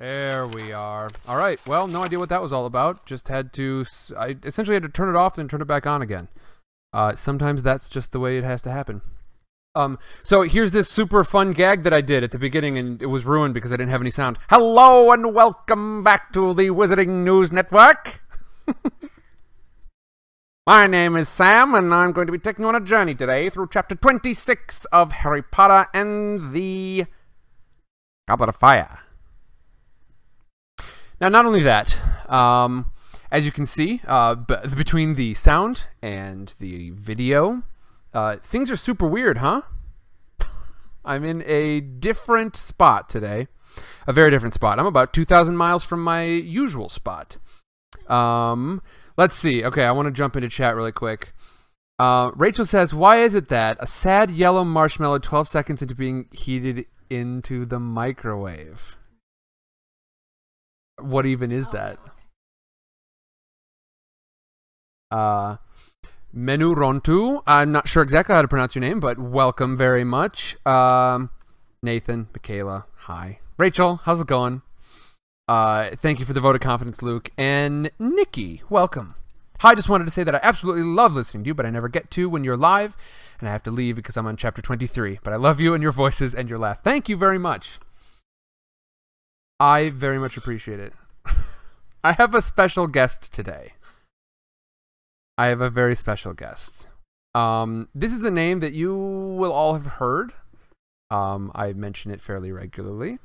There 0.00 0.46
we 0.46 0.72
are. 0.72 1.10
All 1.28 1.36
right. 1.36 1.60
Well, 1.66 1.86
no 1.86 2.02
idea 2.02 2.18
what 2.18 2.30
that 2.30 2.40
was 2.40 2.54
all 2.54 2.64
about. 2.64 3.04
Just 3.04 3.28
had 3.28 3.52
to. 3.52 3.84
I 4.18 4.34
essentially 4.44 4.74
had 4.74 4.82
to 4.84 4.88
turn 4.88 5.10
it 5.10 5.14
off 5.14 5.36
and 5.36 5.50
turn 5.50 5.60
it 5.60 5.66
back 5.66 5.86
on 5.86 6.00
again. 6.00 6.28
Uh, 6.90 7.14
sometimes 7.14 7.62
that's 7.62 7.86
just 7.86 8.12
the 8.12 8.18
way 8.18 8.38
it 8.38 8.44
has 8.44 8.62
to 8.62 8.70
happen. 8.70 9.02
Um, 9.74 9.98
so 10.22 10.40
here's 10.40 10.72
this 10.72 10.88
super 10.88 11.22
fun 11.22 11.52
gag 11.52 11.82
that 11.82 11.92
I 11.92 12.00
did 12.00 12.24
at 12.24 12.30
the 12.30 12.38
beginning, 12.38 12.78
and 12.78 13.02
it 13.02 13.08
was 13.08 13.26
ruined 13.26 13.52
because 13.52 13.72
I 13.72 13.76
didn't 13.76 13.90
have 13.90 14.00
any 14.00 14.10
sound. 14.10 14.38
Hello 14.48 15.12
and 15.12 15.34
welcome 15.34 16.02
back 16.02 16.32
to 16.32 16.54
the 16.54 16.68
Wizarding 16.68 17.22
News 17.22 17.52
Network. 17.52 18.22
My 20.66 20.86
name 20.86 21.14
is 21.14 21.28
Sam, 21.28 21.74
and 21.74 21.92
I'm 21.92 22.12
going 22.12 22.26
to 22.26 22.32
be 22.32 22.38
taking 22.38 22.64
you 22.64 22.70
on 22.70 22.74
a 22.74 22.80
journey 22.80 23.14
today 23.14 23.50
through 23.50 23.68
chapter 23.70 23.94
26 23.94 24.86
of 24.86 25.12
Harry 25.12 25.42
Potter 25.42 25.90
and 25.92 26.54
the 26.54 27.04
Goblet 28.26 28.48
of 28.48 28.56
Fire. 28.56 29.00
Now, 31.20 31.28
not 31.28 31.44
only 31.44 31.62
that, 31.64 32.00
um, 32.30 32.92
as 33.30 33.44
you 33.44 33.52
can 33.52 33.66
see, 33.66 34.00
uh, 34.06 34.36
b- 34.36 34.56
between 34.74 35.14
the 35.14 35.34
sound 35.34 35.84
and 36.00 36.54
the 36.58 36.90
video, 36.90 37.62
uh, 38.14 38.36
things 38.36 38.70
are 38.70 38.76
super 38.76 39.06
weird, 39.06 39.38
huh? 39.38 39.62
I'm 41.04 41.24
in 41.24 41.42
a 41.46 41.80
different 41.80 42.56
spot 42.56 43.10
today. 43.10 43.48
A 44.06 44.12
very 44.14 44.30
different 44.30 44.54
spot. 44.54 44.78
I'm 44.78 44.86
about 44.86 45.12
2,000 45.12 45.56
miles 45.56 45.84
from 45.84 46.02
my 46.02 46.24
usual 46.24 46.88
spot. 46.88 47.36
Um, 48.08 48.80
let's 49.18 49.34
see. 49.34 49.62
Okay, 49.62 49.84
I 49.84 49.92
want 49.92 50.06
to 50.06 50.12
jump 50.12 50.36
into 50.36 50.48
chat 50.48 50.74
really 50.74 50.90
quick. 50.90 51.34
Uh, 51.98 52.30
Rachel 52.34 52.64
says, 52.64 52.94
Why 52.94 53.18
is 53.18 53.34
it 53.34 53.48
that 53.48 53.76
a 53.78 53.86
sad 53.86 54.30
yellow 54.30 54.64
marshmallow 54.64 55.18
12 55.18 55.46
seconds 55.48 55.82
into 55.82 55.94
being 55.94 56.28
heated 56.32 56.86
into 57.10 57.66
the 57.66 57.78
microwave? 57.78 58.96
What 61.04 61.26
even 61.26 61.52
is 61.52 61.68
that? 61.68 61.98
Uh, 65.10 65.56
Menu 66.32 66.74
Rontu. 66.74 67.42
I'm 67.46 67.72
not 67.72 67.88
sure 67.88 68.02
exactly 68.02 68.34
how 68.34 68.42
to 68.42 68.48
pronounce 68.48 68.74
your 68.74 68.80
name, 68.80 69.00
but 69.00 69.18
welcome 69.18 69.76
very 69.76 70.04
much. 70.04 70.56
Um, 70.66 71.30
Nathan, 71.82 72.28
Michaela, 72.32 72.86
hi. 72.94 73.40
Rachel, 73.56 74.00
how's 74.04 74.20
it 74.20 74.26
going? 74.26 74.62
Uh, 75.48 75.90
thank 75.96 76.20
you 76.20 76.24
for 76.24 76.32
the 76.32 76.40
vote 76.40 76.54
of 76.54 76.60
confidence, 76.60 77.02
Luke. 77.02 77.30
And 77.36 77.90
Nikki, 77.98 78.62
welcome. 78.70 79.16
Hi, 79.60 79.74
just 79.74 79.88
wanted 79.88 80.04
to 80.04 80.10
say 80.10 80.22
that 80.22 80.34
I 80.34 80.40
absolutely 80.42 80.84
love 80.84 81.14
listening 81.14 81.42
to 81.44 81.48
you, 81.48 81.54
but 81.54 81.66
I 81.66 81.70
never 81.70 81.88
get 81.88 82.10
to 82.12 82.30
when 82.30 82.44
you're 82.44 82.56
live, 82.56 82.96
and 83.40 83.48
I 83.48 83.52
have 83.52 83.62
to 83.64 83.70
leave 83.70 83.96
because 83.96 84.16
I'm 84.16 84.26
on 84.26 84.36
chapter 84.36 84.62
23. 84.62 85.18
But 85.22 85.32
I 85.32 85.36
love 85.36 85.60
you 85.60 85.74
and 85.74 85.82
your 85.82 85.92
voices 85.92 86.34
and 86.34 86.48
your 86.48 86.58
laugh. 86.58 86.82
Thank 86.82 87.08
you 87.08 87.16
very 87.16 87.38
much. 87.38 87.78
I 89.60 89.90
very 89.90 90.18
much 90.18 90.38
appreciate 90.38 90.80
it. 90.80 90.94
I 92.04 92.12
have 92.12 92.34
a 92.34 92.40
special 92.40 92.86
guest 92.86 93.30
today. 93.30 93.74
I 95.36 95.46
have 95.46 95.60
a 95.60 95.68
very 95.68 95.94
special 95.94 96.32
guest. 96.32 96.88
Um, 97.34 97.88
this 97.94 98.12
is 98.12 98.24
a 98.24 98.30
name 98.30 98.60
that 98.60 98.72
you 98.72 98.96
will 98.96 99.52
all 99.52 99.74
have 99.74 99.84
heard. 99.84 100.32
Um, 101.10 101.52
I 101.54 101.74
mention 101.74 102.10
it 102.10 102.22
fairly 102.22 102.52
regularly. 102.52 103.18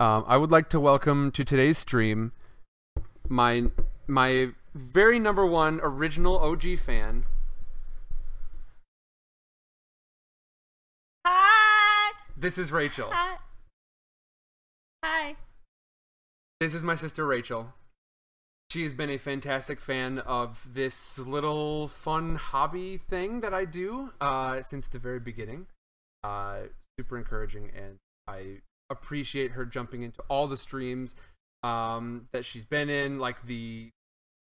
Um, 0.00 0.24
I 0.26 0.36
would 0.36 0.50
like 0.50 0.68
to 0.70 0.80
welcome 0.80 1.30
to 1.30 1.44
today's 1.44 1.78
stream 1.78 2.32
my 3.28 3.64
my 4.08 4.48
very 4.74 5.18
number 5.18 5.46
one 5.46 5.80
original 5.82 6.38
OG 6.38 6.78
fan. 6.78 7.24
Hi. 11.24 12.12
This 12.36 12.58
is 12.58 12.72
Rachel. 12.72 13.10
Hi. 13.12 13.36
Hi. 15.02 15.36
This 16.60 16.74
is 16.74 16.84
my 16.84 16.94
sister 16.94 17.26
Rachel. 17.26 17.74
She's 18.70 18.92
been 18.92 19.10
a 19.10 19.18
fantastic 19.18 19.80
fan 19.80 20.20
of 20.20 20.66
this 20.72 21.18
little 21.18 21.88
fun 21.88 22.36
hobby 22.36 22.98
thing 22.98 23.40
that 23.40 23.52
I 23.52 23.64
do 23.64 24.12
uh, 24.20 24.62
since 24.62 24.88
the 24.88 24.98
very 24.98 25.20
beginning. 25.20 25.66
Uh, 26.22 26.68
super 26.98 27.18
encouraging, 27.18 27.70
and 27.76 27.98
I 28.28 28.58
appreciate 28.90 29.52
her 29.52 29.64
jumping 29.66 30.02
into 30.02 30.22
all 30.28 30.46
the 30.46 30.56
streams 30.56 31.14
um, 31.62 32.28
that 32.32 32.44
she's 32.44 32.64
been 32.64 32.88
in. 32.88 33.18
Like 33.18 33.46
the 33.46 33.90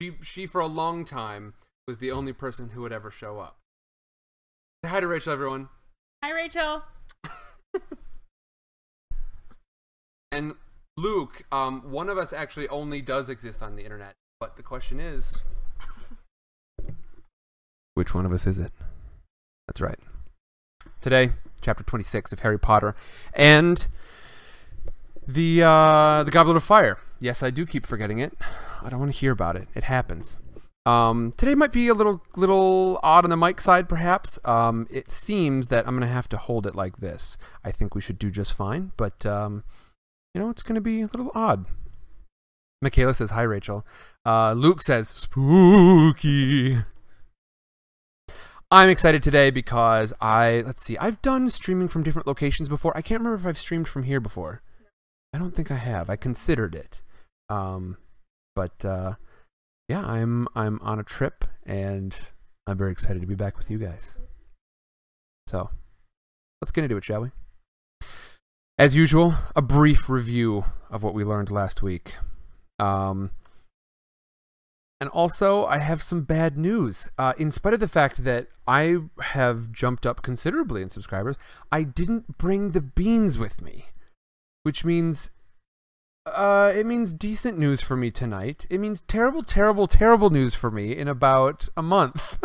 she, 0.00 0.12
she 0.22 0.46
for 0.46 0.60
a 0.60 0.66
long 0.66 1.04
time 1.04 1.54
was 1.86 1.98
the 1.98 2.10
only 2.10 2.32
person 2.32 2.70
who 2.70 2.80
would 2.80 2.92
ever 2.92 3.10
show 3.10 3.38
up. 3.38 3.58
Say 4.82 4.90
hi 4.90 5.00
to 5.00 5.06
Rachel, 5.06 5.32
everyone. 5.32 5.68
Hi, 6.24 6.32
Rachel. 6.32 6.82
And 10.32 10.54
Luke, 10.96 11.44
um, 11.52 11.90
one 11.90 12.08
of 12.08 12.18
us 12.18 12.32
actually 12.32 12.68
only 12.68 13.00
does 13.00 13.28
exist 13.28 13.62
on 13.62 13.76
the 13.76 13.84
internet. 13.84 14.14
But 14.40 14.56
the 14.56 14.62
question 14.62 15.00
is, 15.00 15.38
which 17.94 18.14
one 18.14 18.26
of 18.26 18.32
us 18.32 18.46
is 18.46 18.58
it? 18.58 18.72
That's 19.66 19.80
right. 19.80 19.98
Today, 21.00 21.30
chapter 21.60 21.84
twenty-six 21.84 22.32
of 22.32 22.40
Harry 22.40 22.58
Potter, 22.58 22.94
and 23.32 23.86
the 25.26 25.62
uh, 25.62 26.22
the 26.24 26.30
Goblet 26.30 26.56
of 26.56 26.64
Fire. 26.64 26.98
Yes, 27.18 27.42
I 27.42 27.50
do 27.50 27.64
keep 27.64 27.86
forgetting 27.86 28.18
it. 28.18 28.36
I 28.82 28.90
don't 28.90 29.00
want 29.00 29.12
to 29.12 29.18
hear 29.18 29.32
about 29.32 29.56
it. 29.56 29.68
It 29.74 29.84
happens. 29.84 30.38
Um, 30.84 31.32
today 31.36 31.54
might 31.54 31.72
be 31.72 31.88
a 31.88 31.94
little 31.94 32.22
little 32.36 33.00
odd 33.02 33.24
on 33.24 33.30
the 33.30 33.36
mic 33.36 33.60
side, 33.60 33.88
perhaps. 33.88 34.38
Um, 34.44 34.86
it 34.90 35.10
seems 35.10 35.68
that 35.68 35.86
I'm 35.86 35.94
gonna 35.94 36.06
have 36.06 36.28
to 36.28 36.36
hold 36.36 36.66
it 36.66 36.74
like 36.76 36.98
this. 36.98 37.38
I 37.64 37.72
think 37.72 37.94
we 37.94 38.00
should 38.00 38.18
do 38.18 38.30
just 38.30 38.54
fine, 38.54 38.92
but 38.96 39.24
um, 39.26 39.64
you 40.36 40.42
know, 40.42 40.50
it's 40.50 40.62
going 40.62 40.74
to 40.74 40.82
be 40.82 41.00
a 41.00 41.06
little 41.06 41.32
odd. 41.34 41.64
Michaela 42.82 43.14
says, 43.14 43.30
Hi, 43.30 43.40
Rachel. 43.40 43.86
Uh, 44.26 44.52
Luke 44.52 44.82
says, 44.82 45.08
Spooky. 45.08 46.76
I'm 48.70 48.90
excited 48.90 49.22
today 49.22 49.48
because 49.48 50.12
I, 50.20 50.62
let's 50.66 50.84
see, 50.84 50.98
I've 50.98 51.22
done 51.22 51.48
streaming 51.48 51.88
from 51.88 52.02
different 52.02 52.26
locations 52.26 52.68
before. 52.68 52.94
I 52.94 53.00
can't 53.00 53.20
remember 53.20 53.36
if 53.36 53.46
I've 53.46 53.56
streamed 53.56 53.88
from 53.88 54.02
here 54.02 54.20
before. 54.20 54.60
I 55.32 55.38
don't 55.38 55.54
think 55.54 55.70
I 55.70 55.76
have. 55.76 56.10
I 56.10 56.16
considered 56.16 56.74
it. 56.74 57.00
Um, 57.48 57.96
but, 58.54 58.84
uh, 58.84 59.14
yeah, 59.88 60.04
I'm, 60.04 60.48
I'm 60.54 60.80
on 60.82 60.98
a 60.98 61.02
trip 61.04 61.46
and 61.64 62.14
I'm 62.66 62.76
very 62.76 62.92
excited 62.92 63.22
to 63.22 63.26
be 63.26 63.36
back 63.36 63.56
with 63.56 63.70
you 63.70 63.78
guys. 63.78 64.18
So, 65.46 65.70
let's 66.60 66.72
get 66.72 66.84
into 66.84 66.98
it, 66.98 67.04
shall 67.04 67.22
we? 67.22 67.30
As 68.78 68.94
usual, 68.94 69.32
a 69.54 69.62
brief 69.62 70.10
review 70.10 70.66
of 70.90 71.02
what 71.02 71.14
we 71.14 71.24
learned 71.24 71.50
last 71.50 71.82
week. 71.82 72.12
Um, 72.78 73.30
and 75.00 75.08
also, 75.08 75.64
I 75.64 75.78
have 75.78 76.02
some 76.02 76.24
bad 76.24 76.58
news. 76.58 77.08
Uh, 77.16 77.32
in 77.38 77.50
spite 77.50 77.72
of 77.72 77.80
the 77.80 77.88
fact 77.88 78.24
that 78.24 78.48
I 78.66 78.98
have 79.18 79.72
jumped 79.72 80.04
up 80.04 80.20
considerably 80.20 80.82
in 80.82 80.90
subscribers, 80.90 81.36
I 81.72 81.84
didn't 81.84 82.36
bring 82.36 82.72
the 82.72 82.82
beans 82.82 83.38
with 83.38 83.62
me, 83.62 83.86
which 84.62 84.84
means 84.84 85.30
uh, 86.26 86.70
it 86.74 86.84
means 86.84 87.14
decent 87.14 87.58
news 87.58 87.80
for 87.80 87.96
me 87.96 88.10
tonight. 88.10 88.66
It 88.68 88.78
means 88.78 89.00
terrible, 89.00 89.42
terrible, 89.42 89.86
terrible 89.86 90.28
news 90.28 90.54
for 90.54 90.70
me 90.70 90.94
in 90.94 91.08
about 91.08 91.66
a 91.78 91.82
month. 91.82 92.38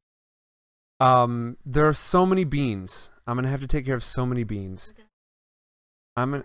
um, 1.00 1.56
there 1.64 1.88
are 1.88 1.94
so 1.94 2.26
many 2.26 2.44
beans. 2.44 3.10
I'm 3.26 3.36
gonna 3.36 3.48
have 3.48 3.62
to 3.62 3.66
take 3.66 3.86
care 3.86 3.94
of 3.94 4.04
so 4.04 4.26
many 4.26 4.44
beans. 4.44 4.92
I'm. 6.20 6.44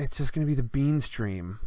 It's 0.00 0.16
just 0.16 0.32
gonna 0.32 0.46
be 0.46 0.54
the 0.54 0.62
bean 0.62 1.00
stream. 1.00 1.58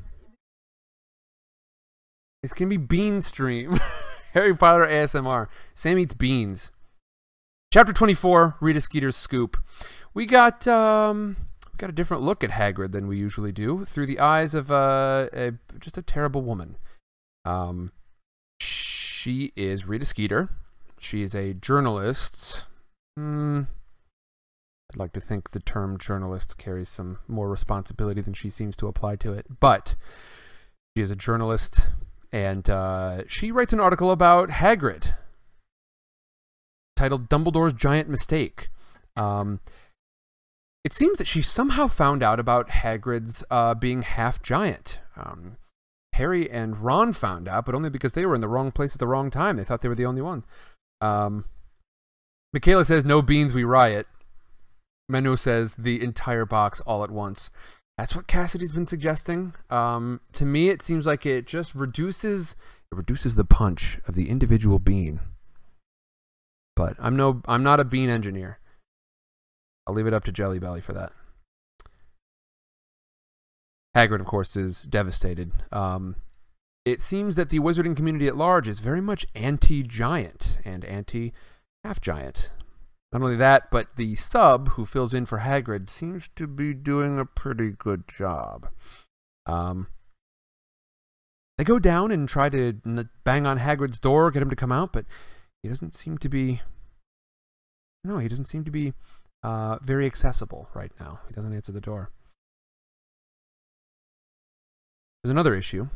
It's 2.41 2.53
gonna 2.53 2.69
be 2.69 2.77
bean 2.77 3.21
stream. 3.21 3.79
Harry 4.33 4.55
Potter 4.55 4.85
ASMR. 4.85 5.47
Sam 5.75 5.99
eats 5.99 6.13
beans. 6.13 6.71
Chapter 7.71 7.93
24, 7.93 8.57
Rita 8.59 8.81
Skeeter's 8.81 9.15
scoop. 9.15 9.57
We 10.13 10.25
got 10.25 10.67
um 10.67 11.37
we 11.71 11.77
got 11.77 11.89
a 11.89 11.93
different 11.93 12.23
look 12.23 12.43
at 12.43 12.49
Hagrid 12.49 12.93
than 12.93 13.07
we 13.07 13.17
usually 13.17 13.51
do 13.51 13.85
through 13.85 14.07
the 14.07 14.19
eyes 14.19 14.55
of 14.55 14.71
uh, 14.71 15.27
a 15.33 15.53
just 15.79 15.97
a 15.97 16.01
terrible 16.01 16.41
woman. 16.41 16.77
Um 17.45 17.91
she 18.59 19.51
is 19.55 19.85
Rita 19.85 20.05
Skeeter. 20.05 20.49
She 20.99 21.21
is 21.21 21.35
a 21.35 21.53
journalist. 21.53 22.63
Hmm. 23.15 23.63
I'd 24.93 24.99
like 24.99 25.13
to 25.13 25.21
think 25.21 25.51
the 25.51 25.61
term 25.61 25.97
journalist 25.97 26.57
carries 26.57 26.89
some 26.89 27.19
more 27.27 27.49
responsibility 27.49 28.19
than 28.19 28.33
she 28.33 28.49
seems 28.49 28.75
to 28.77 28.87
apply 28.87 29.15
to 29.17 29.31
it. 29.31 29.45
But 29.59 29.95
she 30.95 31.01
is 31.01 31.11
a 31.11 31.15
journalist, 31.15 31.87
and 32.31 32.69
uh, 32.69 33.23
she 33.27 33.51
writes 33.51 33.71
an 33.71 33.79
article 33.79 34.11
about 34.11 34.49
Hagrid 34.49 35.13
titled 36.97 37.29
Dumbledore's 37.29 37.73
Giant 37.73 38.09
Mistake. 38.09 38.67
Um, 39.15 39.61
it 40.83 40.91
seems 40.93 41.17
that 41.19 41.27
she 41.27 41.41
somehow 41.41 41.87
found 41.87 42.21
out 42.21 42.39
about 42.39 42.69
Hagrid's 42.69 43.43
uh, 43.49 43.73
being 43.75 44.01
half 44.01 44.41
giant. 44.41 44.99
Um, 45.15 45.55
Harry 46.13 46.49
and 46.49 46.77
Ron 46.79 47.13
found 47.13 47.47
out, 47.47 47.65
but 47.65 47.75
only 47.75 47.89
because 47.89 48.13
they 48.13 48.25
were 48.25 48.35
in 48.35 48.41
the 48.41 48.47
wrong 48.49 48.71
place 48.71 48.93
at 48.93 48.99
the 48.99 49.07
wrong 49.07 49.31
time. 49.31 49.55
They 49.55 49.63
thought 49.63 49.81
they 49.81 49.87
were 49.87 49.95
the 49.95 50.05
only 50.05 50.21
one. 50.21 50.43
Um, 50.99 51.45
Michaela 52.51 52.83
says, 52.83 53.05
"No 53.05 53.21
beans, 53.21 53.53
we 53.53 53.63
riot." 53.63 54.05
Menu 55.11 55.35
says 55.35 55.75
the 55.75 56.01
entire 56.01 56.45
box 56.45 56.81
all 56.81 57.03
at 57.03 57.11
once. 57.11 57.49
That's 57.97 58.15
what 58.15 58.27
Cassidy's 58.27 58.71
been 58.71 58.85
suggesting. 58.85 59.53
Um, 59.69 60.21
to 60.33 60.45
me, 60.45 60.69
it 60.69 60.81
seems 60.81 61.05
like 61.05 61.25
it 61.25 61.45
just 61.45 61.75
reduces 61.75 62.55
it 62.91 62.95
reduces 62.95 63.35
the 63.35 63.45
punch 63.45 63.99
of 64.07 64.15
the 64.15 64.29
individual 64.29 64.79
bean. 64.79 65.19
But 66.75 66.95
I'm 66.99 67.15
no 67.15 67.41
I'm 67.45 67.63
not 67.63 67.79
a 67.79 67.85
bean 67.85 68.09
engineer. 68.09 68.59
I'll 69.85 69.93
leave 69.93 70.07
it 70.07 70.13
up 70.13 70.23
to 70.25 70.31
Jelly 70.31 70.59
Belly 70.59 70.81
for 70.81 70.93
that. 70.93 71.11
Hagrid, 73.95 74.21
of 74.21 74.25
course, 74.25 74.55
is 74.55 74.83
devastated. 74.83 75.51
Um, 75.71 76.15
it 76.85 77.01
seems 77.01 77.35
that 77.35 77.49
the 77.49 77.59
wizarding 77.59 77.95
community 77.95 78.27
at 78.27 78.37
large 78.37 78.67
is 78.67 78.79
very 78.79 79.01
much 79.01 79.25
anti-giant 79.35 80.59
and 80.63 80.85
anti-half-giant. 80.85 82.51
Not 83.11 83.21
only 83.21 83.35
that, 83.37 83.71
but 83.71 83.95
the 83.97 84.15
sub 84.15 84.69
who 84.69 84.85
fills 84.85 85.13
in 85.13 85.25
for 85.25 85.39
Hagrid 85.39 85.89
seems 85.89 86.29
to 86.35 86.47
be 86.47 86.73
doing 86.73 87.19
a 87.19 87.25
pretty 87.25 87.71
good 87.71 88.03
job. 88.07 88.69
Um, 89.45 89.87
they 91.57 91.65
go 91.65 91.77
down 91.77 92.11
and 92.11 92.27
try 92.27 92.49
to 92.49 92.73
bang 93.23 93.45
on 93.45 93.59
Hagrid's 93.59 93.99
door, 93.99 94.31
get 94.31 94.41
him 94.41 94.49
to 94.49 94.55
come 94.55 94.71
out, 94.71 94.93
but 94.93 95.05
he 95.61 95.69
doesn't 95.69 95.93
seem 95.93 96.17
to 96.19 96.29
be. 96.29 96.61
No, 98.03 98.17
he 98.17 98.29
doesn't 98.29 98.45
seem 98.45 98.63
to 98.63 98.71
be 98.71 98.93
uh, 99.43 99.77
very 99.81 100.05
accessible 100.05 100.69
right 100.73 100.91
now. 100.99 101.19
He 101.27 101.33
doesn't 101.33 101.53
answer 101.53 101.71
the 101.71 101.81
door. 101.81 102.11
There's 105.21 105.31
another 105.31 105.53
issue 105.53 105.89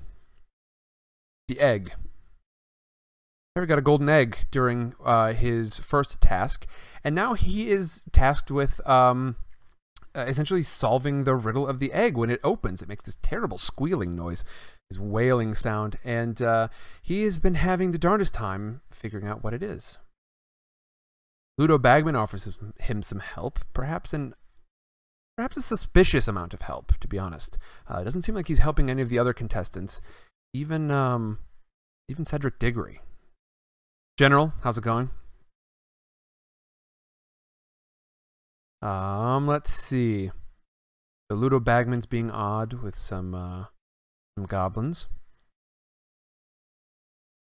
the 1.48 1.60
egg. 1.60 1.94
Harry 3.56 3.68
got 3.68 3.80
a 3.80 3.82
golden 3.82 4.10
egg 4.10 4.38
during 4.52 4.94
uh, 5.04 5.32
his 5.32 5.80
first 5.80 6.20
task, 6.20 6.68
and 7.06 7.16
now 7.16 7.36
he 7.36 7.70
is 7.70 8.02
tasked 8.12 8.52
with 8.52 8.86
um, 8.86 9.38
uh, 10.14 10.26
essentially 10.28 10.62
solving 10.62 11.24
the 11.24 11.36
riddle 11.36 11.66
of 11.66 11.80
the 11.80 11.94
egg. 11.94 12.18
When 12.18 12.30
it 12.30 12.42
opens, 12.44 12.82
it 12.82 12.90
makes 12.90 13.06
this 13.06 13.18
terrible 13.22 13.58
squealing 13.58 14.12
noise, 14.12 14.44
this 14.90 15.00
wailing 15.00 15.56
sound, 15.56 15.98
and 16.04 16.42
uh, 16.42 16.68
he 17.02 17.24
has 17.24 17.38
been 17.38 17.56
having 17.56 17.92
the 17.92 17.98
darndest 17.98 18.34
time 18.34 18.82
figuring 18.92 19.26
out 19.26 19.42
what 19.42 19.54
it 19.54 19.64
is. 19.64 20.00
Ludo 21.58 21.78
Bagman 21.78 22.18
offers 22.18 22.58
him 22.82 23.02
some 23.02 23.20
help, 23.20 23.60
perhaps 23.74 24.14
an 24.14 24.34
perhaps 25.38 25.56
a 25.56 25.62
suspicious 25.62 26.28
amount 26.28 26.54
of 26.54 26.62
help, 26.62 26.98
to 27.00 27.08
be 27.08 27.18
honest. 27.18 27.58
Uh, 27.90 28.00
it 28.00 28.04
doesn't 28.04 28.24
seem 28.24 28.36
like 28.36 28.50
he's 28.50 28.60
helping 28.60 28.90
any 28.90 29.02
of 29.02 29.08
the 29.08 29.20
other 29.20 29.34
contestants, 29.34 30.02
even 30.54 30.92
um, 30.92 31.40
even 32.10 32.26
Cedric 32.26 32.60
Diggory. 32.60 33.00
General, 34.18 34.54
how's 34.64 34.78
it 34.78 34.84
going? 34.84 35.10
Um, 38.82 39.46
let's 39.46 39.72
see. 39.72 40.32
The 41.28 41.36
Ludo 41.36 41.60
Bagman's 41.60 42.06
being 42.06 42.32
odd 42.32 42.74
with 42.74 42.96
some 42.96 43.36
uh, 43.36 43.66
some 44.38 44.46
goblins. 44.46 45.08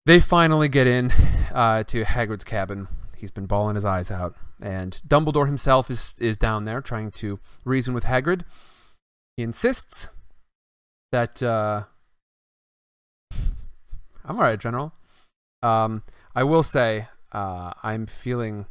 They 0.06 0.19
finally 0.21 0.69
get 0.69 0.88
in 0.88 1.12
uh, 1.54 1.83
to 1.83 2.04
Hagrid's 2.04 2.45
cabin. 2.45 2.88
He's 3.18 3.31
been 3.31 3.45
bawling 3.45 3.75
his 3.75 3.86
eyes 3.86 4.09
out, 4.12 4.36
and 4.62 4.94
Dumbledore 5.06 5.48
himself 5.48 5.89
is 5.89 6.18
is 6.19 6.38
down 6.38 6.63
there 6.63 6.80
trying 6.81 7.12
to 7.12 7.39
reason 7.66 7.94
with 7.94 8.06
Hagrid. 8.06 8.44
He 9.36 9.44
insists 9.44 10.07
that 11.12 11.44
uh, 11.44 11.83
I'm 14.24 14.38
all 14.38 14.44
right, 14.44 14.59
General. 14.59 14.94
Um, 15.62 16.04
I 16.35 16.44
will 16.44 16.63
say 16.63 17.07
uh, 17.31 17.74
I'm 17.83 18.06
feeling 18.06 18.65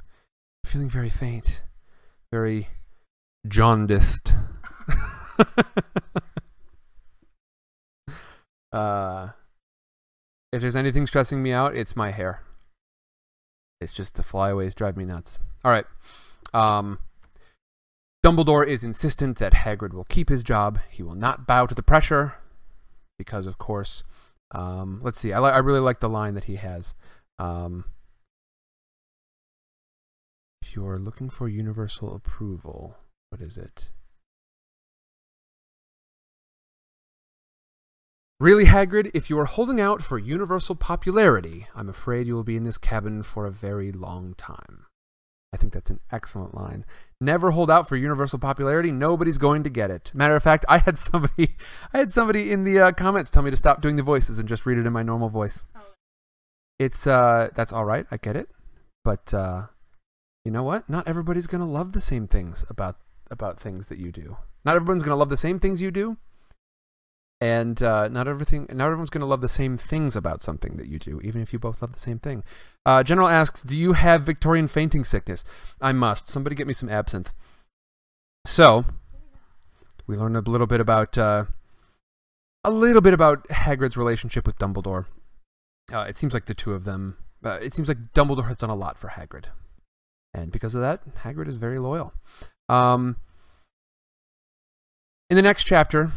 feeling 0.64 0.88
very 0.88 1.10
faint, 1.10 1.62
very 2.32 2.68
jaundiced. 3.46 4.34
uh, 8.72 9.28
if 10.52 10.60
there's 10.60 10.76
anything 10.76 11.06
stressing 11.06 11.42
me 11.42 11.52
out, 11.52 11.76
it's 11.76 11.96
my 11.96 12.10
hair. 12.10 12.42
It's 13.80 13.92
just 13.92 14.14
the 14.14 14.22
flyaways 14.22 14.74
drive 14.74 14.96
me 14.96 15.04
nuts. 15.04 15.38
All 15.64 15.72
right. 15.72 15.86
Um, 16.54 16.98
Dumbledore 18.24 18.66
is 18.66 18.84
insistent 18.84 19.38
that 19.38 19.52
Hagrid 19.52 19.92
will 19.92 20.04
keep 20.04 20.28
his 20.28 20.44
job. 20.44 20.78
He 20.90 21.02
will 21.02 21.16
not 21.16 21.46
bow 21.46 21.66
to 21.66 21.74
the 21.74 21.82
pressure, 21.82 22.34
because 23.18 23.46
of 23.46 23.58
course. 23.58 24.04
Um, 24.52 25.00
let's 25.02 25.18
see. 25.18 25.32
I, 25.32 25.40
li- 25.40 25.50
I 25.50 25.58
really 25.58 25.80
like 25.80 26.00
the 26.00 26.08
line 26.08 26.34
that 26.34 26.44
he 26.44 26.56
has. 26.56 26.94
Um, 27.38 27.84
if 30.62 30.76
you 30.76 30.86
are 30.86 30.98
looking 30.98 31.28
for 31.28 31.48
universal 31.48 32.14
approval, 32.14 32.96
what 33.30 33.40
is 33.40 33.56
it? 33.56 33.90
Really, 38.42 38.64
Hagrid, 38.64 39.12
if 39.14 39.30
you 39.30 39.38
are 39.38 39.44
holding 39.44 39.80
out 39.80 40.02
for 40.02 40.18
universal 40.18 40.74
popularity, 40.74 41.68
I'm 41.76 41.88
afraid 41.88 42.26
you 42.26 42.34
will 42.34 42.42
be 42.42 42.56
in 42.56 42.64
this 42.64 42.76
cabin 42.76 43.22
for 43.22 43.46
a 43.46 43.52
very 43.52 43.92
long 43.92 44.34
time. 44.36 44.86
I 45.52 45.58
think 45.58 45.72
that's 45.72 45.90
an 45.90 46.00
excellent 46.10 46.54
line. 46.54 46.84
Never 47.20 47.50
hold 47.50 47.70
out 47.70 47.88
for 47.88 47.94
universal 47.94 48.38
popularity. 48.38 48.90
Nobody's 48.90 49.38
going 49.38 49.62
to 49.64 49.70
get 49.70 49.90
it. 49.90 50.10
Matter 50.14 50.34
of 50.34 50.42
fact, 50.42 50.64
I 50.68 50.78
had 50.78 50.98
somebody, 50.98 51.56
I 51.92 51.98
had 51.98 52.12
somebody 52.12 52.50
in 52.50 52.64
the 52.64 52.80
uh, 52.80 52.92
comments 52.92 53.30
tell 53.30 53.42
me 53.42 53.50
to 53.50 53.56
stop 53.56 53.80
doing 53.80 53.96
the 53.96 54.02
voices 54.02 54.38
and 54.40 54.48
just 54.48 54.66
read 54.66 54.78
it 54.78 54.86
in 54.86 54.92
my 54.92 55.02
normal 55.02 55.28
voice. 55.28 55.62
It's 56.78 57.06
uh, 57.06 57.48
that's 57.54 57.72
all 57.72 57.84
right. 57.84 58.06
I 58.10 58.16
get 58.16 58.36
it, 58.36 58.48
but 59.04 59.32
uh, 59.32 59.66
you 60.44 60.50
know 60.50 60.62
what? 60.62 60.88
Not 60.88 61.06
everybody's 61.06 61.46
gonna 61.46 61.68
love 61.68 61.92
the 61.92 62.00
same 62.00 62.26
things 62.26 62.64
about 62.68 62.96
about 63.30 63.60
things 63.60 63.86
that 63.86 63.98
you 63.98 64.12
do. 64.12 64.36
Not 64.64 64.76
everyone's 64.76 65.02
gonna 65.02 65.16
love 65.16 65.28
the 65.28 65.36
same 65.36 65.58
things 65.58 65.80
you 65.80 65.90
do, 65.90 66.16
and 67.40 67.82
uh, 67.82 68.08
not 68.08 68.28
everything. 68.28 68.66
Not 68.72 68.86
everyone's 68.86 69.10
gonna 69.10 69.26
love 69.26 69.40
the 69.40 69.48
same 69.48 69.76
things 69.78 70.16
about 70.16 70.42
something 70.42 70.76
that 70.76 70.88
you 70.88 70.98
do, 70.98 71.20
even 71.22 71.42
if 71.42 71.52
you 71.52 71.58
both 71.58 71.82
love 71.82 71.92
the 71.92 71.98
same 71.98 72.18
thing. 72.18 72.44
Uh, 72.86 73.02
General 73.02 73.28
asks, 73.28 73.62
"Do 73.62 73.76
you 73.76 73.92
have 73.92 74.22
Victorian 74.22 74.66
fainting 74.66 75.04
sickness?" 75.04 75.44
I 75.80 75.92
must. 75.92 76.28
Somebody 76.28 76.56
get 76.56 76.66
me 76.66 76.72
some 76.72 76.88
absinthe. 76.88 77.32
So, 78.44 78.84
we 80.06 80.16
learned 80.16 80.36
a 80.36 80.50
little 80.50 80.66
bit 80.66 80.80
about 80.80 81.16
uh, 81.16 81.44
a 82.64 82.70
little 82.70 83.02
bit 83.02 83.14
about 83.14 83.46
Hagrid's 83.48 83.96
relationship 83.96 84.46
with 84.46 84.58
Dumbledore. 84.58 85.06
Uh, 85.90 86.00
it 86.00 86.16
seems 86.16 86.34
like 86.34 86.46
the 86.46 86.54
two 86.54 86.74
of 86.74 86.84
them. 86.84 87.16
Uh, 87.44 87.58
it 87.62 87.72
seems 87.72 87.88
like 87.88 87.98
Dumbledore 88.14 88.48
has 88.48 88.56
done 88.56 88.70
a 88.70 88.74
lot 88.74 88.98
for 88.98 89.08
Hagrid, 89.08 89.46
and 90.34 90.52
because 90.52 90.74
of 90.74 90.82
that, 90.82 91.00
Hagrid 91.16 91.48
is 91.48 91.56
very 91.56 91.78
loyal. 91.78 92.12
Um, 92.68 93.16
in 95.28 95.36
the 95.36 95.42
next 95.42 95.64
chapter, 95.64 96.12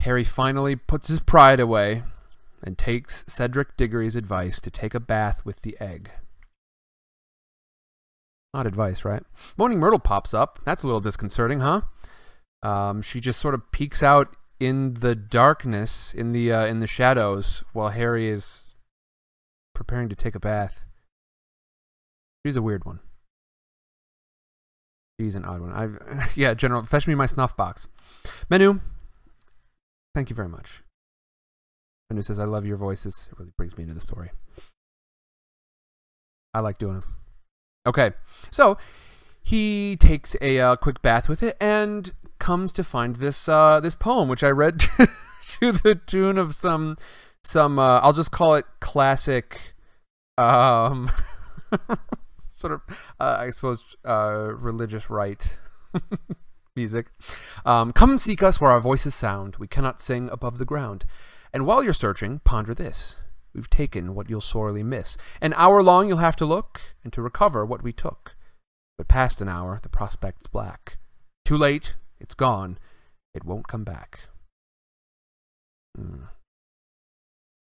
Harry 0.00 0.24
finally 0.24 0.74
puts 0.74 1.08
his 1.08 1.20
pride 1.20 1.60
away 1.60 2.02
and 2.62 2.76
takes 2.76 3.24
Cedric 3.26 3.76
Diggory's 3.76 4.16
advice 4.16 4.60
to 4.60 4.70
take 4.70 4.94
a 4.94 5.00
bath 5.00 5.44
with 5.44 5.60
the 5.62 5.76
egg. 5.80 6.10
Odd 8.54 8.66
advice, 8.66 9.04
right? 9.04 9.22
Moaning 9.56 9.80
Myrtle 9.80 9.98
pops 9.98 10.32
up. 10.32 10.60
That's 10.64 10.82
a 10.82 10.86
little 10.86 11.00
disconcerting, 11.00 11.60
huh? 11.60 11.82
Um, 12.62 13.02
she 13.02 13.20
just 13.20 13.40
sort 13.40 13.54
of 13.54 13.70
peeks 13.70 14.02
out 14.02 14.34
in 14.60 14.94
the 14.94 15.14
darkness, 15.14 16.14
in 16.14 16.32
the 16.32 16.52
uh, 16.52 16.66
in 16.66 16.80
the 16.80 16.86
shadows, 16.86 17.62
while 17.72 17.90
Harry 17.90 18.28
is 18.28 18.64
preparing 19.74 20.08
to 20.08 20.16
take 20.16 20.34
a 20.34 20.40
bath. 20.40 20.86
She's 22.44 22.56
a 22.56 22.62
weird 22.62 22.84
one. 22.84 23.00
She's 25.18 25.34
an 25.34 25.44
odd 25.44 25.60
one. 25.60 25.72
I've 25.72 26.36
yeah, 26.36 26.54
General, 26.54 26.82
fetch 26.84 27.06
me 27.06 27.14
my 27.14 27.26
snuff 27.26 27.56
box. 27.56 27.88
Menu. 28.50 28.80
Thank 30.14 30.30
you 30.30 30.36
very 30.36 30.48
much. 30.48 30.82
Menu 32.10 32.22
says, 32.22 32.38
"I 32.38 32.44
love 32.44 32.66
your 32.66 32.76
voices. 32.76 33.28
It 33.30 33.38
really 33.38 33.52
brings 33.56 33.76
me 33.76 33.82
into 33.82 33.94
the 33.94 34.00
story. 34.00 34.30
I 36.52 36.60
like 36.60 36.78
doing 36.78 36.94
them." 36.94 37.04
Okay, 37.86 38.12
so 38.50 38.78
he 39.42 39.96
takes 39.96 40.34
a 40.40 40.58
uh, 40.58 40.76
quick 40.76 41.02
bath 41.02 41.28
with 41.28 41.42
it 41.42 41.56
and 41.60 42.12
comes 42.38 42.72
to 42.74 42.84
find 42.84 43.16
this 43.16 43.48
uh, 43.48 43.80
this 43.80 43.94
poem, 43.94 44.28
which 44.28 44.42
I 44.42 44.50
read 44.50 44.80
to 45.60 45.72
the 45.72 46.00
tune 46.06 46.38
of 46.38 46.54
some 46.54 46.96
some 47.42 47.78
uh, 47.78 48.00
I'll 48.00 48.12
just 48.12 48.30
call 48.30 48.54
it 48.54 48.64
classic, 48.80 49.74
um, 50.38 51.10
sort 52.48 52.72
of 52.72 52.80
uh, 53.20 53.36
I 53.40 53.50
suppose 53.50 53.96
uh, 54.04 54.52
religious 54.56 55.10
rite 55.10 55.58
music. 56.76 57.06
Um, 57.64 57.92
Come 57.92 58.18
seek 58.18 58.42
us 58.42 58.60
where 58.60 58.70
our 58.70 58.80
voices 58.80 59.14
sound. 59.14 59.56
We 59.56 59.68
cannot 59.68 60.00
sing 60.00 60.28
above 60.30 60.58
the 60.58 60.64
ground. 60.64 61.04
And 61.52 61.66
while 61.66 61.84
you're 61.84 61.92
searching, 61.92 62.40
ponder 62.40 62.74
this. 62.74 63.16
We've 63.54 63.70
taken 63.70 64.16
what 64.16 64.28
you'll 64.28 64.40
sorely 64.40 64.82
miss. 64.82 65.16
An 65.40 65.54
hour 65.56 65.82
long 65.82 66.08
you'll 66.08 66.18
have 66.18 66.34
to 66.36 66.44
look, 66.44 66.80
and 67.04 67.12
to 67.12 67.22
recover 67.22 67.64
what 67.64 67.82
we 67.82 67.92
took. 67.92 68.34
But 68.98 69.06
past 69.06 69.40
an 69.40 69.48
hour, 69.48 69.78
the 69.80 69.88
prospect's 69.88 70.48
black. 70.48 70.98
Too 71.44 71.56
late, 71.56 71.94
it's 72.20 72.34
gone. 72.34 72.78
It 73.34 73.44
won't 73.44 73.68
come 73.68 73.84
back. 73.84 74.20
Hmm. 75.96 76.24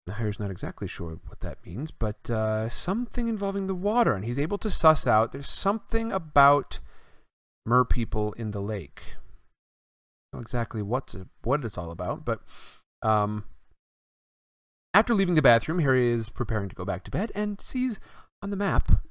Not 0.06 0.50
exactly 0.50 0.86
sure 0.86 1.18
what 1.26 1.40
that 1.40 1.64
means, 1.66 1.90
but 1.90 2.30
uh, 2.30 2.68
something 2.68 3.26
involving 3.26 3.66
the 3.66 3.74
water, 3.74 4.14
and 4.14 4.24
he's 4.24 4.38
able 4.38 4.58
to 4.58 4.70
suss 4.70 5.06
out 5.06 5.32
there's 5.32 5.48
something 5.48 6.12
about 6.12 6.78
mer 7.64 7.84
people 7.84 8.32
in 8.34 8.52
the 8.52 8.60
lake. 8.60 9.16
Not 10.32 10.42
exactly 10.42 10.80
what's 10.80 11.14
it, 11.14 11.26
what 11.42 11.64
it's 11.64 11.76
all 11.76 11.90
about, 11.90 12.24
but 12.24 12.40
um, 13.02 13.44
after 14.94 15.12
leaving 15.12 15.34
the 15.34 15.42
bathroom, 15.42 15.80
Harry 15.80 16.08
is 16.08 16.30
preparing 16.30 16.68
to 16.68 16.76
go 16.76 16.84
back 16.84 17.02
to 17.04 17.10
bed 17.10 17.32
and 17.34 17.60
sees 17.60 17.98
on 18.42 18.50
the 18.50 18.56
map 18.56 19.02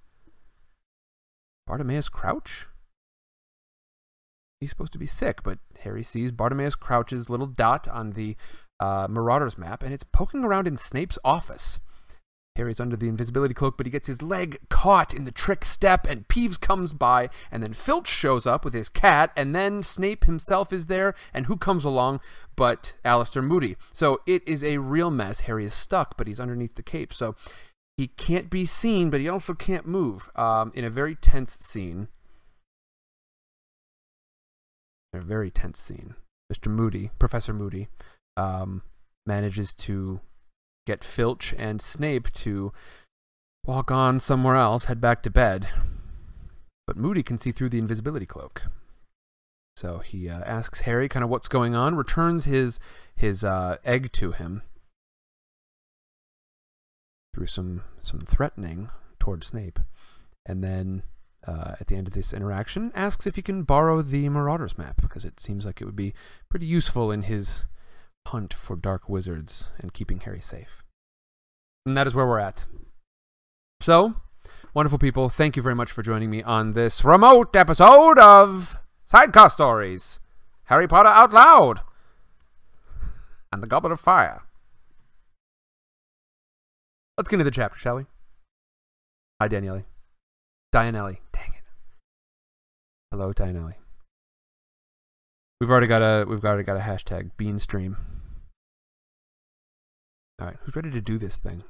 Bartemius 1.67 2.09
Crouch. 2.09 2.67
He's 4.65 4.71
supposed 4.71 4.93
to 4.93 4.97
be 4.97 5.05
sick, 5.05 5.43
but 5.43 5.59
Harry 5.81 6.01
sees 6.01 6.31
Bartemius 6.31 6.75
Crouch's 6.75 7.29
little 7.29 7.45
dot 7.45 7.87
on 7.87 8.13
the 8.13 8.35
uh, 8.79 9.05
Marauders 9.07 9.59
map, 9.59 9.83
and 9.83 9.93
it's 9.93 10.03
poking 10.03 10.43
around 10.43 10.65
in 10.65 10.75
Snape's 10.75 11.19
office. 11.23 11.79
Harry's 12.55 12.79
under 12.79 12.95
the 12.95 13.07
invisibility 13.07 13.53
cloak, 13.53 13.77
but 13.77 13.85
he 13.85 13.91
gets 13.91 14.07
his 14.07 14.23
leg 14.23 14.57
caught 14.71 15.13
in 15.13 15.23
the 15.23 15.31
trick 15.31 15.63
step, 15.63 16.07
and 16.07 16.27
Peeves 16.29 16.59
comes 16.59 16.93
by, 16.93 17.29
and 17.51 17.61
then 17.61 17.73
Filch 17.73 18.07
shows 18.07 18.47
up 18.47 18.65
with 18.65 18.73
his 18.73 18.89
cat, 18.89 19.31
and 19.37 19.55
then 19.55 19.83
Snape 19.83 20.23
himself 20.23 20.73
is 20.73 20.87
there, 20.87 21.13
and 21.31 21.45
who 21.45 21.57
comes 21.57 21.85
along 21.85 22.19
but 22.55 22.93
Alastor 23.05 23.43
Moody. 23.43 23.77
So 23.93 24.19
it 24.25 24.41
is 24.47 24.63
a 24.63 24.79
real 24.79 25.11
mess. 25.11 25.41
Harry 25.41 25.65
is 25.65 25.75
stuck, 25.75 26.17
but 26.17 26.25
he's 26.25 26.39
underneath 26.39 26.73
the 26.73 26.81
cape, 26.81 27.13
so 27.13 27.35
he 27.97 28.07
can't 28.07 28.49
be 28.49 28.65
seen, 28.65 29.11
but 29.11 29.19
he 29.19 29.29
also 29.29 29.53
can't 29.53 29.85
move. 29.85 30.27
Um, 30.35 30.71
in 30.73 30.85
a 30.85 30.89
very 30.89 31.13
tense 31.13 31.53
scene. 31.59 32.07
A 35.15 35.21
very 35.21 35.51
tense 35.51 35.79
scene. 35.79 36.15
Mr. 36.51 36.71
Moody, 36.71 37.11
Professor 37.19 37.53
Moody, 37.53 37.87
um, 38.37 38.81
manages 39.25 39.73
to 39.73 40.19
get 40.85 41.03
Filch 41.03 41.53
and 41.57 41.81
Snape 41.81 42.31
to 42.33 42.71
walk 43.65 43.91
on 43.91 44.19
somewhere 44.19 44.55
else, 44.55 44.85
head 44.85 45.01
back 45.01 45.23
to 45.23 45.29
bed. 45.29 45.67
But 46.85 46.97
Moody 46.97 47.23
can 47.23 47.39
see 47.39 47.51
through 47.51 47.69
the 47.69 47.79
invisibility 47.79 48.27
cloak. 48.27 48.63
So 49.75 49.99
he 49.99 50.29
uh, 50.29 50.41
asks 50.43 50.81
Harry 50.81 51.09
kind 51.09 51.23
of 51.23 51.29
what's 51.29 51.47
going 51.47 51.75
on, 51.75 51.95
returns 51.95 52.45
his 52.45 52.79
his 53.15 53.43
uh, 53.43 53.77
egg 53.83 54.11
to 54.13 54.31
him 54.31 54.61
through 57.33 57.47
some 57.47 57.83
some 57.99 58.21
threatening 58.21 58.89
toward 59.19 59.43
Snape, 59.43 59.79
and 60.45 60.63
then 60.63 61.03
uh, 61.47 61.75
at 61.79 61.87
the 61.87 61.95
end 61.95 62.07
of 62.07 62.13
this 62.13 62.33
interaction 62.33 62.91
asks 62.95 63.27
if 63.27 63.35
he 63.35 63.41
can 63.41 63.63
borrow 63.63 64.01
the 64.01 64.29
Marauders 64.29 64.77
map 64.77 65.01
because 65.01 65.25
it 65.25 65.39
seems 65.39 65.65
like 65.65 65.81
it 65.81 65.85
would 65.85 65.95
be 65.95 66.13
pretty 66.49 66.65
useful 66.65 67.11
in 67.11 67.23
his 67.23 67.65
hunt 68.27 68.53
for 68.53 68.75
dark 68.75 69.07
wizards 69.07 69.67
and 69.79 69.93
keeping 69.93 70.19
Harry 70.21 70.41
safe. 70.41 70.83
And 71.85 71.95
that 71.95 72.07
is 72.07 72.15
where 72.15 72.25
we're 72.25 72.39
at. 72.39 72.65
So, 73.81 74.15
wonderful 74.73 74.97
people, 74.97 75.29
thank 75.29 75.55
you 75.55 75.61
very 75.61 75.75
much 75.75 75.91
for 75.91 76.01
joining 76.01 76.31
me 76.31 76.41
on 76.41 76.73
this 76.73 77.03
remote 77.03 77.55
episode 77.55 78.17
of 78.17 78.79
Sidecar 79.05 79.49
Stories 79.49 80.19
Harry 80.65 80.87
Potter 80.87 81.09
Out 81.09 81.31
Loud 81.31 81.81
and 83.51 83.61
the 83.61 83.67
Goblet 83.67 83.91
of 83.91 83.99
Fire. 83.99 84.41
Let's 87.17 87.29
get 87.29 87.35
into 87.35 87.45
the 87.45 87.51
chapter, 87.51 87.77
shall 87.77 87.97
we? 87.97 88.05
Hi, 89.39 89.47
Daniele. 89.47 89.83
Dianelli. 90.73 91.19
Hello, 93.17 93.31
Dianelli. 93.31 93.75
We've 95.61 95.69
already 95.69 95.87
got 95.87 96.01
a 96.01 96.25
we've 96.27 96.43
already 96.43 96.65
got 96.65 96.75
a 96.75 96.81
hashtag 96.81 97.31
Beanstream. 97.37 97.95
All 100.37 100.47
right, 100.47 100.57
who's 100.59 100.75
ready 100.75 100.91
to 100.91 100.99
do 100.99 101.17
this 101.17 101.37
thing? 101.37 101.63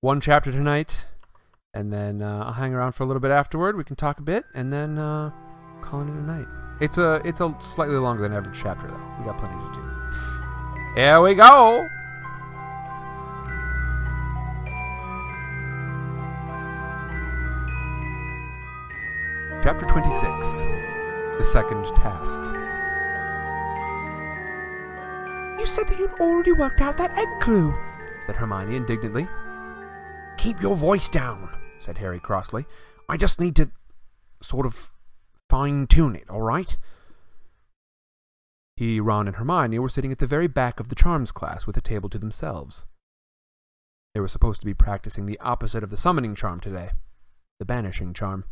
One 0.00 0.20
chapter 0.20 0.52
tonight, 0.52 1.06
and 1.74 1.92
then 1.92 2.22
uh, 2.22 2.44
I'll 2.46 2.52
hang 2.52 2.72
around 2.72 2.92
for 2.92 3.02
a 3.02 3.06
little 3.06 3.18
bit 3.18 3.32
afterward. 3.32 3.76
We 3.76 3.82
can 3.82 3.96
talk 3.96 4.20
a 4.20 4.22
bit, 4.22 4.44
and 4.54 4.72
then 4.72 4.96
uh, 4.96 5.32
call 5.80 6.02
it 6.02 6.06
a 6.06 6.22
night. 6.22 6.46
It's 6.80 6.98
a 6.98 7.20
it's 7.24 7.40
a 7.40 7.52
slightly 7.58 7.96
longer 7.96 8.22
than 8.22 8.32
average 8.32 8.60
chapter 8.62 8.86
though. 8.86 9.14
We 9.18 9.24
got 9.24 9.38
plenty 9.38 9.56
to 9.56 9.74
do. 9.74 11.00
Here 11.00 11.20
we 11.20 11.34
go. 11.34 11.88
Chapter 19.62 19.86
26 19.86 20.24
The 21.38 21.44
Second 21.44 21.84
Task. 21.94 22.40
You 25.60 25.64
said 25.66 25.86
that 25.86 26.00
you'd 26.00 26.10
already 26.18 26.50
worked 26.50 26.80
out 26.80 26.98
that 26.98 27.16
egg 27.16 27.28
clue, 27.40 27.72
said 28.26 28.34
Hermione 28.34 28.74
indignantly. 28.74 29.28
Keep 30.36 30.60
your 30.60 30.74
voice 30.74 31.08
down, 31.08 31.48
said 31.78 31.98
Harry 31.98 32.18
crossly. 32.18 32.66
I 33.08 33.16
just 33.16 33.40
need 33.40 33.54
to 33.54 33.70
sort 34.42 34.66
of 34.66 34.90
fine 35.48 35.86
tune 35.86 36.16
it, 36.16 36.28
all 36.28 36.42
right? 36.42 36.76
He, 38.74 38.98
Ron, 38.98 39.28
and 39.28 39.36
Hermione 39.36 39.78
were 39.78 39.88
sitting 39.88 40.10
at 40.10 40.18
the 40.18 40.26
very 40.26 40.48
back 40.48 40.80
of 40.80 40.88
the 40.88 40.96
charms 40.96 41.30
class 41.30 41.68
with 41.68 41.76
a 41.76 41.80
table 41.80 42.08
to 42.08 42.18
themselves. 42.18 42.84
They 44.12 44.20
were 44.20 44.26
supposed 44.26 44.58
to 44.62 44.66
be 44.66 44.74
practicing 44.74 45.26
the 45.26 45.38
opposite 45.38 45.84
of 45.84 45.90
the 45.90 45.96
summoning 45.96 46.34
charm 46.34 46.58
today 46.58 46.90
the 47.60 47.64
banishing 47.64 48.12
charm. 48.12 48.44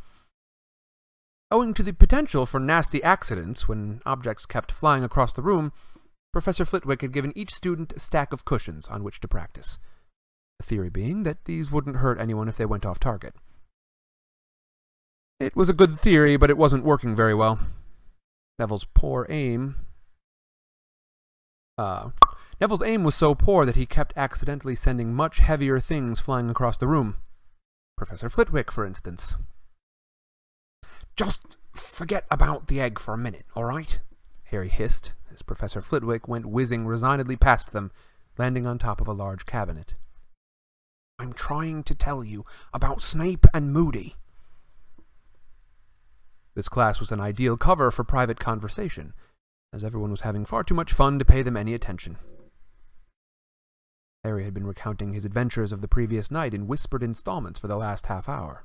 Owing 1.53 1.75
to 1.75 1.83
the 1.83 1.93
potential 1.93 2.47
for 2.47 2.61
nasty 2.61 3.03
accidents 3.03 3.67
when 3.67 4.01
objects 4.07 4.47
kept 4.47 4.71
flying 4.71 5.03
across 5.03 5.33
the 5.33 5.43
room, 5.43 5.73
Professor 6.33 6.65
Flitwick 6.65 7.03
had 7.03 7.13
given 7.13 7.33
each 7.37 7.53
student 7.53 7.93
a 7.93 7.99
stack 7.99 8.33
of 8.33 8.45
cushions 8.45 8.87
on 8.87 9.03
which 9.03 9.19
to 9.21 9.29
practice. 9.29 9.79
The 10.61 10.67
theory 10.67 10.91
being 10.91 11.25
that 11.25 11.47
these 11.47 11.73
wouldn't 11.73 11.97
hurt 11.97 12.21
anyone 12.21 12.49
if 12.49 12.57
they 12.57 12.67
went 12.67 12.87
off 12.87 13.01
target. 13.01 13.35
It 15.41 15.57
was 15.57 15.69
a 15.69 15.75
good 15.75 15.99
theory, 15.99 16.37
but 16.37 16.51
it 16.51 16.59
wasn't 16.59 16.85
working 16.85 17.17
very 17.17 17.35
well. 17.35 17.59
Neville's 18.59 18.87
poor 18.95 19.27
aim. 19.29 19.77
Uh, 21.79 22.11
Neville's 22.61 22.83
aim 22.83 23.03
was 23.03 23.15
so 23.15 23.35
poor 23.35 23.65
that 23.65 23.75
he 23.75 23.87
kept 23.87 24.13
accidentally 24.17 24.77
sending 24.77 25.15
much 25.15 25.39
heavier 25.39 25.81
things 25.81 26.21
flying 26.21 26.51
across 26.51 26.77
the 26.77 26.87
room. 26.87 27.17
Professor 27.97 28.29
Flitwick, 28.29 28.71
for 28.71 28.85
instance. 28.85 29.37
Just 31.21 31.59
forget 31.75 32.25
about 32.31 32.69
the 32.69 32.81
egg 32.81 32.99
for 32.99 33.13
a 33.13 33.19
minute, 33.19 33.45
all 33.55 33.67
right? 33.67 34.01
Harry 34.45 34.71
hissed 34.71 35.13
as 35.31 35.43
Professor 35.43 35.83
Flitwick 35.83 36.27
went 36.27 36.47
whizzing 36.47 36.87
resignedly 36.87 37.37
past 37.37 37.75
them, 37.75 37.91
landing 38.39 38.67
on 38.67 38.79
top 38.79 39.03
of 39.03 39.07
a 39.07 39.13
large 39.13 39.45
cabinet. 39.45 39.93
I'm 41.19 41.35
trying 41.35 41.83
to 41.83 41.95
tell 41.95 42.25
you 42.25 42.47
about 42.73 43.03
Snape 43.03 43.47
and 43.53 43.71
Moody. 43.71 44.17
This 46.55 46.71
class 46.71 47.01
was 47.01 47.13
an 47.13 47.21
ideal 47.21 47.59
cover 47.59 47.91
for 47.91 48.03
private 48.03 48.41
conversation, 48.41 49.13
as 49.75 49.85
everyone 49.85 50.13
was 50.13 50.23
having 50.23 50.47
far 50.47 50.65
too 50.65 50.75
much 50.75 50.95
fun 50.95 51.19
to 51.19 51.27
pay 51.27 51.43
them 51.43 51.55
any 51.55 51.75
attention. 51.75 52.17
Harry 54.25 54.45
had 54.45 54.55
been 54.55 54.67
recounting 54.67 55.13
his 55.13 55.27
adventures 55.27 55.71
of 55.71 55.83
the 55.83 55.87
previous 55.87 56.31
night 56.31 56.55
in 56.55 56.67
whispered 56.67 57.03
installments 57.03 57.61
for 57.61 57.69
the 57.69 57.77
last 57.77 58.07
half 58.07 58.27
hour. 58.27 58.65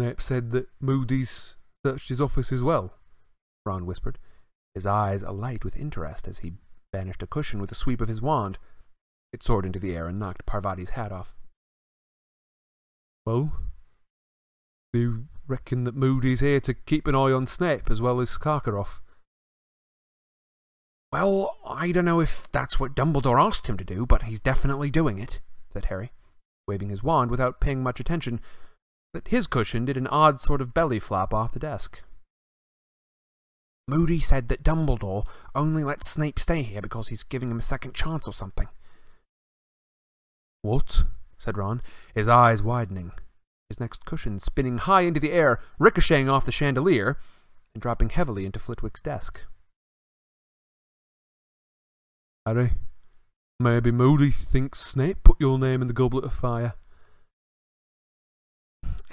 Snape 0.00 0.20
said 0.20 0.50
that 0.50 0.68
Moody's 0.80 1.56
searched 1.84 2.08
his 2.08 2.20
office 2.20 2.50
as 2.50 2.62
well, 2.62 2.94
Ron 3.64 3.86
whispered, 3.86 4.18
his 4.74 4.86
eyes 4.86 5.22
alight 5.22 5.64
with 5.64 5.76
interest 5.76 6.26
as 6.26 6.38
he 6.38 6.54
banished 6.92 7.22
a 7.22 7.26
cushion 7.26 7.60
with 7.60 7.70
a 7.70 7.76
sweep 7.76 8.00
of 8.00 8.08
his 8.08 8.20
wand. 8.20 8.58
It 9.32 9.42
soared 9.42 9.66
into 9.66 9.78
the 9.78 9.94
air 9.94 10.08
and 10.08 10.18
knocked 10.18 10.46
Parvati's 10.46 10.90
hat 10.90 11.12
off. 11.12 11.36
Well, 13.24 13.52
do 14.92 14.98
you 14.98 15.24
reckon 15.46 15.84
that 15.84 15.94
Moody's 15.94 16.40
here 16.40 16.60
to 16.60 16.74
keep 16.74 17.06
an 17.06 17.14
eye 17.14 17.32
on 17.32 17.46
Snape 17.46 17.90
as 17.90 18.00
well 18.00 18.20
as 18.20 18.36
Karkaroff? 18.36 19.00
Well, 21.12 21.56
I 21.64 21.92
don't 21.92 22.04
know 22.04 22.20
if 22.20 22.50
that's 22.50 22.80
what 22.80 22.96
Dumbledore 22.96 23.40
asked 23.40 23.68
him 23.68 23.76
to 23.76 23.84
do, 23.84 24.06
but 24.06 24.24
he's 24.24 24.40
definitely 24.40 24.90
doing 24.90 25.18
it, 25.18 25.40
said 25.70 25.84
Harry, 25.86 26.10
waving 26.66 26.88
his 26.88 27.04
wand 27.04 27.30
without 27.30 27.60
paying 27.60 27.82
much 27.82 28.00
attention 28.00 28.40
that 29.14 29.28
his 29.28 29.46
cushion 29.46 29.84
did 29.84 29.96
an 29.96 30.08
odd 30.08 30.40
sort 30.40 30.60
of 30.60 30.74
belly 30.74 30.98
flop 30.98 31.32
off 31.32 31.52
the 31.52 31.58
desk. 31.60 32.02
Moody 33.86 34.18
said 34.18 34.48
that 34.48 34.64
Dumbledore 34.64 35.24
only 35.54 35.84
lets 35.84 36.10
Snape 36.10 36.38
stay 36.38 36.62
here 36.62 36.82
because 36.82 37.08
he's 37.08 37.22
giving 37.22 37.50
him 37.50 37.58
a 37.58 37.62
second 37.62 37.94
chance 37.94 38.26
or 38.26 38.32
something. 38.32 38.68
What? 40.62 41.04
said 41.38 41.56
Ron, 41.56 41.80
his 42.14 42.26
eyes 42.26 42.62
widening, 42.62 43.12
his 43.68 43.78
next 43.78 44.04
cushion 44.04 44.40
spinning 44.40 44.78
high 44.78 45.02
into 45.02 45.20
the 45.20 45.32
air, 45.32 45.60
ricocheting 45.78 46.28
off 46.28 46.46
the 46.46 46.52
chandelier, 46.52 47.18
and 47.74 47.82
dropping 47.82 48.08
heavily 48.08 48.46
into 48.46 48.58
Flitwick's 48.58 49.02
desk. 49.02 49.40
Harry, 52.46 52.72
maybe 53.60 53.92
Moody 53.92 54.30
thinks 54.30 54.80
Snape 54.80 55.22
put 55.22 55.36
your 55.38 55.58
name 55.58 55.82
in 55.82 55.88
the 55.88 55.94
goblet 55.94 56.24
of 56.24 56.32
fire. 56.32 56.74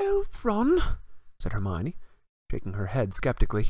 Oh, 0.03 0.25
Ron, 0.43 0.79
said 1.39 1.53
Hermione, 1.53 1.95
shaking 2.49 2.73
her 2.73 2.87
head 2.87 3.13
skeptically. 3.13 3.69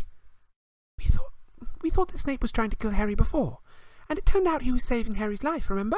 We 0.98 1.06
thought 1.06 1.34
we 1.82 1.90
thought 1.90 2.08
that 2.14 2.20
Snape 2.20 2.42
was 2.42 2.54
trying 2.54 2.70
to 2.70 2.78
kill 2.78 2.92
Harry 2.92 3.16
before, 3.16 3.60
and 4.08 4.18
it 4.18 4.26
turned 4.26 4.48
out 4.48 4.62
he 4.62 4.72
was 4.72 4.86
saving 4.86 5.16
Harry's 5.16 5.44
life, 5.44 5.70
remember? 5.70 5.98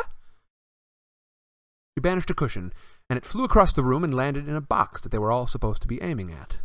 She 1.96 2.02
banished 2.02 2.32
a 2.32 2.34
cushion 2.34 2.74
and 3.10 3.18
it 3.18 3.25
flew 3.25 3.44
across 3.44 3.75
the 3.75 3.84
room 3.84 4.04
and 4.04 4.12
landed 4.12 4.48
in 4.48 4.56
a 4.56 4.62
box 4.62 5.02
that 5.02 5.10
they 5.10 5.20
were 5.20 5.32
all 5.32 5.46
supposed 5.46 5.84
to 5.84 5.88
be 5.88 6.02
aiming 6.02 6.32
at. 6.32 6.58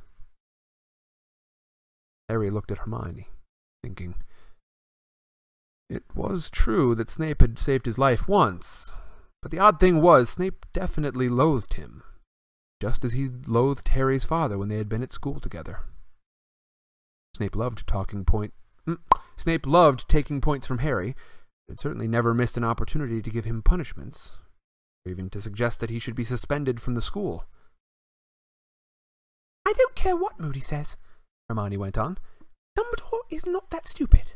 Harry 2.30 2.48
looked 2.48 2.70
at 2.70 2.78
Hermione, 2.78 3.28
thinking. 3.82 4.14
It 5.90 6.04
was 6.14 6.48
true 6.48 6.94
that 6.94 7.10
Snape 7.10 7.42
had 7.42 7.58
saved 7.58 7.84
his 7.84 7.98
life 7.98 8.26
once, 8.26 8.92
but 9.42 9.50
the 9.50 9.58
odd 9.58 9.78
thing 9.78 10.00
was 10.00 10.30
Snape 10.30 10.64
definitely 10.72 11.28
loathed 11.28 11.75
him, 11.75 12.02
just 12.80 13.04
as 13.04 13.12
he 13.12 13.28
loathed 13.47 13.88
Harry's 13.88 14.25
father 14.25 14.58
when 14.58 14.68
they 14.68 14.76
had 14.76 14.88
been 14.88 15.02
at 15.02 15.12
school 15.12 15.40
together. 15.40 15.80
Snape 17.35 17.56
loved 17.56 17.87
talking 17.87 18.25
point. 18.25 18.52
Mm, 18.87 18.99
Snape 19.37 19.66
loved 19.66 20.08
taking 20.08 20.40
points 20.40 20.66
from 20.66 20.78
Harry, 20.78 21.14
but 21.68 21.80
certainly 21.80 22.08
never 22.08 22.35
missed 22.35 22.56
an 22.56 22.64
opportunity 22.64 23.20
to 23.20 23.30
give 23.30 23.44
him 23.44 23.62
punishments, 23.62 24.32
or 25.04 25.12
even 25.12 25.28
to 25.30 25.40
suggest 25.40 25.80
that 25.80 25.90
he 25.90 25.99
should 25.99 26.14
be 26.14 26.25
suspended 26.25 26.80
from 26.80 26.94
the 26.94 27.00
school. 27.00 27.44
I 29.66 29.73
don't 29.76 29.94
care 29.94 30.16
what 30.16 30.40
Moody 30.40 30.61
says, 30.61 30.97
Hermione 31.49 31.76
went 31.76 31.99
on. 31.99 32.18
Dumbledore 32.76 33.20
is 33.30 33.44
not 33.44 33.70
that 33.70 33.87
stupid. 33.87 34.32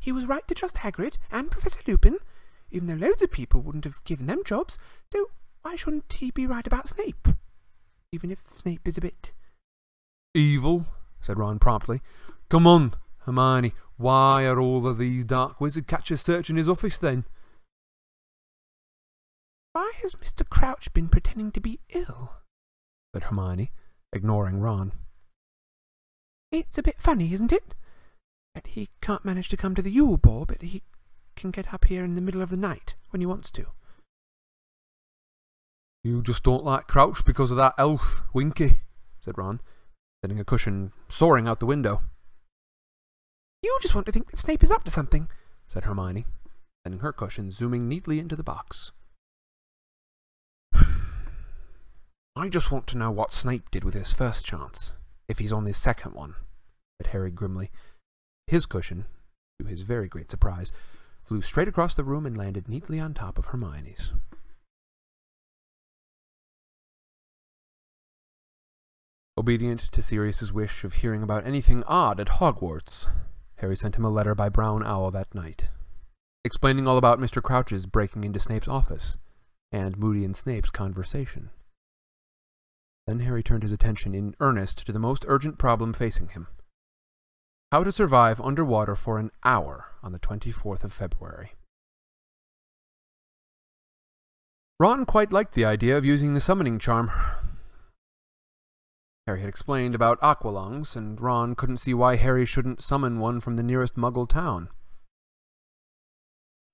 He 0.00 0.12
was 0.12 0.26
right 0.26 0.46
to 0.48 0.54
trust 0.54 0.76
Hagrid 0.76 1.18
and 1.30 1.50
Professor 1.50 1.80
Lupin, 1.86 2.18
even 2.70 2.88
though 2.88 3.06
loads 3.06 3.22
of 3.22 3.30
people 3.30 3.62
wouldn't 3.62 3.84
have 3.84 4.02
given 4.04 4.26
them 4.26 4.42
jobs, 4.44 4.78
so 5.12 5.30
why 5.62 5.76
shouldn't 5.76 6.12
he 6.12 6.30
be 6.30 6.46
right 6.46 6.66
about 6.66 6.88
Snape? 6.88 7.28
Even 8.14 8.30
if 8.30 8.44
Snape 8.46 8.86
is 8.86 8.96
a 8.96 9.00
bit... 9.00 9.32
Evil, 10.34 10.86
said 11.20 11.36
Ron 11.36 11.58
promptly. 11.58 12.00
Come 12.48 12.64
on, 12.64 12.94
Hermione, 13.22 13.74
why 13.96 14.44
are 14.44 14.60
all 14.60 14.86
of 14.86 14.98
these 14.98 15.24
dark 15.24 15.60
wizard 15.60 15.88
catchers 15.88 16.20
searching 16.20 16.54
his 16.54 16.68
office 16.68 16.96
then? 16.96 17.24
Why 19.72 19.94
has 20.02 20.14
Mr. 20.14 20.48
Crouch 20.48 20.94
been 20.94 21.08
pretending 21.08 21.50
to 21.50 21.60
be 21.60 21.80
ill? 21.88 22.36
said 23.12 23.24
Hermione, 23.24 23.72
ignoring 24.12 24.60
Ron. 24.60 24.92
It's 26.52 26.78
a 26.78 26.84
bit 26.84 27.02
funny, 27.02 27.32
isn't 27.32 27.50
it? 27.50 27.74
That 28.54 28.68
he 28.68 28.90
can't 29.02 29.24
manage 29.24 29.48
to 29.48 29.56
come 29.56 29.74
to 29.74 29.82
the 29.82 29.90
Yule 29.90 30.18
Ball, 30.18 30.44
but 30.44 30.62
he 30.62 30.84
can 31.34 31.50
get 31.50 31.74
up 31.74 31.86
here 31.86 32.04
in 32.04 32.14
the 32.14 32.22
middle 32.22 32.42
of 32.42 32.50
the 32.50 32.56
night 32.56 32.94
when 33.10 33.20
he 33.20 33.26
wants 33.26 33.50
to. 33.50 33.66
You 36.04 36.22
just 36.22 36.42
don't 36.42 36.64
like 36.64 36.86
Crouch 36.86 37.24
because 37.24 37.50
of 37.50 37.56
that 37.56 37.72
elf, 37.78 38.22
Winky, 38.34 38.80
said 39.22 39.38
Ron, 39.38 39.62
sending 40.22 40.38
a 40.38 40.44
cushion 40.44 40.92
soaring 41.08 41.48
out 41.48 41.60
the 41.60 41.66
window. 41.66 42.02
You 43.62 43.78
just 43.80 43.94
want 43.94 44.04
to 44.06 44.12
think 44.12 44.30
that 44.30 44.36
Snape 44.36 44.62
is 44.62 44.70
up 44.70 44.84
to 44.84 44.90
something, 44.90 45.28
said 45.66 45.84
Hermione, 45.84 46.26
sending 46.84 47.00
her 47.00 47.10
cushion 47.10 47.50
zooming 47.50 47.88
neatly 47.88 48.18
into 48.18 48.36
the 48.36 48.44
box. 48.44 48.92
I 52.36 52.50
just 52.50 52.70
want 52.70 52.86
to 52.88 52.98
know 52.98 53.10
what 53.10 53.32
Snape 53.32 53.70
did 53.70 53.82
with 53.82 53.94
his 53.94 54.12
first 54.12 54.44
chance, 54.44 54.92
if 55.26 55.38
he's 55.38 55.54
on 55.54 55.64
his 55.64 55.78
second 55.78 56.12
one, 56.12 56.34
said 57.00 57.12
Harry 57.12 57.30
grimly. 57.30 57.70
His 58.46 58.66
cushion, 58.66 59.06
to 59.58 59.66
his 59.66 59.84
very 59.84 60.08
great 60.08 60.30
surprise, 60.30 60.70
flew 61.22 61.40
straight 61.40 61.68
across 61.68 61.94
the 61.94 62.04
room 62.04 62.26
and 62.26 62.36
landed 62.36 62.68
neatly 62.68 63.00
on 63.00 63.14
top 63.14 63.38
of 63.38 63.46
Hermione's. 63.46 64.12
Obedient 69.36 69.80
to 69.92 70.00
Sirius's 70.00 70.52
wish 70.52 70.84
of 70.84 70.94
hearing 70.94 71.22
about 71.22 71.46
anything 71.46 71.82
odd 71.84 72.20
at 72.20 72.28
Hogwarts, 72.28 73.08
Harry 73.56 73.76
sent 73.76 73.96
him 73.96 74.04
a 74.04 74.10
letter 74.10 74.34
by 74.34 74.48
Brown 74.48 74.84
Owl 74.84 75.10
that 75.10 75.34
night, 75.34 75.70
explaining 76.44 76.86
all 76.86 76.98
about 76.98 77.18
Mr. 77.18 77.42
Crouch's 77.42 77.86
breaking 77.86 78.24
into 78.24 78.38
Snape's 78.38 78.68
office 78.68 79.16
and 79.72 79.98
Moody 79.98 80.24
and 80.24 80.36
Snape's 80.36 80.70
conversation. 80.70 81.50
Then 83.06 83.20
Harry 83.20 83.42
turned 83.42 83.64
his 83.64 83.72
attention 83.72 84.14
in 84.14 84.36
earnest 84.40 84.86
to 84.86 84.92
the 84.92 84.98
most 84.98 85.24
urgent 85.26 85.58
problem 85.58 85.92
facing 85.92 86.28
him 86.28 86.46
how 87.74 87.82
to 87.82 87.90
survive 87.90 88.40
underwater 88.40 88.94
for 88.94 89.18
an 89.18 89.32
hour 89.42 89.86
on 90.00 90.12
the 90.12 90.18
24th 90.20 90.84
of 90.84 90.92
February. 90.92 91.54
Ron 94.78 95.04
quite 95.04 95.32
liked 95.32 95.54
the 95.54 95.64
idea 95.64 95.96
of 95.96 96.04
using 96.04 96.34
the 96.34 96.40
summoning 96.40 96.78
charm. 96.78 97.10
Harry 99.26 99.40
had 99.40 99.48
explained 99.48 99.94
about 99.94 100.20
aqualungs, 100.20 100.94
and 100.94 101.18
Ron 101.18 101.54
couldn't 101.54 101.78
see 101.78 101.94
why 101.94 102.16
Harry 102.16 102.44
shouldn't 102.44 102.82
summon 102.82 103.18
one 103.18 103.40
from 103.40 103.56
the 103.56 103.62
nearest 103.62 103.96
muggle 103.96 104.28
town. 104.28 104.68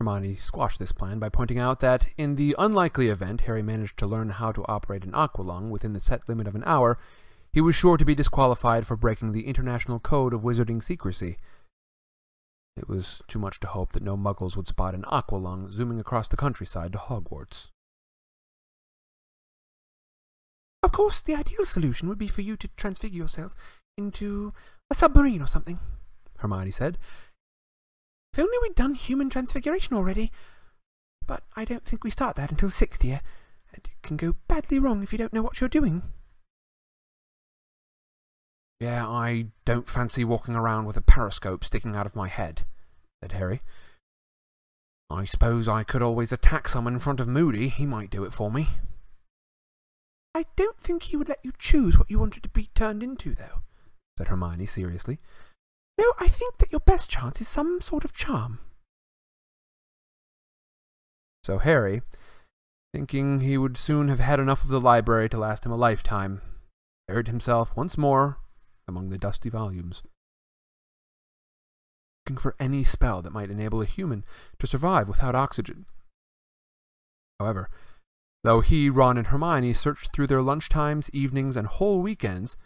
Hermione 0.00 0.34
squashed 0.34 0.78
this 0.78 0.92
plan 0.92 1.18
by 1.18 1.28
pointing 1.28 1.58
out 1.58 1.78
that, 1.80 2.08
in 2.16 2.34
the 2.34 2.56
unlikely 2.58 3.08
event 3.08 3.42
Harry 3.42 3.62
managed 3.62 3.98
to 3.98 4.06
learn 4.06 4.30
how 4.30 4.50
to 4.50 4.64
operate 4.66 5.04
an 5.04 5.12
aqualung 5.12 5.70
within 5.70 5.92
the 5.92 6.00
set 6.00 6.28
limit 6.28 6.48
of 6.48 6.56
an 6.56 6.64
hour, 6.64 6.98
he 7.52 7.60
was 7.60 7.76
sure 7.76 7.96
to 7.96 8.04
be 8.04 8.14
disqualified 8.14 8.86
for 8.86 8.96
breaking 8.96 9.30
the 9.30 9.46
International 9.46 10.00
Code 10.00 10.34
of 10.34 10.42
Wizarding 10.42 10.82
Secrecy. 10.82 11.38
It 12.76 12.88
was 12.88 13.22
too 13.28 13.38
much 13.38 13.60
to 13.60 13.68
hope 13.68 13.92
that 13.92 14.02
no 14.02 14.16
muggles 14.16 14.56
would 14.56 14.66
spot 14.66 14.94
an 14.94 15.02
aqualung 15.02 15.70
zooming 15.70 16.00
across 16.00 16.28
the 16.28 16.36
countryside 16.36 16.92
to 16.92 16.98
Hogwarts. 16.98 17.68
Of 20.83 20.93
course, 20.93 21.21
the 21.21 21.35
ideal 21.35 21.64
solution 21.64 22.09
would 22.09 22.19
be 22.19 22.29
for 22.29 22.40
you 22.40 22.57
to 22.57 22.69
transfigure 22.77 23.19
yourself 23.19 23.55
into 23.99 24.53
a 24.90 24.95
submarine 24.95 25.43
or 25.43 25.47
something, 25.47 25.79
Hermione 26.38 26.71
said. 26.71 26.99
If 28.33 28.38
only 28.38 28.57
we'd 28.62 28.75
done 28.75 28.95
human 28.95 29.29
transfiguration 29.29 29.95
already. 29.95 30.33
But 31.27 31.43
I 31.55 31.64
don't 31.64 31.85
think 31.85 32.03
we 32.03 32.11
start 32.11 32.37
that 32.37 32.51
until 32.51 32.71
sixth 32.71 33.05
year, 33.05 33.21
and 33.73 33.85
it 33.85 34.03
can 34.03 34.16
go 34.16 34.37
badly 34.49 34.79
wrong 34.79 35.03
if 35.03 35.12
you 35.12 35.19
don't 35.19 35.33
know 35.33 35.43
what 35.43 35.61
you're 35.61 35.69
doing. 35.69 36.03
Yeah, 38.81 39.07
I 39.07 39.49
don't 39.66 39.88
fancy 39.88 40.25
walking 40.25 40.57
around 40.57 40.87
with 40.87 40.97
a 40.97 41.03
periscope 41.03 41.64
sticking 41.64 41.95
out 41.95 42.07
of 42.07 42.16
my 42.16 42.29
head, 42.29 42.62
said 43.23 43.33
Harry. 43.33 43.61
I 45.11 45.25
suppose 45.25 45.69
I 45.69 45.83
could 45.83 46.03
always 46.03 46.33
attack 46.33 46.69
someone 46.69 46.95
in 46.95 46.99
front 47.01 47.21
of 47.21 47.29
Moody. 47.29 47.69
He 47.69 47.85
might 47.85 48.11
do 48.11 48.25
it 48.25 48.33
for 48.33 48.51
me. 48.51 48.69
I 50.35 50.47
don't 50.57 50.79
think 50.79 51.05
he 51.05 51.16
would 51.16 51.29
let 51.29 51.45
you 51.45 51.53
choose 51.59 51.99
what 51.99 52.11
you 52.11 52.19
wanted 52.19 52.43
to 52.45 52.49
be 52.49 52.71
turned 52.75 53.03
into, 53.03 53.35
though, 53.35 53.62
said 54.16 54.29
Hermione 54.29 54.66
seriously. 54.66 55.19
No, 55.99 56.12
I 56.19 56.29
think 56.29 56.59
that 56.59 56.73
your 56.73 56.81
best 56.81 57.11
chance 57.11 57.40
is 57.40 57.49
some 57.49 57.81
sort 57.81 58.05
of 58.05 58.12
charm. 58.12 58.61
So 61.43 61.59
Harry, 61.59 62.03
thinking 62.95 63.40
he 63.40 63.59
would 63.59 63.77
soon 63.77 64.09
have 64.09 64.21
had 64.21 64.40
enough 64.40 64.62
of 64.62 64.69
the 64.69 64.81
library 64.81 65.29
to 65.31 65.38
last 65.38 65.66
him 65.66 65.73
a 65.73 65.77
lifetime, 65.77 66.43
buried 67.09 67.29
himself 67.29 67.77
once 67.77 67.99
more 67.99 68.38
among 68.87 69.09
the 69.09 69.19
dusty 69.19 69.49
volumes, 69.49 70.03
looking 72.25 72.38
for 72.38 72.55
any 72.61 72.85
spell 72.85 73.21
that 73.23 73.33
might 73.33 73.51
enable 73.51 73.83
a 73.83 73.87
human 73.87 74.25
to 74.59 74.66
survive 74.66 75.09
without 75.09 75.35
oxygen. 75.35 75.87
However, 77.38 77.69
though 78.42 78.61
he, 78.61 78.88
Ron, 78.88 79.18
and 79.18 79.26
Hermione 79.26 79.74
searched 79.74 80.12
through 80.12 80.26
their 80.26 80.42
lunchtimes, 80.42 81.11
evenings, 81.12 81.57
and 81.57 81.66
whole 81.66 82.00
weekends, 82.00 82.57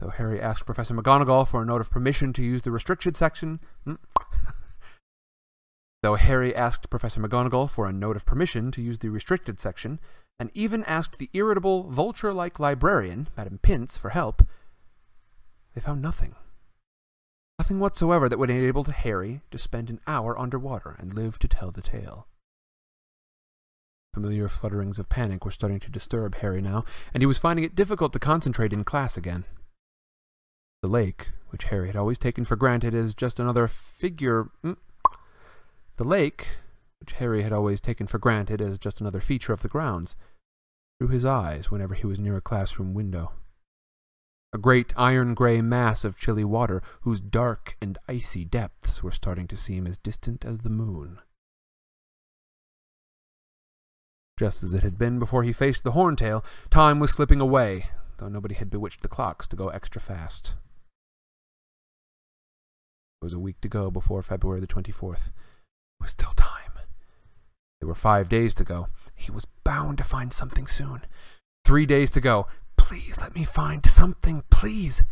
though 0.00 0.10
Harry 0.10 0.40
asked 0.40 0.66
Professor 0.66 0.94
McGonagall 0.94 1.46
for 1.46 1.62
a 1.62 1.66
note 1.66 1.80
of 1.80 1.90
permission 1.90 2.32
to 2.32 2.42
use 2.42 2.62
the 2.62 2.70
restricted 2.70 3.16
section, 3.16 3.60
hmm, 3.84 3.94
though 6.02 6.14
Harry 6.14 6.54
asked 6.54 6.90
Professor 6.90 7.20
McGonagall 7.20 7.68
for 7.68 7.86
a 7.86 7.92
note 7.92 8.16
of 8.16 8.24
permission 8.24 8.70
to 8.72 8.82
use 8.82 8.98
the 8.98 9.10
restricted 9.10 9.58
section, 9.58 9.98
and 10.38 10.50
even 10.54 10.84
asked 10.84 11.18
the 11.18 11.30
irritable, 11.32 11.90
vulture-like 11.90 12.60
librarian, 12.60 13.28
Madame 13.36 13.58
Pince, 13.58 13.96
for 13.96 14.10
help, 14.10 14.46
they 15.74 15.80
found 15.80 16.00
nothing. 16.00 16.36
Nothing 17.58 17.80
whatsoever 17.80 18.28
that 18.28 18.38
would 18.38 18.50
enable 18.50 18.84
Harry 18.84 19.40
to 19.50 19.58
spend 19.58 19.90
an 19.90 20.00
hour 20.06 20.38
underwater 20.38 20.94
and 21.00 21.12
live 21.12 21.40
to 21.40 21.48
tell 21.48 21.72
the 21.72 21.82
tale. 21.82 22.27
Familiar 24.14 24.48
flutterings 24.48 24.98
of 24.98 25.08
panic 25.08 25.44
were 25.44 25.50
starting 25.50 25.80
to 25.80 25.90
disturb 25.90 26.36
Harry 26.36 26.60
now, 26.60 26.84
and 27.12 27.22
he 27.22 27.26
was 27.26 27.38
finding 27.38 27.64
it 27.64 27.74
difficult 27.74 28.12
to 28.12 28.18
concentrate 28.18 28.72
in 28.72 28.84
class 28.84 29.16
again. 29.16 29.44
The 30.82 30.88
lake, 30.88 31.28
which 31.50 31.64
Harry 31.64 31.88
had 31.88 31.96
always 31.96 32.18
taken 32.18 32.44
for 32.44 32.56
granted 32.56 32.94
as 32.94 33.14
just 33.14 33.38
another 33.38 33.68
figure. 33.68 34.50
Mm, 34.64 34.76
the 35.96 36.04
lake, 36.04 36.48
which 37.00 37.12
Harry 37.12 37.42
had 37.42 37.52
always 37.52 37.80
taken 37.80 38.06
for 38.06 38.18
granted 38.18 38.60
as 38.60 38.78
just 38.78 39.00
another 39.00 39.20
feature 39.20 39.52
of 39.52 39.62
the 39.62 39.68
grounds, 39.68 40.16
drew 41.00 41.08
his 41.08 41.24
eyes 41.24 41.70
whenever 41.70 41.94
he 41.94 42.06
was 42.06 42.18
near 42.18 42.36
a 42.36 42.40
classroom 42.40 42.94
window 42.94 43.32
a 44.52 44.58
great 44.58 44.94
iron 44.96 45.34
gray 45.34 45.60
mass 45.60 46.04
of 46.04 46.16
chilly 46.16 46.44
water 46.44 46.82
whose 47.02 47.20
dark 47.20 47.76
and 47.82 47.98
icy 48.08 48.46
depths 48.46 49.02
were 49.02 49.12
starting 49.12 49.46
to 49.46 49.56
seem 49.56 49.86
as 49.86 49.98
distant 49.98 50.44
as 50.44 50.60
the 50.60 50.70
moon. 50.70 51.18
Just 54.38 54.62
as 54.62 54.72
it 54.72 54.84
had 54.84 54.96
been 54.96 55.18
before 55.18 55.42
he 55.42 55.52
faced 55.52 55.82
the 55.82 55.90
horntail, 55.90 56.44
time 56.70 57.00
was 57.00 57.10
slipping 57.10 57.40
away, 57.40 57.86
though 58.18 58.28
nobody 58.28 58.54
had 58.54 58.70
bewitched 58.70 59.02
the 59.02 59.08
clocks 59.08 59.48
to 59.48 59.56
go 59.56 59.68
extra 59.68 60.00
fast. 60.00 60.54
It 63.20 63.24
was 63.24 63.32
a 63.32 63.38
week 63.40 63.60
to 63.62 63.68
go 63.68 63.90
before 63.90 64.22
February 64.22 64.60
the 64.60 64.68
24th. 64.68 65.26
It 65.26 65.32
was 66.00 66.10
still 66.10 66.32
time. 66.36 66.78
There 67.80 67.88
were 67.88 67.96
five 67.96 68.28
days 68.28 68.54
to 68.54 68.64
go. 68.64 68.86
He 69.12 69.32
was 69.32 69.44
bound 69.64 69.98
to 69.98 70.04
find 70.04 70.32
something 70.32 70.68
soon. 70.68 71.02
Three 71.64 71.84
days 71.84 72.12
to 72.12 72.20
go. 72.20 72.46
Please 72.76 73.20
let 73.20 73.34
me 73.34 73.42
find 73.42 73.84
something, 73.84 74.44
please. 74.50 75.02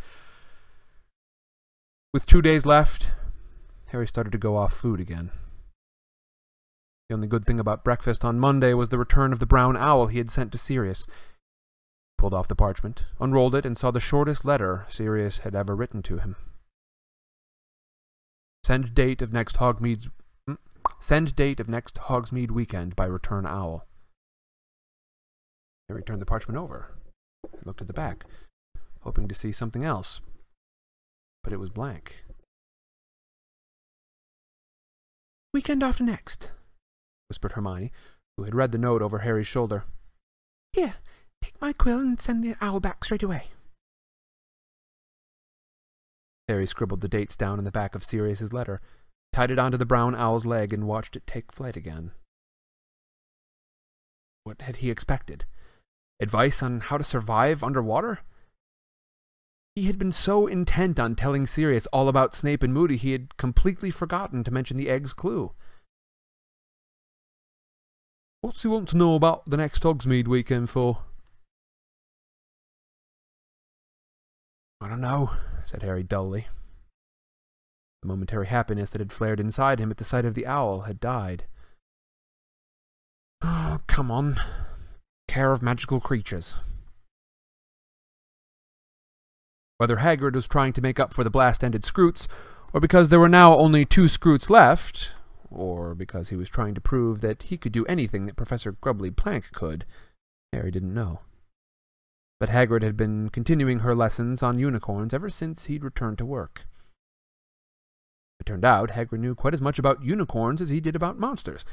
With 2.15 2.27
two 2.27 2.43
days 2.43 2.65
left, 2.65 3.11
Harry 3.87 4.07
started 4.07 4.31
to 4.31 4.39
go 4.39 4.57
off 4.57 4.73
food 4.73 5.01
again. 5.01 5.33
The 7.09 7.15
only 7.15 7.29
good 7.29 7.45
thing 7.45 7.61
about 7.61 7.85
breakfast 7.85 8.25
on 8.25 8.41
Monday 8.41 8.75
was 8.75 8.89
the 8.89 8.99
return 8.99 9.33
of 9.33 9.39
the 9.39 9.47
brown 9.47 9.77
owl 9.77 10.09
he 10.09 10.19
had 10.19 10.31
sent 10.31 10.51
to 10.53 10.59
Sirius. 10.59 11.07
He 11.07 12.15
pulled 12.19 12.35
off 12.35 12.49
the 12.49 12.57
parchment, 12.57 13.05
unrolled 13.21 13.55
it, 13.55 13.65
and 13.65 13.79
saw 13.79 13.93
the 13.93 14.01
shortest 14.01 14.45
letter 14.45 14.85
Sirius 14.89 15.39
had 15.39 15.55
ever 15.55 15.77
written 15.77 16.03
to 16.03 16.19
him. 16.19 16.35
Send 18.65 18.95
date 18.95 19.23
of 19.23 19.33
next 19.33 19.59
Hogmead's 19.59 20.09
mm, 20.51 20.59
send 20.99 21.37
date 21.37 21.61
of 21.61 21.69
next 21.69 21.95
Hogsmeade 21.97 22.51
weekend 22.51 22.97
by 22.97 23.07
return 23.07 23.47
owl. 23.47 23.87
Harry 25.89 26.03
turned 26.03 26.21
the 26.21 26.27
parchment 26.27 26.59
over 26.59 26.91
and 27.45 27.65
looked 27.65 27.81
at 27.81 27.87
the 27.87 27.93
back, 27.93 28.25
hoping 29.03 29.29
to 29.29 29.35
see 29.37 29.53
something 29.53 29.85
else. 29.85 30.21
But 31.45 31.53
it 31.53 31.61
was 31.61 31.71
blank. 31.71 32.25
Weekend 35.55 35.85
after 35.85 36.03
next, 36.03 36.51
whispered 37.29 37.53
Hermione, 37.53 37.93
who 38.37 38.45
had 38.45 38.55
read 38.55 38.73
the 38.73 38.79
note 38.79 39.03
over 39.03 39.21
Harry's 39.21 39.47
shoulder. 39.47 39.85
Here, 40.73 40.97
take 41.43 41.61
my 41.61 41.73
quill 41.73 41.99
and 41.99 42.21
send 42.21 42.45
the 42.45 42.57
owl 42.61 42.81
back 42.81 43.05
straight 43.05 43.23
away. 43.23 43.49
Harry 46.49 46.67
scribbled 46.67 47.01
the 47.01 47.09
dates 47.09 47.37
down 47.37 47.59
in 47.59 47.65
the 47.65 47.73
back 47.73 47.95
of 47.95 48.05
Sirius's 48.05 48.53
letter, 48.53 48.81
tied 49.33 49.51
it 49.51 49.59
onto 49.59 49.77
the 49.77 49.87
brown 49.87 50.15
owl's 50.15 50.47
leg, 50.47 50.73
and 50.73 50.87
watched 50.87 51.17
it 51.17 51.27
take 51.27 51.51
flight 51.51 51.77
again. 51.77 52.13
What 54.45 54.63
had 54.63 54.77
he 54.77 54.91
expected? 54.91 55.45
Advice 56.21 56.63
on 56.63 56.81
how 56.81 56.99
to 56.99 57.05
survive 57.05 57.65
underwater? 57.65 58.21
He 59.75 59.87
had 59.87 59.99
been 59.99 60.13
so 60.13 60.47
intent 60.47 61.01
on 61.01 61.17
telling 61.17 61.47
Sirius 61.47 61.87
all 61.89 62.09
about 62.09 62.35
Snape 62.35 62.63
and 62.63 62.73
Moody, 62.73 62.97
he 62.97 63.13
had 63.13 63.37
completely 63.37 63.91
forgotten 63.91 64.45
to 64.45 64.51
mention 64.51 64.77
the 64.77 64.89
egg's 64.89 65.13
clue. 65.13 65.53
What's 68.47 68.63
he 68.63 68.69
want 68.69 68.89
to 68.91 68.97
know 68.97 69.17
about 69.17 69.51
the 69.51 69.57
next 69.57 69.83
Hogsmeade 69.83 70.29
weekend 70.29 70.71
for? 70.71 70.99
I 74.81 74.89
don't 74.89 75.01
know, 75.01 75.33
said 75.65 75.83
Harry 75.83 76.05
dully. 76.05 76.47
The 78.03 78.09
momentary 78.09 78.47
happiness 78.47 78.93
that 78.93 79.01
had 79.01 79.11
flared 79.11 79.41
inside 79.41 79.81
him 79.81 79.91
at 79.91 79.97
the 79.97 80.05
sight 80.05 80.25
of 80.25 80.35
the 80.35 80.47
owl 80.47 80.83
had 80.83 81.01
died. 81.01 81.47
Oh, 83.43 83.81
come 83.89 84.13
on. 84.13 84.37
Care 85.27 85.51
of 85.51 85.61
magical 85.61 85.99
creatures. 85.99 86.55
Whether 89.79 89.97
Hagrid 89.97 90.37
was 90.37 90.47
trying 90.47 90.73
to 90.75 90.81
make 90.81 91.01
up 91.01 91.13
for 91.13 91.25
the 91.25 91.31
blast-ended 91.31 91.83
Skrewts, 91.83 92.29
or 92.73 92.79
because 92.79 93.09
there 93.09 93.19
were 93.19 93.29
now 93.29 93.57
only 93.57 93.85
two 93.85 94.05
Skrewts 94.05 94.49
left, 94.49 95.16
or 95.57 95.95
because 95.95 96.29
he 96.29 96.37
was 96.37 96.49
trying 96.49 96.75
to 96.75 96.81
prove 96.81 97.21
that 97.21 97.45
he 97.45 97.57
could 97.57 97.73
do 97.73 97.87
anything 97.87 98.27
that 98.27 98.37
Professor 98.37 98.73
Grubbly 98.73 99.11
Plank 99.11 99.53
could, 99.53 99.85
Harry 100.53 100.71
didn't 100.71 100.95
know. 100.95 101.21
But 102.39 102.51
Hagrid 102.51 102.83
had 102.83 102.97
been 102.97 103.31
continuing 103.31 103.81
her 103.81 103.95
lessons 103.95 104.43
on 104.43 104.59
unicorns 104.59 105.15
ever 105.15 105.31
since 105.31 105.65
he'd 105.65 105.85
returned 105.85 106.19
to 106.19 106.27
work. 106.27 106.67
It 108.39 108.45
turned 108.45 108.65
out 108.65 108.91
Hagrid 108.91 109.21
knew 109.21 109.35
quite 109.35 109.55
as 109.55 109.63
much 109.63 109.79
about 109.79 110.05
unicorns 110.05 110.61
as 110.61 110.69
he 110.69 110.81
did 110.81 110.95
about 110.95 111.19
monsters, 111.19 111.65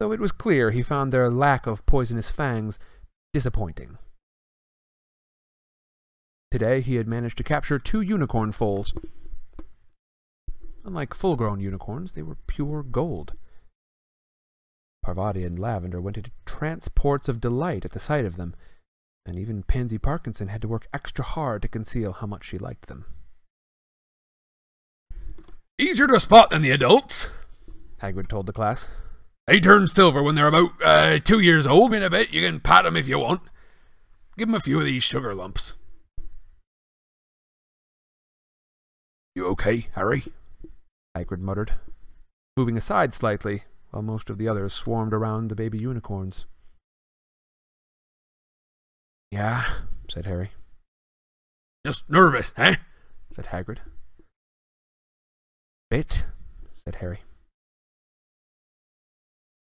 though 0.00 0.12
it 0.12 0.20
was 0.20 0.32
clear 0.32 0.70
he 0.70 0.82
found 0.82 1.12
their 1.12 1.30
lack 1.30 1.66
of 1.66 1.86
poisonous 1.86 2.30
fangs 2.30 2.78
disappointing. 3.32 3.98
Today 6.50 6.80
he 6.80 6.96
had 6.96 7.08
managed 7.08 7.36
to 7.38 7.44
capture 7.44 7.78
two 7.78 8.00
unicorn 8.00 8.52
foals. 8.52 8.94
Unlike 10.84 11.14
full 11.14 11.36
grown 11.36 11.60
unicorns, 11.60 12.12
they 12.12 12.22
were 12.22 12.36
pure 12.46 12.82
gold. 12.82 13.34
Parvati 15.02 15.44
and 15.44 15.58
Lavender 15.58 16.00
went 16.00 16.16
into 16.16 16.30
transports 16.44 17.28
of 17.28 17.40
delight 17.40 17.84
at 17.84 17.92
the 17.92 18.00
sight 18.00 18.24
of 18.24 18.36
them, 18.36 18.54
and 19.26 19.36
even 19.38 19.62
Pansy 19.62 19.98
Parkinson 19.98 20.48
had 20.48 20.62
to 20.62 20.68
work 20.68 20.86
extra 20.92 21.24
hard 21.24 21.62
to 21.62 21.68
conceal 21.68 22.12
how 22.12 22.26
much 22.26 22.44
she 22.44 22.58
liked 22.58 22.88
them. 22.88 23.06
Easier 25.78 26.06
to 26.06 26.20
spot 26.20 26.50
than 26.50 26.62
the 26.62 26.70
adults, 26.70 27.28
Hagrid 28.00 28.28
told 28.28 28.46
the 28.46 28.52
class. 28.52 28.88
They 29.46 29.60
turn 29.60 29.86
silver 29.86 30.22
when 30.22 30.34
they're 30.34 30.48
about 30.48 30.70
uh, 30.82 31.18
two 31.18 31.40
years 31.40 31.66
old. 31.66 31.92
In 31.92 32.02
a 32.02 32.10
bit, 32.10 32.32
you 32.32 32.46
can 32.46 32.60
pat 32.60 32.86
'em 32.86 32.96
if 32.96 33.08
you 33.08 33.18
want. 33.18 33.42
Give 34.38 34.48
'em 34.48 34.54
a 34.54 34.60
few 34.60 34.78
of 34.78 34.84
these 34.84 35.02
sugar 35.02 35.34
lumps. 35.34 35.74
You 39.34 39.48
okay, 39.48 39.88
Harry? 39.94 40.24
Hagrid 41.16 41.40
muttered, 41.40 41.72
moving 42.56 42.76
aside 42.76 43.14
slightly 43.14 43.64
while 43.90 44.02
most 44.02 44.30
of 44.30 44.38
the 44.38 44.48
others 44.48 44.72
swarmed 44.72 45.14
around 45.14 45.48
the 45.48 45.54
baby 45.54 45.78
unicorns. 45.78 46.46
Yeah, 49.30 49.64
said 50.08 50.26
Harry. 50.26 50.50
Just 51.86 52.08
nervous, 52.08 52.52
eh? 52.56 52.76
said 53.30 53.46
Hagrid. 53.46 53.78
Bit, 55.90 56.26
said 56.72 56.96
Harry. 56.96 57.20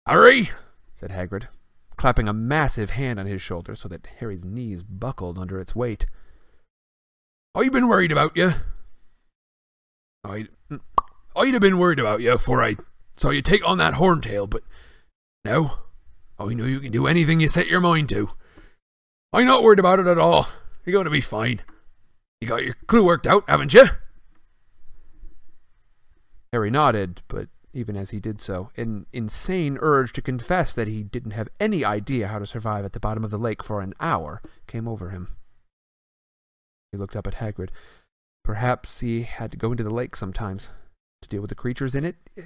Harry, 0.06 0.50
said 0.94 1.10
Hagrid, 1.10 1.48
clapping 1.96 2.28
a 2.28 2.32
massive 2.32 2.90
hand 2.90 3.18
on 3.18 3.26
his 3.26 3.42
shoulder 3.42 3.74
so 3.74 3.88
that 3.88 4.06
Harry's 4.18 4.44
knees 4.44 4.82
buckled 4.82 5.38
under 5.38 5.60
its 5.60 5.74
weight. 5.74 6.06
I've 7.54 7.72
been 7.72 7.88
worried 7.88 8.12
about 8.12 8.36
you. 8.36 8.52
I'd, 10.24 10.48
I'd 11.36 11.52
have 11.52 11.62
been 11.62 11.78
worried 11.78 12.00
about 12.00 12.20
you 12.20 12.32
before 12.32 12.62
I 12.62 12.76
saw 13.16 13.30
you 13.30 13.42
take 13.42 13.66
on 13.66 13.78
that 13.78 13.94
horntail, 13.94 14.48
but 14.48 14.62
now 15.44 15.80
I 16.38 16.44
oh, 16.44 16.48
know 16.48 16.64
you 16.64 16.80
can 16.80 16.92
do 16.92 17.06
anything 17.06 17.40
you 17.40 17.48
set 17.48 17.68
your 17.68 17.80
mind 17.80 18.08
to. 18.10 18.30
I'm 19.32 19.46
not 19.46 19.62
worried 19.62 19.78
about 19.78 20.00
it 20.00 20.06
at 20.06 20.18
all. 20.18 20.48
You're 20.84 20.94
going 20.94 21.04
to 21.04 21.10
be 21.10 21.20
fine. 21.20 21.60
You 22.40 22.48
got 22.48 22.64
your 22.64 22.74
clue 22.86 23.04
worked 23.04 23.26
out, 23.26 23.44
haven't 23.48 23.74
you? 23.74 23.86
Harry 26.52 26.70
nodded, 26.70 27.22
but 27.28 27.48
even 27.72 27.96
as 27.96 28.10
he 28.10 28.18
did 28.18 28.40
so, 28.40 28.70
an 28.76 29.06
insane 29.12 29.78
urge 29.80 30.12
to 30.14 30.22
confess 30.22 30.74
that 30.74 30.88
he 30.88 31.02
didn't 31.04 31.32
have 31.32 31.48
any 31.60 31.84
idea 31.84 32.26
how 32.26 32.40
to 32.40 32.46
survive 32.46 32.84
at 32.84 32.92
the 32.92 33.00
bottom 33.00 33.22
of 33.22 33.30
the 33.30 33.38
lake 33.38 33.62
for 33.62 33.80
an 33.80 33.94
hour 34.00 34.42
came 34.66 34.88
over 34.88 35.10
him. 35.10 35.28
He 36.90 36.98
looked 36.98 37.14
up 37.14 37.28
at 37.28 37.34
Hagrid. 37.36 37.68
Perhaps 38.42 38.98
he 39.00 39.22
had 39.22 39.52
to 39.52 39.58
go 39.58 39.70
into 39.70 39.84
the 39.84 39.94
lake 39.94 40.16
sometimes 40.16 40.70
to 41.22 41.28
deal 41.28 41.40
with 41.40 41.50
the 41.50 41.54
creatures 41.54 41.94
in 41.94 42.04
it. 42.04 42.16
He 42.34 42.42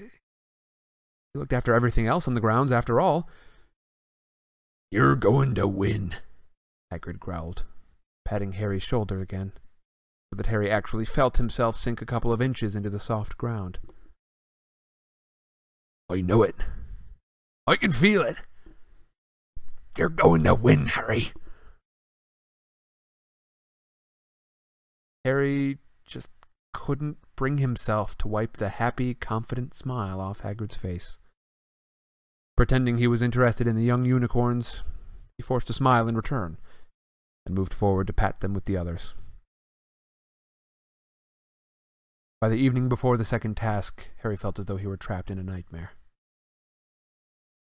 looked 1.34 1.52
after 1.52 1.74
everything 1.74 2.06
else 2.06 2.28
on 2.28 2.34
the 2.34 2.40
grounds, 2.40 2.70
after 2.70 3.00
all. 3.00 3.28
You're 4.90 5.16
going 5.16 5.54
to 5.56 5.66
win, 5.66 6.14
Hagrid 6.92 7.18
growled, 7.18 7.64
patting 8.24 8.52
Harry's 8.52 8.84
shoulder 8.84 9.20
again, 9.20 9.52
so 10.32 10.36
that 10.36 10.46
Harry 10.46 10.70
actually 10.70 11.04
felt 11.04 11.38
himself 11.38 11.74
sink 11.74 12.00
a 12.00 12.06
couple 12.06 12.32
of 12.32 12.40
inches 12.40 12.76
into 12.76 12.90
the 12.90 13.00
soft 13.00 13.36
ground. 13.36 13.78
I 16.08 16.20
know 16.20 16.42
it. 16.42 16.54
I 17.66 17.76
can 17.76 17.92
feel 17.92 18.22
it. 18.22 18.36
You're 19.96 20.08
going 20.08 20.44
to 20.44 20.54
win, 20.54 20.86
Harry. 20.86 21.32
Harry 25.24 25.78
just 26.04 26.28
couldn't 26.74 27.16
bring 27.36 27.58
himself 27.58 28.16
to 28.18 28.28
wipe 28.28 28.56
the 28.56 28.68
happy, 28.68 29.14
confident 29.14 29.74
smile 29.74 30.20
off 30.20 30.42
Hagrid's 30.42 30.76
face. 30.76 31.18
Pretending 32.56 32.98
he 32.98 33.06
was 33.06 33.22
interested 33.22 33.66
in 33.66 33.76
the 33.76 33.84
young 33.84 34.04
unicorns, 34.04 34.82
he 35.36 35.42
forced 35.42 35.70
a 35.70 35.72
smile 35.72 36.08
in 36.08 36.16
return 36.16 36.58
and 37.46 37.54
moved 37.54 37.74
forward 37.74 38.06
to 38.06 38.12
pat 38.12 38.40
them 38.40 38.54
with 38.54 38.64
the 38.64 38.76
others. 38.76 39.14
By 42.40 42.48
the 42.48 42.56
evening 42.56 42.88
before 42.88 43.16
the 43.16 43.24
second 43.24 43.56
task, 43.56 44.08
Harry 44.18 44.36
felt 44.36 44.58
as 44.58 44.66
though 44.66 44.76
he 44.76 44.86
were 44.86 44.96
trapped 44.96 45.30
in 45.30 45.38
a 45.38 45.42
nightmare. 45.42 45.92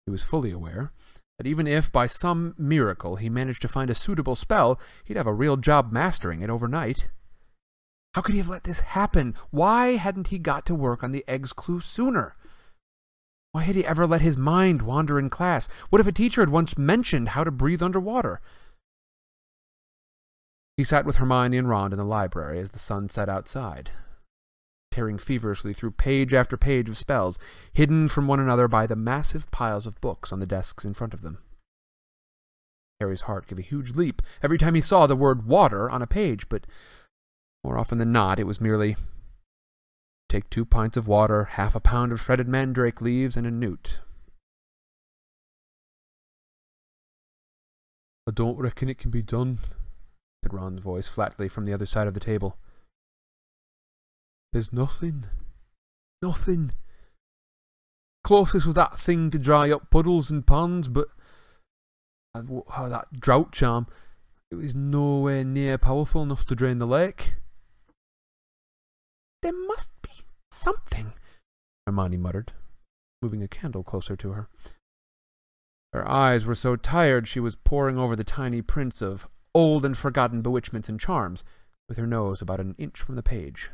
He 0.06 0.12
was 0.12 0.24
fully 0.24 0.52
aware 0.52 0.92
that 1.38 1.48
even 1.48 1.68
if, 1.68 1.92
by 1.92 2.08
some 2.08 2.56
miracle, 2.58 3.18
he 3.18 3.30
managed 3.30 3.62
to 3.64 3.68
find 3.68 3.90
a 3.90 3.96
suitable 3.96 4.36
spell, 4.36 4.80
he'd 5.04 5.18
have 5.18 5.28
a 5.28 5.34
real 5.34 5.58
job 5.58 5.92
mastering 5.92 6.42
it 6.42 6.50
overnight. 6.50 7.10
How 8.14 8.22
could 8.22 8.34
he 8.34 8.40
have 8.40 8.50
let 8.50 8.66
this 8.66 8.82
happen? 8.82 9.36
Why 9.52 9.96
hadn't 9.96 10.28
he 10.28 10.38
got 10.38 10.66
to 10.66 10.76
work 10.76 11.04
on 11.04 11.12
the 11.12 11.24
egg's 11.28 11.54
clue 11.54 11.80
sooner? 11.80 12.36
Why 13.54 13.64
had 13.64 13.76
he 13.76 13.86
ever 13.86 14.06
let 14.08 14.22
his 14.22 14.38
mind 14.38 14.82
wander 14.82 15.18
in 15.18 15.30
class? 15.30 15.68
What 15.90 16.00
if 16.00 16.08
a 16.08 16.12
teacher 16.12 16.42
had 16.42 16.50
once 16.50 16.78
mentioned 16.78 17.30
how 17.30 17.44
to 17.44 17.52
breathe 17.52 17.84
underwater? 17.84 18.42
He 20.78 20.84
sat 20.84 21.06
with 21.06 21.18
Hermione 21.18 21.58
and 21.58 21.70
Ron 21.70 21.92
in 21.92 21.98
the 21.98 22.06
library 22.06 22.60
as 22.60 22.72
the 22.72 22.80
sun 22.80 23.10
set 23.10 23.30
outside, 23.30 23.92
tearing 24.90 25.18
feverishly 25.18 25.74
through 25.74 25.92
page 25.92 26.34
after 26.34 26.58
page 26.58 26.90
of 26.90 26.98
spells, 26.98 27.38
hidden 27.74 28.08
from 28.08 28.28
one 28.28 28.40
another 28.40 28.68
by 28.68 28.88
the 28.88 28.96
massive 28.96 29.52
piles 29.52 29.86
of 29.86 30.00
books 30.02 30.32
on 30.32 30.40
the 30.40 30.46
desks 30.46 30.86
in 30.86 30.94
front 30.94 31.14
of 31.14 31.22
them. 31.22 31.40
Harry's 33.00 33.22
heart 33.22 33.48
gave 33.48 33.60
a 33.60 33.64
huge 33.64 33.96
leap 33.96 34.22
every 34.42 34.58
time 34.58 34.76
he 34.76 34.82
saw 34.82 35.08
the 35.08 35.16
word 35.16 35.46
water 35.46 35.90
on 35.90 36.02
a 36.02 36.08
page, 36.08 36.48
but 36.48 36.66
more 37.64 37.78
often 37.78 37.98
than 37.98 38.12
not, 38.12 38.40
it 38.40 38.48
was 38.48 38.60
merely 38.60 38.96
take 40.30 40.50
two 40.50 40.66
pints 40.66 40.98
of 40.98 41.08
water, 41.08 41.44
half 41.44 41.76
a 41.76 41.80
pound 41.80 42.12
of 42.12 42.22
shredded 42.22 42.48
mandrake 42.48 43.02
leaves, 43.02 43.36
and 43.36 43.46
a 43.46 43.52
newt. 43.52 44.00
I 48.28 48.32
don't 48.32 48.58
reckon 48.58 48.88
it 48.90 48.98
can 48.98 49.12
be 49.12 49.22
done, 49.22 49.60
said 50.42 50.54
Ron's 50.54 50.82
voice 50.82 51.08
flatly 51.08 51.50
from 51.50 51.66
the 51.66 51.74
other 51.74 51.86
side 51.86 52.08
of 52.08 52.14
the 52.14 52.20
table. 52.20 52.58
There's 54.54 54.72
nothing. 54.72 55.26
Nothing. 56.22 56.72
Closest 58.24 58.66
was 58.66 58.76
that 58.76 59.00
thing 59.00 59.32
to 59.32 59.40
dry 59.40 59.72
up 59.72 59.90
puddles 59.90 60.30
and 60.30 60.46
ponds, 60.46 60.88
but 60.88 61.08
uh, 62.36 62.42
that 62.90 63.08
drought 63.20 63.52
charm, 63.52 63.88
it 64.50 64.56
was 64.56 64.76
nowhere 64.76 65.44
near 65.44 65.78
powerful 65.78 66.22
enough 66.22 66.46
to 66.46 66.56
drain 66.56 66.78
the 66.78 66.88
lake. 66.88 67.34
There 69.42 69.54
must 69.54 69.92
be 70.02 70.12
something, 70.52 71.14
Hermione 71.88 72.18
muttered, 72.18 72.54
moving 73.22 73.42
a 73.42 73.48
candle 73.48 73.84
closer 73.84 74.16
to 74.16 74.32
her. 74.32 74.48
Her 75.94 76.08
eyes 76.08 76.46
were 76.46 76.56
so 76.56 76.76
tired 76.76 77.28
she 77.28 77.40
was 77.40 77.56
poring 77.56 77.98
over 77.98 78.16
the 78.16 78.24
tiny 78.24 78.62
prints 78.62 79.02
of 79.02 79.28
old 79.54 79.84
and 79.84 79.98
forgotten 79.98 80.42
bewitchments 80.42 80.88
and 80.88 81.00
charms, 81.00 81.44
with 81.90 81.98
her 81.98 82.08
nose 82.08 82.42
about 82.42 82.60
an 82.60 82.76
inch 82.78 83.02
from 83.02 83.16
the 83.16 83.24
page. 83.24 83.72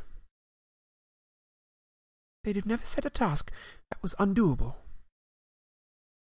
They'd 2.42 2.56
have 2.56 2.66
never 2.66 2.84
set 2.84 3.04
a 3.04 3.10
task 3.10 3.52
that 3.90 4.02
was 4.02 4.14
undoable. 4.18 4.76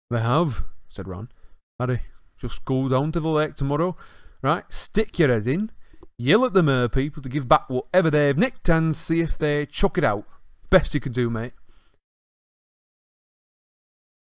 They 0.10 0.22
have, 0.22 0.64
said 0.88 1.08
Ron. 1.08 1.30
Harry, 1.80 2.02
just 2.38 2.64
go 2.64 2.88
down 2.88 3.12
to 3.14 3.20
the 3.20 3.30
lake 3.30 3.56
tomorrow, 3.56 3.98
right? 4.42 4.72
Stick 4.72 5.18
your 5.20 5.30
head 5.30 5.48
in, 5.48 5.72
yell 6.22 6.46
at 6.46 6.54
the 6.54 6.64
mer 6.64 6.88
people 6.88 7.24
to 7.24 7.30
give 7.30 7.48
back 7.48 7.70
whatever 7.70 8.10
they've 8.10 8.38
nicked, 8.38 8.70
and 8.70 8.96
see 8.96 9.22
if 9.22 9.38
they 9.38 9.66
chuck 9.66 9.98
it 9.98 10.04
out. 10.04 10.26
Best 10.70 10.94
you 10.94 11.00
can 11.00 11.12
do, 11.12 11.30
mate. 11.30 11.54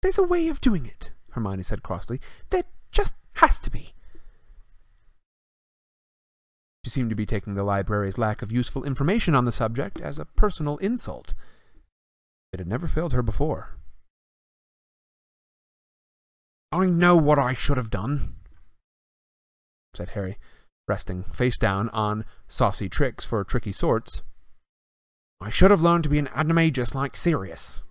There's 0.03 0.19
a 0.19 0.23
way 0.23 0.49
of 0.49 0.61
doing 0.61 0.87
it, 0.87 1.13
Hermione 1.31 1.63
said 1.63 1.83
crossly. 1.83 2.21
There 2.51 2.65
just 2.93 3.15
has 3.35 3.59
to 3.61 3.71
be. 3.71 3.93
She 6.85 6.91
seemed 6.91 7.11
to 7.11 7.17
be 7.17 7.27
taking 7.27 7.55
the 7.55 7.65
library's 7.65 8.19
lack 8.19 8.43
of 8.43 8.53
useful 8.53 8.85
information 8.85 9.35
on 9.35 9.45
the 9.45 9.53
subject 9.53 10.01
as 10.01 10.19
a 10.19 10.25
personal 10.25 10.77
insult. 10.79 11.35
It 12.53 12.61
had 12.61 12.69
never 12.69 12.87
failed 12.87 13.13
her 13.13 13.23
before. 13.23 13.77
I 16.71 16.87
know 16.87 17.17
what 17.17 17.39
I 17.39 17.55
should 17.55 17.77
have 17.77 17.91
done, 17.91 18.35
said 19.95 20.11
Harry, 20.11 20.37
resting 20.89 21.25
face 21.33 21.59
down 21.59 21.89
on 21.91 22.25
saucy 22.49 22.89
tricks 22.89 23.25
for 23.25 23.43
tricky 23.45 23.73
sorts. 23.73 24.23
I 25.41 25.51
should 25.51 25.71
have 25.71 25.83
learned 25.83 26.05
to 26.05 26.11
be 26.11 26.19
an 26.19 26.29
animagus 26.29 26.95
like 26.95 27.17
Sirius. 27.17 27.83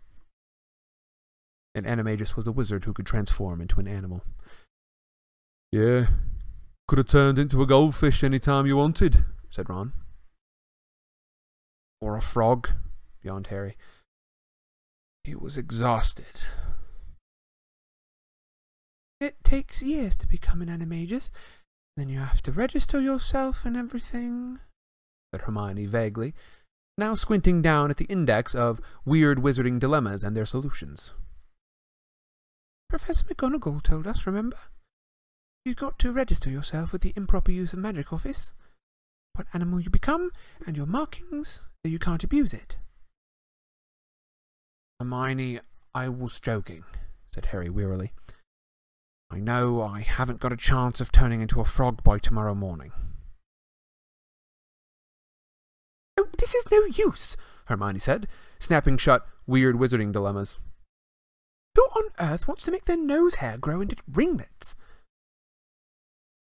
An 1.76 1.84
animagus 1.84 2.36
was 2.36 2.48
a 2.48 2.52
wizard 2.52 2.86
who 2.86 2.94
could 2.94 3.06
transform 3.06 3.62
into 3.62 3.80
an 3.80 3.88
animal. 3.88 4.24
Yeah, 5.72 6.08
could 6.88 7.00
have 7.00 7.08
turned 7.08 7.38
into 7.38 7.62
a 7.62 7.68
goldfish 7.68 8.24
any 8.24 8.40
time 8.40 8.66
you 8.66 8.78
wanted, 8.78 9.26
said 9.50 9.70
Ron. 9.70 9.94
Or 12.00 12.16
a 12.16 12.22
frog, 12.22 12.70
yawned 13.22 13.48
Harry. 13.48 13.76
He 15.24 15.36
was 15.36 15.58
exhausted. 15.58 16.26
It 19.20 19.44
takes 19.44 19.82
years 19.82 20.16
to 20.18 20.28
become 20.28 20.62
an 20.62 20.70
animagus. 20.70 21.32
Then 21.98 22.10
you 22.10 22.20
have 22.20 22.42
to 22.44 22.52
register 22.52 23.00
yourself 23.00 23.66
and 23.66 23.78
everything, 23.78 24.60
said 25.34 25.44
Hermione 25.44 25.86
vaguely, 25.86 26.34
now 26.98 27.14
squinting 27.14 27.62
down 27.62 27.90
at 27.90 27.98
the 27.98 28.06
index 28.06 28.54
of 28.54 28.82
weird 29.06 29.38
wizarding 29.38 29.80
dilemmas 29.80 30.24
and 30.24 30.36
their 30.36 30.46
solutions. 30.46 31.12
Professor 32.90 33.26
McGonagall 33.26 33.82
told 33.82 34.08
us, 34.08 34.28
remember? 34.28 34.58
You've 35.64 35.78
got 35.78 35.98
to 36.00 36.12
register 36.12 36.50
yourself 36.50 36.92
with 36.92 37.02
the 37.02 37.14
improper 37.16 37.52
use 37.52 37.74
of 37.74 37.80
magic 37.80 38.14
office. 38.14 38.52
What 39.34 39.48
animal 39.54 39.80
you 39.80 39.90
become, 39.90 40.32
and 40.66 40.78
your 40.78 40.86
markings, 40.86 41.62
so 41.84 41.90
you 41.90 42.00
can't 42.00 42.24
abuse 42.24 42.54
it. 42.54 42.78
Hermione, 45.00 45.60
I 45.94 46.10
was 46.10 46.40
joking, 46.40 46.84
said 47.34 47.48
Harry 47.48 47.70
wearily. 47.70 48.14
I 49.32 49.40
know 49.40 49.82
I 49.82 50.02
haven't 50.02 50.40
got 50.40 50.54
a 50.54 50.58
chance 50.58 51.02
of 51.02 51.12
turning 51.12 51.42
into 51.42 51.60
a 51.60 51.66
frog 51.66 52.04
by 52.04 52.20
tomorrow 52.20 52.56
morning. 52.56 52.92
Oh, 56.18 56.28
this 56.38 56.56
is 56.56 56.70
no 56.72 56.86
use, 56.86 57.36
Hermione 57.66 58.00
said, 58.00 58.28
snapping 58.60 58.98
shut 58.98 59.28
weird 59.46 59.76
wizarding 59.76 60.12
dilemmas. 60.12 60.60
Who 61.76 61.82
on 61.84 62.10
earth 62.20 62.48
wants 62.48 62.64
to 62.66 62.72
make 62.72 62.86
their 62.86 62.98
nose 62.98 63.36
hair 63.36 63.58
grow 63.58 63.82
into 63.82 63.98
ringlets? 64.10 64.76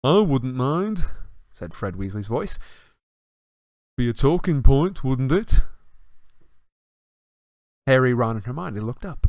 I 0.04 0.20
wouldn't 0.20 0.54
mind, 0.54 1.06
said 1.54 1.74
Fred 1.74 1.96
Weasley's 1.96 2.28
voice. 2.28 2.58
Be 3.96 4.08
a 4.08 4.12
talking 4.12 4.62
point, 4.62 5.02
wouldn't 5.02 5.32
it? 5.32 5.62
Harry, 7.88 8.14
Ron, 8.14 8.36
and 8.36 8.46
Hermione 8.46 8.78
looked 8.78 9.04
up. 9.04 9.26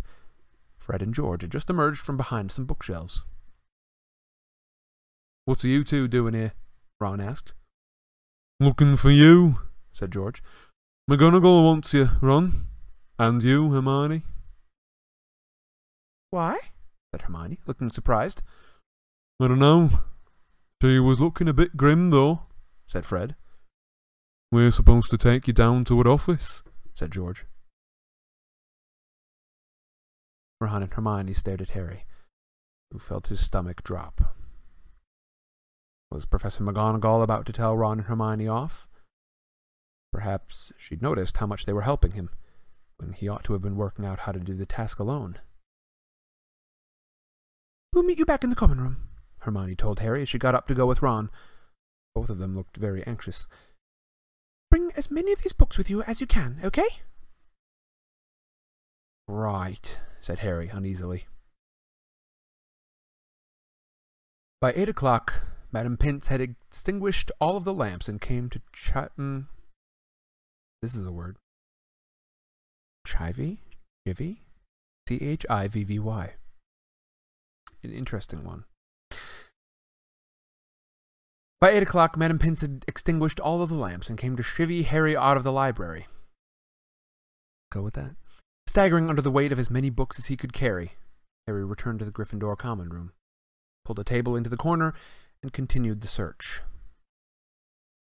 Fred 0.77 1.01
and 1.01 1.13
George 1.13 1.41
had 1.41 1.51
just 1.51 1.71
emerged 1.71 2.01
from 2.01 2.17
behind 2.17 2.51
some 2.51 2.65
bookshelves. 2.65 3.23
What 5.49 5.63
are 5.63 5.67
you 5.67 5.83
two 5.83 6.07
doing 6.07 6.35
here? 6.35 6.53
Ron 6.99 7.19
asked. 7.19 7.55
Looking 8.59 8.95
for 8.95 9.09
you, 9.09 9.57
said 9.91 10.11
George. 10.11 10.43
McGonagall 11.09 11.63
wants 11.63 11.91
you, 11.91 12.07
Ron. 12.21 12.67
And 13.17 13.41
you, 13.41 13.71
Hermione. 13.71 14.21
Why? 16.29 16.59
said 17.11 17.21
Hermione, 17.21 17.57
looking 17.65 17.89
surprised. 17.89 18.43
I 19.39 19.47
don't 19.47 19.57
know. 19.57 19.89
She 20.83 20.99
was 20.99 21.19
looking 21.19 21.47
a 21.47 21.53
bit 21.53 21.75
grim, 21.75 22.11
though, 22.11 22.41
said 22.85 23.03
Fred. 23.03 23.35
We're 24.51 24.69
supposed 24.69 25.09
to 25.09 25.17
take 25.17 25.47
you 25.47 25.53
down 25.53 25.83
to 25.85 25.99
her 25.99 26.07
office, 26.07 26.61
said 26.93 27.09
George. 27.09 27.47
Ron 30.61 30.83
and 30.83 30.93
Hermione 30.93 31.33
stared 31.33 31.63
at 31.63 31.71
Harry, 31.71 32.05
who 32.91 32.99
felt 32.99 33.29
his 33.29 33.39
stomach 33.39 33.81
drop. 33.83 34.35
Was 36.11 36.25
Professor 36.25 36.63
McGonagall 36.63 37.21
about 37.21 37.45
to 37.45 37.53
tell 37.53 37.77
Ron 37.77 37.99
and 37.99 38.07
Hermione 38.07 38.47
off? 38.47 38.87
Perhaps 40.11 40.71
she'd 40.77 41.03
noticed 41.03 41.37
how 41.37 41.45
much 41.45 41.65
they 41.65 41.73
were 41.73 41.83
helping 41.83 42.13
him, 42.13 42.31
when 42.97 43.13
he 43.13 43.27
ought 43.27 43.43
to 43.43 43.53
have 43.53 43.61
been 43.61 43.75
working 43.75 44.05
out 44.05 44.19
how 44.19 44.31
to 44.31 44.39
do 44.39 44.53
the 44.53 44.65
task 44.65 44.99
alone. 44.99 45.37
We'll 47.93 48.03
meet 48.03 48.17
you 48.17 48.25
back 48.25 48.43
in 48.43 48.49
the 48.49 48.55
common 48.55 48.81
room, 48.81 49.09
Hermione 49.39 49.75
told 49.75 49.99
Harry 49.99 50.23
as 50.23 50.29
she 50.29 50.39
got 50.39 50.55
up 50.55 50.67
to 50.67 50.75
go 50.75 50.87
with 50.87 51.03
Ron. 51.03 51.29
Both 52.15 52.29
of 52.29 52.39
them 52.39 52.55
looked 52.55 52.77
very 52.77 53.05
anxious. 53.05 53.45
Bring 54.71 54.91
as 54.95 55.11
many 55.11 55.31
of 55.31 55.41
these 55.41 55.53
books 55.53 55.77
with 55.77 55.89
you 55.91 56.01
as 56.03 56.19
you 56.19 56.27
can, 56.27 56.59
okay? 56.63 56.87
Right, 59.27 59.99
said 60.21 60.39
Harry 60.39 60.69
uneasily. 60.69 61.27
By 64.59 64.73
eight 64.75 64.89
o'clock, 64.89 65.43
Madame 65.71 65.97
Pince 65.97 66.27
had 66.29 66.41
extinguished 66.41 67.31
all 67.39 67.55
of 67.55 67.63
the 67.63 67.73
lamps 67.73 68.07
and 68.07 68.19
came 68.19 68.49
to 68.49 68.61
Chatton. 68.73 69.47
This 70.81 70.95
is 70.95 71.05
a 71.05 71.11
word. 71.11 71.37
Chivy? 73.07 73.59
Chivy? 74.07 74.39
C 75.07 75.15
H 75.21 75.45
I 75.49 75.67
V 75.67 75.83
V 75.83 75.99
Y. 75.99 76.33
An 77.83 77.91
interesting 77.91 78.43
one. 78.43 78.65
By 81.61 81.71
eight 81.71 81.83
o'clock, 81.83 82.15
Madame 82.15 82.39
Pince 82.39 82.61
had 82.61 82.85
extinguished 82.87 83.39
all 83.39 83.61
of 83.61 83.69
the 83.69 83.75
lamps 83.75 84.09
and 84.09 84.17
came 84.17 84.37
to 84.37 84.43
chivvy 84.43 84.85
Harry 84.85 85.15
out 85.15 85.35
of 85.35 85.43
the 85.43 85.51
library. 85.51 86.07
Go 87.71 87.81
with 87.81 87.95
that. 87.95 88.15
Staggering 88.65 89.09
under 89.09 89.21
the 89.21 89.31
weight 89.31 89.51
of 89.51 89.59
as 89.59 89.69
many 89.69 89.89
books 89.89 90.17
as 90.17 90.27
he 90.27 90.37
could 90.37 90.53
carry, 90.53 90.93
Harry 91.47 91.65
returned 91.65 91.99
to 91.99 92.05
the 92.05 92.11
Gryffindor 92.11 92.57
common 92.57 92.89
room, 92.89 93.11
pulled 93.83 93.99
a 93.99 94.03
table 94.03 94.35
into 94.35 94.49
the 94.49 94.57
corner, 94.57 94.93
and 95.41 95.53
continued 95.53 96.01
the 96.01 96.07
search. 96.07 96.61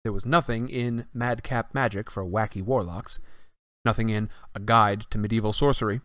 There 0.05 0.13
was 0.13 0.27
nothing 0.27 0.69
in 0.69 1.07
Madcap 1.13 1.75
Magic 1.75 2.11
for 2.11 2.25
wacky 2.25 2.63
warlocks, 2.63 3.19
nothing 3.85 4.09
in 4.09 4.31
A 4.55 4.61
Guide 4.61 5.07
to 5.11 5.19
Medieval 5.19 5.53
Sorcery, 5.53 6.01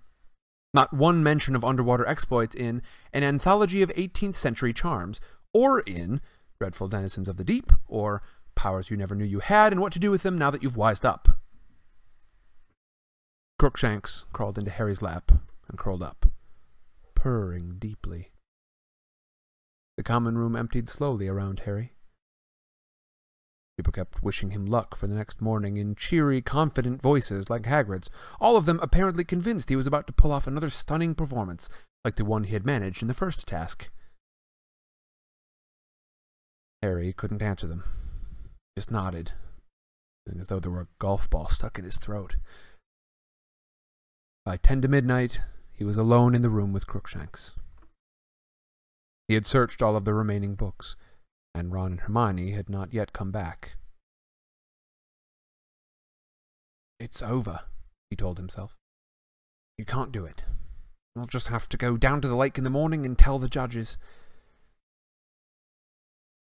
not 0.74 0.94
one 0.94 1.24
mention 1.24 1.56
of 1.56 1.64
underwater 1.64 2.06
exploits 2.08 2.56
in 2.56 2.82
An 3.14 3.24
Anthology 3.24 3.82
of 3.82 3.90
18th 3.90 4.36
Century 4.36 4.74
Charms, 4.74 5.20
or 5.54 5.82
in 5.82 6.20
Dreadful 6.60 6.88
Denizens 6.88 7.28
of 7.30 7.38
the 7.38 7.44
Deep, 7.44 7.72
or 7.88 8.22
Powers 8.56 8.90
You 8.90 8.98
Never 8.98 9.16
Knew 9.16 9.26
You 9.26 9.40
Had 9.40 9.72
and 9.72 9.82
What 9.82 9.94
to 9.94 10.00
Do 10.00 10.12
with 10.12 10.24
Them 10.24 10.38
Now 10.38 10.50
That 10.50 10.64
You've 10.64 10.78
Wised 10.78 11.06
Up. 11.06 11.40
Crookshanks 13.60 14.26
crawled 14.34 14.58
into 14.58 14.72
Harry's 14.72 15.02
lap 15.02 15.32
and 15.70 15.78
curled 15.78 16.04
up, 16.04 16.26
purring 17.16 17.78
deeply. 17.80 18.33
The 19.98 20.04
common 20.04 20.38
room 20.38 20.56
emptied 20.56 20.90
slowly 20.90 21.28
around 21.28 21.62
Harry. 21.62 21.94
People 23.78 23.94
kept 23.94 24.22
wishing 24.22 24.52
him 24.52 24.66
luck 24.66 24.96
for 24.96 25.08
the 25.08 25.16
next 25.16 25.42
morning 25.42 25.78
in 25.78 25.96
cheery, 25.96 26.42
confident 26.42 27.02
voices 27.02 27.50
like 27.50 27.64
Hagrid's, 27.64 28.10
all 28.40 28.56
of 28.56 28.66
them 28.66 28.80
apparently 28.84 29.24
convinced 29.24 29.70
he 29.70 29.76
was 29.76 29.88
about 29.88 30.06
to 30.08 30.14
pull 30.14 30.32
off 30.32 30.46
another 30.46 30.70
stunning 30.70 31.16
performance 31.16 31.70
like 32.06 32.16
the 32.16 32.26
one 32.26 32.44
he 32.44 32.54
had 32.54 32.66
managed 32.66 33.02
in 33.02 33.08
the 33.08 33.14
first 33.14 33.48
task. 33.48 33.90
Harry 36.84 37.14
couldn't 37.14 37.42
answer 37.42 37.66
them, 37.66 37.84
he 38.44 38.80
just 38.80 38.92
nodded, 38.92 39.32
as 40.38 40.48
though 40.48 40.60
there 40.60 40.72
were 40.72 40.82
a 40.82 40.88
golf 41.00 41.30
ball 41.30 41.48
stuck 41.48 41.80
in 41.80 41.86
his 41.86 41.98
throat. 41.98 42.36
By 44.46 44.58
ten 44.58 44.82
to 44.82 44.88
midnight, 44.88 45.42
he 45.72 45.84
was 45.84 45.98
alone 45.98 46.36
in 46.36 46.42
the 46.42 46.50
room 46.50 46.74
with 46.74 46.86
Crookshanks. 46.86 47.56
He 49.28 49.36
had 49.36 49.46
searched 49.46 49.82
all 49.82 49.96
of 49.96 50.06
the 50.06 50.14
remaining 50.14 50.56
books, 50.56 50.96
and 51.56 51.72
Ron 51.72 51.92
and 51.92 52.02
Hermione 52.02 52.52
had 52.52 52.70
not 52.70 52.94
yet 52.94 53.14
come 53.14 53.32
back. 53.32 53.78
It's 57.00 57.22
over, 57.22 57.62
he 58.10 58.16
told 58.16 58.38
himself. 58.38 58.78
You 59.78 59.86
can't 59.86 60.12
do 60.12 60.26
it. 60.26 60.46
I'll 61.16 61.26
just 61.26 61.48
have 61.48 61.70
to 61.70 61.78
go 61.78 61.98
down 61.98 62.22
to 62.22 62.28
the 62.28 62.36
lake 62.36 62.58
in 62.58 62.64
the 62.64 62.70
morning 62.70 63.06
and 63.06 63.18
tell 63.18 63.40
the 63.40 63.50
judges. 63.50 63.98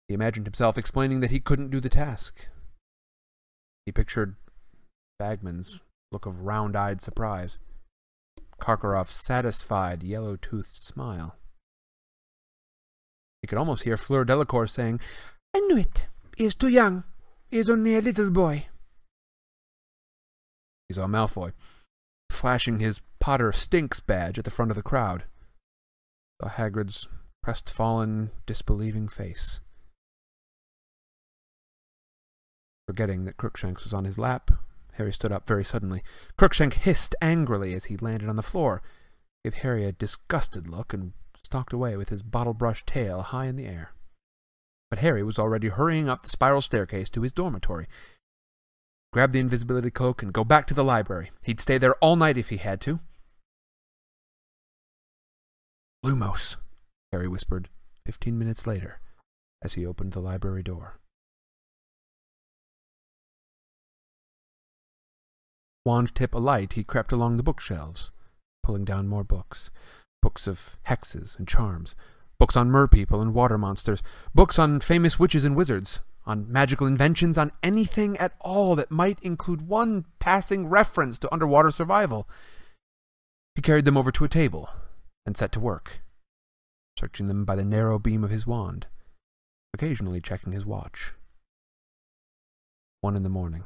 He 0.09 0.14
imagined 0.14 0.46
himself 0.46 0.79
explaining 0.79 1.20
that 1.20 1.31
he 1.31 1.40
couldn't 1.40 1.70
do 1.70 1.81
the 1.81 1.88
task. 1.88 2.48
He 3.85 3.92
pictured 3.92 4.37
Bagman's 5.18 5.81
look 6.12 6.26
of 6.26 6.42
round 6.42 6.76
eyed 6.76 7.00
surprise, 7.00 7.61
Karkaroff's 8.61 9.14
satisfied, 9.14 10.02
yellow 10.02 10.37
toothed 10.37 10.76
smile. 10.76 11.37
He 13.46 13.48
could 13.48 13.59
almost 13.59 13.85
hear 13.85 13.96
Fleur 13.96 14.24
Delacour 14.24 14.66
saying, 14.66 14.98
I 15.54 15.61
knew 15.61 15.76
it. 15.76 16.09
He 16.37 16.46
is 16.46 16.56
too 16.56 16.66
young. 16.66 17.04
He 17.48 17.59
is 17.59 17.70
only 17.70 17.94
a 17.94 18.00
little 18.00 18.28
boy. 18.28 18.66
He 20.88 20.94
saw 20.94 21.06
Malfoy, 21.06 21.52
flashing 22.28 22.80
his 22.80 23.02
Potter 23.20 23.52
Stinks 23.52 24.00
badge 24.00 24.37
at 24.37 24.44
the 24.44 24.50
front 24.50 24.72
of 24.72 24.74
the 24.74 24.82
crowd. 24.82 25.26
Saw 26.42 26.48
Hagrid's 26.48 27.06
crestfallen, 27.44 28.32
disbelieving 28.46 29.06
face. 29.06 29.61
Forgetting 32.88 33.26
that 33.26 33.37
Crookshanks 33.37 33.85
was 33.85 33.94
on 33.94 34.06
his 34.06 34.18
lap, 34.18 34.50
Harry 34.94 35.12
stood 35.12 35.30
up 35.30 35.46
very 35.46 35.62
suddenly. 35.62 36.02
Crookshank 36.37 36.74
hissed 36.74 37.14
angrily 37.22 37.74
as 37.74 37.85
he 37.85 37.96
landed 37.96 38.28
on 38.28 38.35
the 38.35 38.42
floor, 38.42 38.82
gave 39.44 39.54
Harry 39.54 39.85
a 39.85 39.92
disgusted 39.92 40.66
look, 40.66 40.92
and 40.92 41.12
stalked 41.46 41.72
away 41.72 41.96
with 41.96 42.11
his 42.11 42.22
bottle 42.22 42.52
brush 42.52 42.85
tail 42.85 43.22
high 43.22 43.46
in 43.46 43.56
the 43.56 43.66
air. 43.66 43.92
But 44.90 44.98
Harry 44.98 45.22
was 45.22 45.38
already 45.38 45.68
hurrying 45.68 46.09
up 46.09 46.22
the 46.22 46.28
spiral 46.28 46.61
staircase 46.61 47.09
to 47.11 47.22
his 47.22 47.32
dormitory. 47.32 47.87
Grab 49.12 49.32
the 49.32 49.40
invisibility 49.40 49.90
cloak 49.90 50.22
and 50.22 50.32
go 50.32 50.44
back 50.44 50.66
to 50.66 50.74
the 50.74 50.85
library. 50.85 51.30
He'd 51.42 51.61
stay 51.61 51.78
there 51.78 51.94
all 51.96 52.16
night 52.16 52.37
if 52.37 52.50
he 52.50 52.59
had 52.59 52.80
to. 52.82 53.00
Lumos, 56.04 56.56
Harry 57.12 57.26
whispered 57.26 57.68
fifteen 58.04 58.38
minutes 58.38 58.66
later 58.66 59.00
as 59.62 59.74
he 59.74 59.87
opened 59.87 60.12
the 60.12 60.20
library 60.20 60.62
door. 60.62 61.00
Wand 65.85 66.14
tip 66.14 66.35
alight, 66.35 66.74
he 66.74 66.85
crept 66.85 67.12
along 67.12 67.37
the 67.37 67.42
bookshelves, 67.42 68.11
pulling 68.62 68.85
down 68.85 69.09
more 69.09 69.24
books. 69.24 69.70
Books 70.27 70.49
of 70.49 70.77
hexes 70.89 71.39
and 71.39 71.47
charms, 71.47 71.95
books 72.41 72.57
on 72.57 72.69
merpeople 72.69 73.23
and 73.23 73.33
water 73.33 73.57
monsters, 73.57 74.03
books 74.35 74.59
on 74.59 74.81
famous 74.81 75.21
witches 75.21 75.45
and 75.45 75.55
wizards, 75.55 76.01
on 76.25 76.51
magical 76.51 76.85
inventions, 76.85 77.39
on 77.39 77.53
anything 77.62 78.17
at 78.17 78.33
all 78.41 78.75
that 78.75 78.91
might 78.91 79.21
include 79.23 79.69
one 79.69 80.05
passing 80.19 80.67
reference 80.67 81.21
to 81.21 81.33
underwater 81.33 81.71
survival. 81.71 82.29
He 83.55 83.62
carried 83.62 83.85
them 83.85 83.97
over 83.97 84.11
to 84.11 84.25
a 84.25 84.29
table 84.29 84.69
and 85.25 85.37
set 85.37 85.53
to 85.53 85.61
work, 85.61 86.01
searching 86.99 87.27
them 87.27 87.45
by 87.45 87.55
the 87.55 87.65
narrow 87.65 88.01
beam 88.01 88.25
of 88.25 88.31
his 88.31 88.49
wand, 88.49 88.89
occasionally 89.73 90.21
checking 90.21 90.51
his 90.51 90.67
watch. 90.67 91.12
One 93.01 93.15
in 93.15 93.23
the 93.23 93.29
morning. 93.29 93.62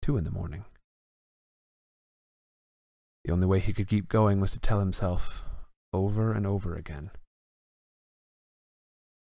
Two 0.00 0.16
in 0.16 0.22
the 0.22 0.30
morning. 0.30 0.64
The 3.28 3.34
only 3.34 3.46
way 3.46 3.58
he 3.58 3.74
could 3.74 3.88
keep 3.88 4.08
going 4.08 4.40
was 4.40 4.52
to 4.52 4.58
tell 4.58 4.78
himself 4.80 5.44
over 5.92 6.32
and 6.32 6.46
over 6.46 6.74
again. 6.74 7.10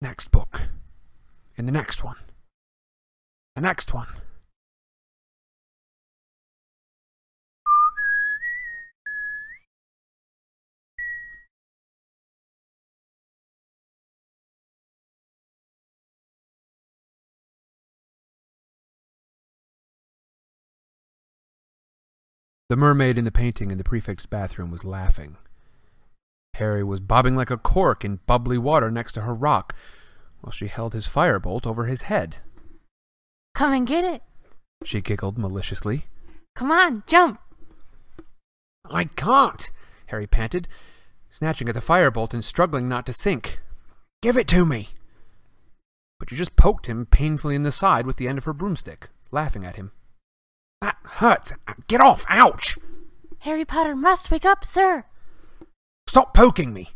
Next 0.00 0.32
book. 0.32 0.62
In 1.56 1.66
the 1.66 1.72
next 1.72 2.02
one. 2.02 2.16
The 3.54 3.60
next 3.60 3.94
one. 3.94 4.08
The 22.72 22.76
mermaid 22.76 23.18
in 23.18 23.26
the 23.26 23.30
painting 23.30 23.70
in 23.70 23.76
the 23.76 23.84
prefect's 23.84 24.24
bathroom 24.24 24.70
was 24.70 24.82
laughing. 24.82 25.36
Harry 26.54 26.82
was 26.82 27.00
bobbing 27.00 27.36
like 27.36 27.50
a 27.50 27.58
cork 27.58 28.02
in 28.02 28.20
bubbly 28.26 28.56
water 28.56 28.90
next 28.90 29.12
to 29.12 29.20
her 29.20 29.34
rock, 29.34 29.76
while 30.40 30.52
she 30.52 30.68
held 30.68 30.94
his 30.94 31.06
firebolt 31.06 31.66
over 31.66 31.84
his 31.84 32.08
head. 32.08 32.36
Come 33.54 33.74
and 33.74 33.86
get 33.86 34.04
it. 34.04 34.22
She 34.84 35.02
giggled 35.02 35.36
maliciously. 35.36 36.06
Come 36.56 36.70
on, 36.70 37.04
jump. 37.06 37.42
I 38.90 39.04
can't, 39.04 39.70
Harry 40.06 40.26
panted, 40.26 40.66
snatching 41.28 41.68
at 41.68 41.74
the 41.74 41.80
firebolt 41.82 42.32
and 42.32 42.42
struggling 42.42 42.88
not 42.88 43.04
to 43.04 43.12
sink. 43.12 43.60
Give 44.22 44.38
it 44.38 44.48
to 44.48 44.64
me. 44.64 44.94
But 46.18 46.30
she 46.30 46.36
just 46.36 46.56
poked 46.56 46.86
him 46.86 47.04
painfully 47.04 47.54
in 47.54 47.64
the 47.64 47.70
side 47.70 48.06
with 48.06 48.16
the 48.16 48.28
end 48.28 48.38
of 48.38 48.44
her 48.44 48.54
broomstick, 48.54 49.10
laughing 49.30 49.66
at 49.66 49.76
him. 49.76 49.92
That 50.82 50.96
hurts. 51.04 51.52
Get 51.86 52.00
off. 52.00 52.26
Ouch. 52.28 52.76
Harry 53.38 53.64
Potter 53.64 53.94
must 53.94 54.30
wake 54.32 54.44
up, 54.44 54.64
sir. 54.64 55.04
Stop 56.08 56.34
poking 56.34 56.72
me. 56.72 56.90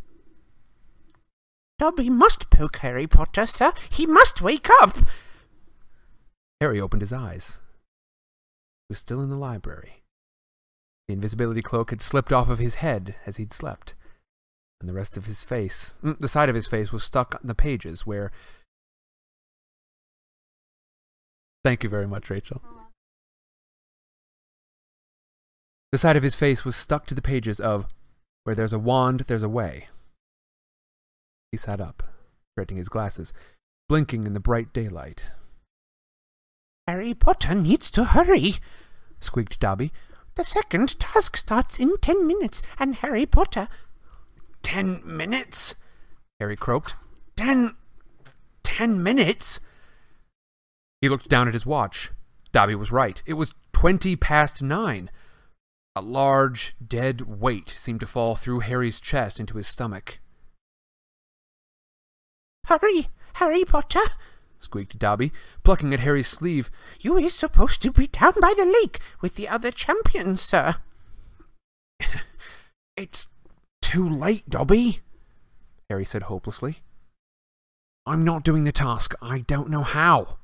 Dobby 1.79 2.11
must 2.11 2.51
poke 2.51 2.79
Harry 2.79 3.07
Potter, 3.07 3.47
sir. 3.47 3.73
He 3.89 4.05
must 4.05 4.43
wake 4.43 4.69
up. 4.83 4.99
Harry 6.61 6.81
opened 6.81 7.03
his 7.03 7.13
eyes. 7.13 7.61
He 8.89 8.93
was 8.93 8.99
still 8.99 9.23
in 9.23 9.31
the 9.31 9.37
library. 9.37 10.03
The 11.07 11.15
invisibility 11.15 11.63
cloak 11.63 11.91
had 11.91 12.03
slipped 12.03 12.33
off 12.33 12.49
of 12.49 12.59
his 12.59 12.77
head 12.77 13.15
as 13.25 13.37
he'd 13.37 13.53
slept, 13.53 13.95
and 14.81 14.89
the 14.89 14.95
rest 14.95 15.17
of 15.17 15.27
his 15.27 15.45
face, 15.45 15.95
mm, 16.03 16.19
the 16.19 16.29
side 16.29 16.49
of 16.49 16.57
his 16.57 16.67
face, 16.67 16.93
was 16.93 17.05
stuck 17.05 17.37
on 17.37 17.43
the 17.45 17.55
pages 17.55 18.05
where. 18.05 18.33
Thank 21.63 21.85
you 21.85 21.89
very 21.89 22.09
much, 22.09 22.31
Rachel. 22.31 22.61
The 25.93 25.99
side 25.99 26.17
of 26.17 26.23
his 26.23 26.37
face 26.37 26.65
was 26.65 26.77
stuck 26.77 27.07
to 27.07 27.15
the 27.15 27.23
pages 27.23 27.61
of 27.61 27.87
Where 28.45 28.55
there's 28.55 28.73
a 28.73 28.79
wand, 28.79 29.21
there's 29.21 29.43
a 29.43 29.49
way. 29.49 29.89
He 31.51 31.59
sat 31.59 31.81
up, 31.81 32.03
straightening 32.55 32.79
his 32.79 32.89
glasses, 32.89 33.33
blinking 33.89 34.27
in 34.27 34.35
the 34.35 34.41
bright 34.41 34.73
daylight. 34.73 35.31
Harry 36.87 37.15
Potter 37.15 37.55
needs 37.55 37.91
to 37.91 38.05
hurry, 38.05 38.55
Squeaked 39.21 39.59
Dobby. 39.59 39.93
The 40.37 40.45
second 40.45 40.99
task 41.01 41.37
starts 41.37 41.79
in 41.79 41.97
ten 41.99 42.27
minutes, 42.27 42.63
and 42.79 42.97
Harry 42.97 43.27
Potter. 43.27 43.69
Ten 44.63 45.01
minutes? 45.05 45.75
Harry 46.39 46.57
croaked. 46.57 46.95
Ten. 47.37 47.75
ten 48.63 49.03
minutes? 49.03 49.61
He 51.01 51.09
looked 51.09 51.29
down 51.29 51.49
at 51.49 51.55
his 51.55 51.67
watch. 51.67 52.11
Dobby 52.53 52.75
was 52.75 52.93
right. 52.93 53.23
It 53.27 53.35
was 53.35 53.55
twenty 53.73 54.15
past 54.15 54.63
nine. 54.63 55.11
A 55.97 56.03
large, 56.03 56.77
dead 56.87 57.23
weight 57.23 57.71
seemed 57.71 58.01
to 58.01 58.07
fall 58.07 58.35
through 58.35 58.61
Harry's 58.61 59.01
chest 59.01 59.41
into 59.41 59.57
his 59.57 59.67
stomach. 59.67 60.19
Hurry, 62.67 63.09
Harry 63.35 63.65
Potter! 63.65 64.03
squeaked 64.61 64.99
Dobby, 64.99 65.33
plucking 65.63 65.95
at 65.95 66.01
Harry's 66.01 66.29
sleeve. 66.29 66.71
You 67.01 67.17
is 67.17 67.33
supposed 67.33 67.81
to 67.81 67.93
be 67.93 68.09
down 68.09 68.35
by 68.43 68.53
the 68.55 68.67
lake 68.67 69.01
with 69.23 69.37
the 69.37 69.49
other 69.49 69.71
champions, 69.71 70.43
sir. 70.43 70.75
it's 72.97 73.29
too 73.81 74.07
late, 74.07 74.51
Dobby, 74.51 75.01
Harry 75.89 76.05
said 76.05 76.25
hopelessly. 76.25 76.81
I'm 78.05 78.23
not 78.23 78.45
doing 78.45 78.65
the 78.65 78.73
task. 78.73 79.15
I 79.23 79.39
don't 79.39 79.71
know 79.71 79.83
how. 79.83 80.37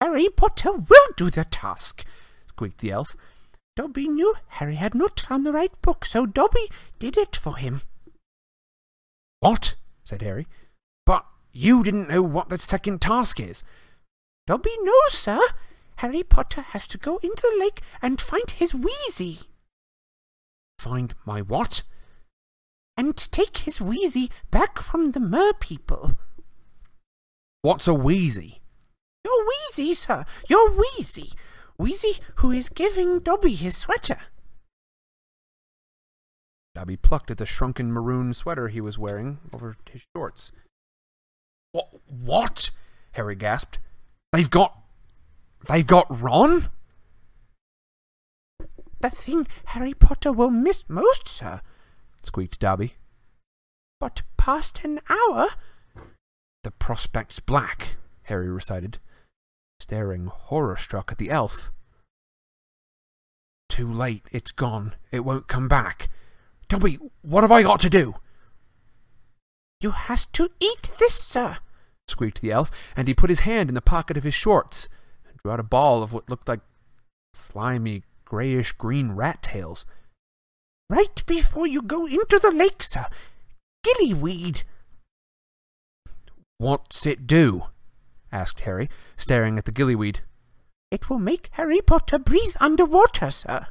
Harry 0.00 0.30
Potter 0.30 0.72
will 0.72 1.08
do 1.18 1.28
the 1.28 1.44
task, 1.44 2.02
squeaked 2.48 2.78
the 2.78 2.92
elf. 2.92 3.14
Dobby 3.76 4.08
knew 4.08 4.34
Harry 4.48 4.76
had 4.76 4.94
not 4.94 5.20
found 5.20 5.44
the 5.44 5.52
right 5.52 5.70
book, 5.82 6.06
so 6.06 6.24
Dobby 6.24 6.70
did 6.98 7.18
it 7.18 7.36
for 7.36 7.58
him. 7.58 7.82
What? 9.40 9.76
said 10.02 10.22
Harry. 10.22 10.46
But 11.04 11.26
you 11.52 11.84
didn't 11.84 12.08
know 12.08 12.22
what 12.22 12.48
the 12.48 12.58
second 12.58 13.02
task 13.02 13.38
is. 13.38 13.62
Dobby 14.46 14.72
knows, 14.82 15.12
sir. 15.12 15.40
Harry 15.96 16.22
Potter 16.22 16.62
has 16.62 16.86
to 16.88 16.98
go 16.98 17.18
into 17.18 17.42
the 17.42 17.58
lake 17.58 17.80
and 18.00 18.20
find 18.20 18.50
his 18.50 18.74
Wheezy. 18.74 19.40
Find 20.78 21.14
my 21.24 21.42
what? 21.42 21.82
And 22.96 23.16
take 23.16 23.58
his 23.58 23.80
Wheezy 23.80 24.30
back 24.50 24.78
from 24.78 25.12
the 25.12 25.20
mer 25.20 25.52
people. 25.52 26.16
What's 27.62 27.88
a 27.88 27.94
wheezy? 27.94 28.60
Your 29.24 29.44
Wheezy, 29.44 29.92
sir. 29.92 30.24
Your 30.48 30.70
Wheezy. 30.70 31.32
Wheezy 31.78 32.20
who 32.36 32.50
is 32.50 32.68
giving 32.68 33.20
Dobby 33.20 33.54
his 33.54 33.76
sweater. 33.76 34.18
Dobby 36.74 36.96
plucked 36.96 37.30
at 37.30 37.38
the 37.38 37.46
shrunken 37.46 37.92
maroon 37.92 38.34
sweater 38.34 38.68
he 38.68 38.80
was 38.80 38.98
wearing 38.98 39.38
over 39.52 39.76
his 39.90 40.04
shorts. 40.14 40.52
What? 41.72 41.88
What? 42.08 42.70
Harry 43.12 43.34
gasped. 43.34 43.78
They've 44.32 44.50
got. 44.50 44.76
They've 45.68 45.86
got 45.86 46.06
Ron? 46.10 46.68
The 49.00 49.10
thing 49.10 49.46
Harry 49.66 49.94
Potter 49.94 50.32
will 50.32 50.50
miss 50.50 50.84
most, 50.88 51.28
sir. 51.28 51.60
squeaked 52.22 52.58
Dobby. 52.58 52.94
But 54.00 54.22
past 54.36 54.80
an 54.84 55.00
hour. 55.08 55.48
The 56.64 56.70
prospect's 56.70 57.40
black, 57.40 57.96
Harry 58.24 58.50
recited, 58.50 58.98
staring 59.80 60.26
horror 60.26 60.76
struck 60.76 61.12
at 61.12 61.18
the 61.18 61.30
elf. 61.30 61.70
Too 63.68 63.90
late, 63.90 64.26
it's 64.32 64.52
gone. 64.52 64.94
It 65.12 65.20
won't 65.20 65.48
come 65.48 65.68
back. 65.68 66.08
Dobby, 66.68 66.98
what 67.22 67.42
have 67.42 67.52
I 67.52 67.62
got 67.62 67.80
to 67.80 67.90
do? 67.90 68.14
You 69.80 69.90
has 69.90 70.26
to 70.26 70.50
eat 70.58 70.90
this, 70.98 71.14
sir, 71.14 71.58
squeaked 72.08 72.40
the 72.40 72.52
elf, 72.52 72.70
and 72.96 73.06
he 73.06 73.14
put 73.14 73.30
his 73.30 73.40
hand 73.40 73.68
in 73.68 73.74
the 73.74 73.82
pocket 73.82 74.16
of 74.16 74.24
his 74.24 74.34
shorts 74.34 74.88
and 75.28 75.36
drew 75.36 75.52
out 75.52 75.60
a 75.60 75.64
ball 75.64 76.02
of 76.02 76.12
what 76.12 76.30
looked 76.30 76.48
like 76.48 76.60
slimy, 77.34 78.02
grayish 78.24 78.72
green 78.72 79.12
rat 79.12 79.42
tails. 79.42 79.84
Right 80.88 81.24
before 81.26 81.66
you 81.66 81.82
go 81.82 82.06
into 82.06 82.38
the 82.38 82.50
lake, 82.50 82.82
sir. 82.82 83.06
Gillyweed. 83.84 84.62
What's 86.58 87.04
it 87.04 87.26
do? 87.26 87.64
Asked 88.32 88.60
Harry, 88.60 88.88
staring 89.16 89.58
at 89.58 89.64
the 89.64 89.72
gillyweed. 89.72 90.18
It 90.90 91.10
will 91.10 91.18
make 91.18 91.48
Harry 91.52 91.80
Potter 91.80 92.18
breathe 92.18 92.56
underwater, 92.60 93.30
sir. 93.30 93.66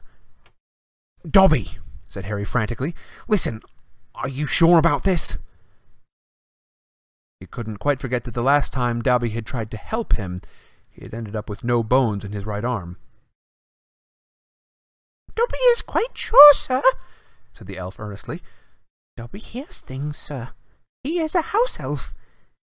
Dobby, 1.29 1.77
said 2.07 2.25
Harry 2.25 2.45
frantically. 2.45 2.93
Listen, 3.27 3.61
are 4.13 4.29
you 4.29 4.45
sure 4.45 4.77
about 4.77 5.03
this? 5.03 5.37
He 7.39 7.45
couldn't 7.45 7.77
quite 7.77 7.99
forget 7.99 8.23
that 8.23 8.33
the 8.33 8.41
last 8.41 8.71
time 8.71 9.01
Dobby 9.01 9.29
had 9.29 9.45
tried 9.45 9.71
to 9.71 9.77
help 9.77 10.13
him, 10.13 10.41
he 10.89 11.03
had 11.03 11.13
ended 11.13 11.35
up 11.35 11.49
with 11.49 11.63
no 11.63 11.83
bones 11.83 12.23
in 12.23 12.31
his 12.31 12.45
right 12.45 12.63
arm. 12.63 12.97
Dobby 15.35 15.57
is 15.71 15.81
quite 15.81 16.17
sure, 16.17 16.53
sir, 16.53 16.81
said 17.51 17.67
the 17.67 17.77
elf 17.77 17.99
earnestly. 17.99 18.41
Dobby 19.17 19.39
hears 19.39 19.79
things, 19.79 20.17
sir. 20.17 20.49
He 21.03 21.19
is 21.19 21.35
a 21.35 21.41
house 21.41 21.79
elf. 21.79 22.13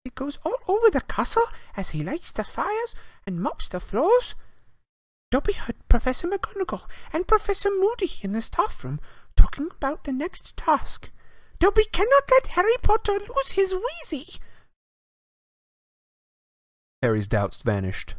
He 0.10 0.16
goes 0.16 0.40
all 0.44 0.58
over 0.68 0.90
the 0.90 1.02
castle 1.02 1.46
as 1.78 1.92
he 1.92 2.04
lights 2.04 2.32
the 2.32 2.44
fires 2.44 2.96
and 3.28 3.40
mops 3.40 3.70
the 3.70 3.80
floors. 3.80 4.34
Dobby 5.30 5.54
heard 5.54 5.76
Professor 5.88 6.28
McGonagall 6.28 6.90
and 7.14 7.28
Professor 7.28 7.70
Moody 7.70 8.14
in 8.24 8.32
the 8.32 8.42
staff 8.42 8.84
room 8.84 9.00
talking 9.38 9.68
about 9.72 10.06
the 10.06 10.12
next 10.12 10.58
task. 10.58 11.12
Dobby 11.60 11.84
cannot 11.92 12.24
let 12.32 12.48
Harry 12.48 12.74
Potter 12.82 13.20
lose 13.20 13.52
his 13.52 13.76
Wheezy. 13.76 14.40
Harry's 17.04 17.28
doubts 17.28 17.62
vanished. 17.62 18.16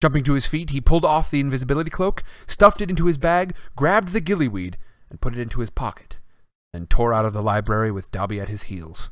Jumping 0.00 0.24
to 0.24 0.32
his 0.32 0.46
feet, 0.46 0.70
he 0.70 0.80
pulled 0.80 1.04
off 1.04 1.30
the 1.30 1.40
invisibility 1.40 1.90
cloak, 1.90 2.22
stuffed 2.46 2.80
it 2.80 2.88
into 2.88 3.04
his 3.04 3.18
bag, 3.18 3.54
grabbed 3.76 4.14
the 4.14 4.22
gillyweed, 4.22 4.76
and 5.10 5.20
put 5.20 5.34
it 5.34 5.38
into 5.38 5.60
his 5.60 5.70
pocket, 5.70 6.18
then 6.72 6.86
tore 6.86 7.12
out 7.12 7.26
of 7.26 7.34
the 7.34 7.42
library 7.42 7.90
with 7.90 8.10
Dobby 8.10 8.40
at 8.40 8.48
his 8.48 8.64
heels. 8.64 9.10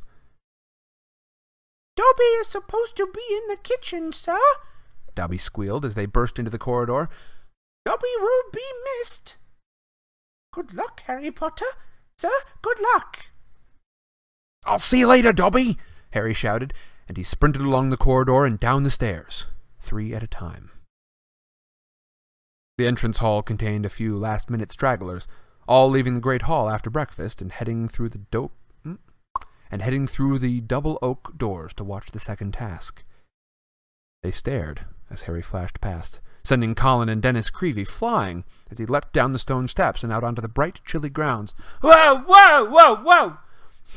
Dobby 1.95 2.23
is 2.41 2.47
supposed 2.47 2.95
to 2.97 3.07
be 3.13 3.21
in 3.35 3.47
the 3.47 3.57
kitchen, 3.57 4.11
sir, 4.13 4.39
Dobby 5.15 5.37
squealed 5.37 5.85
as 5.85 5.95
they 5.95 6.05
burst 6.05 6.39
into 6.39 6.51
the 6.51 6.57
corridor. 6.57 7.09
Dobby 7.85 8.07
will 8.19 8.43
be 8.51 8.65
missed. 8.99 9.37
Good 10.51 10.73
luck, 10.73 11.01
Harry 11.05 11.31
Potter. 11.31 11.65
Sir, 12.17 12.31
good 12.61 12.79
luck. 12.93 13.27
I'll 14.65 14.79
see 14.79 14.99
you 14.99 15.07
later, 15.07 15.33
Dobby, 15.33 15.77
Harry 16.11 16.33
shouted, 16.33 16.73
and 17.07 17.17
he 17.17 17.23
sprinted 17.23 17.61
along 17.61 17.89
the 17.89 17.97
corridor 17.97 18.45
and 18.45 18.59
down 18.59 18.83
the 18.83 18.91
stairs, 18.91 19.47
three 19.79 20.13
at 20.13 20.23
a 20.23 20.27
time. 20.27 20.71
The 22.77 22.87
entrance 22.87 23.17
hall 23.17 23.43
contained 23.43 23.85
a 23.85 23.89
few 23.89 24.17
last 24.17 24.49
minute 24.49 24.71
stragglers, 24.71 25.27
all 25.67 25.89
leaving 25.89 26.13
the 26.15 26.21
great 26.21 26.43
hall 26.43 26.69
after 26.69 26.89
breakfast 26.89 27.41
and 27.41 27.51
heading 27.51 27.87
through 27.87 28.09
the 28.09 28.19
do- 28.31 28.51
mm, 28.51 28.62
and 29.73 29.81
heading 29.81 30.05
through 30.05 30.37
the 30.37 30.61
double 30.61 30.99
oak 31.01 31.35
doors 31.35 31.73
to 31.73 31.83
watch 31.83 32.11
the 32.11 32.19
second 32.19 32.53
task. 32.53 33.03
They 34.21 34.29
stared 34.29 34.81
as 35.09 35.23
Harry 35.23 35.41
flashed 35.41 35.81
past, 35.81 36.19
sending 36.43 36.75
Colin 36.75 37.09
and 37.09 37.23
Dennis 37.23 37.49
Creevey 37.49 37.83
flying 37.83 38.43
as 38.69 38.77
he 38.77 38.85
leapt 38.85 39.13
down 39.13 39.33
the 39.33 39.39
stone 39.39 39.67
steps 39.67 40.03
and 40.03 40.13
out 40.13 40.23
onto 40.23 40.43
the 40.43 40.47
bright, 40.47 40.81
chilly 40.85 41.09
grounds. 41.09 41.55
Whoa, 41.81 42.19
whoa, 42.19 42.69
whoa, 42.69 42.95
whoa! 42.97 43.37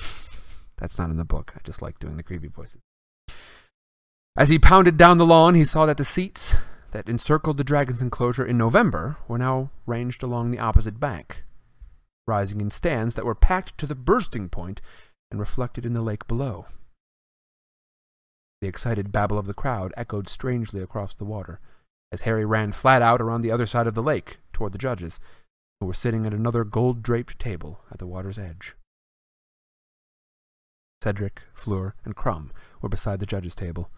That's 0.79 0.99
not 0.99 1.11
in 1.11 1.19
the 1.19 1.27
book. 1.27 1.53
I 1.55 1.61
just 1.63 1.83
like 1.83 1.99
doing 1.99 2.17
the 2.17 2.23
creepy 2.23 2.49
voices. 2.49 2.81
As 4.35 4.49
he 4.49 4.59
pounded 4.59 4.97
down 4.97 5.19
the 5.19 5.27
lawn, 5.27 5.55
he 5.55 5.67
saw 5.67 5.85
that 5.85 5.99
the 5.99 6.07
seats 6.07 6.55
that 6.93 7.07
encircled 7.07 7.59
the 7.59 7.65
dragon's 7.65 8.01
enclosure 8.01 8.47
in 8.47 8.57
November 8.57 9.19
were 9.29 9.37
now 9.37 9.69
ranged 9.85 10.23
along 10.23 10.51
the 10.53 10.59
opposite 10.59 10.99
bank, 10.99 11.45
rising 12.27 12.63
in 12.63 12.71
stands 12.71 13.15
that 13.15 13.27
were 13.27 13.35
packed 13.35 13.77
to 13.77 13.87
the 13.87 13.95
bursting 13.95 14.49
point 14.49 14.81
and 15.31 15.41
reflected 15.41 15.85
in 15.85 15.93
the 15.93 16.03
lake 16.03 16.27
below. 16.27 16.67
The 18.61 18.69
excited 18.69 19.13
babble 19.13 19.39
of 19.39 19.47
the 19.47 19.55
crowd 19.55 19.93
echoed 19.97 20.29
strangely 20.29 20.81
across 20.81 21.15
the 21.15 21.25
water 21.25 21.61
as 22.13 22.23
Harry 22.23 22.45
ran 22.45 22.73
flat 22.73 23.03
out 23.03 23.21
around 23.21 23.43
the 23.43 23.51
other 23.51 23.67
side 23.67 23.87
of 23.87 23.95
the 23.95 24.03
lake 24.03 24.39
toward 24.53 24.73
the 24.73 24.79
judges, 24.79 25.21
who 25.81 25.87
were 25.87 25.95
sitting 25.95 26.25
at 26.25 26.33
another 26.33 26.65
gold 26.65 27.03
draped 27.03 27.39
table 27.39 27.81
at 27.91 27.99
the 27.99 28.07
water's 28.07 28.39
edge. 28.39 28.75
Cedric, 31.03 31.43
Fleur, 31.53 31.95
and 32.05 32.17
Krum 32.17 32.51
were 32.81 32.89
beside 32.89 33.21
the 33.21 33.27
judges' 33.27 33.55
table, 33.55 33.91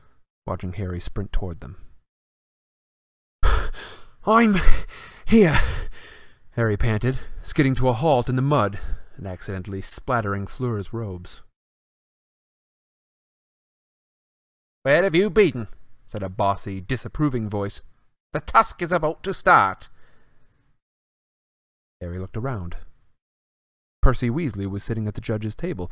watching 0.46 0.72
Harry 0.72 1.00
sprint 1.00 1.32
toward 1.32 1.60
them. 1.60 1.76
I'm 4.26 4.56
here, 5.24 5.58
Harry 6.56 6.76
panted, 6.76 7.18
skidding 7.44 7.74
to 7.76 7.88
a 7.88 7.92
halt 7.92 8.28
in 8.28 8.36
the 8.36 8.42
mud 8.42 8.80
and 9.18 9.26
accidentally 9.26 9.82
splattering 9.82 10.46
Fleur's 10.46 10.92
robes. 10.92 11.42
Where 14.84 15.02
have 15.02 15.14
you 15.14 15.28
been? 15.28 15.66
said 16.06 16.22
a 16.22 16.30
bossy, 16.30 16.80
disapproving 16.80 17.50
voice. 17.50 17.82
The 18.32 18.40
task 18.40 18.80
is 18.80 18.92
about 18.92 19.22
to 19.24 19.34
start. 19.34 19.90
Harry 22.00 22.18
looked 22.18 22.36
around. 22.36 22.76
Percy 24.00 24.30
Weasley 24.30 24.66
was 24.66 24.84
sitting 24.84 25.06
at 25.06 25.14
the 25.14 25.20
judge's 25.20 25.54
table. 25.54 25.90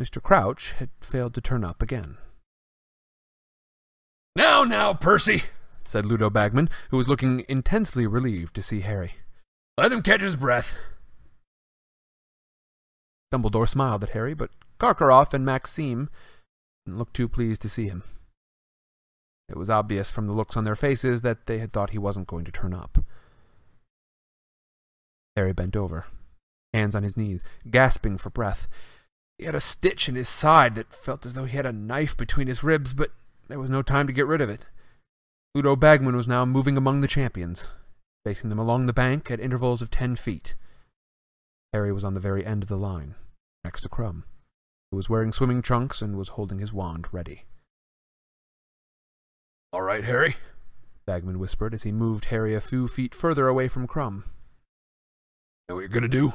Mr. 0.00 0.22
Crouch 0.22 0.72
had 0.78 0.90
failed 1.00 1.34
to 1.34 1.40
turn 1.40 1.64
up 1.64 1.82
again. 1.82 2.18
Now, 4.36 4.62
now, 4.62 4.94
Percy, 4.94 5.42
said 5.84 6.04
Ludo 6.06 6.30
Bagman, 6.30 6.68
who 6.90 6.98
was 6.98 7.08
looking 7.08 7.44
intensely 7.48 8.06
relieved 8.06 8.54
to 8.54 8.62
see 8.62 8.80
Harry. 8.80 9.14
Let 9.76 9.92
him 9.92 10.02
catch 10.02 10.20
his 10.20 10.36
breath. 10.36 10.76
Dumbledore 13.32 13.68
smiled 13.68 14.02
at 14.02 14.10
Harry, 14.10 14.34
but 14.34 14.50
Karkaroff 14.78 15.32
and 15.32 15.44
Maxime 15.44 16.08
didn't 16.84 16.98
look 16.98 17.12
too 17.12 17.28
pleased 17.28 17.62
to 17.62 17.68
see 17.68 17.88
him. 17.88 18.02
It 19.48 19.56
was 19.56 19.70
obvious 19.70 20.10
from 20.10 20.26
the 20.26 20.32
looks 20.32 20.56
on 20.56 20.64
their 20.64 20.76
faces 20.76 21.22
that 21.22 21.46
they 21.46 21.58
had 21.58 21.72
thought 21.72 21.90
he 21.90 21.98
wasn't 21.98 22.28
going 22.28 22.44
to 22.44 22.52
turn 22.52 22.72
up. 22.72 22.98
Harry 25.36 25.52
bent 25.52 25.76
over, 25.76 26.06
hands 26.72 26.94
on 26.94 27.02
his 27.02 27.16
knees, 27.16 27.42
gasping 27.68 28.16
for 28.16 28.30
breath. 28.30 28.68
He 29.38 29.44
had 29.44 29.54
a 29.54 29.60
stitch 29.60 30.08
in 30.08 30.14
his 30.14 30.28
side 30.28 30.74
that 30.74 30.92
felt 30.92 31.24
as 31.24 31.34
though 31.34 31.46
he 31.46 31.56
had 31.56 31.66
a 31.66 31.72
knife 31.72 32.16
between 32.16 32.46
his 32.46 32.62
ribs, 32.62 32.94
but 32.94 33.10
there 33.48 33.58
was 33.58 33.70
no 33.70 33.82
time 33.82 34.06
to 34.06 34.12
get 34.12 34.26
rid 34.26 34.40
of 34.40 34.50
it. 34.50 34.66
Ludo 35.54 35.74
Bagman 35.74 36.14
was 36.14 36.28
now 36.28 36.44
moving 36.44 36.76
among 36.76 37.00
the 37.00 37.08
champions, 37.08 37.70
facing 38.24 38.50
them 38.50 38.58
along 38.58 38.86
the 38.86 38.92
bank 38.92 39.30
at 39.30 39.40
intervals 39.40 39.82
of 39.82 39.90
ten 39.90 40.14
feet. 40.14 40.54
Harry 41.72 41.92
was 41.92 42.04
on 42.04 42.14
the 42.14 42.20
very 42.20 42.44
end 42.44 42.62
of 42.62 42.68
the 42.68 42.76
line, 42.76 43.14
next 43.64 43.82
to 43.82 43.88
Krum, 43.88 44.24
who 44.90 44.96
was 44.96 45.08
wearing 45.08 45.32
swimming 45.32 45.62
trunks 45.62 46.02
and 46.02 46.16
was 46.16 46.30
holding 46.30 46.58
his 46.58 46.72
wand 46.72 47.06
ready. 47.12 47.44
All 49.72 49.82
right, 49.82 50.02
Harry, 50.02 50.36
Bagman 51.06 51.38
whispered 51.38 51.74
as 51.74 51.84
he 51.84 51.92
moved 51.92 52.26
Harry 52.26 52.54
a 52.54 52.60
few 52.60 52.88
feet 52.88 53.14
further 53.14 53.46
away 53.46 53.68
from 53.68 53.86
Krum. 53.86 54.24
Know 55.68 55.76
what 55.76 55.80
you're 55.82 55.88
gonna 55.88 56.08
do? 56.08 56.34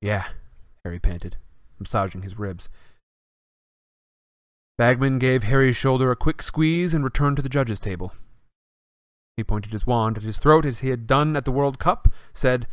Yeah, 0.00 0.28
Harry 0.84 0.98
panted. 0.98 1.36
massaging 1.78 2.22
his 2.22 2.38
ribs. 2.38 2.70
Bagman 4.78 5.18
gave 5.18 5.42
Harry's 5.42 5.76
shoulder 5.76 6.10
a 6.10 6.16
quick 6.16 6.42
squeeze 6.42 6.94
and 6.94 7.04
returned 7.04 7.36
to 7.36 7.42
the 7.42 7.48
judge's 7.50 7.80
table. 7.80 8.12
He 9.36 9.44
pointed 9.44 9.72
his 9.72 9.86
wand 9.86 10.16
at 10.16 10.22
his 10.22 10.38
throat 10.38 10.64
as 10.64 10.80
he 10.80 10.88
had 10.88 11.06
done 11.06 11.36
at 11.36 11.44
the 11.44 11.52
World 11.52 11.78
Cup, 11.78 12.08
said, 12.32 12.66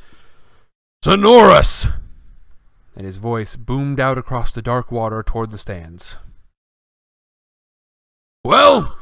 Sonorus! 1.03 1.91
and 2.95 3.05
his 3.05 3.17
voice 3.17 3.57
boomed 3.57 3.99
out 3.99 4.17
across 4.17 4.53
the 4.53 4.61
dark 4.61 4.91
water 4.91 5.21
toward 5.23 5.51
the 5.51 5.57
stands. 5.57 6.15
Well, 8.45 8.97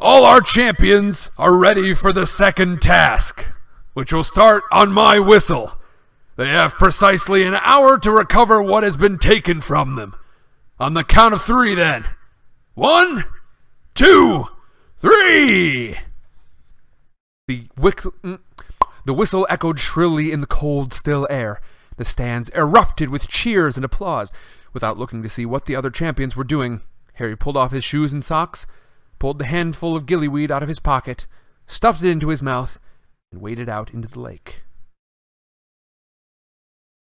all 0.00 0.24
our 0.24 0.42
champions 0.42 1.30
are 1.38 1.56
ready 1.56 1.94
for 1.94 2.12
the 2.12 2.26
second 2.26 2.82
task, 2.82 3.52
which 3.94 4.12
will 4.12 4.24
start 4.24 4.64
on 4.70 4.92
my 4.92 5.18
whistle. 5.18 5.72
They 6.36 6.48
have 6.48 6.74
precisely 6.74 7.44
an 7.44 7.54
hour 7.62 7.98
to 7.98 8.10
recover 8.10 8.62
what 8.62 8.82
has 8.82 8.96
been 8.98 9.18
taken 9.18 9.60
from 9.60 9.96
them. 9.96 10.14
On 10.78 10.94
the 10.94 11.04
count 11.04 11.32
of 11.32 11.42
three, 11.42 11.74
then. 11.74 12.04
One, 12.74 13.24
two, 13.94 14.44
three! 14.98 15.96
The 17.48 17.66
whistle, 17.78 18.12
mm, 18.22 18.40
the 19.06 19.14
whistle 19.14 19.46
echoed 19.48 19.80
shrilly 19.80 20.32
in 20.32 20.42
the 20.42 20.46
cold, 20.46 20.92
still 20.92 21.26
air. 21.30 21.60
The 21.96 22.04
stands 22.04 22.50
erupted 22.50 23.08
with 23.08 23.26
cheers 23.26 23.76
and 23.76 23.84
applause. 23.86 24.34
Without 24.74 24.98
looking 24.98 25.22
to 25.22 25.30
see 25.30 25.46
what 25.46 25.64
the 25.64 25.74
other 25.74 25.90
champions 25.90 26.36
were 26.36 26.44
doing, 26.44 26.82
Harry 27.14 27.36
pulled 27.36 27.56
off 27.56 27.72
his 27.72 27.84
shoes 27.84 28.12
and 28.12 28.22
socks, 28.22 28.66
pulled 29.18 29.38
the 29.38 29.46
handful 29.46 29.96
of 29.96 30.04
gillyweed 30.04 30.50
out 30.50 30.62
of 30.62 30.68
his 30.68 30.78
pocket, 30.78 31.26
stuffed 31.66 32.02
it 32.02 32.10
into 32.10 32.28
his 32.28 32.42
mouth, 32.42 32.78
and 33.32 33.40
waded 33.40 33.68
out 33.68 33.94
into 33.94 34.08
the 34.08 34.20
lake. 34.20 34.62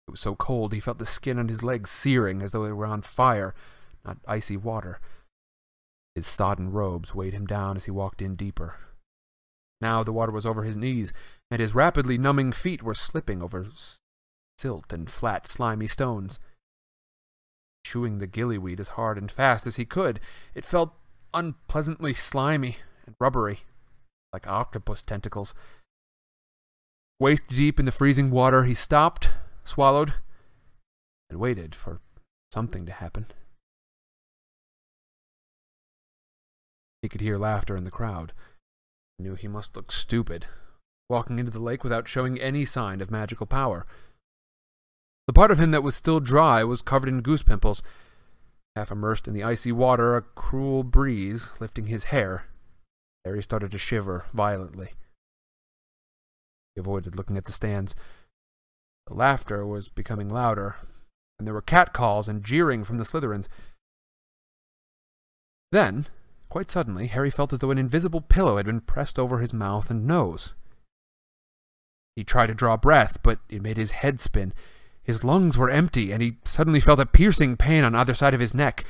It 0.07 0.11
was 0.11 0.19
so 0.19 0.35
cold 0.35 0.73
he 0.73 0.79
felt 0.79 0.99
the 0.99 1.07
skin 1.07 1.39
on 1.39 1.47
his 1.47 1.63
legs 1.63 1.89
searing 1.89 2.43
as 2.43 2.51
though 2.51 2.65
they 2.65 2.71
were 2.71 2.85
on 2.85 3.01
fire, 3.01 3.55
not 4.05 4.19
icy 4.27 4.57
water. 4.57 4.99
His 6.13 6.27
sodden 6.27 6.71
robes 6.71 7.15
weighed 7.15 7.33
him 7.33 7.47
down 7.47 7.77
as 7.77 7.85
he 7.85 7.91
walked 7.91 8.21
in 8.21 8.35
deeper. 8.35 8.75
Now 9.81 10.03
the 10.03 10.13
water 10.13 10.31
was 10.31 10.45
over 10.45 10.63
his 10.63 10.77
knees, 10.77 11.13
and 11.49 11.61
his 11.61 11.75
rapidly 11.75 12.17
numbing 12.17 12.51
feet 12.51 12.83
were 12.83 12.93
slipping 12.93 13.41
over 13.41 13.65
silt 14.57 14.91
and 14.91 15.09
flat, 15.09 15.47
slimy 15.47 15.87
stones. 15.87 16.39
Chewing 17.85 18.17
the 18.17 18.27
gillyweed 18.27 18.79
as 18.79 18.89
hard 18.89 19.17
and 19.17 19.31
fast 19.31 19.65
as 19.65 19.77
he 19.77 19.85
could, 19.85 20.19
it 20.53 20.65
felt 20.65 20.93
unpleasantly 21.33 22.13
slimy 22.13 22.77
and 23.05 23.15
rubbery, 23.19 23.61
like 24.33 24.47
octopus 24.47 25.01
tentacles. 25.01 25.53
Waist 27.19 27.47
deep 27.47 27.79
in 27.79 27.85
the 27.85 27.91
freezing 27.91 28.31
water, 28.31 28.65
he 28.65 28.73
stopped, 28.73 29.29
swallowed, 29.63 30.13
and 31.29 31.39
waited 31.39 31.73
for 31.73 32.01
something 32.53 32.85
to 32.85 32.91
happen. 32.91 33.27
He 37.01 37.07
could 37.07 37.21
hear 37.21 37.37
laughter 37.37 37.77
in 37.77 37.85
the 37.85 37.91
crowd. 37.91 38.33
Knew 39.19 39.35
he 39.35 39.47
must 39.47 39.75
look 39.75 39.91
stupid, 39.91 40.45
walking 41.09 41.37
into 41.37 41.51
the 41.51 41.59
lake 41.59 41.83
without 41.83 42.07
showing 42.07 42.39
any 42.39 42.63
sign 42.65 43.01
of 43.01 43.11
magical 43.11 43.45
power. 43.45 43.85
The 45.27 45.33
part 45.33 45.51
of 45.51 45.59
him 45.59 45.71
that 45.71 45.83
was 45.83 45.95
still 45.95 46.19
dry 46.19 46.63
was 46.63 46.81
covered 46.81 47.09
in 47.09 47.21
goose 47.21 47.43
pimples. 47.43 47.83
Half 48.75 48.91
immersed 48.91 49.27
in 49.27 49.33
the 49.33 49.43
icy 49.43 49.71
water, 49.71 50.15
a 50.15 50.21
cruel 50.21 50.83
breeze 50.83 51.51
lifting 51.59 51.87
his 51.87 52.05
hair, 52.05 52.45
Harry 53.25 53.43
started 53.43 53.71
to 53.71 53.77
shiver 53.77 54.25
violently. 54.33 54.93
He 56.73 56.79
avoided 56.79 57.15
looking 57.15 57.37
at 57.37 57.45
the 57.45 57.51
stands. 57.51 57.93
The 59.07 59.13
laughter 59.13 59.65
was 59.65 59.89
becoming 59.89 60.29
louder, 60.29 60.77
and 61.37 61.45
there 61.47 61.53
were 61.53 61.61
catcalls 61.61 62.27
and 62.27 62.43
jeering 62.43 62.83
from 62.83 62.97
the 62.97 63.03
Slytherins. 63.03 63.47
Then, 65.71 66.07
quite 66.49 66.71
suddenly, 66.71 67.07
Harry 67.07 67.29
felt 67.29 67.53
as 67.53 67.59
though 67.59 67.71
an 67.71 67.77
invisible 67.77 68.21
pillow 68.21 68.57
had 68.57 68.65
been 68.65 68.81
pressed 68.81 69.17
over 69.17 69.39
his 69.39 69.53
mouth 69.53 69.89
and 69.89 70.05
nose. 70.05 70.53
He 72.15 72.23
tried 72.23 72.47
to 72.47 72.53
draw 72.53 72.75
breath, 72.75 73.19
but 73.23 73.39
it 73.49 73.61
made 73.61 73.77
his 73.77 73.91
head 73.91 74.19
spin. 74.19 74.53
His 75.03 75.23
lungs 75.23 75.57
were 75.57 75.69
empty, 75.69 76.11
and 76.11 76.21
he 76.21 76.37
suddenly 76.43 76.79
felt 76.79 76.99
a 76.99 77.05
piercing 77.05 77.55
pain 77.55 77.83
on 77.83 77.95
either 77.95 78.13
side 78.13 78.33
of 78.33 78.39
his 78.39 78.53
neck. 78.53 78.83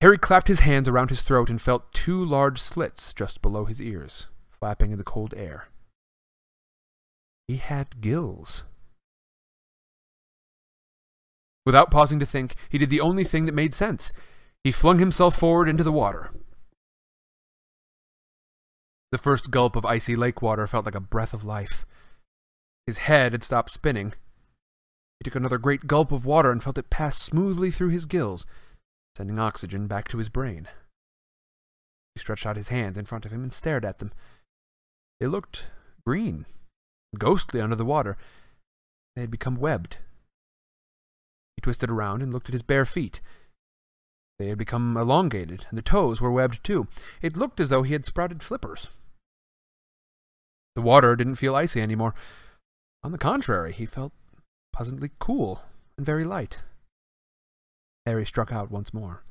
Harry 0.00 0.18
clapped 0.18 0.48
his 0.48 0.60
hands 0.60 0.88
around 0.88 1.10
his 1.10 1.22
throat 1.22 1.50
and 1.50 1.60
felt 1.60 1.92
two 1.92 2.24
large 2.24 2.60
slits 2.60 3.12
just 3.12 3.42
below 3.42 3.64
his 3.64 3.80
ears, 3.80 4.28
flapping 4.48 4.92
in 4.92 4.98
the 4.98 5.04
cold 5.04 5.34
air. 5.36 5.68
He 7.46 7.56
had 7.56 8.00
gills. 8.00 8.64
Without 11.64 11.90
pausing 11.90 12.18
to 12.20 12.26
think, 12.26 12.54
he 12.68 12.78
did 12.78 12.90
the 12.90 13.00
only 13.00 13.24
thing 13.24 13.44
that 13.46 13.54
made 13.54 13.74
sense. 13.74 14.12
He 14.64 14.72
flung 14.72 14.98
himself 14.98 15.36
forward 15.36 15.68
into 15.68 15.84
the 15.84 15.92
water. 15.92 16.30
The 19.10 19.18
first 19.18 19.50
gulp 19.50 19.76
of 19.76 19.86
icy 19.86 20.16
lake 20.16 20.42
water 20.42 20.66
felt 20.66 20.84
like 20.84 20.94
a 20.94 21.00
breath 21.00 21.32
of 21.32 21.44
life. 21.44 21.86
His 22.86 22.98
head 22.98 23.32
had 23.32 23.44
stopped 23.44 23.70
spinning. 23.70 24.12
He 25.18 25.24
took 25.24 25.34
another 25.34 25.58
great 25.58 25.86
gulp 25.86 26.12
of 26.12 26.26
water 26.26 26.50
and 26.50 26.62
felt 26.62 26.78
it 26.78 26.90
pass 26.90 27.18
smoothly 27.18 27.70
through 27.70 27.88
his 27.88 28.06
gills, 28.06 28.46
sending 29.16 29.38
oxygen 29.38 29.86
back 29.86 30.08
to 30.08 30.18
his 30.18 30.28
brain. 30.28 30.68
He 32.14 32.20
stretched 32.20 32.46
out 32.46 32.56
his 32.56 32.68
hands 32.68 32.98
in 32.98 33.06
front 33.06 33.24
of 33.24 33.32
him 33.32 33.42
and 33.42 33.52
stared 33.52 33.84
at 33.84 33.98
them. 33.98 34.12
They 35.20 35.26
looked 35.26 35.66
green, 36.06 36.46
ghostly 37.18 37.60
under 37.60 37.76
the 37.76 37.84
water. 37.84 38.16
They 39.16 39.22
had 39.22 39.30
become 39.30 39.56
webbed. 39.56 39.98
He 41.56 41.62
twisted 41.62 41.90
around 41.90 42.22
and 42.22 42.32
looked 42.32 42.48
at 42.48 42.54
his 42.54 42.62
bare 42.62 42.84
feet. 42.84 43.20
They 44.38 44.48
had 44.48 44.58
become 44.58 44.96
elongated, 44.96 45.66
and 45.68 45.76
the 45.76 45.82
toes 45.82 46.20
were 46.20 46.30
webbed 46.30 46.62
too. 46.62 46.86
It 47.20 47.36
looked 47.36 47.58
as 47.58 47.70
though 47.70 47.82
he 47.82 47.92
had 47.92 48.04
sprouted 48.04 48.42
flippers. 48.42 48.88
The 50.76 50.82
water 50.82 51.16
didn't 51.16 51.34
feel 51.34 51.56
icy 51.56 51.80
anymore. 51.80 52.14
On 53.02 53.10
the 53.10 53.18
contrary, 53.18 53.72
he 53.72 53.84
felt 53.84 54.12
pleasantly 54.72 55.10
cool 55.18 55.62
and 55.96 56.06
very 56.06 56.24
light. 56.24 56.62
Harry 58.06 58.24
struck 58.24 58.52
out 58.52 58.70
once 58.70 58.94
more, 58.94 59.24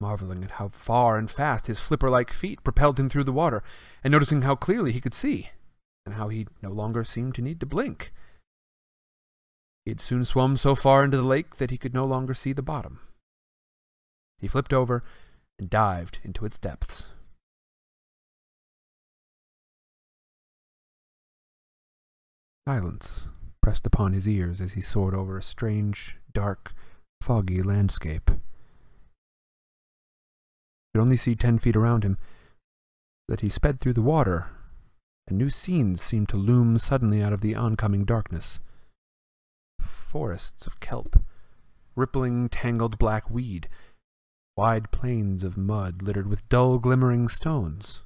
marveling 0.00 0.44
at 0.44 0.52
how 0.52 0.68
far 0.68 1.18
and 1.18 1.28
fast 1.28 1.66
his 1.66 1.80
flipper 1.80 2.08
like 2.08 2.32
feet 2.32 2.62
propelled 2.62 3.00
him 3.00 3.08
through 3.08 3.24
the 3.24 3.32
water, 3.32 3.64
and 4.04 4.12
noticing 4.12 4.42
how 4.42 4.54
clearly 4.54 4.92
he 4.92 5.00
could 5.00 5.14
see, 5.14 5.50
and 6.04 6.14
how 6.14 6.28
he 6.28 6.46
no 6.62 6.70
longer 6.70 7.02
seemed 7.02 7.34
to 7.34 7.42
need 7.42 7.58
to 7.58 7.66
blink. 7.66 8.12
He 9.84 9.90
had 9.90 10.00
soon 10.00 10.24
swum 10.24 10.56
so 10.56 10.76
far 10.76 11.04
into 11.04 11.16
the 11.16 11.24
lake 11.24 11.56
that 11.56 11.72
he 11.72 11.78
could 11.78 11.94
no 11.94 12.04
longer 12.04 12.32
see 12.32 12.52
the 12.52 12.62
bottom. 12.62 13.00
He 14.38 14.48
flipped 14.48 14.72
over 14.72 15.02
and 15.58 15.70
dived 15.70 16.18
into 16.22 16.44
its 16.44 16.58
depths. 16.58 17.08
Silence 22.68 23.28
pressed 23.62 23.86
upon 23.86 24.12
his 24.12 24.28
ears 24.28 24.60
as 24.60 24.72
he 24.72 24.80
soared 24.80 25.14
over 25.14 25.38
a 25.38 25.42
strange, 25.42 26.16
dark, 26.32 26.72
foggy 27.22 27.62
landscape. 27.62 28.30
He 28.30 28.36
could 30.94 31.00
only 31.02 31.16
see 31.16 31.34
ten 31.34 31.58
feet 31.58 31.76
around 31.76 32.04
him, 32.04 32.18
that 33.28 33.40
he 33.40 33.48
sped 33.48 33.80
through 33.80 33.94
the 33.94 34.02
water, 34.02 34.50
and 35.28 35.38
new 35.38 35.50
scenes 35.50 36.00
seemed 36.00 36.28
to 36.28 36.36
loom 36.36 36.78
suddenly 36.78 37.22
out 37.22 37.32
of 37.32 37.40
the 37.40 37.54
oncoming 37.54 38.04
darkness. 38.04 38.58
Forests 39.80 40.66
of 40.66 40.80
kelp, 40.80 41.22
rippling, 41.94 42.48
tangled 42.48 42.98
black 42.98 43.30
weed, 43.30 43.68
wide 44.56 44.90
plains 44.90 45.44
of 45.44 45.56
mud 45.56 46.02
littered 46.02 46.26
with 46.26 46.48
dull 46.48 46.78
glimmering 46.78 47.28
stones. 47.28 48.02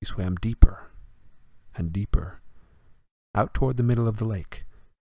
He 0.00 0.06
swam 0.06 0.36
deeper 0.36 0.90
and 1.76 1.92
deeper, 1.92 2.40
out 3.34 3.52
toward 3.52 3.76
the 3.76 3.82
middle 3.82 4.08
of 4.08 4.16
the 4.16 4.24
lake, 4.24 4.64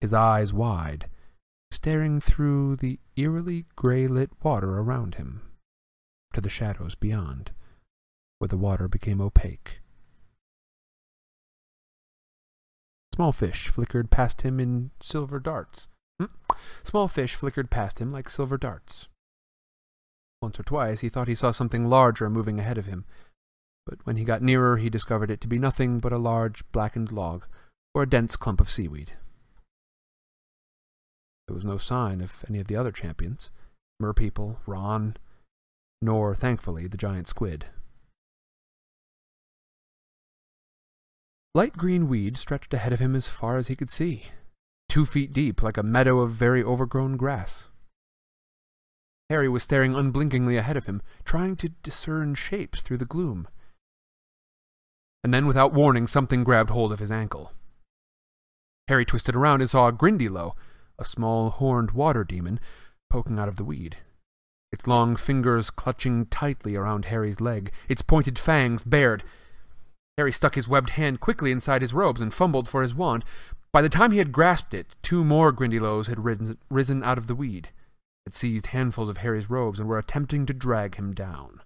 his 0.01 0.13
eyes 0.13 0.53
wide, 0.53 1.09
staring 1.71 2.19
through 2.19 2.75
the 2.75 2.99
eerily 3.15 3.65
gray 3.75 4.07
lit 4.07 4.31
water 4.43 4.79
around 4.79 5.15
him 5.15 5.41
to 6.33 6.41
the 6.41 6.49
shadows 6.49 6.95
beyond, 6.95 7.51
where 8.37 8.47
the 8.47 8.57
water 8.57 8.87
became 8.87 9.21
opaque. 9.21 9.81
Small 13.15 13.31
fish 13.31 13.67
flickered 13.67 14.09
past 14.09 14.43
him 14.43 14.59
in 14.59 14.91
silver 15.01 15.39
darts. 15.39 15.87
Hmm? 16.19 16.27
Small 16.83 17.07
fish 17.07 17.35
flickered 17.35 17.69
past 17.69 17.99
him 17.99 18.11
like 18.11 18.29
silver 18.29 18.57
darts. 18.57 19.09
Once 20.41 20.59
or 20.59 20.63
twice 20.63 21.01
he 21.01 21.09
thought 21.09 21.27
he 21.27 21.35
saw 21.35 21.51
something 21.51 21.87
larger 21.87 22.29
moving 22.29 22.59
ahead 22.59 22.77
of 22.77 22.85
him, 22.85 23.05
but 23.85 23.99
when 24.05 24.15
he 24.15 24.23
got 24.23 24.41
nearer 24.41 24.77
he 24.77 24.89
discovered 24.89 25.31
it 25.31 25.41
to 25.41 25.47
be 25.47 25.59
nothing 25.59 25.99
but 25.99 26.13
a 26.13 26.17
large 26.17 26.63
blackened 26.71 27.11
log 27.11 27.45
or 27.93 28.03
a 28.03 28.09
dense 28.09 28.35
clump 28.35 28.61
of 28.61 28.69
seaweed. 28.69 29.13
There 31.47 31.55
was 31.55 31.65
no 31.65 31.77
sign 31.77 32.21
of 32.21 32.45
any 32.47 32.59
of 32.59 32.67
the 32.67 32.75
other 32.75 32.91
champions, 32.91 33.49
merpeople, 33.99 34.59
Ron, 34.67 35.17
nor, 36.01 36.35
thankfully, 36.35 36.87
the 36.87 36.97
giant 36.97 37.27
squid. 37.27 37.65
Light 41.55 41.75
green 41.75 42.07
weed 42.07 42.37
stretched 42.37 42.73
ahead 42.75 42.93
of 42.93 42.99
him 42.99 43.15
as 43.15 43.27
far 43.27 43.57
as 43.57 43.67
he 43.67 43.75
could 43.75 43.89
see. 43.89 44.25
two 44.87 45.05
feet 45.05 45.33
deep, 45.33 45.63
like 45.63 45.77
a 45.77 45.83
meadow 45.83 46.19
of 46.19 46.31
very 46.31 46.63
overgrown 46.63 47.17
grass. 47.17 47.68
Harry 49.29 49.47
was 49.47 49.63
staring 49.63 49.95
unblinkingly 49.95 50.57
ahead 50.57 50.75
of 50.75 50.87
him, 50.87 51.01
trying 51.23 51.55
to 51.55 51.69
discern 51.83 52.33
shapes 52.33 52.81
through 52.81 52.97
the 52.97 53.05
gloom. 53.05 53.47
And 55.23 55.33
then, 55.33 55.45
without 55.45 55.73
warning, 55.73 56.07
something 56.07 56.43
grabbed 56.43 56.69
hold 56.69 56.91
of 56.91 56.99
his 56.99 57.11
ankle. 57.11 57.51
Harry 58.87 59.05
twisted 59.05 59.35
around 59.35 59.61
and 59.61 59.69
saw 59.69 59.87
a 59.87 59.93
Grindylow, 59.93 60.53
a 60.97 61.05
small 61.05 61.51
horned 61.51 61.91
water 61.91 62.23
demon, 62.23 62.59
poking 63.09 63.37
out 63.37 63.47
of 63.47 63.55
the 63.55 63.63
weed. 63.63 63.97
Its 64.71 64.87
long 64.87 65.15
fingers 65.15 65.69
clutching 65.69 66.25
tightly 66.27 66.75
around 66.75 67.05
Harry's 67.05 67.39
leg, 67.39 67.71
its 67.87 68.01
pointed 68.01 68.39
fangs 68.39 68.83
bared. 68.83 69.23
Harry 70.17 70.31
stuck 70.31 70.55
his 70.55 70.67
webbed 70.67 70.91
hand 70.91 71.19
quickly 71.19 71.51
inside 71.51 71.81
his 71.81 71.93
robes 71.93 72.21
and 72.21 72.33
fumbled 72.33 72.67
for 72.67 72.81
his 72.81 72.95
wand. 72.95 73.23
By 73.71 73.81
the 73.81 73.89
time 73.89 74.11
he 74.11 74.17
had 74.17 74.31
grasped 74.31 74.73
it, 74.73 74.95
two 75.03 75.23
more 75.23 75.51
Grindylows 75.51 76.07
had 76.07 76.23
risen, 76.23 76.57
risen 76.69 77.03
out 77.03 77.17
of 77.17 77.27
the 77.27 77.35
weed, 77.35 77.69
had 78.25 78.33
seized 78.33 78.67
handfuls 78.67 79.09
of 79.09 79.17
Harry's 79.17 79.49
robes, 79.49 79.79
and 79.79 79.87
were 79.87 79.97
attempting 79.97 80.45
to 80.45 80.53
drag 80.53 80.95
him 80.95 81.13
down. 81.13 81.61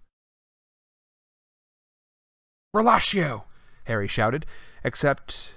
Relashio! 2.75 3.43
Harry 3.85 4.07
shouted, 4.07 4.45
except 4.83 5.53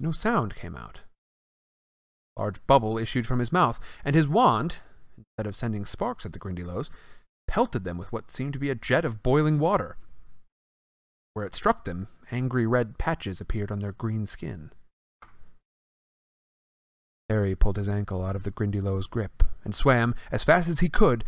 no 0.00 0.12
sound 0.12 0.54
came 0.54 0.76
out. 0.76 1.02
A 2.36 2.40
large 2.42 2.66
bubble 2.66 2.98
issued 2.98 3.26
from 3.26 3.38
his 3.38 3.52
mouth, 3.52 3.80
and 4.04 4.14
his 4.14 4.28
wand, 4.28 4.76
instead 5.16 5.46
of 5.46 5.56
sending 5.56 5.84
sparks 5.84 6.26
at 6.26 6.32
the 6.32 6.38
Grindylows, 6.38 6.90
pelted 7.46 7.84
them 7.84 7.98
with 7.98 8.12
what 8.12 8.30
seemed 8.30 8.52
to 8.52 8.58
be 8.58 8.70
a 8.70 8.74
jet 8.74 9.04
of 9.04 9.22
boiling 9.22 9.58
water. 9.58 9.96
Where 11.34 11.46
it 11.46 11.54
struck 11.54 11.84
them, 11.84 12.08
angry 12.30 12.66
red 12.66 12.98
patches 12.98 13.40
appeared 13.40 13.70
on 13.70 13.78
their 13.78 13.92
green 13.92 14.26
skin. 14.26 14.72
Harry 17.28 17.54
pulled 17.54 17.76
his 17.76 17.88
ankle 17.88 18.24
out 18.24 18.36
of 18.36 18.42
the 18.42 18.50
Grindylow's 18.50 19.06
grip 19.06 19.42
and 19.68 19.74
swam 19.74 20.14
as 20.32 20.44
fast 20.44 20.66
as 20.66 20.80
he 20.80 20.88
could, 20.88 21.24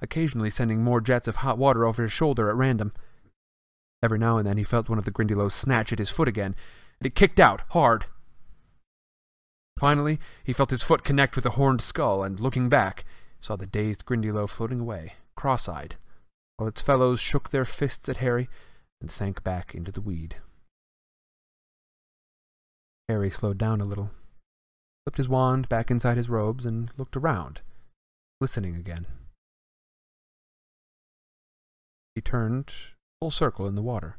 occasionally 0.00 0.48
sending 0.48 0.82
more 0.82 1.02
jets 1.02 1.28
of 1.28 1.36
hot 1.36 1.58
water 1.58 1.84
over 1.84 2.02
his 2.02 2.12
shoulder 2.12 2.48
at 2.48 2.56
random. 2.56 2.92
Every 4.02 4.18
now 4.18 4.38
and 4.38 4.48
then 4.48 4.56
he 4.56 4.64
felt 4.64 4.88
one 4.88 4.98
of 4.98 5.04
the 5.04 5.12
Grindylows 5.12 5.52
snatch 5.52 5.92
at 5.92 5.98
his 5.98 6.08
foot 6.08 6.26
again, 6.26 6.56
and 6.98 7.06
it 7.06 7.14
kicked 7.14 7.38
out 7.38 7.64
hard. 7.68 8.06
Finally, 9.78 10.18
he 10.42 10.54
felt 10.54 10.70
his 10.70 10.82
foot 10.82 11.04
connect 11.04 11.36
with 11.36 11.44
the 11.44 11.50
horned 11.50 11.82
skull, 11.82 12.24
and 12.24 12.40
looking 12.40 12.70
back, 12.70 13.04
saw 13.40 13.56
the 13.56 13.66
dazed 13.66 14.06
Grindylow 14.06 14.48
floating 14.48 14.80
away, 14.80 15.14
cross-eyed, 15.36 15.96
while 16.56 16.68
its 16.68 16.80
fellows 16.80 17.20
shook 17.20 17.50
their 17.50 17.66
fists 17.66 18.08
at 18.08 18.18
Harry 18.18 18.48
and 19.02 19.10
sank 19.10 19.44
back 19.44 19.74
into 19.74 19.92
the 19.92 20.00
weed. 20.00 20.36
Harry 23.08 23.28
slowed 23.28 23.58
down 23.58 23.82
a 23.82 23.84
little, 23.84 24.10
slipped 25.04 25.18
his 25.18 25.28
wand 25.28 25.68
back 25.68 25.90
inside 25.90 26.16
his 26.16 26.30
robes, 26.30 26.64
and 26.64 26.90
looked 26.96 27.16
around, 27.16 27.60
listening 28.42 28.74
again. 28.74 29.06
He 32.16 32.20
turned 32.20 32.74
full 33.20 33.30
circle 33.30 33.68
in 33.68 33.76
the 33.76 33.82
water, 33.82 34.18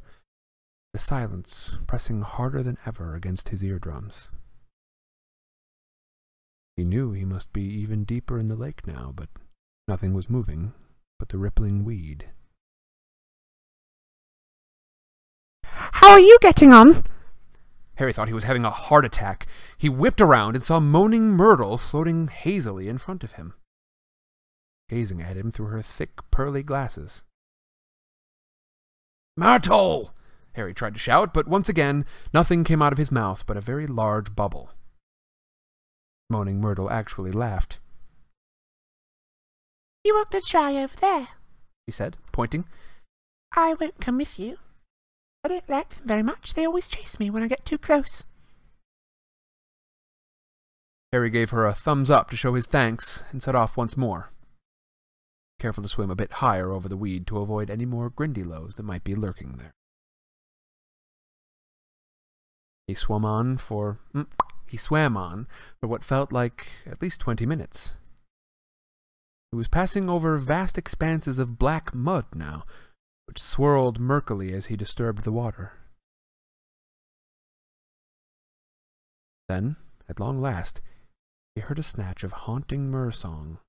the 0.93 0.99
silence 0.99 1.77
pressing 1.87 2.21
harder 2.21 2.63
than 2.63 2.77
ever 2.85 3.15
against 3.15 3.49
his 3.49 3.61
eardrums. 3.61 4.29
He 6.77 6.85
knew 6.85 7.11
he 7.11 7.25
must 7.25 7.51
be 7.51 7.63
even 7.63 8.05
deeper 8.05 8.39
in 8.39 8.47
the 8.47 8.55
lake 8.55 8.87
now, 8.87 9.11
but 9.13 9.27
nothing 9.89 10.13
was 10.13 10.29
moving 10.29 10.71
but 11.19 11.27
the 11.27 11.37
rippling 11.37 11.83
weed. 11.83 12.29
How 15.65 16.11
are 16.11 16.19
you 16.19 16.37
getting 16.41 16.71
on? 16.71 17.03
Harry 17.95 18.13
thought 18.13 18.29
he 18.29 18.33
was 18.33 18.45
having 18.45 18.63
a 18.63 18.69
heart 18.69 19.03
attack. 19.03 19.47
He 19.77 19.89
whipped 19.89 20.21
around 20.21 20.55
and 20.55 20.63
saw 20.63 20.79
moaning 20.79 21.31
Myrtle 21.31 21.77
floating 21.77 22.29
hazily 22.29 22.87
in 22.87 22.97
front 22.97 23.25
of 23.25 23.33
him, 23.33 23.53
gazing 24.89 25.21
at 25.21 25.37
him 25.37 25.51
through 25.51 25.67
her 25.67 25.81
thick, 25.81 26.19
pearly 26.31 26.63
glasses. 26.63 27.23
Myrtle! 29.35 30.13
Harry 30.53 30.73
tried 30.73 30.93
to 30.93 30.99
shout, 30.99 31.33
but 31.33 31.47
once 31.47 31.67
again 31.67 32.05
nothing 32.33 32.63
came 32.63 32.81
out 32.81 32.91
of 32.91 32.99
his 32.99 33.11
mouth 33.11 33.45
but 33.45 33.57
a 33.57 33.61
very 33.61 33.87
large 33.87 34.35
bubble. 34.35 34.71
Moaning 36.29 36.61
Myrtle 36.61 36.89
actually 36.89 37.31
laughed. 37.31 37.79
You 40.03 40.13
want 40.13 40.31
to 40.31 40.41
try 40.41 40.75
over 40.75 40.95
there? 40.99 41.29
He 41.87 41.91
said, 41.91 42.17
pointing. 42.31 42.65
I 43.55 43.73
won't 43.73 44.01
come 44.01 44.17
with 44.17 44.37
you. 44.37 44.57
I 45.43 45.49
don't 45.49 45.69
like 45.69 45.89
them 45.89 46.07
very 46.07 46.23
much. 46.23 46.53
They 46.53 46.65
always 46.65 46.87
chase 46.87 47.19
me 47.19 47.29
when 47.29 47.43
I 47.43 47.47
get 47.47 47.65
too 47.65 47.77
close. 47.77 48.23
Harry 51.11 51.29
gave 51.29 51.51
her 51.51 51.65
a 51.65 51.73
thumbs 51.73 52.09
up 52.09 52.29
to 52.31 52.35
show 52.35 52.53
his 52.53 52.65
thanks 52.65 53.23
and 53.31 53.43
set 53.43 53.55
off 53.55 53.77
once 53.77 53.95
more, 53.95 54.31
careful 55.63 55.81
to 55.81 55.87
swim 55.87 56.11
a 56.11 56.15
bit 56.15 56.33
higher 56.33 56.73
over 56.73 56.89
the 56.89 56.97
weed 56.97 57.25
to 57.25 57.39
avoid 57.39 57.69
any 57.69 57.85
more 57.85 58.11
Grindylows 58.11 58.75
that 58.75 58.83
might 58.83 59.05
be 59.05 59.15
lurking 59.15 59.55
there. 59.57 59.71
He 62.85 62.93
swam 62.93 63.23
on 63.23 63.55
for 63.55 63.97
mm, 64.13 64.27
he 64.67 64.75
swam 64.75 65.15
on 65.15 65.47
for 65.79 65.87
what 65.87 66.03
felt 66.03 66.33
like 66.33 66.67
at 66.85 67.01
least 67.01 67.21
twenty 67.21 67.45
minutes. 67.45 67.93
He 69.53 69.55
was 69.55 69.69
passing 69.69 70.09
over 70.09 70.37
vast 70.37 70.77
expanses 70.77 71.39
of 71.39 71.57
black 71.57 71.95
mud 71.95 72.25
now, 72.35 72.65
which 73.25 73.41
swirled 73.41 74.01
murkily 74.01 74.51
as 74.51 74.65
he 74.65 74.75
disturbed 74.75 75.23
the 75.23 75.31
water. 75.31 75.71
Then, 79.47 79.77
at 80.09 80.19
long 80.19 80.37
last, 80.37 80.81
he 81.55 81.61
heard 81.61 81.79
a 81.79 81.83
snatch 81.83 82.25
of 82.25 82.33
haunting 82.33 82.91
mer 82.91 83.11
song. 83.11 83.59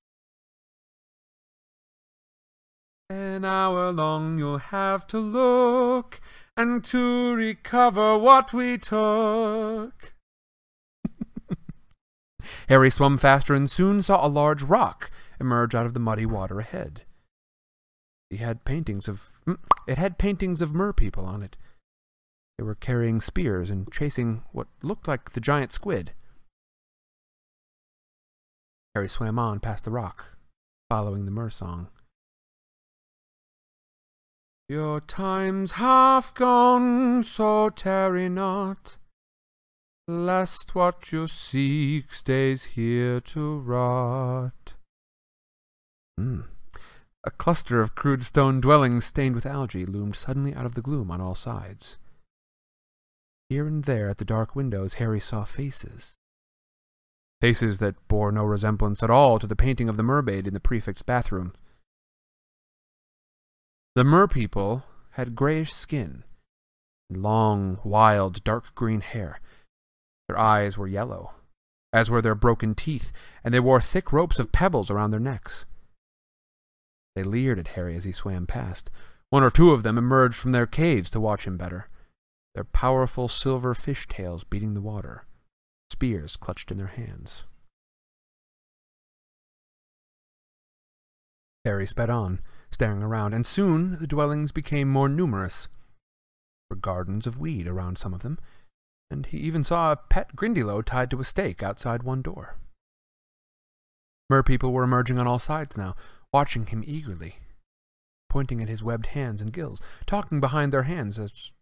An 3.10 3.44
hour 3.44 3.92
long 3.92 4.38
you'll 4.38 4.58
have 4.58 5.06
to 5.08 5.18
look, 5.18 6.20
and 6.56 6.82
to 6.84 7.34
recover 7.34 8.16
what 8.16 8.54
we 8.54 8.78
took. 8.78 10.14
Harry 12.68 12.90
swam 12.90 13.18
faster 13.18 13.54
and 13.54 13.70
soon 13.70 14.00
saw 14.00 14.26
a 14.26 14.28
large 14.28 14.62
rock 14.62 15.10
emerge 15.38 15.74
out 15.74 15.84
of 15.84 15.92
the 15.92 16.00
muddy 16.00 16.24
water 16.24 16.58
ahead. 16.58 17.02
He 18.30 18.38
had 18.38 18.64
paintings 18.64 19.06
of 19.06 19.30
mm, 19.46 19.58
it 19.86 19.98
had 19.98 20.16
paintings 20.16 20.62
of 20.62 20.74
mer 20.74 20.94
people 20.94 21.26
on 21.26 21.42
it. 21.42 21.58
They 22.56 22.64
were 22.64 22.74
carrying 22.74 23.20
spears 23.20 23.68
and 23.68 23.90
chasing 23.92 24.44
what 24.52 24.68
looked 24.82 25.06
like 25.06 25.32
the 25.32 25.40
giant 25.40 25.72
squid. 25.72 26.12
Harry 28.94 29.08
swam 29.08 29.38
on 29.38 29.60
past 29.60 29.84
the 29.84 29.90
rock, 29.90 30.36
following 30.88 31.26
the 31.26 31.30
mer 31.30 31.50
song. 31.50 31.88
Your 34.74 35.00
time's 35.02 35.70
half 35.78 36.34
gone, 36.34 37.22
so 37.22 37.70
tarry 37.70 38.28
not, 38.28 38.96
lest 40.08 40.74
what 40.74 41.12
you 41.12 41.28
seek 41.28 42.12
stays 42.12 42.64
here 42.74 43.20
to 43.20 43.60
rot. 43.60 44.74
Hmm. 46.18 46.40
A 47.22 47.30
cluster 47.30 47.80
of 47.80 47.94
crude 47.94 48.24
stone 48.24 48.60
dwellings 48.60 49.04
stained 49.04 49.36
with 49.36 49.46
algae 49.46 49.86
loomed 49.86 50.16
suddenly 50.16 50.52
out 50.52 50.66
of 50.66 50.74
the 50.74 50.82
gloom 50.82 51.08
on 51.08 51.20
all 51.20 51.36
sides. 51.36 51.98
Here 53.48 53.68
and 53.68 53.84
there 53.84 54.08
at 54.08 54.18
the 54.18 54.24
dark 54.24 54.56
windows 54.56 54.94
Harry 54.94 55.20
saw 55.20 55.44
faces. 55.44 56.16
Faces 57.40 57.78
that 57.78 58.08
bore 58.08 58.32
no 58.32 58.42
resemblance 58.42 59.04
at 59.04 59.10
all 59.10 59.38
to 59.38 59.46
the 59.46 59.54
painting 59.54 59.88
of 59.88 59.96
the 59.96 60.02
mermaid 60.02 60.48
in 60.48 60.52
the 60.52 60.58
prefect's 60.58 61.02
bathroom. 61.02 61.52
The 63.94 64.04
mer 64.04 64.26
people 64.26 64.82
had 65.10 65.36
grayish 65.36 65.72
skin 65.72 66.24
and 67.08 67.22
long, 67.22 67.78
wild, 67.84 68.42
dark 68.42 68.74
green 68.74 69.00
hair. 69.00 69.40
Their 70.26 70.38
eyes 70.38 70.76
were 70.76 70.88
yellow, 70.88 71.32
as 71.92 72.10
were 72.10 72.20
their 72.20 72.34
broken 72.34 72.74
teeth, 72.74 73.12
and 73.44 73.54
they 73.54 73.60
wore 73.60 73.80
thick 73.80 74.12
ropes 74.12 74.40
of 74.40 74.50
pebbles 74.50 74.90
around 74.90 75.12
their 75.12 75.20
necks. 75.20 75.64
They 77.14 77.22
leered 77.22 77.58
at 77.60 77.68
Harry 77.68 77.94
as 77.94 78.02
he 78.02 78.10
swam 78.10 78.46
past. 78.46 78.90
One 79.30 79.44
or 79.44 79.50
two 79.50 79.70
of 79.70 79.84
them 79.84 79.96
emerged 79.96 80.36
from 80.36 80.52
their 80.52 80.66
caves 80.66 81.08
to 81.10 81.20
watch 81.20 81.46
him 81.46 81.56
better, 81.56 81.88
their 82.54 82.64
powerful 82.64 83.28
silver 83.28 83.74
fish 83.74 84.08
tails 84.08 84.42
beating 84.42 84.74
the 84.74 84.80
water, 84.80 85.24
spears 85.90 86.36
clutched 86.36 86.70
in 86.72 86.78
their 86.78 86.88
hands. 86.88 87.44
Harry 91.64 91.86
sped 91.86 92.10
on, 92.10 92.40
staring 92.74 93.02
around, 93.02 93.32
and 93.32 93.46
soon 93.46 93.98
the 93.98 94.06
dwellings 94.06 94.52
became 94.52 94.88
more 94.90 95.08
numerous. 95.08 95.68
There 96.68 96.76
were 96.76 96.80
gardens 96.80 97.26
of 97.26 97.38
weed 97.38 97.66
around 97.66 97.96
some 97.96 98.12
of 98.12 98.22
them, 98.22 98.38
and 99.10 99.24
he 99.24 99.38
even 99.38 99.64
saw 99.64 99.92
a 99.92 99.96
pet 99.96 100.34
Grindylow 100.36 100.84
tied 100.84 101.10
to 101.12 101.20
a 101.20 101.24
stake 101.24 101.62
outside 101.62 102.02
one 102.02 102.20
door. 102.20 102.56
Merpeople 104.28 104.72
were 104.72 104.82
emerging 104.82 105.18
on 105.18 105.26
all 105.26 105.38
sides 105.38 105.76
now, 105.76 105.94
watching 106.32 106.66
him 106.66 106.82
eagerly, 106.86 107.36
pointing 108.28 108.60
at 108.60 108.68
his 108.68 108.82
webbed 108.82 109.06
hands 109.06 109.40
and 109.40 109.52
gills, 109.52 109.80
talking 110.04 110.40
behind 110.40 110.72
their 110.72 110.82
hands 110.82 111.18
as 111.18 111.52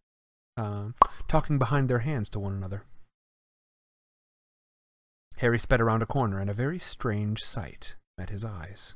uh, 0.56 0.88
talking 1.28 1.58
behind 1.58 1.88
their 1.88 2.00
hands 2.00 2.28
to 2.30 2.40
one 2.40 2.54
another. 2.54 2.84
Harry 5.36 5.58
sped 5.58 5.80
around 5.80 6.02
a 6.02 6.06
corner, 6.06 6.38
and 6.38 6.48
a 6.48 6.54
very 6.54 6.78
strange 6.78 7.42
sight 7.42 7.96
met 8.16 8.30
his 8.30 8.44
eyes. 8.44 8.94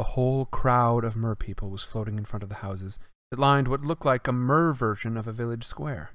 A 0.00 0.14
whole 0.14 0.46
crowd 0.46 1.04
of 1.04 1.14
mer 1.14 1.34
people 1.34 1.68
was 1.68 1.84
floating 1.84 2.16
in 2.16 2.24
front 2.24 2.42
of 2.42 2.48
the 2.48 2.64
houses 2.66 2.98
that 3.30 3.38
lined 3.38 3.68
what 3.68 3.82
looked 3.82 4.06
like 4.06 4.26
a 4.26 4.32
mer 4.32 4.72
version 4.72 5.18
of 5.18 5.26
a 5.26 5.32
village 5.32 5.62
square. 5.62 6.12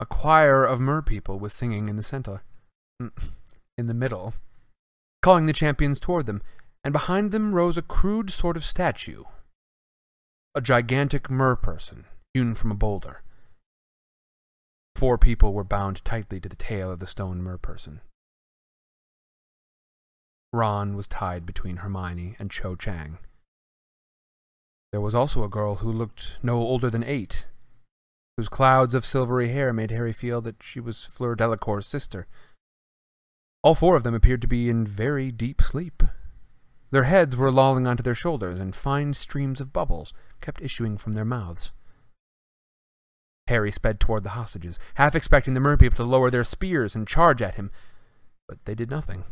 A 0.00 0.06
choir 0.06 0.64
of 0.64 0.80
mer 0.80 1.02
people 1.02 1.38
was 1.38 1.52
singing 1.52 1.90
in 1.90 1.96
the 1.96 2.02
center, 2.02 2.42
mm, 2.98 3.12
in 3.76 3.88
the 3.88 3.92
middle, 3.92 4.32
calling 5.20 5.44
the 5.44 5.52
champions 5.52 6.00
toward 6.00 6.24
them, 6.24 6.40
and 6.82 6.92
behind 6.92 7.30
them 7.30 7.54
rose 7.54 7.76
a 7.76 7.82
crude 7.82 8.30
sort 8.30 8.56
of 8.56 8.64
statue. 8.64 9.24
A 10.54 10.62
gigantic 10.62 11.28
mer 11.28 11.56
person, 11.56 12.06
hewn 12.32 12.54
from 12.54 12.70
a 12.70 12.74
boulder. 12.74 13.20
Four 14.96 15.18
people 15.18 15.52
were 15.52 15.62
bound 15.62 16.02
tightly 16.06 16.40
to 16.40 16.48
the 16.48 16.56
tail 16.56 16.90
of 16.90 17.00
the 17.00 17.06
stone 17.06 17.42
mer 17.42 17.58
person. 17.58 18.00
Ron 20.54 20.94
was 20.94 21.08
tied 21.08 21.44
between 21.44 21.78
Hermione 21.78 22.36
and 22.38 22.50
Cho 22.50 22.76
Chang. 22.76 23.18
There 24.92 25.00
was 25.00 25.14
also 25.14 25.42
a 25.42 25.48
girl 25.48 25.76
who 25.76 25.90
looked 25.90 26.38
no 26.42 26.58
older 26.58 26.88
than 26.88 27.02
eight, 27.02 27.48
whose 28.36 28.48
clouds 28.48 28.94
of 28.94 29.04
silvery 29.04 29.48
hair 29.48 29.72
made 29.72 29.90
Harry 29.90 30.12
feel 30.12 30.40
that 30.42 30.62
she 30.62 30.78
was 30.78 31.06
Fleur 31.06 31.34
Delacour's 31.34 31.88
sister. 31.88 32.28
All 33.64 33.74
four 33.74 33.96
of 33.96 34.04
them 34.04 34.14
appeared 34.14 34.40
to 34.42 34.46
be 34.46 34.68
in 34.68 34.86
very 34.86 35.32
deep 35.32 35.60
sleep. 35.60 36.04
Their 36.92 37.04
heads 37.04 37.36
were 37.36 37.50
lolling 37.50 37.88
onto 37.88 38.04
their 38.04 38.14
shoulders, 38.14 38.60
and 38.60 38.76
fine 38.76 39.14
streams 39.14 39.60
of 39.60 39.72
bubbles 39.72 40.12
kept 40.40 40.62
issuing 40.62 40.96
from 40.96 41.14
their 41.14 41.24
mouths. 41.24 41.72
Harry 43.48 43.72
sped 43.72 43.98
toward 43.98 44.22
the 44.22 44.30
hostages, 44.30 44.78
half 44.94 45.16
expecting 45.16 45.54
the 45.54 45.60
merpeople 45.60 45.96
to 45.96 46.04
lower 46.04 46.30
their 46.30 46.44
spears 46.44 46.94
and 46.94 47.08
charge 47.08 47.42
at 47.42 47.56
him, 47.56 47.72
but 48.46 48.64
they 48.64 48.76
did 48.76 48.90
nothing. 48.90 49.24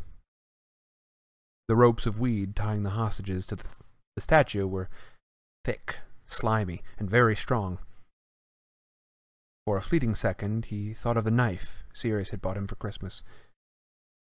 The 1.73 1.77
ropes 1.77 2.05
of 2.05 2.21
weed 2.21 2.55
tying 2.55 2.83
the 2.83 2.91
hostages 2.91 3.47
to 3.47 3.57
the, 3.57 3.65
the 4.15 4.21
statue 4.21 4.67
were 4.67 4.91
thick, 5.65 6.01
slimy, 6.27 6.83
and 6.99 7.09
very 7.09 7.35
strong. 7.35 7.79
For 9.65 9.79
a 9.79 9.81
fleeting 9.81 10.15
second, 10.15 10.67
he 10.67 10.93
thought 10.93 11.17
of 11.17 11.25
the 11.25 11.31
knife 11.31 11.83
Sirius 11.95 12.29
had 12.29 12.43
bought 12.43 12.59
him 12.59 12.67
for 12.67 12.75
Christmas. 12.75 13.23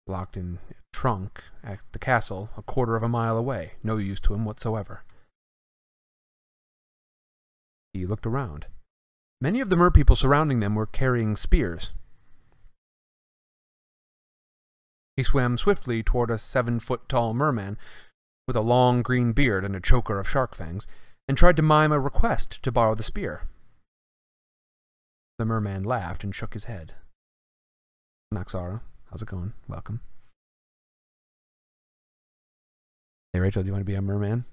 Locked 0.05 0.38
in 0.38 0.59
a 0.69 0.75
trunk 0.93 1.43
at 1.63 1.79
the 1.91 1.97
castle, 1.97 2.51
a 2.55 2.61
quarter 2.61 2.95
of 2.95 3.01
a 3.01 3.09
mile 3.09 3.36
away, 3.36 3.71
no 3.81 3.97
use 3.97 4.19
to 4.19 4.36
him 4.36 4.45
whatsoever. 4.45 5.03
He 7.93 8.05
looked 8.05 8.27
around. 8.27 8.67
Many 9.41 9.59
of 9.59 9.69
the 9.69 9.75
merpeople 9.75 10.15
surrounding 10.15 10.59
them 10.59 10.75
were 10.75 10.86
carrying 10.86 11.36
spears. 11.36 11.89
He 15.16 15.24
swam 15.24 15.57
swiftly 15.57 16.01
toward 16.01 16.32
a 16.32 16.39
seven 16.39 16.80
foot 16.80 17.07
tall 17.07 17.34
merman 17.34 17.78
with 18.47 18.55
a 18.55 18.61
long 18.61 19.01
green 19.01 19.32
beard 19.32 19.64
and 19.64 19.76
a 19.76 19.80
choker 19.80 20.20
of 20.20 20.28
shark 20.28 20.55
fangs, 20.55 20.88
and 21.28 21.38
tried 21.38 21.55
to 21.55 21.61
mime 21.61 21.91
a 21.91 21.99
request 21.99 22.61
to 22.64 22.72
borrow 22.72 22.95
the 22.95 23.03
spear. 23.03 23.47
The 25.39 25.45
merman 25.45 25.84
laughed 25.84 26.24
and 26.24 26.36
shook 26.36 26.53
his 26.53 26.66
head. 26.66 26.93
Noxara, 28.34 28.82
how's 29.09 29.22
it 29.22 29.28
going? 29.30 29.53
Welcome. 29.68 30.01
Hey 33.32 33.39
Rachel, 33.39 33.64
do 33.64 33.68
you 33.68 33.74
want 33.74 33.82
to 33.82 33.91
be 33.91 33.95
a 33.95 34.01
merman? 34.01 34.45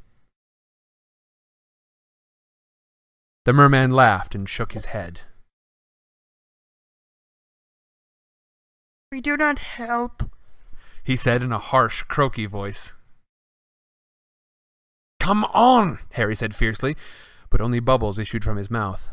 The 3.44 3.52
merman 3.52 3.90
laughed 3.90 4.34
and 4.34 4.48
shook 4.48 4.72
his 4.72 4.86
head. 4.86 5.22
We 9.11 9.20
do 9.20 9.36
not 9.36 9.58
help. 9.58 10.22
He 11.11 11.16
said 11.16 11.42
in 11.42 11.50
a 11.50 11.58
harsh, 11.58 12.04
croaky 12.04 12.46
voice. 12.46 12.92
Come 15.18 15.42
on, 15.46 15.98
Harry 16.12 16.36
said 16.36 16.54
fiercely, 16.54 16.96
but 17.50 17.61
only 17.61 17.80
bubbles 17.80 18.16
issued 18.16 18.44
from 18.44 18.56
his 18.56 18.70
mouth. 18.70 19.12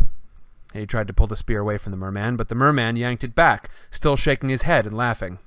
He 0.74 0.86
tried 0.86 1.08
to 1.08 1.14
pull 1.16 1.26
the 1.26 1.36
spear 1.36 1.60
away 1.60 1.80
from 1.80 1.89
the 1.89 1.98
merman, 1.98 2.36
but 2.36 2.50
the 2.50 2.54
merman 2.54 2.98
yanked 2.98 3.24
it 3.24 3.34
back, 3.34 3.72
still 3.89 4.16
shaking 4.16 4.50
his 4.50 4.62
head 4.62 4.86
and 4.86 4.95
laughing. 4.95 5.39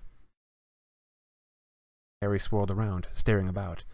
Harry 2.20 2.40
swirled 2.40 2.72
around, 2.72 3.06
staring 3.14 3.48
about. 3.48 3.84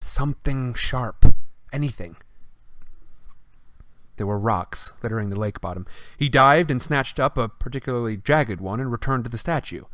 Something 0.00 0.74
sharp. 0.74 1.34
Anything. 1.72 2.18
There 4.16 4.28
were 4.28 4.38
rocks 4.38 4.92
littering 5.02 5.30
the 5.30 5.40
lake 5.40 5.60
bottom. 5.60 5.88
He 6.16 6.28
dived 6.28 6.70
and 6.70 6.80
snatched 6.80 7.18
up 7.18 7.36
a 7.36 7.48
particularly 7.48 8.16
jagged 8.16 8.60
one 8.60 8.78
and 8.78 8.92
returned 8.92 9.24
to 9.24 9.30
the 9.30 9.38
statue. 9.38 9.86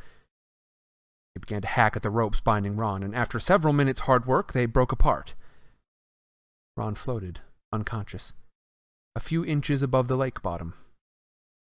Began 1.47 1.63
to 1.63 1.69
hack 1.69 1.95
at 1.95 2.03
the 2.03 2.11
ropes 2.11 2.41
binding 2.41 2.75
Ron, 2.75 3.05
and 3.05 3.15
after 3.15 3.39
several 3.39 3.73
minutes' 3.73 4.01
hard 4.01 4.27
work, 4.27 4.53
they 4.53 4.67
broke 4.67 4.91
apart. 4.91 5.37
Ron 6.77 6.97
floated, 6.97 7.39
unconscious, 7.73 8.33
a 9.15 9.21
few 9.21 9.45
inches 9.45 9.81
above 9.81 10.09
the 10.09 10.17
lake 10.17 10.43
bottom, 10.43 10.75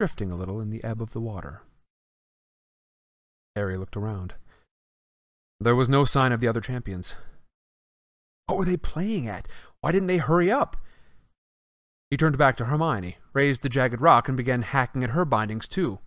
drifting 0.00 0.32
a 0.32 0.36
little 0.36 0.58
in 0.58 0.70
the 0.70 0.82
ebb 0.82 1.02
of 1.02 1.12
the 1.12 1.20
water. 1.20 1.60
Harry 3.54 3.76
looked 3.76 3.96
around. 3.96 4.36
There 5.60 5.76
was 5.76 5.88
no 5.88 6.06
sign 6.06 6.32
of 6.32 6.40
the 6.40 6.48
other 6.48 6.62
champions. 6.62 7.14
What 8.46 8.56
were 8.56 8.64
they 8.64 8.78
playing 8.78 9.28
at? 9.28 9.48
Why 9.82 9.92
didn't 9.92 10.08
they 10.08 10.16
hurry 10.16 10.50
up? 10.50 10.78
He 12.10 12.16
turned 12.16 12.38
back 12.38 12.56
to 12.56 12.64
Hermione, 12.64 13.18
raised 13.34 13.60
the 13.60 13.68
jagged 13.68 14.00
rock, 14.00 14.28
and 14.28 14.36
began 14.36 14.62
hacking 14.62 15.04
at 15.04 15.10
her 15.10 15.26
bindings 15.26 15.68
too. 15.68 15.98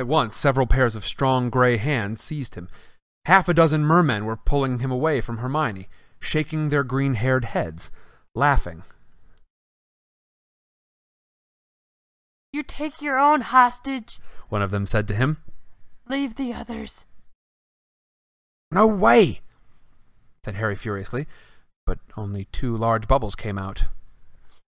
At 0.00 0.06
once, 0.06 0.34
several 0.34 0.66
pairs 0.66 0.96
of 0.96 1.04
strong 1.04 1.50
gray 1.50 1.76
hands 1.76 2.22
seized 2.22 2.54
him. 2.54 2.70
Half 3.26 3.50
a 3.50 3.54
dozen 3.54 3.84
mermen 3.84 4.24
were 4.24 4.34
pulling 4.34 4.78
him 4.78 4.90
away 4.90 5.20
from 5.20 5.36
Hermione, 5.36 5.88
shaking 6.18 6.70
their 6.70 6.82
green 6.82 7.12
haired 7.12 7.44
heads, 7.44 7.90
laughing. 8.34 8.82
You 12.50 12.62
take 12.62 13.02
your 13.02 13.18
own 13.18 13.42
hostage. 13.42 14.20
One 14.48 14.62
of 14.62 14.70
them 14.70 14.86
said 14.86 15.06
to 15.08 15.14
him. 15.14 15.36
Leave 16.08 16.36
the 16.36 16.54
others. 16.54 17.04
No 18.70 18.86
way! 18.86 19.42
said 20.42 20.54
Harry 20.54 20.76
furiously, 20.76 21.26
but 21.84 21.98
only 22.16 22.46
two 22.46 22.74
large 22.74 23.06
bubbles 23.06 23.34
came 23.34 23.58
out. 23.58 23.88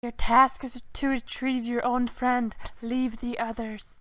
Your 0.02 0.12
task 0.12 0.64
is 0.64 0.82
to 0.94 1.08
retrieve 1.08 1.66
your 1.66 1.84
own 1.84 2.08
friend. 2.08 2.56
Leave 2.80 3.20
the 3.20 3.38
others. 3.38 4.00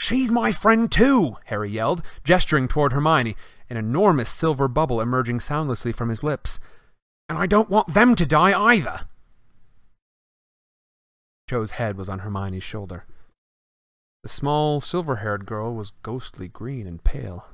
She's 0.00 0.32
my 0.32 0.50
friend 0.50 0.90
too, 0.90 1.36
Harry 1.44 1.70
yelled, 1.70 2.02
gesturing 2.24 2.68
toward 2.68 2.94
Hermione, 2.94 3.36
an 3.68 3.76
enormous 3.76 4.30
silver 4.30 4.66
bubble 4.66 4.98
emerging 4.98 5.40
soundlessly 5.40 5.92
from 5.92 6.08
his 6.08 6.22
lips. 6.22 6.58
And 7.28 7.36
I 7.36 7.46
don't 7.46 7.68
want 7.68 7.92
them 7.92 8.14
to 8.14 8.24
die 8.24 8.58
either. 8.58 9.00
Cho's 11.50 11.72
head 11.72 11.98
was 11.98 12.08
on 12.08 12.20
Hermione's 12.20 12.64
shoulder. 12.64 13.04
The 14.22 14.30
small, 14.30 14.80
silver 14.80 15.16
haired 15.16 15.44
girl 15.44 15.74
was 15.74 15.92
ghostly 16.02 16.48
green 16.48 16.86
and 16.86 17.04
pale. 17.04 17.44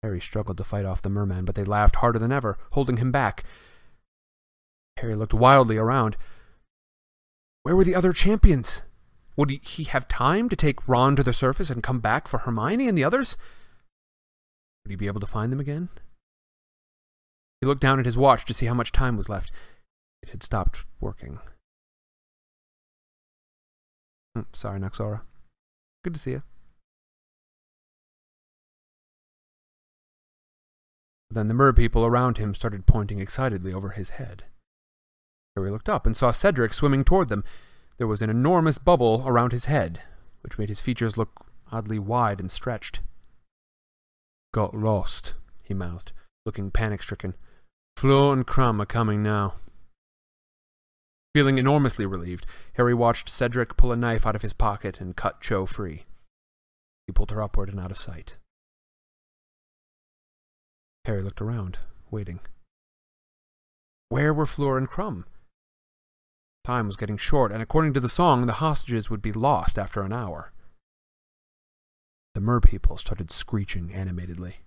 Harry 0.00 0.20
struggled 0.20 0.58
to 0.58 0.64
fight 0.64 0.84
off 0.84 1.02
the 1.02 1.10
merman, 1.10 1.44
but 1.44 1.56
they 1.56 1.64
laughed 1.64 1.96
harder 1.96 2.20
than 2.20 2.30
ever, 2.30 2.56
holding 2.70 2.98
him 2.98 3.10
back. 3.10 3.42
Harry 4.98 5.16
looked 5.16 5.34
wildly 5.34 5.76
around. 5.76 6.16
Where 7.64 7.74
were 7.74 7.84
the 7.84 7.96
other 7.96 8.12
champions? 8.12 8.82
Would 9.36 9.50
he 9.50 9.84
have 9.84 10.08
time 10.08 10.48
to 10.48 10.56
take 10.56 10.86
Ron 10.86 11.16
to 11.16 11.22
the 11.22 11.32
surface 11.32 11.70
and 11.70 11.82
come 11.82 12.00
back 12.00 12.28
for 12.28 12.38
Hermione 12.38 12.88
and 12.88 12.96
the 12.96 13.04
others? 13.04 13.36
Would 14.84 14.90
he 14.90 14.96
be 14.96 15.06
able 15.06 15.20
to 15.20 15.26
find 15.26 15.52
them 15.52 15.60
again? 15.60 15.88
He 17.60 17.66
looked 17.66 17.80
down 17.80 17.98
at 17.98 18.06
his 18.06 18.16
watch 18.16 18.44
to 18.46 18.54
see 18.54 18.66
how 18.66 18.74
much 18.74 18.92
time 18.92 19.16
was 19.16 19.28
left. 19.28 19.52
It 20.22 20.30
had 20.30 20.42
stopped 20.42 20.84
working. 21.00 21.38
Hmm, 24.34 24.42
sorry, 24.52 24.80
Noxora. 24.80 25.22
Good 26.04 26.14
to 26.14 26.20
see 26.20 26.32
you. 26.32 26.40
Then 31.30 31.48
the 31.48 31.54
mer 31.54 31.72
people 31.72 32.04
around 32.04 32.36
him 32.36 32.54
started 32.54 32.84
pointing 32.84 33.18
excitedly 33.18 33.72
over 33.72 33.90
his 33.90 34.10
head. 34.10 34.44
Harry 35.56 35.70
looked 35.70 35.88
up 35.88 36.06
and 36.06 36.16
saw 36.16 36.30
Cedric 36.30 36.74
swimming 36.74 37.04
toward 37.04 37.28
them. 37.28 37.44
There 38.02 38.08
was 38.08 38.20
an 38.20 38.30
enormous 38.30 38.78
bubble 38.78 39.22
around 39.24 39.52
his 39.52 39.66
head, 39.66 40.02
which 40.40 40.58
made 40.58 40.68
his 40.68 40.80
features 40.80 41.16
look 41.16 41.46
oddly 41.70 42.00
wide 42.00 42.40
and 42.40 42.50
stretched. 42.50 42.98
Got 44.52 44.74
lost, 44.74 45.34
he 45.62 45.72
mouthed, 45.72 46.10
looking 46.44 46.72
panic 46.72 47.00
stricken. 47.00 47.36
Fleur 47.96 48.32
and 48.32 48.44
Krum 48.44 48.82
are 48.82 48.86
coming 48.86 49.22
now. 49.22 49.54
Feeling 51.32 51.58
enormously 51.58 52.04
relieved, 52.04 52.44
Harry 52.72 52.92
watched 52.92 53.28
Cedric 53.28 53.76
pull 53.76 53.92
a 53.92 53.96
knife 53.96 54.26
out 54.26 54.34
of 54.34 54.42
his 54.42 54.52
pocket 54.52 55.00
and 55.00 55.14
cut 55.14 55.40
Cho 55.40 55.64
free. 55.64 56.02
He 57.06 57.12
pulled 57.12 57.30
her 57.30 57.40
upward 57.40 57.68
and 57.68 57.78
out 57.78 57.92
of 57.92 57.98
sight. 57.98 58.36
Harry 61.04 61.22
looked 61.22 61.40
around, 61.40 61.78
waiting. 62.10 62.40
Where 64.08 64.34
were 64.34 64.44
Fleur 64.44 64.76
and 64.76 64.90
Krum? 64.90 65.24
Time 66.64 66.86
was 66.86 66.96
getting 66.96 67.16
short, 67.16 67.50
and 67.50 67.60
according 67.60 67.92
to 67.94 68.00
the 68.00 68.08
song, 68.08 68.46
the 68.46 68.54
hostages 68.54 69.10
would 69.10 69.20
be 69.20 69.32
lost 69.32 69.78
after 69.78 70.02
an 70.02 70.12
hour. 70.12 70.52
The 72.34 72.40
merpeople 72.40 72.96
started 72.96 73.30
screeching 73.30 73.92
animatedly. 73.92 74.60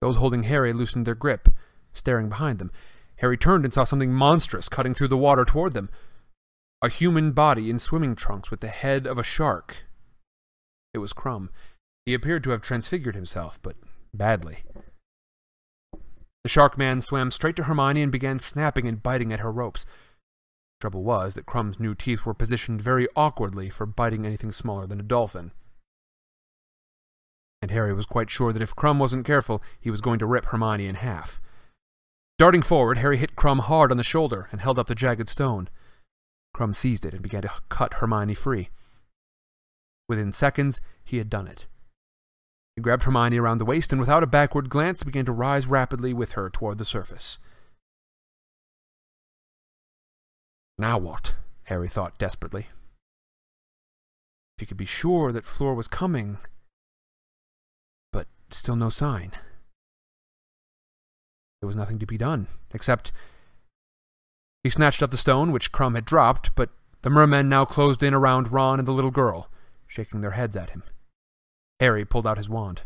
Those 0.00 0.16
holding 0.16 0.44
Harry 0.44 0.72
loosened 0.72 1.06
their 1.06 1.14
grip, 1.14 1.48
staring 1.92 2.28
behind 2.28 2.58
them. 2.58 2.72
Harry 3.16 3.36
turned 3.36 3.64
and 3.64 3.72
saw 3.72 3.84
something 3.84 4.12
monstrous 4.12 4.68
cutting 4.68 4.94
through 4.94 5.08
the 5.08 5.16
water 5.16 5.44
toward 5.44 5.74
them. 5.74 5.90
A 6.80 6.88
human 6.88 7.32
body 7.32 7.70
in 7.70 7.78
swimming 7.78 8.16
trunks 8.16 8.50
with 8.50 8.60
the 8.60 8.68
head 8.68 9.06
of 9.06 9.18
a 9.18 9.22
shark. 9.22 9.84
It 10.92 10.98
was 10.98 11.12
Krum. 11.12 11.50
He 12.04 12.14
appeared 12.14 12.42
to 12.44 12.50
have 12.50 12.62
transfigured 12.62 13.14
himself, 13.14 13.60
but 13.62 13.76
badly. 14.12 14.64
The 16.44 16.48
shark 16.48 16.76
man 16.76 17.00
swam 17.00 17.30
straight 17.30 17.56
to 17.56 17.64
Hermione 17.64 18.02
and 18.02 18.10
began 18.10 18.38
snapping 18.38 18.88
and 18.88 19.02
biting 19.02 19.32
at 19.32 19.40
her 19.40 19.52
ropes. 19.52 19.86
Trouble 20.80 21.04
was 21.04 21.34
that 21.34 21.46
Krum's 21.46 21.78
new 21.78 21.94
teeth 21.94 22.26
were 22.26 22.34
positioned 22.34 22.82
very 22.82 23.06
awkwardly 23.14 23.70
for 23.70 23.86
biting 23.86 24.26
anything 24.26 24.50
smaller 24.50 24.86
than 24.86 24.98
a 24.98 25.04
dolphin. 25.04 25.52
And 27.60 27.70
Harry 27.70 27.94
was 27.94 28.06
quite 28.06 28.28
sure 28.28 28.52
that 28.52 28.62
if 28.62 28.74
Krum 28.74 28.98
wasn't 28.98 29.24
careful, 29.24 29.62
he 29.80 29.90
was 29.90 30.00
going 30.00 30.18
to 30.18 30.26
rip 30.26 30.46
Hermione 30.46 30.88
in 30.88 30.96
half. 30.96 31.40
Darting 32.38 32.62
forward, 32.62 32.98
Harry 32.98 33.18
hit 33.18 33.36
Krum 33.36 33.60
hard 33.60 33.92
on 33.92 33.96
the 33.96 34.02
shoulder 34.02 34.48
and 34.50 34.60
held 34.60 34.80
up 34.80 34.88
the 34.88 34.96
jagged 34.96 35.28
stone. 35.28 35.68
Krum 36.52 36.74
seized 36.74 37.04
it 37.04 37.14
and 37.14 37.22
began 37.22 37.42
to 37.42 37.52
cut 37.68 37.94
Hermione 37.94 38.34
free. 38.34 38.70
Within 40.08 40.32
seconds, 40.32 40.80
he 41.04 41.18
had 41.18 41.30
done 41.30 41.46
it. 41.46 41.68
He 42.76 42.82
grabbed 42.82 43.04
Hermione 43.04 43.38
around 43.38 43.58
the 43.58 43.64
waist 43.64 43.92
and, 43.92 44.00
without 44.00 44.22
a 44.22 44.26
backward 44.26 44.70
glance, 44.70 45.02
began 45.02 45.24
to 45.26 45.32
rise 45.32 45.66
rapidly 45.66 46.14
with 46.14 46.32
her 46.32 46.48
toward 46.48 46.78
the 46.78 46.84
surface. 46.84 47.38
Now 50.78 50.98
what? 50.98 51.34
Harry 51.64 51.88
thought 51.88 52.18
desperately. 52.18 52.68
If 54.56 54.60
he 54.60 54.66
could 54.66 54.76
be 54.76 54.86
sure 54.86 55.32
that 55.32 55.44
Fleur 55.44 55.74
was 55.74 55.86
coming, 55.86 56.38
but 58.12 58.26
still 58.50 58.76
no 58.76 58.88
sign. 58.88 59.32
There 61.60 61.66
was 61.66 61.76
nothing 61.76 61.98
to 62.00 62.06
be 62.06 62.18
done, 62.18 62.48
except 62.72 63.12
he 64.64 64.70
snatched 64.70 65.02
up 65.02 65.10
the 65.10 65.16
stone 65.16 65.52
which 65.52 65.72
Krum 65.72 65.94
had 65.94 66.04
dropped, 66.04 66.54
but 66.54 66.70
the 67.02 67.10
mermen 67.10 67.48
now 67.48 67.64
closed 67.64 68.02
in 68.02 68.14
around 68.14 68.50
Ron 68.50 68.78
and 68.78 68.88
the 68.88 68.92
little 68.92 69.10
girl, 69.10 69.48
shaking 69.86 70.20
their 70.20 70.32
heads 70.32 70.56
at 70.56 70.70
him. 70.70 70.82
Harry 71.82 72.04
pulled 72.04 72.28
out 72.28 72.36
his 72.36 72.48
wand. 72.48 72.82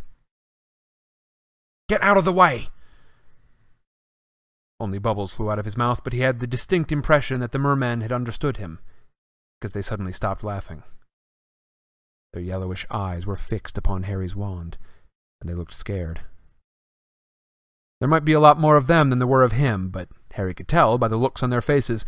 Get 1.87 2.03
out 2.03 2.17
of 2.17 2.25
the 2.25 2.33
way! 2.33 2.69
Only 4.81 4.99
bubbles 4.99 5.35
flew 5.35 5.51
out 5.51 5.59
of 5.59 5.67
his 5.67 5.77
mouth, 5.77 6.03
but 6.03 6.15
he 6.15 6.21
had 6.21 6.41
the 6.41 6.47
distinct 6.47 6.91
impression 6.91 7.41
that 7.41 7.53
the 7.53 7.59
mermen 7.59 8.01
had 8.01 8.11
understood 8.11 8.57
him, 8.57 8.79
because 9.61 9.75
they 9.75 9.83
suddenly 9.83 10.15
stopped 10.15 10.43
laughing. 10.43 10.83
Their 12.33 12.41
yellowish 12.41 12.87
eyes 12.91 13.27
were 13.27 13.37
fixed 13.37 13.77
upon 13.77 14.05
Harry's 14.05 14.35
wand, 14.35 14.79
and 15.43 15.51
they 15.51 15.55
looked 15.55 15.75
scared. 15.75 16.21
There 18.01 18.09
might 18.09 18.25
be 18.25 18.33
a 18.33 18.41
lot 18.41 18.59
more 18.59 18.77
of 18.77 18.87
them 18.87 19.11
than 19.11 19.19
there 19.19 19.29
were 19.29 19.43
of 19.43 19.53
him, 19.53 19.91
but 19.91 20.09
Harry 20.33 20.55
could 20.55 20.69
tell 20.69 20.97
by 20.97 21.09
the 21.09 21.19
looks 21.19 21.43
on 21.43 21.51
their 21.51 21.61
faces 21.61 22.07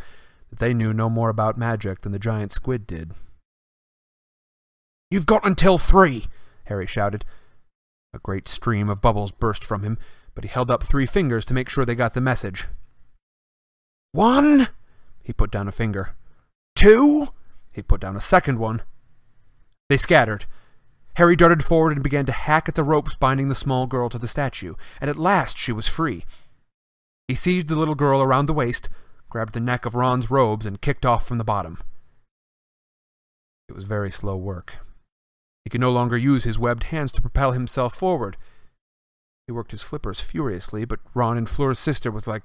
that 0.49 0.59
they 0.59 0.73
knew 0.73 0.95
no 0.95 1.11
more 1.11 1.29
about 1.29 1.59
magic 1.59 2.01
than 2.01 2.13
the 2.13 2.19
giant 2.19 2.51
squid 2.51 2.87
did. 2.87 3.13
You've 5.11 5.27
got 5.27 5.47
until 5.47 5.77
three, 5.77 6.29
Harry 6.69 6.87
shouted. 6.87 7.25
A 8.15 8.19
great 8.19 8.49
stream 8.49 8.89
of 8.89 9.03
bubbles 9.03 9.33
burst 9.33 9.65
from 9.65 9.83
him, 9.83 9.99
but 10.35 10.45
he 10.45 10.49
held 10.49 10.71
up 10.71 10.83
three 10.83 11.07
fingers 11.07 11.45
to 11.47 11.55
make 11.55 11.69
sure 11.69 11.85
they 11.85 11.95
got 11.95 12.15
the 12.15 12.21
message. 12.21 12.67
One! 14.13 14.69
He 15.23 15.33
put 15.33 15.51
down 15.51 15.69
a 15.69 15.73
finger. 15.73 16.15
Two! 16.75 17.29
He 17.73 17.83
put 17.83 18.01
down 18.01 18.17
a 18.17 18.21
second 18.21 18.59
one. 18.59 18.83
They 19.89 19.97
scattered. 19.97 20.47
Harry 21.17 21.37
darted 21.37 21.65
forward 21.65 21.93
and 21.93 22.03
began 22.03 22.27
to 22.27 22.33
hack 22.33 22.69
at 22.69 22.75
the 22.75 22.85
ropes 22.85 23.17
binding 23.17 23.49
the 23.49 23.55
small 23.55 23.87
girl 23.87 24.09
to 24.09 24.19
the 24.19 24.29
statue, 24.29 24.75
and 25.01 25.11
at 25.11 25.17
last 25.17 25.59
she 25.59 25.73
was 25.73 25.89
free. 25.89 26.25
He 27.27 27.35
seized 27.35 27.69
the 27.69 27.77
little 27.77 27.95
girl 27.95 28.23
around 28.23 28.47
the 28.47 28.55
waist, 28.55 28.89
grabbed 29.29 29.53
the 29.53 29.61
neck 29.61 29.85
of 29.85 29.95
Ron's 29.95 30.31
robes, 30.31 30.65
and 30.65 30.81
kicked 30.81 31.05
off 31.05 31.27
from 31.27 31.39
the 31.39 31.45
bottom. 31.45 31.79
It 33.69 33.75
was 33.75 33.85
very 33.85 34.11
slow 34.11 34.37
work. 34.37 34.77
He 35.69 35.71
could 35.71 35.83
no 35.83 35.93
longer 35.93 36.17
use 36.17 36.45
his 36.45 36.59
webbed 36.59 36.85
hands 36.85 37.13
to 37.13 37.21
propel 37.21 37.53
himself 37.53 37.95
forward. 37.95 38.39
He 39.47 39.53
worked 39.53 39.73
his 39.73 39.83
flippers 39.83 40.19
furiously, 40.19 40.87
but 40.87 41.01
Ron 41.13 41.37
and 41.37 41.47
Fleur's 41.47 41.79
sister 41.79 42.11
was 42.11 42.27
like 42.27 42.43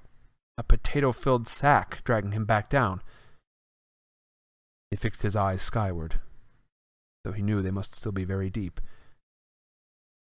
a 0.58 0.62
potato 0.62 1.14
filled 1.14 1.48
sack 1.48 2.04
dragging 2.04 2.34
him 2.34 2.44
back 2.44 2.70
down. 2.70 3.02
He 4.92 4.98
fixed 4.98 5.22
his 5.22 5.38
eyes 5.38 5.62
skyward 5.62 6.20
though 7.24 7.32
he 7.32 7.42
knew 7.42 7.62
they 7.62 7.72
must 7.72 7.96
still 7.96 8.12
be 8.12 8.26
very 8.26 8.50
deep. 8.50 8.82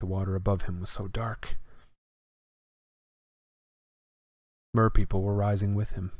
The 0.00 0.06
water 0.06 0.34
above 0.34 0.62
him 0.62 0.80
was 0.80 0.88
so 0.88 1.06
dark. 1.06 1.58
Merpeople 4.72 5.20
were 5.20 5.34
rising 5.34 5.74
with 5.74 5.90
him. 5.90 6.12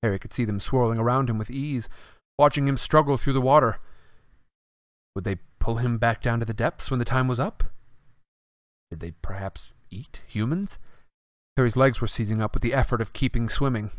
Harry 0.00 0.20
could 0.20 0.32
see 0.32 0.44
them 0.44 0.60
swirling 0.60 1.00
around 1.00 1.28
him 1.28 1.38
with 1.38 1.50
ease, 1.50 1.88
watching 2.38 2.68
him 2.68 2.76
struggle 2.76 3.16
through 3.16 3.32
the 3.32 3.40
water. 3.40 3.80
Would 5.16 5.24
they 5.24 5.38
pull 5.66 5.78
him 5.78 5.98
back 5.98 6.22
down 6.22 6.38
to 6.38 6.46
the 6.46 6.54
depths 6.54 6.92
when 6.92 7.00
the 7.00 7.04
time 7.04 7.26
was 7.26 7.40
up? 7.40 7.64
Did 8.88 9.00
they 9.00 9.10
perhaps 9.20 9.72
eat 9.90 10.22
humans? 10.24 10.78
Harry's 11.56 11.76
legs 11.76 12.00
were 12.00 12.06
seizing 12.06 12.40
up 12.40 12.54
with 12.54 12.62
the 12.62 12.72
effort 12.72 13.00
of 13.00 13.12
keeping 13.12 13.48
swimming. 13.48 13.90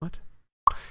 What? 0.00 0.18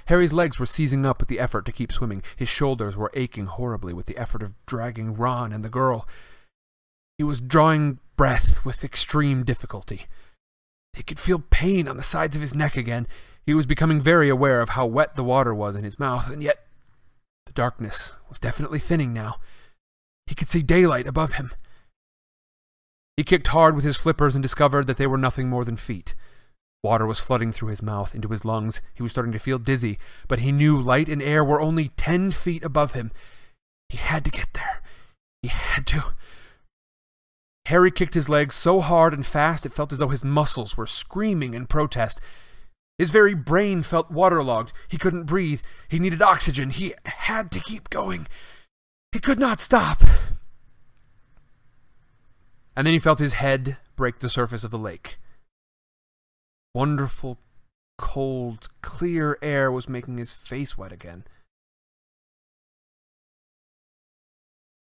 Harry's 0.06 0.32
legs 0.32 0.58
were 0.58 0.66
seizing 0.66 1.06
up 1.06 1.20
with 1.20 1.28
the 1.28 1.38
effort 1.38 1.66
to 1.66 1.72
keep 1.72 1.92
swimming. 1.92 2.24
His 2.34 2.48
shoulders 2.48 2.96
were 2.96 3.12
aching 3.14 3.46
horribly 3.46 3.92
with 3.92 4.06
the 4.06 4.16
effort 4.16 4.42
of 4.42 4.54
dragging 4.66 5.14
Ron 5.14 5.52
and 5.52 5.64
the 5.64 5.68
girl. 5.68 6.08
He 7.16 7.22
was 7.22 7.40
drawing 7.40 8.00
breath 8.16 8.64
with 8.64 8.82
extreme 8.82 9.44
difficulty. 9.44 10.06
He 10.94 11.04
could 11.04 11.20
feel 11.20 11.44
pain 11.48 11.86
on 11.86 11.96
the 11.96 12.02
sides 12.02 12.34
of 12.34 12.42
his 12.42 12.56
neck 12.56 12.76
again. 12.76 13.06
He 13.44 13.54
was 13.54 13.66
becoming 13.66 14.00
very 14.00 14.28
aware 14.28 14.60
of 14.60 14.70
how 14.70 14.84
wet 14.86 15.14
the 15.14 15.22
water 15.22 15.54
was 15.54 15.76
in 15.76 15.84
his 15.84 16.00
mouth, 16.00 16.28
and 16.28 16.42
yet 16.42 16.65
darkness 17.56 18.12
was 18.28 18.38
definitely 18.38 18.78
thinning 18.78 19.12
now. 19.12 19.36
He 20.28 20.36
could 20.36 20.46
see 20.46 20.62
daylight 20.62 21.08
above 21.08 21.32
him. 21.32 21.50
He 23.16 23.24
kicked 23.24 23.48
hard 23.48 23.74
with 23.74 23.84
his 23.84 23.96
flippers 23.96 24.36
and 24.36 24.42
discovered 24.42 24.86
that 24.86 24.98
they 24.98 25.06
were 25.06 25.18
nothing 25.18 25.48
more 25.48 25.64
than 25.64 25.76
feet. 25.76 26.14
Water 26.84 27.06
was 27.06 27.18
flooding 27.18 27.50
through 27.50 27.70
his 27.70 27.82
mouth, 27.82 28.14
into 28.14 28.28
his 28.28 28.44
lungs. 28.44 28.80
He 28.94 29.02
was 29.02 29.10
starting 29.10 29.32
to 29.32 29.40
feel 29.40 29.58
dizzy, 29.58 29.98
but 30.28 30.40
he 30.40 30.52
knew 30.52 30.80
light 30.80 31.08
and 31.08 31.22
air 31.22 31.42
were 31.42 31.60
only 31.60 31.88
ten 31.96 32.30
feet 32.30 32.62
above 32.62 32.92
him. 32.92 33.10
He 33.88 33.96
had 33.96 34.24
to 34.24 34.30
get 34.30 34.52
there. 34.52 34.82
He 35.42 35.48
had 35.48 35.86
to. 35.88 36.14
Harry 37.66 37.90
kicked 37.90 38.14
his 38.14 38.28
legs 38.28 38.54
so 38.54 38.80
hard 38.80 39.12
and 39.12 39.26
fast 39.26 39.66
it 39.66 39.72
felt 39.72 39.92
as 39.92 39.98
though 39.98 40.08
his 40.08 40.24
muscles 40.24 40.76
were 40.76 40.86
screaming 40.86 41.54
in 41.54 41.66
protest. 41.66 42.20
His 42.98 43.10
very 43.10 43.34
brain 43.34 43.82
felt 43.82 44.10
waterlogged. 44.10 44.72
He 44.88 44.96
couldn't 44.96 45.24
breathe. 45.24 45.60
He 45.88 45.98
needed 45.98 46.22
oxygen. 46.22 46.70
He 46.70 46.94
had 47.04 47.50
to 47.52 47.60
keep 47.60 47.90
going. 47.90 48.26
He 49.12 49.18
could 49.18 49.38
not 49.38 49.60
stop. 49.60 50.02
And 52.74 52.86
then 52.86 52.94
he 52.94 52.98
felt 52.98 53.18
his 53.18 53.34
head 53.34 53.78
break 53.96 54.18
the 54.18 54.28
surface 54.28 54.64
of 54.64 54.70
the 54.70 54.78
lake. 54.78 55.18
Wonderful, 56.74 57.38
cold, 57.98 58.68
clear 58.82 59.38
air 59.40 59.72
was 59.72 59.88
making 59.88 60.18
his 60.18 60.32
face 60.32 60.76
wet 60.76 60.92
again. 60.92 61.24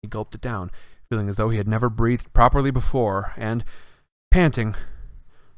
He 0.02 0.08
gulped 0.08 0.34
it 0.34 0.40
down, 0.40 0.70
feeling 1.08 1.28
as 1.28 1.36
though 1.36 1.50
he 1.50 1.58
had 1.58 1.68
never 1.68 1.88
breathed 1.88 2.32
properly 2.32 2.70
before, 2.70 3.32
and, 3.36 3.64
panting, 4.30 4.74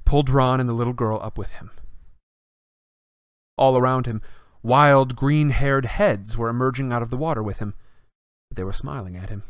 pulled 0.04 0.28
Ron 0.28 0.61
and 0.61 0.68
the 0.68 0.74
little 0.74 0.92
girl 0.92 1.18
up 1.22 1.38
with 1.38 1.52
him. 1.52 1.70
All 3.59 3.78
around 3.78 4.07
him, 4.07 4.22
wild 4.62 5.16
green 5.16 5.50
haired 5.50 5.86
heads 5.86 6.36
were 6.36 6.48
emerging 6.48 6.92
out 6.92 7.02
of 7.02 7.11
the 7.11 7.16
water 7.16 7.42
with 7.42 7.59
him, 7.59 7.74
but 8.50 8.57
they 8.57 8.64
were 8.64 8.72
smiling 8.72 9.16
at 9.16 9.30
him. 9.30 9.42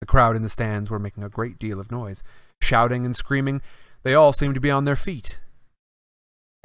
The 0.00 0.06
crowd 0.06 0.34
in 0.34 0.42
the 0.42 0.48
stands 0.48 0.90
were 0.90 0.98
making 0.98 1.22
a 1.22 1.28
great 1.28 1.58
deal 1.58 1.78
of 1.78 1.90
noise, 1.90 2.22
shouting 2.60 3.06
and 3.06 3.14
screaming. 3.14 3.62
They 4.02 4.14
all 4.14 4.32
seemed 4.32 4.54
to 4.56 4.60
be 4.60 4.70
on 4.70 4.84
their 4.84 4.96
feet. 4.96 5.38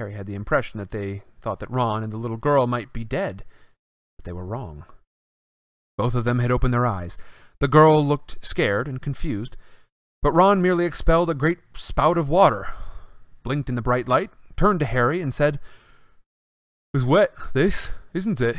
Harry 0.00 0.14
had 0.14 0.26
the 0.26 0.34
impression 0.34 0.78
that 0.78 0.90
they 0.90 1.22
thought 1.40 1.60
that 1.60 1.70
Ron 1.70 2.02
and 2.02 2.12
the 2.12 2.16
little 2.16 2.36
girl 2.36 2.66
might 2.66 2.92
be 2.92 3.04
dead, 3.04 3.44
but 4.16 4.24
they 4.24 4.32
were 4.32 4.44
wrong. 4.44 4.84
Both 5.96 6.14
of 6.14 6.24
them 6.24 6.38
had 6.40 6.50
opened 6.50 6.74
their 6.74 6.86
eyes. 6.86 7.18
The 7.60 7.68
girl 7.68 8.04
looked 8.04 8.44
scared 8.44 8.86
and 8.86 9.02
confused, 9.02 9.56
but 10.22 10.32
Ron 10.32 10.62
merely 10.62 10.84
expelled 10.84 11.30
a 11.30 11.34
great 11.34 11.58
spout 11.74 12.18
of 12.18 12.28
water, 12.28 12.68
blinked 13.48 13.70
in 13.70 13.76
the 13.76 13.82
bright 13.82 14.06
light, 14.06 14.28
turned 14.58 14.78
to 14.78 14.84
Harry, 14.84 15.22
and 15.22 15.32
said, 15.32 15.58
It's 16.92 17.02
wet, 17.02 17.30
this, 17.54 17.92
isn't 18.12 18.42
it? 18.42 18.56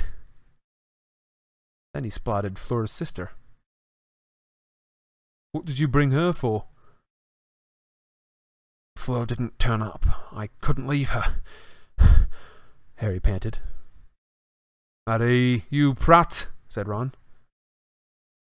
Then 1.94 2.06
he 2.06 2.10
spotted 2.10 2.58
Flora's 2.58 2.90
sister. 2.90 3.30
What 5.52 5.66
did 5.66 5.78
you 5.78 5.88
bring 5.88 6.10
her 6.10 6.34
for? 6.34 6.66
Flora 8.96 9.28
didn't 9.28 9.60
turn 9.60 9.84
up. 9.84 10.08
I 10.36 10.50
couldn't 10.60 10.88
leave 10.88 11.10
her. 11.10 11.36
Harry 12.96 13.20
panted. 13.20 13.60
Harry, 15.06 15.66
you 15.70 15.94
prat, 15.94 16.48
said 16.68 16.88
Ron. 16.88 17.14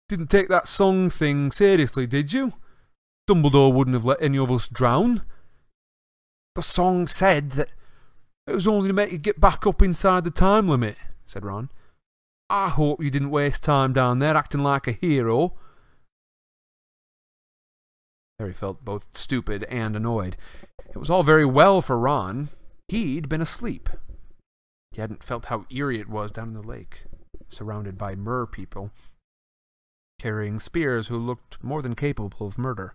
Didn't 0.08 0.30
take 0.30 0.48
that 0.48 0.66
song 0.66 1.10
thing 1.10 1.52
seriously, 1.52 2.06
did 2.06 2.32
you? 2.32 2.54
Dumbledore 3.28 3.74
wouldn't 3.74 3.94
have 3.94 4.06
let 4.06 4.22
any 4.22 4.38
of 4.38 4.50
us 4.50 4.66
drown. 4.66 5.20
The 6.54 6.62
song 6.62 7.06
said 7.06 7.52
that. 7.52 7.70
It 8.46 8.54
was 8.54 8.66
only 8.66 8.88
to 8.88 8.94
make 8.94 9.12
you 9.12 9.18
get 9.18 9.38
back 9.38 9.66
up 9.66 9.80
inside 9.80 10.24
the 10.24 10.30
time 10.30 10.66
limit, 10.66 10.96
said 11.24 11.44
Ron. 11.44 11.68
I 12.48 12.68
hope 12.68 13.00
you 13.00 13.10
didn't 13.10 13.30
waste 13.30 13.62
time 13.62 13.92
down 13.92 14.18
there 14.18 14.36
acting 14.36 14.62
like 14.62 14.88
a 14.88 14.92
hero. 14.92 15.54
Harry 18.40 18.52
felt 18.52 18.84
both 18.84 19.06
stupid 19.16 19.62
and 19.64 19.94
annoyed. 19.94 20.36
It 20.88 20.96
was 20.96 21.10
all 21.10 21.22
very 21.22 21.44
well 21.44 21.80
for 21.80 21.96
Ron. 21.96 22.48
He'd 22.88 23.28
been 23.28 23.42
asleep. 23.42 23.88
He 24.90 25.00
hadn't 25.00 25.22
felt 25.22 25.44
how 25.44 25.66
eerie 25.70 26.00
it 26.00 26.08
was 26.08 26.32
down 26.32 26.48
in 26.48 26.54
the 26.54 26.62
lake, 26.62 27.04
surrounded 27.48 27.96
by 27.96 28.16
mer 28.16 28.46
people, 28.46 28.90
carrying 30.18 30.58
spears 30.58 31.06
who 31.06 31.18
looked 31.18 31.62
more 31.62 31.82
than 31.82 31.94
capable 31.94 32.48
of 32.48 32.58
murder. 32.58 32.94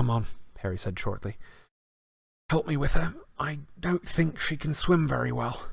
Come 0.00 0.08
on, 0.08 0.24
Harry 0.60 0.78
said 0.78 0.98
shortly. 0.98 1.36
Help 2.48 2.66
me 2.66 2.74
with 2.74 2.92
her. 2.92 3.12
I 3.38 3.58
don't 3.78 4.08
think 4.08 4.40
she 4.40 4.56
can 4.56 4.72
swim 4.72 5.06
very 5.06 5.30
well. 5.30 5.66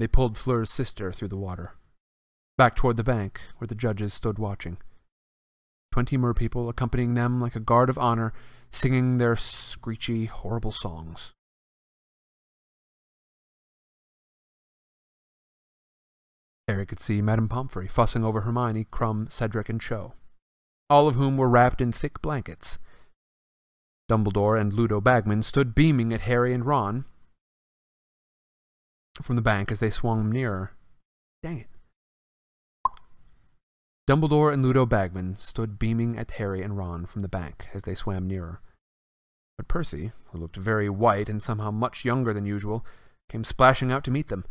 They 0.00 0.08
pulled 0.08 0.36
Fleur's 0.36 0.68
sister 0.68 1.12
through 1.12 1.28
the 1.28 1.36
water, 1.36 1.74
back 2.58 2.74
toward 2.74 2.96
the 2.96 3.04
bank 3.04 3.40
where 3.58 3.68
the 3.68 3.76
judges 3.76 4.12
stood 4.12 4.36
watching. 4.36 4.78
Twenty 5.92 6.16
merpeople 6.16 6.68
accompanying 6.68 7.14
them 7.14 7.40
like 7.40 7.54
a 7.54 7.60
guard 7.60 7.88
of 7.88 7.98
honor, 7.98 8.32
singing 8.72 9.18
their 9.18 9.36
screechy, 9.36 10.24
horrible 10.24 10.72
songs. 10.72 11.30
Harry 16.66 16.84
could 16.84 16.98
see 16.98 17.22
Madame 17.22 17.48
Pomfrey 17.48 17.86
fussing 17.86 18.24
over 18.24 18.40
Hermione, 18.40 18.88
Krum, 18.90 19.32
Cedric, 19.32 19.68
and 19.68 19.80
Cho, 19.80 20.14
all 20.90 21.06
of 21.06 21.14
whom 21.14 21.36
were 21.36 21.48
wrapped 21.48 21.80
in 21.80 21.92
thick 21.92 22.20
blankets. 22.20 22.78
Dumbledore 24.10 24.60
and 24.60 24.72
Ludo 24.72 25.00
Bagman 25.00 25.44
stood 25.44 25.72
beaming 25.72 26.12
at 26.12 26.22
Harry 26.22 26.52
and 26.52 26.66
Ron 26.66 27.04
from 29.22 29.36
the 29.36 29.42
bank 29.42 29.70
as 29.70 29.78
they 29.78 29.90
swung 29.90 30.28
nearer. 30.30 30.72
Dang 31.42 31.60
it. 31.60 31.68
Dumbledore 34.08 34.52
and 34.52 34.64
Ludo 34.64 34.84
Bagman 34.84 35.36
stood 35.38 35.78
beaming 35.78 36.18
at 36.18 36.32
Harry 36.32 36.62
and 36.62 36.76
Ron 36.76 37.06
from 37.06 37.20
the 37.20 37.28
bank 37.28 37.66
as 37.72 37.84
they 37.84 37.94
swam 37.94 38.26
nearer. 38.26 38.60
But 39.56 39.68
Percy, 39.68 40.10
who 40.32 40.38
looked 40.38 40.56
very 40.56 40.88
white 40.88 41.28
and 41.28 41.40
somehow 41.40 41.70
much 41.70 42.04
younger 42.04 42.34
than 42.34 42.44
usual, 42.44 42.84
came 43.28 43.44
splashing 43.44 43.92
out 43.92 44.02
to 44.04 44.10
meet 44.10 44.28
them. 44.28 44.44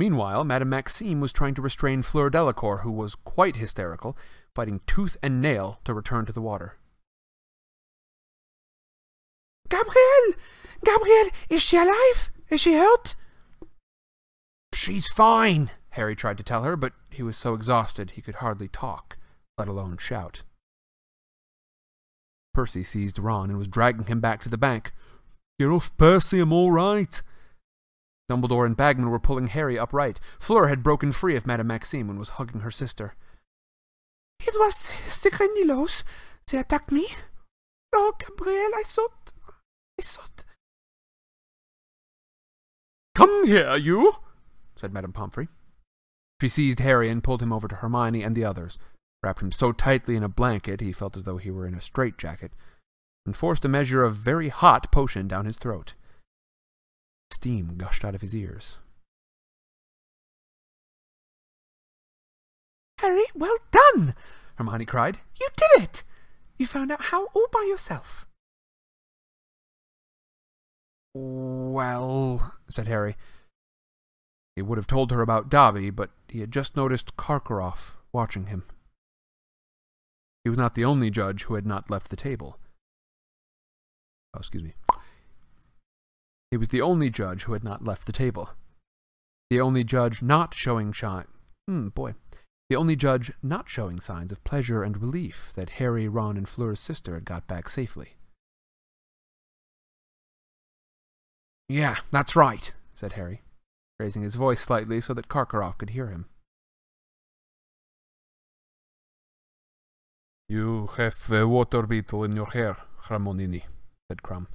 Meanwhile, 0.00 0.44
Madame 0.44 0.70
Maxime 0.70 1.20
was 1.20 1.30
trying 1.30 1.54
to 1.56 1.60
restrain 1.60 2.00
Fleur 2.00 2.30
Delacour, 2.30 2.78
who 2.78 2.90
was 2.90 3.14
quite 3.14 3.56
hysterical, 3.56 4.16
fighting 4.54 4.80
tooth 4.86 5.14
and 5.22 5.42
nail 5.42 5.78
to 5.84 5.92
return 5.92 6.24
to 6.24 6.32
the 6.32 6.40
water. 6.40 6.78
Gabrielle! 9.68 10.40
Gabrielle, 10.82 11.28
is 11.50 11.62
she 11.62 11.76
alive? 11.76 12.30
Is 12.48 12.62
she 12.62 12.78
hurt? 12.78 13.14
She's 14.72 15.06
fine, 15.08 15.70
Harry 15.90 16.16
tried 16.16 16.38
to 16.38 16.44
tell 16.44 16.62
her, 16.62 16.76
but 16.76 16.94
he 17.10 17.22
was 17.22 17.36
so 17.36 17.52
exhausted 17.52 18.12
he 18.12 18.22
could 18.22 18.36
hardly 18.36 18.68
talk, 18.68 19.18
let 19.58 19.68
alone 19.68 19.98
shout. 19.98 20.44
Percy 22.54 22.82
seized 22.82 23.18
Ron 23.18 23.50
and 23.50 23.58
was 23.58 23.68
dragging 23.68 24.06
him 24.06 24.20
back 24.20 24.42
to 24.44 24.48
the 24.48 24.56
bank. 24.56 24.92
Get 25.58 25.68
off, 25.68 25.94
Percy, 25.98 26.40
I'm 26.40 26.54
all 26.54 26.72
right. 26.72 27.20
Dumbledore 28.30 28.64
and 28.64 28.76
Bagman 28.76 29.10
were 29.10 29.18
pulling 29.18 29.48
Harry 29.48 29.76
upright. 29.76 30.20
Fleur 30.38 30.68
had 30.68 30.84
broken 30.84 31.10
free 31.10 31.34
of 31.34 31.46
Madame 31.46 31.66
Maxime 31.66 32.08
and 32.08 32.18
was 32.18 32.30
hugging 32.30 32.60
her 32.60 32.70
sister. 32.70 33.14
It 34.46 34.54
was 34.56 34.90
the 35.22 35.30
Grindylows. 35.30 36.04
They 36.46 36.58
attacked 36.58 36.92
me. 36.92 37.08
Oh, 37.92 38.14
Gabrielle, 38.18 38.74
I 38.74 38.82
thought... 38.86 39.32
I 39.98 40.02
thought... 40.02 40.44
Come 43.16 43.46
here, 43.46 43.76
you, 43.76 44.14
said 44.76 44.92
Madame 44.92 45.12
Pomfrey. 45.12 45.48
She 46.40 46.48
seized 46.48 46.78
Harry 46.78 47.10
and 47.10 47.24
pulled 47.24 47.42
him 47.42 47.52
over 47.52 47.66
to 47.66 47.76
Hermione 47.76 48.22
and 48.22 48.36
the 48.36 48.44
others, 48.44 48.78
wrapped 49.22 49.42
him 49.42 49.52
so 49.52 49.72
tightly 49.72 50.14
in 50.14 50.22
a 50.22 50.28
blanket 50.28 50.80
he 50.80 50.92
felt 50.92 51.16
as 51.16 51.24
though 51.24 51.36
he 51.36 51.50
were 51.50 51.66
in 51.66 51.74
a 51.74 51.80
straitjacket, 51.80 52.52
and 53.26 53.36
forced 53.36 53.64
a 53.64 53.68
measure 53.68 54.04
of 54.04 54.14
very 54.14 54.48
hot 54.48 54.90
potion 54.92 55.28
down 55.28 55.44
his 55.46 55.58
throat. 55.58 55.94
Steam 57.30 57.76
gushed 57.76 58.04
out 58.04 58.14
of 58.14 58.20
his 58.20 58.34
ears. 58.34 58.76
Harry, 62.98 63.24
well 63.34 63.56
done! 63.70 64.14
Hermione 64.56 64.84
cried. 64.84 65.18
You 65.40 65.48
did 65.56 65.82
it! 65.84 66.04
You 66.58 66.66
found 66.66 66.92
out 66.92 67.04
how 67.04 67.28
all 67.32 67.46
by 67.50 67.64
yourself. 67.66 68.26
Well, 71.14 72.54
said 72.68 72.86
Harry. 72.86 73.16
He 74.54 74.62
would 74.62 74.76
have 74.76 74.86
told 74.86 75.10
her 75.10 75.22
about 75.22 75.48
Dobby, 75.48 75.88
but 75.88 76.10
he 76.28 76.40
had 76.40 76.52
just 76.52 76.76
noticed 76.76 77.16
Karkaroff 77.16 77.96
watching 78.12 78.46
him. 78.46 78.64
He 80.44 80.50
was 80.50 80.58
not 80.58 80.74
the 80.74 80.84
only 80.84 81.10
judge 81.10 81.44
who 81.44 81.54
had 81.54 81.66
not 81.66 81.90
left 81.90 82.10
the 82.10 82.16
table. 82.16 82.58
Oh, 84.34 84.38
excuse 84.38 84.62
me. 84.62 84.74
He 86.50 86.56
was 86.56 86.68
the 86.68 86.82
only 86.82 87.10
judge 87.10 87.44
who 87.44 87.52
had 87.52 87.64
not 87.64 87.84
left 87.84 88.06
the 88.06 88.12
table. 88.12 88.50
The 89.50 89.60
only 89.60 89.84
judge 89.84 90.22
not 90.22 90.54
showing 90.54 90.92
shine. 90.92 91.28
Hmm, 91.68 91.88
boy. 91.88 92.14
The 92.68 92.76
only 92.76 92.96
judge 92.96 93.32
not 93.42 93.68
showing 93.68 94.00
signs 94.00 94.30
of 94.30 94.44
pleasure 94.44 94.82
and 94.82 95.00
relief 95.00 95.52
that 95.54 95.70
Harry, 95.70 96.08
Ron, 96.08 96.36
and 96.36 96.48
Fleur's 96.48 96.80
sister 96.80 97.14
had 97.14 97.24
got 97.24 97.46
back 97.46 97.68
safely. 97.68 98.14
Yeah, 101.68 101.98
that's 102.10 102.34
right, 102.34 102.72
said 102.94 103.12
Harry, 103.12 103.42
raising 103.98 104.22
his 104.22 104.34
voice 104.34 104.60
slightly 104.60 105.00
so 105.00 105.14
that 105.14 105.28
Karkaroff 105.28 105.78
could 105.78 105.90
hear 105.90 106.08
him. 106.08 106.26
You 110.48 110.88
have 110.96 111.30
a 111.30 111.46
water 111.46 111.82
beetle 111.82 112.24
in 112.24 112.34
your 112.34 112.50
hair, 112.50 112.76
Herm-own-ninny, 113.02 113.66
said 114.08 114.22
Krum. 114.22 114.48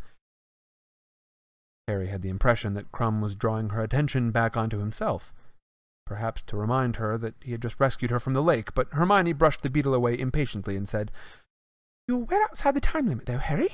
Harry 1.87 2.07
had 2.07 2.21
the 2.21 2.29
impression 2.29 2.73
that 2.73 2.91
Krum 2.91 3.21
was 3.21 3.35
drawing 3.35 3.69
her 3.69 3.81
attention 3.81 4.31
back 4.31 4.57
onto 4.57 4.79
himself, 4.79 5.33
perhaps 6.05 6.41
to 6.47 6.57
remind 6.57 6.95
her 6.95 7.17
that 7.17 7.35
he 7.41 7.51
had 7.51 7.61
just 7.61 7.79
rescued 7.79 8.11
her 8.11 8.19
from 8.19 8.33
the 8.33 8.41
lake, 8.41 8.73
but 8.73 8.87
Hermione 8.93 9.33
brushed 9.33 9.61
the 9.61 9.69
beetle 9.69 9.93
away 9.93 10.17
impatiently 10.17 10.75
and 10.75 10.87
said, 10.87 11.11
You're 12.07 12.19
well 12.19 12.41
outside 12.43 12.75
the 12.75 12.81
time 12.81 13.07
limit, 13.07 13.27
though, 13.27 13.37
Harry. 13.37 13.69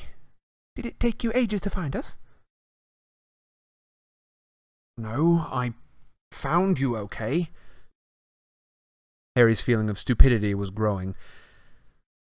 Did 0.76 0.86
it 0.86 1.00
take 1.00 1.24
you 1.24 1.32
ages 1.34 1.62
to 1.62 1.70
find 1.70 1.96
us? 1.96 2.18
No, 4.98 5.48
I 5.52 5.74
found 6.32 6.80
you 6.80 6.98
okay. 6.98 7.50
Harry's 9.36 9.62
feeling 9.62 9.90
of 9.90 9.98
stupidity 9.98 10.54
was 10.54 10.70
growing. 10.70 11.16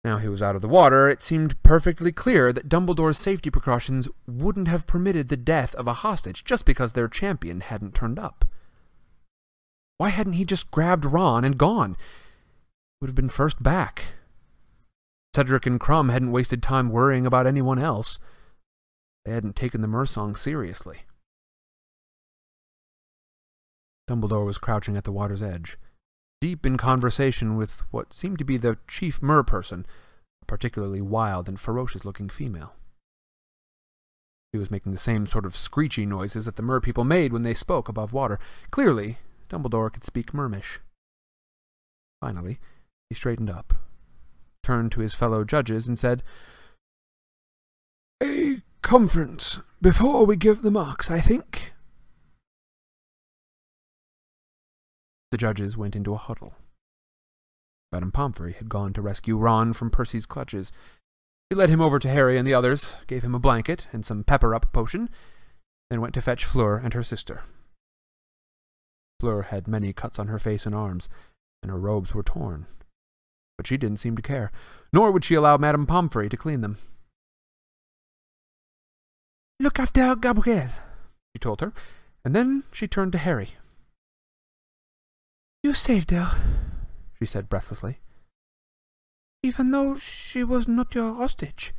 Now 0.04 0.18
he 0.18 0.28
was 0.28 0.42
out 0.42 0.54
of 0.54 0.60
the 0.60 0.68
water, 0.68 1.08
it 1.08 1.22
seemed 1.22 1.60
perfectly 1.62 2.12
clear 2.12 2.52
that 2.52 2.68
Dumbledore's 2.68 3.16
safety 3.16 3.48
precautions 3.48 4.06
wouldn't 4.26 4.68
have 4.68 4.86
permitted 4.86 5.28
the 5.28 5.36
death 5.36 5.74
of 5.76 5.88
a 5.88 5.94
hostage 5.94 6.44
just 6.44 6.66
because 6.66 6.92
their 6.92 7.08
champion 7.08 7.62
hadn't 7.62 7.94
turned 7.94 8.18
up. 8.18 8.44
Why 9.96 10.10
hadn't 10.10 10.34
he 10.34 10.44
just 10.44 10.70
grabbed 10.70 11.06
Ron 11.06 11.42
and 11.42 11.56
gone? 11.56 11.96
He 11.98 12.96
would 13.00 13.08
have 13.08 13.14
been 13.14 13.30
first 13.30 13.62
back. 13.62 14.04
Cedric 15.34 15.64
and 15.64 15.80
Krum 15.80 16.12
hadn't 16.12 16.32
wasted 16.32 16.62
time 16.62 16.90
worrying 16.90 17.26
about 17.26 17.46
anyone 17.46 17.78
else. 17.78 18.18
They 19.24 19.32
hadn't 19.32 19.56
taken 19.56 19.80
the 19.80 19.88
Mersong 19.88 20.36
seriously. 20.36 20.98
Dumbledore 24.08 24.44
was 24.44 24.58
crouching 24.58 24.98
at 24.98 25.04
the 25.04 25.12
water's 25.12 25.40
edge 25.40 25.78
deep 26.40 26.66
in 26.66 26.76
conversation 26.76 27.56
with 27.56 27.82
what 27.90 28.12
seemed 28.12 28.38
to 28.38 28.44
be 28.44 28.56
the 28.56 28.78
chief 28.88 29.22
mer 29.22 29.42
person, 29.42 29.86
a 30.42 30.44
particularly 30.46 31.00
wild 31.00 31.48
and 31.48 31.58
ferocious 31.58 32.04
looking 32.04 32.28
female. 32.28 32.74
He 34.52 34.58
was 34.58 34.70
making 34.70 34.92
the 34.92 34.98
same 34.98 35.26
sort 35.26 35.46
of 35.46 35.56
screechy 35.56 36.06
noises 36.06 36.44
that 36.44 36.56
the 36.56 36.62
mer 36.62 36.80
people 36.80 37.02
made 37.02 37.32
when 37.32 37.42
they 37.42 37.54
spoke 37.54 37.88
above 37.88 38.12
water. 38.12 38.38
Clearly, 38.70 39.18
Dumbledore 39.50 39.92
could 39.92 40.04
speak 40.04 40.32
Mermish. 40.32 40.80
Finally, 42.20 42.58
he 43.10 43.14
straightened 43.14 43.50
up, 43.50 43.74
turned 44.62 44.92
to 44.92 45.00
his 45.00 45.14
fellow 45.14 45.44
judges, 45.44 45.86
and 45.86 45.98
said, 45.98 46.22
A 48.22 48.62
conference 48.82 49.58
before 49.82 50.24
we 50.24 50.36
give 50.36 50.62
the 50.62 50.70
marks, 50.70 51.10
I 51.10 51.20
think. 51.20 51.73
The 55.34 55.38
judges 55.38 55.76
went 55.76 55.96
into 55.96 56.14
a 56.14 56.16
huddle. 56.16 56.54
Madame 57.90 58.12
Pomfrey 58.12 58.52
had 58.52 58.68
gone 58.68 58.92
to 58.92 59.02
rescue 59.02 59.36
Ron 59.36 59.72
from 59.72 59.90
Percy's 59.90 60.26
clutches. 60.26 60.70
She 61.50 61.56
led 61.56 61.70
him 61.70 61.80
over 61.80 61.98
to 61.98 62.08
Harry 62.08 62.38
and 62.38 62.46
the 62.46 62.54
others, 62.54 62.92
gave 63.08 63.24
him 63.24 63.34
a 63.34 63.40
blanket 63.40 63.88
and 63.92 64.04
some 64.04 64.22
pepper 64.22 64.54
up 64.54 64.72
potion, 64.72 65.10
then 65.90 66.00
went 66.00 66.14
to 66.14 66.22
fetch 66.22 66.44
Fleur 66.44 66.76
and 66.76 66.94
her 66.94 67.02
sister. 67.02 67.42
Fleur 69.18 69.42
had 69.42 69.66
many 69.66 69.92
cuts 69.92 70.20
on 70.20 70.28
her 70.28 70.38
face 70.38 70.66
and 70.66 70.72
arms, 70.72 71.08
and 71.64 71.72
her 71.72 71.80
robes 71.80 72.14
were 72.14 72.22
torn. 72.22 72.66
But 73.58 73.66
she 73.66 73.76
didn't 73.76 73.98
seem 73.98 74.14
to 74.14 74.22
care, 74.22 74.52
nor 74.92 75.10
would 75.10 75.24
she 75.24 75.34
allow 75.34 75.56
Madame 75.56 75.84
Pomfrey 75.84 76.28
to 76.28 76.36
clean 76.36 76.60
them. 76.60 76.78
Look 79.58 79.80
after 79.80 80.14
Gabrielle, 80.14 80.70
she 81.34 81.40
told 81.40 81.60
her, 81.60 81.72
and 82.24 82.36
then 82.36 82.62
she 82.70 82.86
turned 82.86 83.10
to 83.10 83.18
Harry. 83.18 83.56
You 85.64 85.72
saved 85.72 86.10
her, 86.10 86.30
she 87.18 87.24
said 87.24 87.48
breathlessly, 87.48 88.00
even 89.42 89.70
though 89.70 89.96
she 89.96 90.44
was 90.44 90.68
not 90.68 90.94
your 90.94 91.14
hostage. 91.14 91.72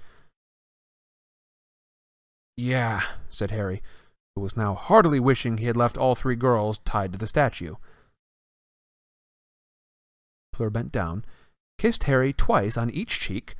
Yeah, 2.57 3.03
said 3.29 3.51
Harry, 3.51 3.83
who 4.35 4.41
was 4.41 4.57
now 4.57 4.73
heartily 4.73 5.19
wishing 5.19 5.59
he 5.59 5.67
had 5.67 5.77
left 5.77 5.99
all 5.99 6.15
three 6.15 6.35
girls 6.35 6.79
tied 6.79 7.11
to 7.11 7.19
the 7.19 7.27
statue. 7.27 7.75
Fleur 10.51 10.71
bent 10.71 10.91
down, 10.91 11.23
kissed 11.77 12.05
Harry 12.05 12.33
twice 12.33 12.77
on 12.77 12.89
each 12.89 13.19
cheek. 13.19 13.53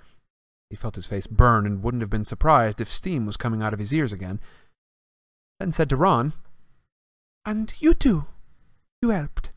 He 0.72 0.76
felt 0.76 0.96
his 0.96 1.06
face 1.06 1.28
burn 1.28 1.68
and 1.68 1.84
wouldn't 1.84 2.02
have 2.02 2.10
been 2.10 2.26
surprised 2.26 2.82
if 2.82 2.90
steam 2.90 3.28
was 3.28 3.38
coming 3.38 3.62
out 3.62 3.74
of 3.74 3.80
his 3.80 3.94
ears 3.94 4.12
again. 4.12 4.40
Then 5.60 5.72
said 5.72 5.88
to 5.90 5.96
Ron, 5.96 6.34
And 7.46 7.72
you 7.80 7.94
too. 7.94 8.26
You 9.04 9.10
helped. 9.10 9.52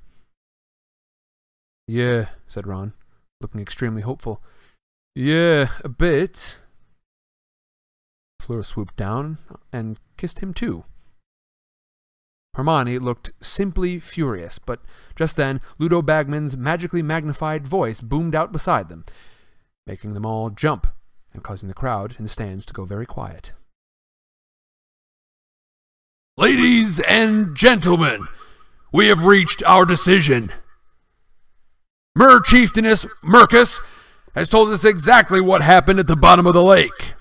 Yeah, 1.89 2.28
said 2.47 2.66
Ron, 2.66 2.93
looking 3.41 3.62
extremely 3.62 4.03
hopeful. 4.03 4.43
Yeah, 5.14 5.70
a 5.82 5.89
bit. 5.89 6.59
Fleur 8.41 8.62
swooped 8.62 8.95
down 8.95 9.39
and 9.72 9.99
kissed 10.18 10.41
him 10.41 10.53
too. 10.53 10.84
Hermione 12.55 12.99
looked 12.99 13.32
simply 13.41 13.99
furious, 14.01 14.59
but 14.59 14.82
just 15.16 15.36
then 15.36 15.62
Ludo 15.78 16.03
Bagman's 16.03 16.57
magically 16.57 17.03
magnified 17.03 17.66
voice 17.66 18.03
boomed 18.03 18.34
out 18.34 18.53
beside 18.53 18.91
them, 18.91 19.05
making 19.86 20.12
them 20.12 20.26
all 20.26 20.51
jump 20.51 20.89
and 21.32 21.43
causing 21.43 21.68
the 21.68 21.74
crowd 21.74 22.16
in 22.18 22.24
the 22.24 22.28
stands 22.28 22.66
to 22.66 22.74
go 22.74 22.84
very 22.84 23.07
quiet. 23.07 23.53
Ladies 26.36 27.01
and 27.01 27.57
gentlemen, 27.57 28.28
we 28.93 29.09
have 29.09 29.24
reached 29.24 29.62
our 29.62 29.86
decision. 29.86 30.51
Mer 32.18 32.40
Chieftainess 32.40 33.06
Murcus 33.22 33.78
has 34.34 34.48
told 34.48 34.70
us 34.70 34.84
exactly 34.84 35.40
what 35.40 35.62
happened 35.62 36.00
at 36.00 36.08
the 36.08 36.16
bottom 36.16 36.48
of 36.48 36.52
the 36.52 36.64
lake. 36.64 37.14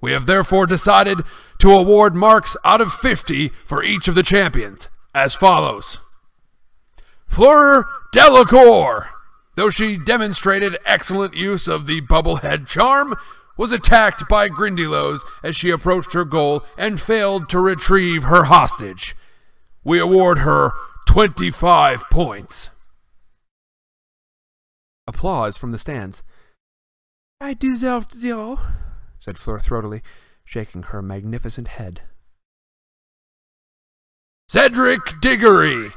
We 0.00 0.12
have 0.12 0.26
therefore 0.26 0.68
decided 0.68 1.22
to 1.58 1.72
award 1.72 2.14
marks 2.14 2.56
out 2.64 2.80
of 2.80 2.92
50 2.92 3.48
for 3.64 3.82
each 3.82 4.06
of 4.06 4.14
the 4.14 4.22
champions, 4.22 4.88
as 5.16 5.34
follows. 5.34 5.98
Fleur 7.26 7.86
Delacour, 8.12 9.08
though 9.56 9.70
she 9.70 9.98
demonstrated 9.98 10.78
excellent 10.86 11.34
use 11.34 11.66
of 11.66 11.86
the 11.88 12.00
bubblehead 12.02 12.68
charm, 12.68 13.16
was 13.56 13.72
attacked 13.72 14.28
by 14.28 14.48
Grindylows 14.48 15.22
as 15.42 15.56
she 15.56 15.70
approached 15.70 16.12
her 16.12 16.24
goal 16.24 16.64
and 16.78 17.00
failed 17.00 17.48
to 17.48 17.58
retrieve 17.58 18.22
her 18.22 18.44
hostage. 18.44 19.16
We 19.82 19.98
award 19.98 20.38
her 20.38 20.70
25 21.08 22.08
points. 22.10 22.70
Applause 25.06 25.56
from 25.56 25.72
the 25.72 25.78
stands. 25.78 26.22
I 27.40 27.54
deserved 27.54 28.12
zero, 28.12 28.58
said 29.18 29.36
Fleur 29.36 29.58
throatily, 29.58 30.00
shaking 30.44 30.84
her 30.84 31.02
magnificent 31.02 31.68
head. 31.68 32.02
Cedric 34.48 35.20
Diggory, 35.20 35.90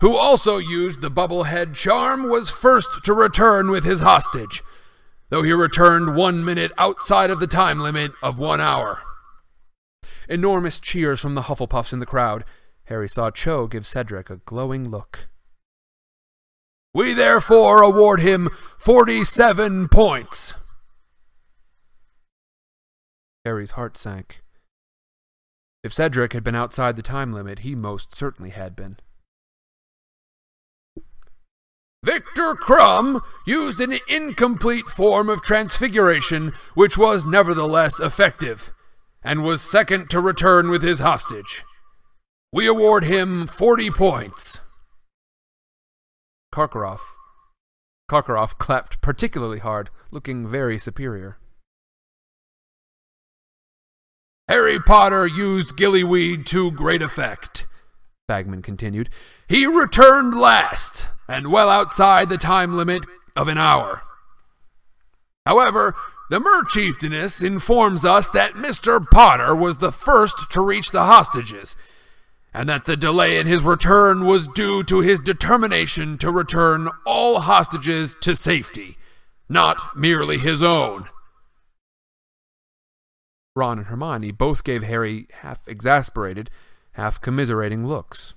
who 0.00 0.16
also 0.16 0.58
used 0.58 1.00
the 1.00 1.10
bubblehead 1.10 1.74
charm, 1.74 2.28
was 2.28 2.50
first 2.50 3.04
to 3.04 3.12
return 3.12 3.70
with 3.70 3.84
his 3.84 4.00
hostage, 4.00 4.62
though 5.30 5.42
he 5.42 5.52
returned 5.52 6.14
one 6.14 6.44
minute 6.44 6.72
outside 6.76 7.30
of 7.30 7.40
the 7.40 7.46
time 7.46 7.80
limit 7.80 8.12
of 8.22 8.38
one 8.38 8.60
hour. 8.60 8.98
Enormous 10.28 10.78
cheers 10.78 11.20
from 11.20 11.34
the 11.34 11.42
Hufflepuffs 11.42 11.92
in 11.92 12.00
the 12.00 12.06
crowd. 12.06 12.44
Harry 12.84 13.08
saw 13.08 13.30
Cho 13.30 13.66
give 13.66 13.86
Cedric 13.86 14.30
a 14.30 14.36
glowing 14.36 14.88
look. 14.88 15.28
We 16.94 17.14
therefore 17.14 17.82
award 17.82 18.20
him 18.20 18.50
47 18.78 19.88
points. 19.88 20.54
Harry's 23.44 23.72
heart 23.72 23.96
sank. 23.96 24.42
If 25.82 25.92
Cedric 25.92 26.32
had 26.32 26.44
been 26.44 26.54
outside 26.54 26.96
the 26.96 27.02
time 27.02 27.32
limit, 27.32 27.60
he 27.60 27.74
most 27.74 28.14
certainly 28.14 28.50
had 28.50 28.76
been. 28.76 28.98
Viktor 32.04 32.54
Krum 32.54 33.20
used 33.46 33.80
an 33.80 33.98
incomplete 34.08 34.86
form 34.86 35.28
of 35.28 35.42
transfiguration, 35.42 36.52
which 36.74 36.98
was 36.98 37.24
nevertheless 37.24 38.00
effective, 38.00 38.72
and 39.22 39.44
was 39.44 39.62
second 39.62 40.10
to 40.10 40.20
return 40.20 40.68
with 40.68 40.82
his 40.82 40.98
hostage. 40.98 41.64
We 42.52 42.66
award 42.66 43.04
him 43.04 43.46
40 43.46 43.90
points. 43.90 44.60
Karkaroff. 46.52 47.00
Karkaroff 48.10 48.58
clapped 48.58 49.00
particularly 49.00 49.58
hard, 49.58 49.90
looking 50.12 50.46
very 50.46 50.78
superior. 50.78 51.38
Harry 54.48 54.78
Potter 54.78 55.26
used 55.26 55.76
gillyweed 55.76 56.44
to 56.46 56.70
great 56.72 57.00
effect, 57.00 57.66
Bagman 58.28 58.60
continued. 58.60 59.08
He 59.48 59.66
returned 59.66 60.34
last, 60.34 61.06
and 61.26 61.50
well 61.50 61.70
outside 61.70 62.28
the 62.28 62.36
time 62.36 62.76
limit 62.76 63.06
of 63.34 63.48
an 63.48 63.56
hour. 63.56 64.02
However, 65.46 65.94
the 66.28 66.38
Mer 66.38 66.64
Chieftainess 66.64 67.42
informs 67.42 68.04
us 68.04 68.28
that 68.30 68.54
Mr. 68.54 69.04
Potter 69.10 69.54
was 69.54 69.78
the 69.78 69.92
first 69.92 70.50
to 70.50 70.60
reach 70.60 70.90
the 70.90 71.04
hostages, 71.04 71.76
and 72.54 72.68
that 72.68 72.84
the 72.84 72.96
delay 72.96 73.38
in 73.38 73.46
his 73.46 73.62
return 73.62 74.26
was 74.26 74.46
due 74.48 74.82
to 74.84 75.00
his 75.00 75.18
determination 75.18 76.18
to 76.18 76.30
return 76.30 76.88
all 77.06 77.40
hostages 77.40 78.14
to 78.20 78.36
safety, 78.36 78.96
not 79.48 79.96
merely 79.96 80.38
his 80.38 80.62
own. 80.62 81.08
Ron 83.54 83.78
and 83.78 83.86
Hermione 83.88 84.32
both 84.32 84.64
gave 84.64 84.82
Harry 84.82 85.26
half 85.40 85.66
exasperated, 85.66 86.50
half 86.92 87.20
commiserating 87.20 87.86
looks. 87.86 88.34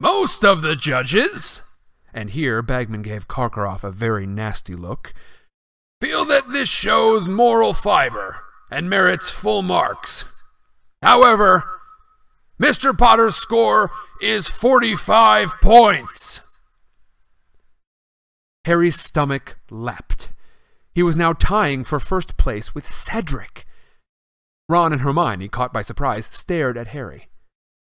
Most 0.00 0.44
of 0.44 0.62
the 0.62 0.74
judges, 0.74 1.78
and 2.12 2.30
here 2.30 2.60
Bagman 2.60 3.02
gave 3.02 3.28
Karkaroff 3.28 3.84
a 3.84 3.90
very 3.90 4.26
nasty 4.26 4.74
look, 4.74 5.14
feel 6.00 6.24
that 6.24 6.50
this 6.50 6.68
shows 6.68 7.28
moral 7.28 7.72
fiber 7.72 8.40
and 8.70 8.90
merits 8.90 9.30
full 9.30 9.62
marks. 9.62 10.41
However, 11.02 11.64
Mr. 12.60 12.96
Potter's 12.96 13.34
score 13.34 13.90
is 14.20 14.48
45 14.48 15.60
points. 15.60 16.40
Harry's 18.64 18.98
stomach 18.98 19.58
leapt. 19.70 20.32
He 20.94 21.02
was 21.02 21.16
now 21.16 21.32
tying 21.32 21.84
for 21.84 21.98
first 21.98 22.36
place 22.36 22.74
with 22.74 22.88
Cedric. 22.88 23.64
Ron 24.68 24.92
and 24.92 25.02
Hermione, 25.02 25.48
caught 25.48 25.72
by 25.72 25.82
surprise, 25.82 26.28
stared 26.30 26.78
at 26.78 26.88
Harry, 26.88 27.28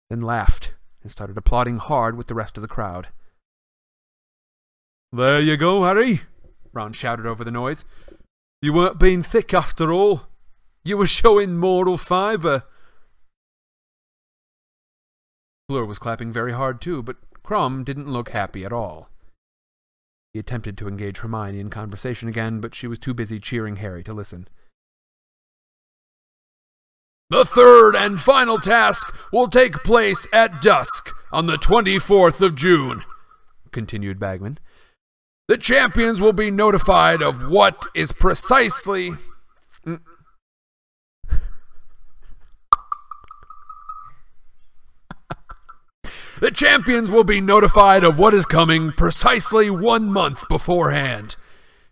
then 0.08 0.20
laughed 0.20 0.74
and 1.02 1.10
started 1.10 1.36
applauding 1.36 1.78
hard 1.78 2.16
with 2.16 2.28
the 2.28 2.34
rest 2.34 2.56
of 2.56 2.62
the 2.62 2.68
crowd. 2.68 3.08
There 5.12 5.40
you 5.40 5.56
go, 5.56 5.84
Harry, 5.84 6.20
Ron 6.72 6.92
shouted 6.92 7.26
over 7.26 7.42
the 7.42 7.50
noise. 7.50 7.84
You 8.62 8.72
weren't 8.72 9.00
being 9.00 9.22
thick 9.22 9.52
after 9.52 9.92
all. 9.92 10.22
You 10.84 10.96
were 10.96 11.06
showing 11.06 11.56
moral 11.56 11.96
fibre. 11.96 12.62
Fleur 15.72 15.86
was 15.86 15.98
clapping 15.98 16.30
very 16.30 16.52
hard 16.52 16.82
too, 16.82 17.02
but 17.02 17.16
Krum 17.42 17.82
didn't 17.82 18.06
look 18.06 18.28
happy 18.28 18.62
at 18.62 18.74
all. 18.74 19.08
He 20.34 20.38
attempted 20.38 20.76
to 20.76 20.86
engage 20.86 21.20
Hermione 21.20 21.60
in 21.60 21.70
conversation 21.70 22.28
again, 22.28 22.60
but 22.60 22.74
she 22.74 22.86
was 22.86 22.98
too 22.98 23.14
busy 23.14 23.40
cheering 23.40 23.76
Harry 23.76 24.02
to 24.02 24.12
listen. 24.12 24.48
The 27.30 27.46
third 27.46 27.96
and 27.96 28.20
final 28.20 28.58
task 28.58 29.32
will 29.32 29.48
take 29.48 29.82
place 29.82 30.26
at 30.30 30.60
dusk 30.60 31.08
on 31.32 31.46
the 31.46 31.56
24th 31.56 32.42
of 32.42 32.54
June, 32.54 33.02
continued 33.70 34.20
Bagman. 34.20 34.58
The 35.48 35.56
champions 35.56 36.20
will 36.20 36.34
be 36.34 36.50
notified 36.50 37.22
of 37.22 37.48
what 37.48 37.86
is 37.94 38.12
precisely. 38.12 39.12
The 46.42 46.50
champions 46.50 47.08
will 47.08 47.22
be 47.22 47.40
notified 47.40 48.02
of 48.02 48.18
what 48.18 48.34
is 48.34 48.46
coming 48.46 48.90
precisely 48.90 49.70
one 49.70 50.10
month 50.10 50.48
beforehand. 50.48 51.36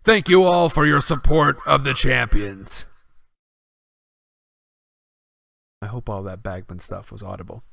Thank 0.03 0.27
you 0.27 0.43
all 0.43 0.67
for 0.67 0.85
your 0.85 0.99
support 0.99 1.57
of 1.65 1.85
the 1.85 1.93
champions. 1.93 3.05
I 5.81 5.85
hope 5.85 6.09
all 6.09 6.21
that 6.23 6.43
Bagman 6.43 6.79
stuff 6.79 7.13
was 7.13 7.23
audible. 7.23 7.63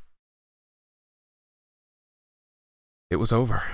It 3.10 3.16
was 3.16 3.32
over, 3.32 3.64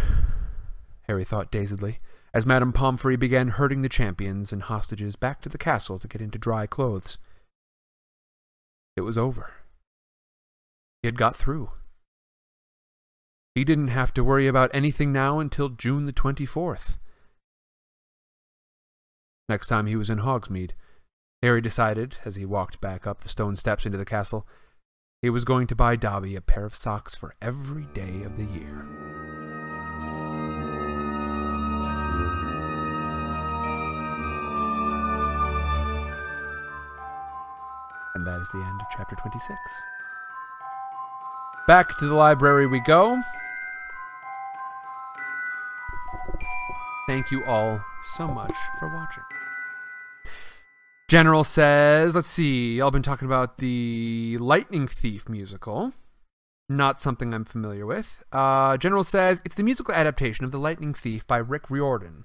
Harry 1.02 1.24
thought 1.24 1.50
dazedly, 1.50 1.98
as 2.32 2.46
Madame 2.46 2.72
Pomfrey 2.72 3.16
began 3.16 3.48
herding 3.48 3.82
the 3.82 3.90
champions 3.90 4.50
and 4.50 4.62
hostages 4.62 5.14
back 5.14 5.42
to 5.42 5.50
the 5.50 5.58
castle 5.58 5.98
to 5.98 6.08
get 6.08 6.22
into 6.22 6.38
dry 6.38 6.66
clothes. 6.66 7.18
It 8.96 9.02
was 9.02 9.18
over. 9.18 9.50
He 11.02 11.08
had 11.08 11.18
got 11.18 11.36
through. 11.36 11.68
He 13.54 13.62
didn't 13.62 13.88
have 13.88 14.12
to 14.14 14.24
worry 14.24 14.48
about 14.48 14.70
anything 14.74 15.12
now 15.12 15.38
until 15.38 15.68
June 15.68 16.06
the 16.06 16.12
24th. 16.12 16.98
Next 19.48 19.68
time 19.68 19.86
he 19.86 19.94
was 19.94 20.10
in 20.10 20.18
Hogsmeade, 20.18 20.72
Harry 21.40 21.60
decided, 21.60 22.16
as 22.24 22.34
he 22.34 22.44
walked 22.44 22.80
back 22.80 23.06
up 23.06 23.20
the 23.20 23.28
stone 23.28 23.56
steps 23.56 23.86
into 23.86 23.98
the 23.98 24.04
castle, 24.04 24.44
he 25.22 25.30
was 25.30 25.44
going 25.44 25.68
to 25.68 25.76
buy 25.76 25.94
Dobby 25.94 26.34
a 26.34 26.40
pair 26.40 26.66
of 26.66 26.74
socks 26.74 27.14
for 27.14 27.36
every 27.40 27.84
day 27.94 28.24
of 28.24 28.36
the 28.36 28.44
year. 28.44 28.86
And 38.16 38.26
that 38.26 38.40
is 38.40 38.48
the 38.50 38.58
end 38.58 38.80
of 38.80 38.86
chapter 38.96 39.14
26. 39.14 39.54
Back 41.68 41.96
to 41.98 42.06
the 42.08 42.14
library 42.14 42.66
we 42.66 42.80
go. 42.80 43.22
Thank 47.06 47.30
you 47.30 47.44
all 47.44 47.84
so 48.16 48.26
much 48.26 48.54
for 48.78 48.88
watching. 48.88 49.24
General 51.08 51.44
says, 51.44 52.14
let's 52.14 52.26
see, 52.26 52.76
y'all 52.76 52.90
been 52.90 53.02
talking 53.02 53.26
about 53.26 53.58
the 53.58 54.38
Lightning 54.40 54.88
Thief 54.88 55.28
musical. 55.28 55.92
Not 56.68 57.02
something 57.02 57.34
I'm 57.34 57.44
familiar 57.44 57.84
with. 57.84 58.22
Uh, 58.32 58.78
General 58.78 59.04
says 59.04 59.42
it's 59.44 59.54
the 59.54 59.62
musical 59.62 59.92
adaptation 59.92 60.46
of 60.46 60.50
The 60.50 60.58
Lightning 60.58 60.94
Thief 60.94 61.26
by 61.26 61.36
Rick 61.36 61.68
Riordan. 61.68 62.24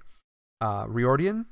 Uh, 0.62 0.86
Riordan? 0.88 1.44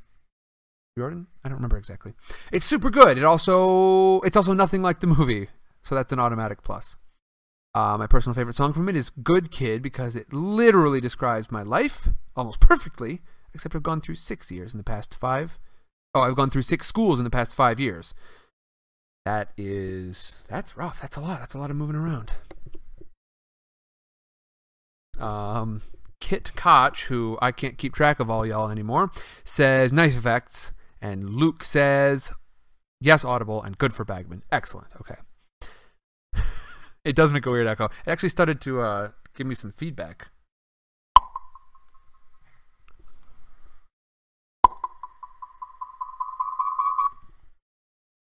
Riordan? 0.96 1.26
I 1.44 1.50
don't 1.50 1.58
remember 1.58 1.76
exactly. 1.76 2.14
It's 2.50 2.64
super 2.64 2.88
good. 2.88 3.18
It 3.18 3.24
also 3.24 4.20
it's 4.20 4.36
also 4.36 4.54
nothing 4.54 4.80
like 4.80 5.00
the 5.00 5.06
movie, 5.06 5.48
so 5.82 5.94
that's 5.94 6.12
an 6.12 6.18
automatic 6.18 6.62
plus. 6.62 6.96
Uh, 7.78 7.96
my 7.96 8.08
personal 8.08 8.34
favorite 8.34 8.56
song 8.56 8.72
from 8.72 8.88
it 8.88 8.96
is 8.96 9.08
Good 9.08 9.52
Kid 9.52 9.82
because 9.82 10.16
it 10.16 10.32
literally 10.32 11.00
describes 11.00 11.52
my 11.52 11.62
life 11.62 12.08
almost 12.34 12.58
perfectly, 12.58 13.20
except 13.54 13.76
I've 13.76 13.84
gone 13.84 14.00
through 14.00 14.16
six 14.16 14.50
years 14.50 14.74
in 14.74 14.78
the 14.78 14.84
past 14.84 15.14
five. 15.14 15.60
Oh, 16.12 16.22
I've 16.22 16.34
gone 16.34 16.50
through 16.50 16.62
six 16.62 16.88
schools 16.88 17.20
in 17.20 17.24
the 17.24 17.30
past 17.30 17.54
five 17.54 17.78
years. 17.78 18.14
That 19.24 19.52
is, 19.56 20.42
that's 20.48 20.76
rough. 20.76 21.00
That's 21.00 21.16
a 21.16 21.20
lot. 21.20 21.38
That's 21.38 21.54
a 21.54 21.58
lot 21.60 21.70
of 21.70 21.76
moving 21.76 21.94
around. 21.94 22.32
Um, 25.20 25.82
Kit 26.20 26.50
Koch, 26.56 27.02
who 27.02 27.38
I 27.40 27.52
can't 27.52 27.78
keep 27.78 27.94
track 27.94 28.18
of 28.18 28.28
all 28.28 28.44
y'all 28.44 28.70
anymore, 28.72 29.12
says 29.44 29.92
nice 29.92 30.16
effects. 30.16 30.72
And 31.00 31.32
Luke 31.32 31.62
says 31.62 32.32
yes, 33.00 33.24
audible 33.24 33.62
and 33.62 33.78
good 33.78 33.94
for 33.94 34.04
Bagman. 34.04 34.42
Excellent. 34.50 34.88
Okay. 35.00 35.14
It 37.04 37.16
does 37.16 37.32
make 37.32 37.46
a 37.46 37.50
weird 37.50 37.66
echo. 37.66 37.86
It 37.86 38.10
actually 38.10 38.28
started 38.28 38.60
to 38.62 38.80
uh, 38.80 39.10
give 39.36 39.46
me 39.46 39.54
some 39.54 39.72
feedback. 39.72 40.28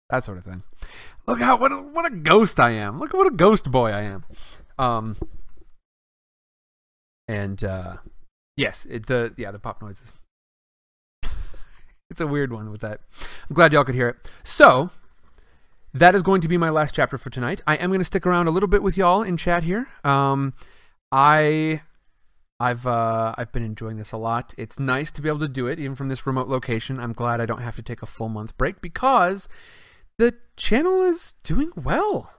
That 0.10 0.23
sort 0.23 0.38
of 0.38 0.43
thing. 0.45 0.64
Look 1.26 1.39
how 1.39 1.57
what 1.57 1.72
a, 1.72 1.77
what 1.77 2.06
a 2.06 2.15
ghost 2.15 2.60
I 2.60 2.72
am. 2.72 2.99
Look 2.99 3.14
what 3.14 3.27
a 3.27 3.35
ghost 3.35 3.72
boy 3.72 3.91
I 3.91 4.02
am. 4.02 4.23
Um. 4.77 5.18
And 7.27 7.64
uh, 7.64 7.97
yes, 8.56 8.85
it, 8.89 9.07
the 9.07 9.34
yeah 9.35 9.49
the 9.52 9.57
pop 9.57 9.81
noises. 9.81 10.14
it's 12.10 12.22
a 12.22 12.27
weird 12.27 12.53
one 12.53 12.69
with 12.69 12.81
that. 12.81 13.02
I'm 13.49 13.56
glad 13.56 13.73
y'all 13.73 13.84
could 13.84 13.95
hear 13.95 14.10
it. 14.10 14.31
So 14.43 14.91
that 15.95 16.13
is 16.13 16.22
going 16.22 16.41
to 16.41 16.49
be 16.49 16.57
my 16.57 16.69
last 16.69 16.93
chapter 16.93 17.17
for 17.17 17.30
tonight. 17.30 17.61
I 17.65 17.76
am 17.76 17.89
going 17.89 18.01
to 18.01 18.05
stick 18.05 18.27
around 18.27 18.47
a 18.47 18.51
little 18.51 18.67
bit 18.67 18.84
with 18.84 18.97
y'all 18.97 19.23
in 19.23 19.38
chat 19.38 19.63
here. 19.63 19.88
Um, 20.03 20.53
I 21.09 21.81
I've 22.59 22.85
uh, 22.85 23.34
I've 23.38 23.53
been 23.53 23.63
enjoying 23.63 23.95
this 23.97 24.11
a 24.11 24.17
lot. 24.17 24.53
It's 24.57 24.77
nice 24.77 25.09
to 25.11 25.22
be 25.22 25.30
able 25.30 25.39
to 25.39 25.47
do 25.47 25.67
it 25.67 25.80
even 25.80 25.95
from 25.95 26.09
this 26.09 26.27
remote 26.27 26.49
location. 26.49 26.99
I'm 26.99 27.13
glad 27.13 27.39
I 27.39 27.45
don't 27.45 27.61
have 27.61 27.77
to 27.77 27.81
take 27.81 28.01
a 28.01 28.05
full 28.05 28.27
month 28.27 28.57
break 28.57 28.81
because 28.81 29.47
the 30.17 30.35
channel 30.57 31.01
is 31.01 31.34
doing 31.43 31.72
well. 31.76 32.34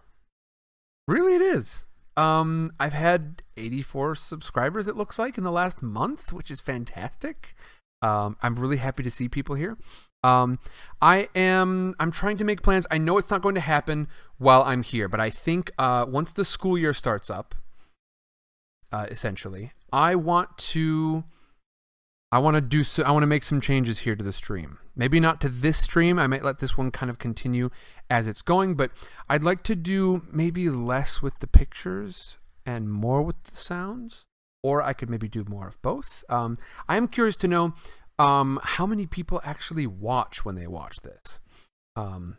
Really, 1.09 1.35
it 1.35 1.43
is. 1.43 1.87
Um, 2.19 2.71
I've 2.79 2.93
had 2.93 3.43
84 3.57 4.17
subscribers. 4.17 4.87
It 4.87 4.97
looks 4.97 5.19
like 5.19 5.39
in 5.39 5.45
the 5.45 5.51
last 5.51 5.83
month, 5.83 6.31
which 6.31 6.51
is 6.51 6.61
fantastic. 6.61 7.55
Um, 8.03 8.37
I'm 8.43 8.57
really 8.57 8.77
happy 8.77 9.03
to 9.03 9.11
see 9.11 9.29
people 9.29 9.55
here. 9.55 9.79
Um, 10.27 10.59
I 11.01 11.29
am. 11.37 11.95
I'm 12.01 12.11
trying 12.11 12.37
to 12.39 12.45
make 12.45 12.61
plans. 12.61 12.85
I 12.91 12.99
know 12.99 13.17
it's 13.17 13.31
not 13.31 13.43
going 13.43 13.55
to 13.55 13.61
happen 13.61 14.09
while 14.39 14.63
I'm 14.65 14.83
here, 14.83 15.09
but 15.09 15.21
I 15.21 15.31
think 15.31 15.71
uh, 15.79 16.05
once 16.09 16.33
the 16.33 16.45
school 16.45 16.77
year 16.77 16.93
starts 16.93 17.31
up, 17.31 17.55
uh, 18.91 19.07
essentially, 19.09 19.73
I 19.93 20.17
want 20.17 20.59
to. 20.59 21.25
I 22.33 22.41
want 22.41 22.57
to 22.57 22.61
do. 22.61 22.83
So, 22.83 23.05
I 23.05 23.13
want 23.13 23.23
to 23.23 23.29
make 23.29 23.45
some 23.45 23.61
changes 23.61 24.01
here 24.01 24.17
to 24.17 24.25
the 24.25 24.33
stream. 24.33 24.79
Maybe 24.97 25.21
not 25.21 25.41
to 25.43 25.49
this 25.49 25.79
stream. 25.79 26.19
I 26.19 26.27
might 26.27 26.43
let 26.43 26.59
this 26.59 26.77
one 26.77 26.91
kind 26.91 27.09
of 27.09 27.21
continue 27.21 27.71
as 28.11 28.27
it's 28.27 28.43
going, 28.43 28.75
but 28.75 28.91
I'd 29.29 29.45
like 29.45 29.63
to 29.65 29.77
do 29.77 30.27
maybe 30.33 30.69
less 30.69 31.23
with 31.23 31.39
the 31.39 31.47
pictures 31.47 32.37
and 32.65 32.91
more 32.91 33.23
with 33.23 33.41
the 33.45 33.57
sounds, 33.57 34.25
or 34.61 34.83
I 34.83 34.93
could 34.93 35.09
maybe 35.09 35.29
do 35.29 35.45
more 35.49 35.69
of 35.69 35.81
both. 35.83 36.25
Um, 36.29 36.57
I 36.89 36.97
am 36.97 37.07
curious 37.07 37.37
to 37.39 37.49
know 37.49 37.75
um, 38.19 38.59
how 38.63 38.87
many 38.87 39.07
people 39.07 39.41
actually 39.45 39.87
watch 39.87 40.45
when 40.45 40.55
they 40.55 40.67
watch 40.67 40.99
this. 41.03 41.41
Um, 41.97 42.39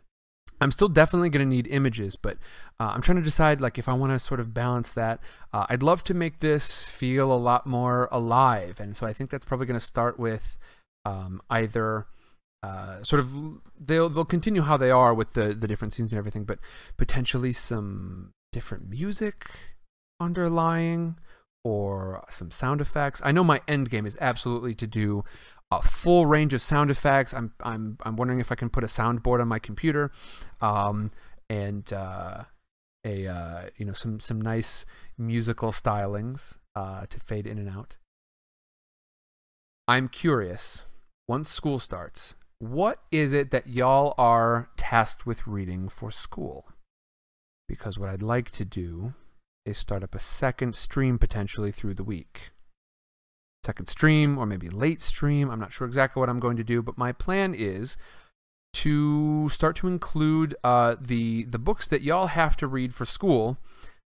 I'm 0.60 0.72
still 0.72 0.88
definitely 0.88 1.28
going 1.28 1.48
to 1.48 1.54
need 1.54 1.68
images, 1.68 2.16
but 2.16 2.36
uh, 2.80 2.90
I'm 2.94 3.00
trying 3.00 3.18
to 3.18 3.22
decide 3.22 3.60
like 3.60 3.78
if 3.78 3.88
I 3.88 3.92
want 3.92 4.12
to 4.12 4.18
sort 4.18 4.40
of 4.40 4.52
balance 4.52 4.90
that. 4.92 5.20
Uh, 5.52 5.66
I'd 5.68 5.82
love 5.82 6.02
to 6.04 6.14
make 6.14 6.40
this 6.40 6.88
feel 6.88 7.32
a 7.32 7.38
lot 7.38 7.66
more 7.66 8.08
alive, 8.10 8.80
and 8.80 8.96
so 8.96 9.06
I 9.06 9.12
think 9.12 9.30
that's 9.30 9.44
probably 9.44 9.66
going 9.66 9.78
to 9.78 9.84
start 9.84 10.18
with 10.18 10.58
um, 11.04 11.40
either 11.48 12.06
uh, 12.62 13.02
sort 13.02 13.20
of 13.20 13.60
they'll 13.78 14.08
they'll 14.08 14.24
continue 14.24 14.62
how 14.62 14.76
they 14.76 14.90
are 14.90 15.14
with 15.14 15.34
the 15.34 15.54
the 15.54 15.68
different 15.68 15.92
scenes 15.92 16.12
and 16.12 16.18
everything, 16.18 16.44
but 16.44 16.58
potentially 16.96 17.52
some 17.52 18.32
different 18.52 18.90
music 18.90 19.50
underlying 20.20 21.16
or 21.64 22.24
some 22.30 22.50
sound 22.50 22.80
effects. 22.80 23.20
I 23.24 23.30
know 23.30 23.44
my 23.44 23.60
end 23.68 23.90
game 23.90 24.06
is 24.06 24.18
absolutely 24.20 24.74
to 24.76 24.86
do 24.86 25.24
a 25.70 25.82
full 25.82 26.26
range 26.26 26.54
of 26.54 26.62
sound 26.62 26.90
effects. 26.90 27.34
I'm 27.34 27.52
I'm 27.60 27.98
I'm 28.02 28.16
wondering 28.16 28.40
if 28.40 28.50
I 28.50 28.54
can 28.54 28.70
put 28.70 28.84
a 28.84 28.88
soundboard 28.88 29.40
on 29.40 29.48
my 29.48 29.58
computer, 29.58 30.10
um, 30.60 31.10
and 31.50 31.90
uh, 31.92 32.44
a 33.04 33.26
uh, 33.26 33.62
you 33.76 33.84
know 33.84 33.92
some 33.92 34.20
some 34.20 34.40
nice 34.40 34.84
musical 35.16 35.70
stylings 35.70 36.58
uh, 36.74 37.06
to 37.10 37.20
fade 37.20 37.46
in 37.46 37.58
and 37.58 37.68
out. 37.68 37.96
I'm 39.86 40.08
curious. 40.08 40.82
Once 41.26 41.50
school 41.50 41.78
starts, 41.78 42.34
what 42.58 43.00
is 43.10 43.34
it 43.34 43.50
that 43.50 43.66
y'all 43.66 44.14
are 44.16 44.70
tasked 44.78 45.26
with 45.26 45.46
reading 45.46 45.88
for 45.90 46.10
school? 46.10 46.66
Because 47.68 47.98
what 47.98 48.08
I'd 48.08 48.22
like 48.22 48.50
to 48.52 48.64
do 48.64 49.12
is 49.66 49.76
start 49.76 50.02
up 50.02 50.14
a 50.14 50.20
second 50.20 50.74
stream 50.74 51.18
potentially 51.18 51.70
through 51.70 51.92
the 51.92 52.04
week 52.04 52.52
second 53.68 53.86
stream 53.86 54.38
or 54.38 54.46
maybe 54.46 54.70
late 54.70 55.02
stream. 55.02 55.50
I'm 55.50 55.60
not 55.60 55.72
sure 55.74 55.86
exactly 55.86 56.20
what 56.20 56.30
I'm 56.30 56.40
going 56.40 56.56
to 56.56 56.64
do, 56.64 56.80
but 56.80 56.96
my 56.96 57.12
plan 57.12 57.52
is 57.54 57.98
to 58.84 59.50
start 59.50 59.76
to 59.76 59.88
include 59.88 60.54
uh, 60.64 60.96
the 60.98 61.44
the 61.44 61.58
books 61.58 61.86
that 61.88 62.00
y'all 62.00 62.28
have 62.28 62.56
to 62.58 62.66
read 62.66 62.94
for 62.94 63.04
school. 63.04 63.58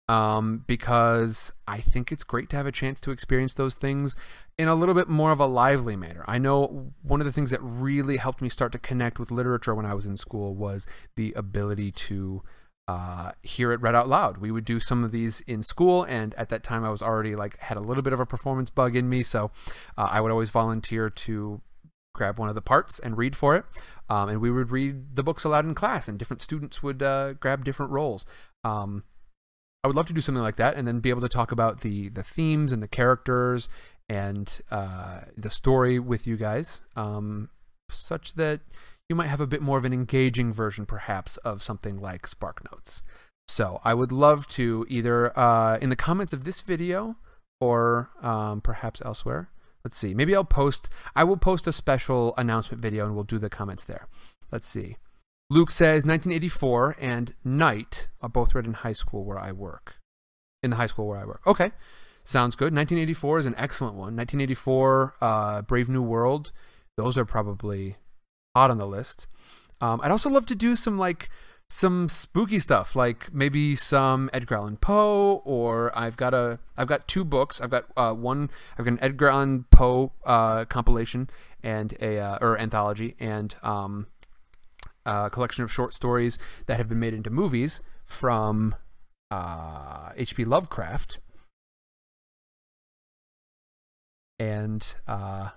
Um, 0.07 0.63
because 0.67 1.51
I 1.67 1.79
think 1.79 2.11
it's 2.11 2.23
great 2.23 2.47
to 2.49 2.55
have 2.57 2.67
a 2.67 2.71
chance 2.71 3.01
to 3.01 3.11
experience 3.11 3.55
those 3.55 3.73
things 3.73 4.15
in 4.55 4.67
a 4.67 4.75
little 4.75 4.93
bit 4.93 5.09
more 5.09 5.31
of 5.31 5.39
a 5.39 5.47
lively 5.47 5.95
manner. 5.95 6.23
I 6.27 6.37
know 6.37 6.91
one 7.01 7.21
of 7.21 7.25
the 7.25 7.31
things 7.31 7.49
that 7.49 7.59
really 7.63 8.17
helped 8.17 8.39
me 8.39 8.49
start 8.49 8.71
to 8.73 8.77
connect 8.77 9.17
with 9.17 9.31
literature 9.31 9.73
when 9.73 9.87
I 9.87 9.95
was 9.95 10.05
in 10.05 10.15
school 10.15 10.53
was 10.53 10.85
the 11.15 11.33
ability 11.33 11.91
to 12.09 12.43
uh, 12.87 13.31
hear 13.41 13.71
it 13.71 13.81
read 13.81 13.95
out 13.95 14.07
loud. 14.07 14.37
We 14.37 14.51
would 14.51 14.65
do 14.65 14.79
some 14.79 15.03
of 15.03 15.11
these 15.11 15.41
in 15.41 15.63
school, 15.63 16.03
and 16.03 16.35
at 16.35 16.49
that 16.49 16.63
time, 16.63 16.83
I 16.83 16.89
was 16.89 17.01
already 17.01 17.35
like 17.35 17.59
had 17.59 17.77
a 17.77 17.81
little 17.81 18.03
bit 18.03 18.13
of 18.13 18.19
a 18.19 18.25
performance 18.25 18.69
bug 18.69 18.95
in 18.95 19.09
me, 19.09 19.23
so 19.23 19.51
uh, 19.97 20.09
I 20.11 20.21
would 20.21 20.31
always 20.31 20.49
volunteer 20.51 21.09
to 21.09 21.61
grab 22.13 22.39
one 22.39 22.47
of 22.47 22.55
the 22.55 22.61
parts 22.61 22.99
and 22.99 23.17
read 23.17 23.35
for 23.35 23.55
it. 23.55 23.65
Um, 24.09 24.29
and 24.29 24.39
we 24.39 24.49
would 24.51 24.71
read 24.71 25.15
the 25.15 25.23
books 25.23 25.43
aloud 25.43 25.65
in 25.65 25.73
class, 25.73 26.07
and 26.07 26.19
different 26.19 26.41
students 26.41 26.83
would 26.83 27.01
uh, 27.01 27.33
grab 27.33 27.65
different 27.65 27.91
roles. 27.91 28.25
Um, 28.63 29.03
I 29.83 29.87
would 29.87 29.95
love 29.95 30.07
to 30.07 30.13
do 30.13 30.21
something 30.21 30.43
like 30.43 30.55
that, 30.57 30.75
and 30.75 30.87
then 30.87 30.99
be 30.99 31.09
able 31.09 31.21
to 31.21 31.29
talk 31.29 31.51
about 31.51 31.81
the 31.81 32.09
the 32.09 32.23
themes 32.23 32.71
and 32.71 32.83
the 32.83 32.87
characters 32.87 33.67
and 34.07 34.61
uh, 34.69 35.21
the 35.35 35.49
story 35.49 35.97
with 35.97 36.27
you 36.27 36.37
guys, 36.37 36.83
um, 36.95 37.49
such 37.89 38.35
that 38.35 38.61
you 39.09 39.15
might 39.15 39.27
have 39.27 39.41
a 39.41 39.47
bit 39.47 39.61
more 39.61 39.77
of 39.77 39.85
an 39.85 39.93
engaging 39.93 40.51
version, 40.51 40.85
perhaps, 40.85 41.37
of 41.37 41.61
something 41.61 41.97
like 41.97 42.27
Spark 42.27 42.63
Notes. 42.71 43.03
So 43.47 43.79
I 43.83 43.93
would 43.93 44.11
love 44.11 44.47
to 44.49 44.85
either 44.89 45.37
uh, 45.37 45.77
in 45.77 45.89
the 45.89 45.95
comments 45.95 46.33
of 46.33 46.43
this 46.43 46.61
video 46.61 47.15
or 47.61 48.09
um, 48.21 48.61
perhaps 48.61 49.01
elsewhere. 49.05 49.49
Let's 49.83 49.97
see. 49.97 50.15
Maybe 50.15 50.35
I'll 50.35 50.43
post. 50.43 50.89
I 51.15 51.23
will 51.23 51.37
post 51.37 51.67
a 51.67 51.71
special 51.71 52.33
announcement 52.37 52.81
video, 52.81 53.05
and 53.05 53.13
we'll 53.13 53.23
do 53.23 53.37
the 53.37 53.49
comments 53.49 53.83
there. 53.83 54.07
Let's 54.51 54.67
see. 54.67 54.97
Luke 55.51 55.69
says 55.69 56.05
1984 56.05 56.95
and 56.99 57.35
Night 57.43 58.07
are 58.19 58.29
both 58.29 58.55
read 58.55 58.65
in 58.65 58.73
high 58.73 58.93
school 58.93 59.23
where 59.23 59.37
I 59.37 59.51
work. 59.51 59.97
In 60.63 60.71
the 60.71 60.77
high 60.77 60.87
school 60.87 61.07
where 61.07 61.19
I 61.19 61.25
work. 61.25 61.41
Okay, 61.45 61.71
sounds 62.23 62.55
good. 62.55 62.73
1984 62.73 63.39
is 63.39 63.45
an 63.45 63.53
excellent 63.55 63.93
one. 63.93 64.15
1984, 64.15 65.15
uh, 65.21 65.61
Brave 65.61 65.87
New 65.87 66.01
World. 66.01 66.51
Those 66.97 67.15
are 67.15 67.25
probably 67.25 67.97
hot 68.55 68.71
on 68.71 68.77
the 68.77 68.87
list. 68.87 69.27
Um, 69.81 69.99
I'd 70.01 70.11
also 70.11 70.29
love 70.29 70.45
to 70.47 70.55
do 70.55 70.75
some 70.75 70.97
like 70.97 71.29
some 71.69 72.09
spooky 72.09 72.59
stuff, 72.59 72.95
like 72.95 73.33
maybe 73.33 73.75
some 73.75 74.29
Edgar 74.31 74.55
Allan 74.55 74.77
Poe, 74.77 75.41
or 75.43 75.95
I've 75.97 76.15
got 76.15 76.33
a 76.33 76.59
I've 76.77 76.87
got 76.87 77.07
two 77.07 77.25
books. 77.25 77.59
I've 77.59 77.69
got 77.69 77.85
uh, 77.97 78.13
one 78.13 78.49
I've 78.77 78.85
got 78.85 78.93
an 78.93 78.99
Edgar 79.01 79.27
Allan 79.27 79.65
Poe 79.71 80.13
uh, 80.25 80.65
compilation 80.65 81.29
and 81.61 81.93
a 81.99 82.19
uh, 82.19 82.37
or 82.39 82.57
anthology 82.57 83.15
and 83.19 83.55
um, 83.61 84.07
a 85.05 85.29
collection 85.29 85.63
of 85.63 85.71
short 85.71 85.93
stories 85.93 86.39
that 86.67 86.77
have 86.77 86.87
been 86.87 86.99
made 86.99 87.13
into 87.13 87.29
movies 87.29 87.81
from 88.05 88.75
uh, 89.31 90.11
H.P. 90.15 90.45
Lovecraft. 90.45 91.19
And 94.37 94.95
uh, 95.07 95.49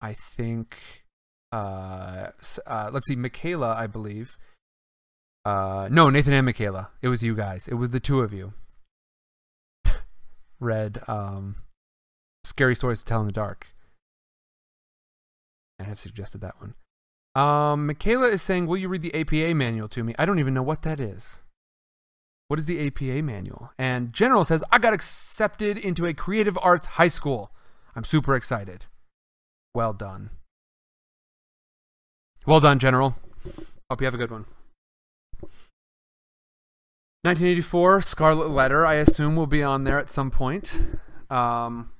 I 0.00 0.12
think 0.14 1.04
uh, 1.52 2.30
uh, 2.66 2.90
let's 2.92 3.06
see, 3.06 3.16
Michaela, 3.16 3.74
I 3.74 3.86
believe. 3.86 4.38
Uh, 5.44 5.88
no, 5.90 6.10
Nathan 6.10 6.32
and 6.32 6.46
Michaela. 6.46 6.90
It 7.02 7.08
was 7.08 7.22
you 7.22 7.34
guys. 7.34 7.66
It 7.66 7.74
was 7.74 7.90
the 7.90 8.00
two 8.00 8.20
of 8.20 8.32
you. 8.32 8.52
Read 10.60 11.02
um, 11.08 11.56
Scary 12.44 12.74
Stories 12.74 13.00
to 13.00 13.04
Tell 13.04 13.20
in 13.20 13.26
the 13.26 13.32
Dark. 13.32 13.68
I 15.78 15.84
have 15.84 15.98
suggested 15.98 16.42
that 16.42 16.56
one. 16.60 16.74
Um, 17.34 17.86
Michaela 17.86 18.26
is 18.26 18.42
saying, 18.42 18.66
Will 18.66 18.76
you 18.76 18.88
read 18.88 19.02
the 19.02 19.14
APA 19.14 19.54
manual 19.54 19.88
to 19.88 20.04
me? 20.04 20.14
I 20.18 20.26
don't 20.26 20.38
even 20.38 20.52
know 20.52 20.62
what 20.62 20.82
that 20.82 21.00
is. 21.00 21.40
What 22.48 22.58
is 22.58 22.66
the 22.66 22.84
APA 22.86 23.22
manual? 23.22 23.70
And 23.78 24.12
General 24.12 24.44
says, 24.44 24.64
I 24.72 24.78
got 24.78 24.92
accepted 24.92 25.78
into 25.78 26.04
a 26.04 26.12
creative 26.12 26.58
arts 26.60 26.88
high 26.88 27.08
school. 27.08 27.52
I'm 27.94 28.04
super 28.04 28.34
excited. 28.34 28.86
Well 29.74 29.92
done. 29.92 30.30
Well 32.46 32.60
done, 32.60 32.78
General. 32.78 33.16
Hope 33.90 34.00
you 34.00 34.06
have 34.06 34.14
a 34.14 34.18
good 34.18 34.30
one. 34.30 34.46
1984, 37.22 38.00
Scarlet 38.00 38.48
Letter, 38.48 38.86
I 38.86 38.94
assume, 38.94 39.36
will 39.36 39.46
be 39.46 39.62
on 39.62 39.84
there 39.84 39.98
at 39.98 40.08
some 40.08 40.30
point. 40.30 40.80
Um, 41.28 41.90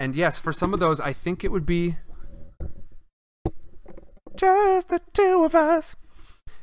and 0.00 0.16
yes, 0.16 0.38
for 0.38 0.52
some 0.52 0.74
of 0.74 0.80
those, 0.80 0.98
I 0.98 1.12
think 1.12 1.44
it 1.44 1.52
would 1.52 1.64
be 1.64 1.96
just 4.34 4.88
the 4.88 5.00
two 5.12 5.44
of 5.44 5.54
us. 5.54 5.94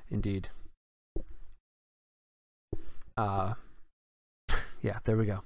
Indeed. 0.10 0.50
Uh, 3.16 3.54
yeah, 4.82 5.00
there 5.06 5.16
we 5.16 5.26
go. 5.26 5.44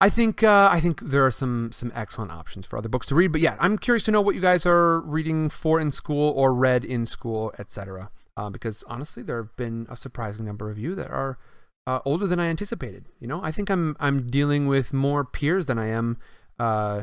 I 0.00 0.10
think 0.10 0.42
uh, 0.42 0.68
I 0.70 0.80
think 0.80 1.00
there 1.00 1.24
are 1.24 1.30
some 1.30 1.70
some 1.72 1.92
excellent 1.94 2.30
options 2.30 2.66
for 2.66 2.76
other 2.76 2.88
books 2.88 3.06
to 3.06 3.14
read. 3.14 3.32
But 3.32 3.40
yeah, 3.40 3.56
I'm 3.58 3.78
curious 3.78 4.04
to 4.04 4.10
know 4.10 4.20
what 4.20 4.34
you 4.34 4.40
guys 4.40 4.66
are 4.66 5.00
reading 5.00 5.48
for 5.48 5.80
in 5.80 5.90
school 5.90 6.30
or 6.36 6.52
read 6.54 6.84
in 6.84 7.06
school, 7.06 7.52
etc. 7.58 8.10
Uh, 8.36 8.50
because 8.50 8.82
honestly, 8.88 9.22
there 9.22 9.36
have 9.36 9.56
been 9.56 9.86
a 9.88 9.96
surprising 9.96 10.44
number 10.44 10.70
of 10.70 10.78
you 10.78 10.94
that 10.96 11.10
are 11.10 11.38
uh, 11.86 12.00
older 12.04 12.26
than 12.26 12.40
I 12.40 12.46
anticipated. 12.46 13.06
You 13.20 13.28
know, 13.28 13.40
I 13.42 13.52
think 13.52 13.70
I'm 13.70 13.96
I'm 14.00 14.26
dealing 14.26 14.66
with 14.66 14.92
more 14.92 15.24
peers 15.24 15.66
than 15.66 15.78
I 15.78 15.86
am, 15.86 16.18
uh, 16.58 17.02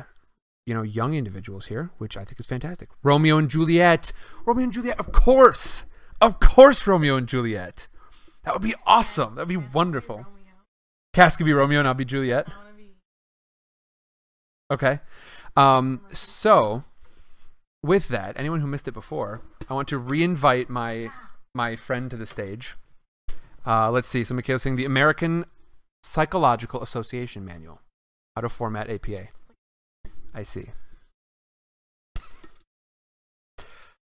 you 0.65 0.73
know, 0.73 0.81
young 0.81 1.13
individuals 1.13 1.67
here, 1.67 1.91
which 1.97 2.17
I 2.17 2.25
think 2.25 2.39
is 2.39 2.45
fantastic. 2.45 2.89
Romeo 3.03 3.37
and 3.37 3.49
Juliet, 3.49 4.11
Romeo 4.45 4.65
and 4.65 4.73
Juliet, 4.73 4.99
of 4.99 5.11
course, 5.11 5.85
of 6.19 6.39
course, 6.39 6.85
Romeo 6.85 7.15
and 7.15 7.27
Juliet. 7.27 7.87
That 8.43 8.53
would 8.53 8.63
be 8.63 8.75
awesome. 8.85 9.35
That'd 9.35 9.47
be 9.47 9.57
wonderful. 9.57 10.25
Cass 11.13 11.37
could 11.37 11.45
be 11.45 11.53
Romeo 11.53 11.79
and 11.79 11.87
I'll 11.87 11.93
be 11.93 12.05
Juliet. 12.05 12.47
Okay. 14.71 14.99
Um, 15.57 16.01
so, 16.13 16.85
with 17.83 18.07
that, 18.07 18.33
anyone 18.37 18.61
who 18.61 18.67
missed 18.67 18.87
it 18.87 18.93
before, 18.93 19.41
I 19.69 19.73
want 19.73 19.89
to 19.89 19.97
re-invite 19.97 20.69
my 20.69 21.09
my 21.53 21.75
friend 21.75 22.09
to 22.09 22.15
the 22.15 22.25
stage. 22.25 22.77
Uh, 23.67 23.91
let's 23.91 24.07
see. 24.07 24.23
So 24.23 24.33
Michaela's 24.33 24.63
saying 24.63 24.77
the 24.77 24.85
American 24.85 25.45
Psychological 26.01 26.81
Association 26.81 27.45
Manual, 27.45 27.81
how 28.35 28.41
to 28.41 28.49
format 28.49 28.89
APA. 28.89 29.27
I 30.33 30.43
see. 30.43 30.69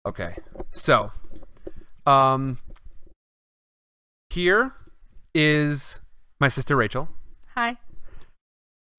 Okay. 0.06 0.34
So, 0.70 1.12
um, 2.06 2.58
here 4.28 4.74
is 5.34 6.00
my 6.38 6.48
sister 6.48 6.76
Rachel 6.76 7.08
Hi. 7.54 7.76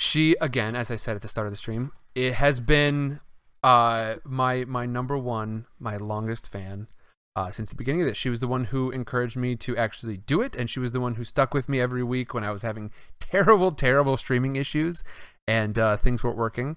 She 0.01 0.35
again 0.41 0.75
as 0.75 0.89
i 0.89 0.95
said 0.95 1.15
at 1.15 1.21
the 1.21 1.27
start 1.27 1.45
of 1.45 1.53
the 1.53 1.57
stream 1.57 1.91
it 2.15 2.33
has 2.33 2.59
been 2.59 3.19
uh 3.63 4.15
my 4.23 4.65
my 4.65 4.83
number 4.83 5.15
one 5.15 5.67
my 5.79 5.95
longest 5.95 6.51
fan 6.51 6.87
uh, 7.35 7.49
since 7.49 7.69
the 7.69 7.75
beginning 7.75 8.01
of 8.01 8.07
this 8.07 8.17
she 8.17 8.27
was 8.27 8.39
the 8.39 8.47
one 8.47 8.65
who 8.65 8.89
encouraged 8.89 9.37
me 9.37 9.55
to 9.55 9.77
actually 9.77 10.17
do 10.17 10.41
it 10.41 10.55
and 10.55 10.69
she 10.69 10.79
was 10.81 10.89
the 10.91 10.99
one 10.99 11.15
who 11.15 11.23
stuck 11.23 11.53
with 11.53 11.69
me 11.69 11.79
every 11.79 12.03
week 12.03 12.33
when 12.33 12.43
i 12.43 12.49
was 12.49 12.63
having 12.63 12.91
terrible 13.19 13.71
terrible 13.71 14.17
streaming 14.17 14.55
issues 14.55 15.03
and 15.47 15.77
uh, 15.77 15.95
things 15.95 16.23
weren't 16.23 16.35
working 16.35 16.75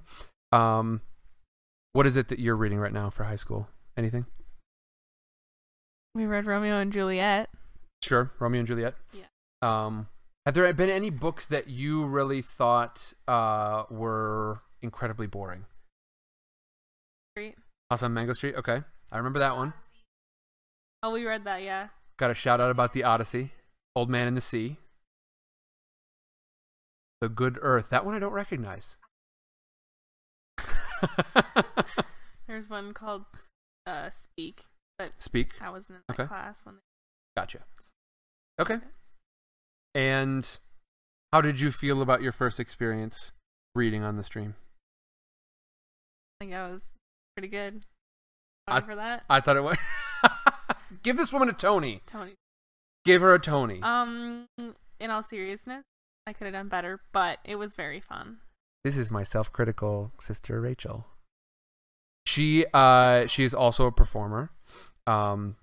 um 0.53 1.01
what 1.95 2.07
is 2.07 2.17
it 2.17 2.29
that 2.29 2.39
you're 2.39 2.55
reading 2.55 2.79
right 2.79 2.93
now 2.93 3.09
for 3.09 3.25
high 3.25 3.37
school 3.37 3.67
anything 3.97 4.27
We 6.15 6.27
read 6.27 6.45
Romeo 6.47 6.79
and 6.79 6.93
Juliet. 6.93 7.49
Sure, 8.03 8.31
Romeo 8.39 8.61
and 8.61 8.69
Juliet. 8.69 8.95
Yeah. 9.13 9.25
Um, 9.63 10.09
have 10.47 10.55
there 10.55 10.73
been 10.73 10.91
any 10.91 11.11
books 11.11 11.47
that 11.47 11.69
you 11.69 12.05
really 12.07 12.43
thought 12.43 13.13
uh, 13.29 13.85
were 13.91 14.61
incredibly 14.83 15.27
boring? 15.27 15.65
Street. 17.35 17.57
House 17.91 18.03
on 18.03 18.15
Mango 18.15 18.33
Street. 18.33 18.55
Okay, 18.57 18.83
I 19.13 19.17
remember 19.17 19.39
that 19.41 19.57
one. 19.57 19.73
Oh, 21.03 21.13
we 21.13 21.25
read 21.27 21.45
that, 21.45 21.63
yeah. 21.63 21.89
Got 22.17 22.31
a 22.31 22.35
shout 22.35 22.61
out 22.61 22.71
about 22.71 22.93
the 22.93 23.05
Odyssey, 23.05 23.51
Old 23.97 24.09
Man 24.09 24.27
in 24.29 24.35
the 24.35 24.41
Sea, 24.41 24.77
The 27.21 27.29
Good 27.29 27.59
Earth. 27.61 27.91
That 27.91 28.05
one 28.05 28.15
I 28.15 28.19
don't 28.19 28.33
recognize. 28.33 28.97
There's 32.49 32.71
one 32.71 32.93
called 32.95 33.25
uh, 33.87 34.11
Speak, 34.11 34.65
but 34.99 35.21
Speak. 35.21 35.53
I 35.61 35.71
wasn't 35.71 35.97
in 35.97 36.03
that 36.09 36.21
Okay. 36.21 36.29
class 36.29 36.65
when. 36.65 36.77
Gotcha. 37.37 37.61
Okay. 38.61 38.77
And 39.95 40.59
how 41.33 41.41
did 41.41 41.61
you 41.61 41.71
feel 41.71 42.03
about 42.03 42.23
your 42.23 42.33
first 42.33 42.59
experience 42.59 43.33
reading 43.75 44.03
on 44.03 44.17
the 44.17 44.23
stream? 44.23 44.55
I 46.41 46.45
think 46.45 46.55
I 46.55 46.69
was 46.71 46.95
pretty 47.37 47.49
good. 47.49 47.85
I- 48.67 48.81
for 48.81 48.97
that, 48.97 49.25
I 49.29 49.41
thought 49.41 49.57
it 49.57 49.63
was. 49.63 49.77
Give 51.03 51.17
this 51.17 51.33
woman 51.33 51.49
a 51.49 51.53
Tony. 51.53 52.01
Tony. 52.07 52.35
Give 53.05 53.21
her 53.21 53.35
a 53.35 53.39
Tony. 53.39 53.81
Um, 53.83 54.47
in 54.99 55.11
all 55.11 55.23
seriousness, 55.23 55.85
I 56.27 56.33
could 56.33 56.45
have 56.47 56.55
done 56.55 56.69
better, 56.69 57.01
but 57.13 57.39
it 57.45 57.57
was 57.57 57.75
very 57.77 58.01
fun. 58.01 58.39
This 58.85 58.97
is 58.97 59.11
my 59.11 59.23
self-critical 59.23 60.13
sister 60.21 60.61
Rachel. 60.61 61.07
She 62.27 62.65
uh 62.73 63.27
she 63.27 63.45
is 63.45 63.53
also 63.53 63.87
a 63.87 63.93
performer. 63.93 64.51
Um 65.07 65.57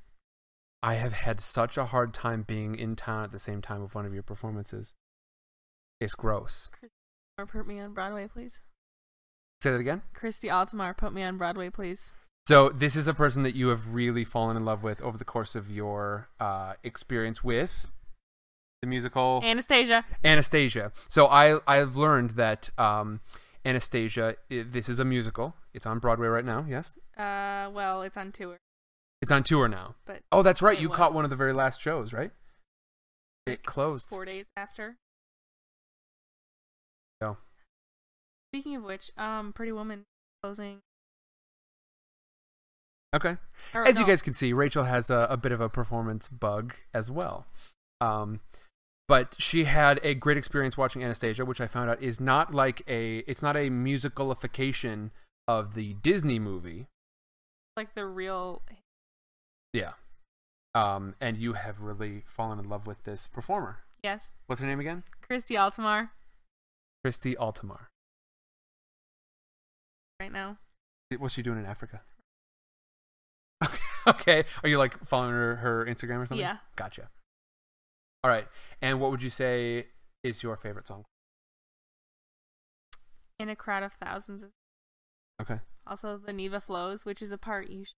I 0.84 0.96
have 0.96 1.14
had 1.14 1.40
such 1.40 1.78
a 1.78 1.86
hard 1.86 2.14
time 2.14 2.44
being 2.44 2.76
in 2.76 2.96
town 2.96 3.24
at 3.24 3.32
the 3.32 3.40
same 3.40 3.62
time 3.62 3.82
of 3.82 3.94
one 3.94 4.06
of 4.06 4.14
your 4.14 4.24
performances. 4.24 4.94
It's 6.00 6.16
gross. 6.16 6.72
Or 7.38 7.46
put 7.46 7.68
me 7.68 7.80
on 7.80 7.94
Broadway, 7.94 8.28
please. 8.28 8.62
Say 9.62 9.72
that 9.72 9.80
again. 9.80 10.02
Christy 10.14 10.48
Altomare, 10.48 10.98
put 10.98 11.14
me 11.14 11.22
on 11.22 11.38
Broadway, 11.38 11.70
please. 11.70 12.14
So 12.48 12.70
this 12.70 12.96
is 12.96 13.08
a 13.08 13.14
person 13.14 13.44
that 13.44 13.56
you 13.56 13.68
have 13.68 13.94
really 13.94 14.24
fallen 14.24 14.58
in 14.58 14.66
love 14.66 14.82
with 14.82 15.02
over 15.04 15.18
the 15.18 15.26
course 15.26 15.56
of 15.56 15.70
your 15.70 16.30
uh 16.40 16.74
experience 16.84 17.44
with 17.44 17.92
the 18.82 18.88
musical 18.88 19.42
Anastasia. 19.44 20.04
Anastasia. 20.24 20.92
So 21.08 21.28
I 21.28 21.60
I've 21.68 21.96
learned 21.96 22.32
that 22.32 22.72
um 22.80 23.22
Anastasia 23.64 24.36
this 24.50 24.90
is 24.90 25.00
a 25.00 25.06
musical. 25.06 25.56
It's 25.76 25.86
on 25.86 26.00
Broadway 26.00 26.28
right 26.28 26.44
now. 26.44 26.66
Yes. 26.68 26.98
Uh, 27.16 27.70
well, 27.72 28.02
it's 28.02 28.18
on 28.18 28.32
tour, 28.32 28.58
It's 29.22 29.32
on 29.32 29.44
tour 29.44 29.68
now. 29.68 29.96
but 30.06 30.22
Oh, 30.32 30.42
that's 30.42 30.62
right. 30.62 30.80
You 30.80 30.90
caught 30.90 31.14
one 31.14 31.24
of 31.24 31.30
the 31.30 31.36
very 31.36 31.54
last 31.54 31.80
shows, 31.80 32.12
right? 32.14 32.32
It 33.46 33.64
closed. 33.64 34.10
four 34.10 34.26
days 34.26 34.52
after. 34.56 34.98
Go. 37.22 37.38
Speaking 38.52 38.76
of 38.76 38.84
which, 38.84 39.12
um, 39.18 39.54
Pretty 39.54 39.72
Woman 39.72 40.06
closing. 40.44 40.82
Okay. 43.14 43.38
Or, 43.74 43.86
As 43.86 44.00
you 44.00 44.06
guys 44.06 44.22
can 44.22 44.34
see, 44.34 44.54
Rachel 44.54 44.86
has 44.86 45.10
a, 45.10 45.28
a 45.30 45.38
bit 45.38 45.52
of 45.52 45.60
a 45.60 45.70
performance 45.70 46.30
bug 46.30 46.76
as 46.94 47.12
well. 47.12 47.46
Um, 48.00 48.40
but 49.08 49.36
she 49.38 49.66
had 49.66 50.00
a 50.04 50.14
great 50.14 50.38
experience 50.38 50.78
watching 50.78 51.04
Anastasia, 51.04 51.44
which 51.44 51.60
I 51.60 51.68
found 51.68 51.90
out 51.90 52.02
is 52.02 52.20
not 52.22 52.54
like 52.54 52.82
a 52.88 53.18
it's 53.28 53.44
not 53.44 53.58
a 53.58 53.70
musicalification 53.70 55.12
of 55.48 55.74
the 55.76 55.94
Disney 55.96 56.40
movie. 56.40 56.88
like 57.76 57.94
the 57.96 58.06
real. 58.06 58.62
Yeah. 59.74 59.92
Um, 60.74 61.16
and 61.20 61.38
you 61.38 61.54
have 61.54 61.82
really 61.82 62.24
fallen 62.26 62.60
in 62.60 62.70
love 62.70 62.88
with 62.88 63.04
this 63.04 63.28
performer. 63.28 63.80
Yes, 64.04 64.34
What's 64.48 64.60
her 64.62 64.68
name 64.68 64.80
again? 64.80 65.04
Christy 65.22 65.56
Altomare 65.56 66.10
Christy 67.04 67.36
Altomare. 67.36 67.88
right 70.20 70.32
now. 70.32 70.58
What's 71.18 71.34
she 71.34 71.42
doing 71.42 71.60
in 71.60 71.66
Africa? 71.66 72.02
okay. 74.08 74.44
Are 74.64 74.70
you 74.70 74.78
like 74.78 74.98
following 75.06 75.32
her, 75.32 75.56
her 75.58 75.86
Instagram 75.86 76.20
or 76.20 76.26
something? 76.26 76.40
Yeah. 76.40 76.58
Gotcha. 76.76 77.10
All 78.24 78.32
right. 78.32 78.48
And 78.82 79.00
what 79.00 79.12
would 79.12 79.22
you 79.22 79.30
say 79.30 79.88
is 80.24 80.42
your 80.42 80.56
favorite 80.56 80.88
song? 80.88 81.06
In 83.40 83.50
a 83.50 83.56
crowd 83.56 83.84
of 83.84 83.94
thousands. 83.94 84.46
Okay. 85.42 85.60
Also, 85.88 86.18
the 86.18 86.32
Neva 86.34 86.62
flows, 86.62 87.06
which 87.06 87.22
is 87.22 87.32
a 87.32 87.38
part 87.38 87.70
you. 87.70 87.86
Should, 87.86 87.96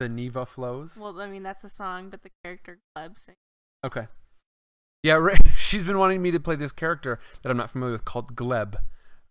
The 0.00 0.08
Neva 0.08 0.46
Flows. 0.46 0.98
well, 1.00 1.20
I 1.20 1.28
mean 1.28 1.42
that's 1.42 1.62
the 1.62 1.68
song, 1.68 2.08
but 2.08 2.22
the 2.22 2.30
character 2.42 2.78
Gleb 2.96 3.18
sings. 3.18 3.36
Okay. 3.84 4.08
Yeah, 5.02 5.26
she's 5.56 5.86
been 5.86 5.98
wanting 5.98 6.20
me 6.22 6.30
to 6.30 6.40
play 6.40 6.56
this 6.56 6.72
character 6.72 7.20
that 7.42 7.50
I'm 7.50 7.56
not 7.56 7.70
familiar 7.70 7.92
with 7.92 8.04
called 8.04 8.34
Gleb, 8.34 8.76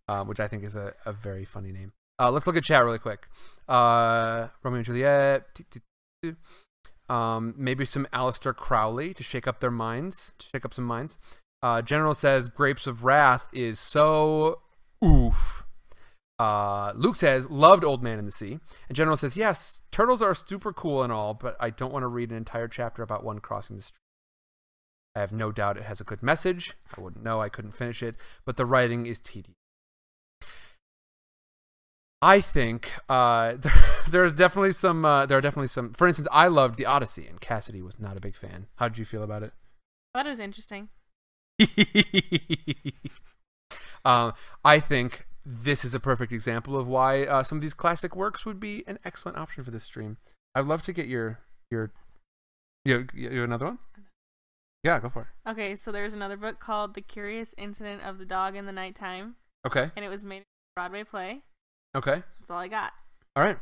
uh, 0.07 0.23
which 0.23 0.39
I 0.39 0.47
think 0.47 0.63
is 0.63 0.75
a, 0.75 0.93
a 1.05 1.11
very 1.11 1.43
funny 1.43 1.71
name. 1.71 1.91
Uh, 2.19 2.31
let's 2.31 2.47
look 2.47 2.55
at 2.55 2.63
chat 2.63 2.83
really 2.85 2.99
quick. 2.99 3.27
Uh, 3.67 4.47
Romeo 4.63 4.77
and 4.77 4.85
Juliet. 4.85 5.59
Um, 7.09 7.55
maybe 7.57 7.85
some 7.85 8.07
Aleister 8.13 8.55
Crowley 8.55 9.13
to 9.15 9.23
shake 9.23 9.47
up 9.47 9.59
their 9.59 9.71
minds, 9.71 10.35
to 10.37 10.45
shake 10.45 10.65
up 10.65 10.73
some 10.73 10.85
minds. 10.85 11.17
Uh, 11.63 11.81
General 11.81 12.13
says 12.13 12.47
Grapes 12.47 12.85
of 12.87 13.03
Wrath 13.03 13.49
is 13.51 13.79
so 13.79 14.61
oof. 15.03 15.65
Uh, 16.39 16.93
Luke 16.95 17.17
says 17.17 17.49
loved 17.49 17.83
Old 17.83 18.01
Man 18.01 18.17
in 18.17 18.25
the 18.25 18.31
Sea, 18.31 18.59
and 18.87 18.95
General 18.95 19.17
says 19.17 19.35
yes, 19.35 19.81
turtles 19.91 20.21
are 20.21 20.33
super 20.33 20.71
cool 20.71 21.03
and 21.03 21.11
all, 21.11 21.33
but 21.33 21.57
I 21.59 21.69
don't 21.69 21.91
want 21.91 22.03
to 22.03 22.07
read 22.07 22.31
an 22.31 22.37
entire 22.37 22.69
chapter 22.69 23.03
about 23.03 23.25
one 23.25 23.39
crossing 23.39 23.75
the 23.75 23.83
street. 23.83 23.99
I 25.15 25.19
have 25.19 25.33
no 25.33 25.51
doubt 25.51 25.75
it 25.75 25.83
has 25.83 25.99
a 25.99 26.05
good 26.05 26.23
message. 26.23 26.73
I 26.97 27.01
wouldn't 27.01 27.23
know. 27.23 27.41
I 27.41 27.49
couldn't 27.49 27.73
finish 27.73 28.01
it, 28.01 28.15
but 28.45 28.55
the 28.55 28.65
writing 28.65 29.05
is 29.05 29.19
tedious. 29.19 29.55
I 32.21 32.41
think 32.41 32.89
uh, 33.09 33.55
there, 33.59 33.73
there's 34.09 34.33
definitely 34.33 34.73
some. 34.73 35.03
Uh, 35.03 35.25
there 35.25 35.37
are 35.37 35.41
definitely 35.41 35.67
some. 35.67 35.93
For 35.93 36.07
instance, 36.07 36.27
I 36.31 36.47
loved 36.47 36.77
the 36.77 36.85
Odyssey, 36.85 37.27
and 37.27 37.41
Cassidy 37.41 37.81
was 37.81 37.99
not 37.99 38.17
a 38.17 38.21
big 38.21 38.35
fan. 38.35 38.67
How 38.75 38.87
did 38.87 38.97
you 38.97 39.05
feel 39.05 39.23
about 39.23 39.43
it? 39.43 39.51
I 40.13 40.19
thought 40.19 40.27
it 40.27 40.29
was 40.29 40.39
interesting. 40.39 40.89
um, 44.05 44.33
I 44.63 44.79
think 44.79 45.25
this 45.45 45.83
is 45.85 45.93
a 45.95 45.99
perfect 45.99 46.31
example 46.31 46.77
of 46.77 46.87
why 46.87 47.23
uh, 47.23 47.43
some 47.43 47.57
of 47.57 47.61
these 47.61 47.73
classic 47.73 48.15
works 48.15 48.45
would 48.45 48.59
be 48.59 48.83
an 48.87 48.99
excellent 49.05 49.37
option 49.37 49.63
for 49.63 49.71
this 49.71 49.83
stream. 49.83 50.17
I'd 50.55 50.65
love 50.65 50.81
to 50.83 50.93
get 50.93 51.07
your 51.07 51.39
your 51.71 51.91
you 52.85 53.07
you 53.13 53.43
another 53.43 53.65
one. 53.65 53.79
Yeah, 54.83 54.99
go 54.99 55.09
for 55.09 55.21
it. 55.21 55.49
Okay, 55.49 55.75
so 55.75 55.91
there's 55.91 56.13
another 56.13 56.37
book 56.37 56.59
called 56.59 56.93
The 56.93 57.01
Curious 57.01 57.53
Incident 57.57 58.01
of 58.03 58.17
the 58.17 58.25
Dog 58.25 58.55
in 58.55 58.65
the 58.65 58.71
Nighttime, 58.71 59.35
Okay. 59.67 59.91
and 59.95 60.05
it 60.05 60.09
was 60.09 60.23
made 60.23 60.37
into 60.37 60.43
a 60.43 60.73
Broadway 60.75 61.03
play. 61.03 61.41
Okay. 61.95 62.23
That's 62.39 62.49
all 62.49 62.59
I 62.59 62.69
got. 62.69 62.93
All 63.35 63.43
right. 63.43 63.57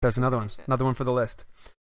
There's 0.00 0.18
another 0.18 0.36
one. 0.36 0.50
Another 0.66 0.84
one 0.84 0.94
for 0.94 1.04
the 1.04 1.12
list. 1.12 1.44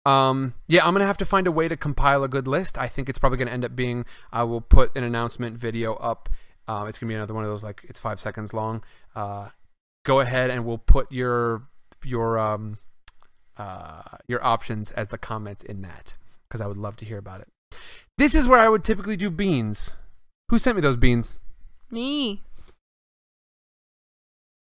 Um, 0.04 0.54
yeah, 0.66 0.86
I'm 0.86 0.92
gonna 0.94 1.06
have 1.06 1.18
to 1.18 1.24
find 1.24 1.46
a 1.46 1.52
way 1.52 1.68
to 1.68 1.76
compile 1.76 2.24
a 2.24 2.28
good 2.28 2.48
list. 2.48 2.76
I 2.76 2.88
think 2.88 3.08
it's 3.08 3.18
probably 3.18 3.38
gonna 3.38 3.50
end 3.52 3.64
up 3.64 3.76
being 3.76 4.04
I 4.32 4.42
will 4.44 4.60
put 4.60 4.96
an 4.96 5.04
announcement 5.04 5.56
video 5.56 5.94
up. 5.94 6.28
Um, 6.72 6.88
it's 6.88 6.98
gonna 6.98 7.08
be 7.08 7.14
another 7.14 7.34
one 7.34 7.44
of 7.44 7.50
those 7.50 7.62
like 7.62 7.84
it's 7.84 8.00
five 8.00 8.18
seconds 8.18 8.54
long. 8.54 8.82
Uh, 9.14 9.48
go 10.06 10.20
ahead 10.20 10.50
and 10.50 10.64
we'll 10.64 10.78
put 10.78 11.12
your 11.12 11.62
your 12.02 12.38
um 12.38 12.78
uh 13.58 14.02
your 14.26 14.42
options 14.44 14.90
as 14.92 15.08
the 15.08 15.18
comments 15.18 15.62
in 15.62 15.82
that 15.82 16.14
because 16.48 16.60
I 16.60 16.66
would 16.66 16.78
love 16.78 16.96
to 16.96 17.04
hear 17.04 17.18
about 17.18 17.42
it. 17.42 17.48
This 18.16 18.34
is 18.34 18.48
where 18.48 18.58
I 18.58 18.68
would 18.68 18.84
typically 18.84 19.16
do 19.16 19.30
beans. 19.30 19.92
Who 20.48 20.58
sent 20.58 20.76
me 20.76 20.82
those 20.82 20.96
beans? 20.96 21.38
Me. 21.90 22.42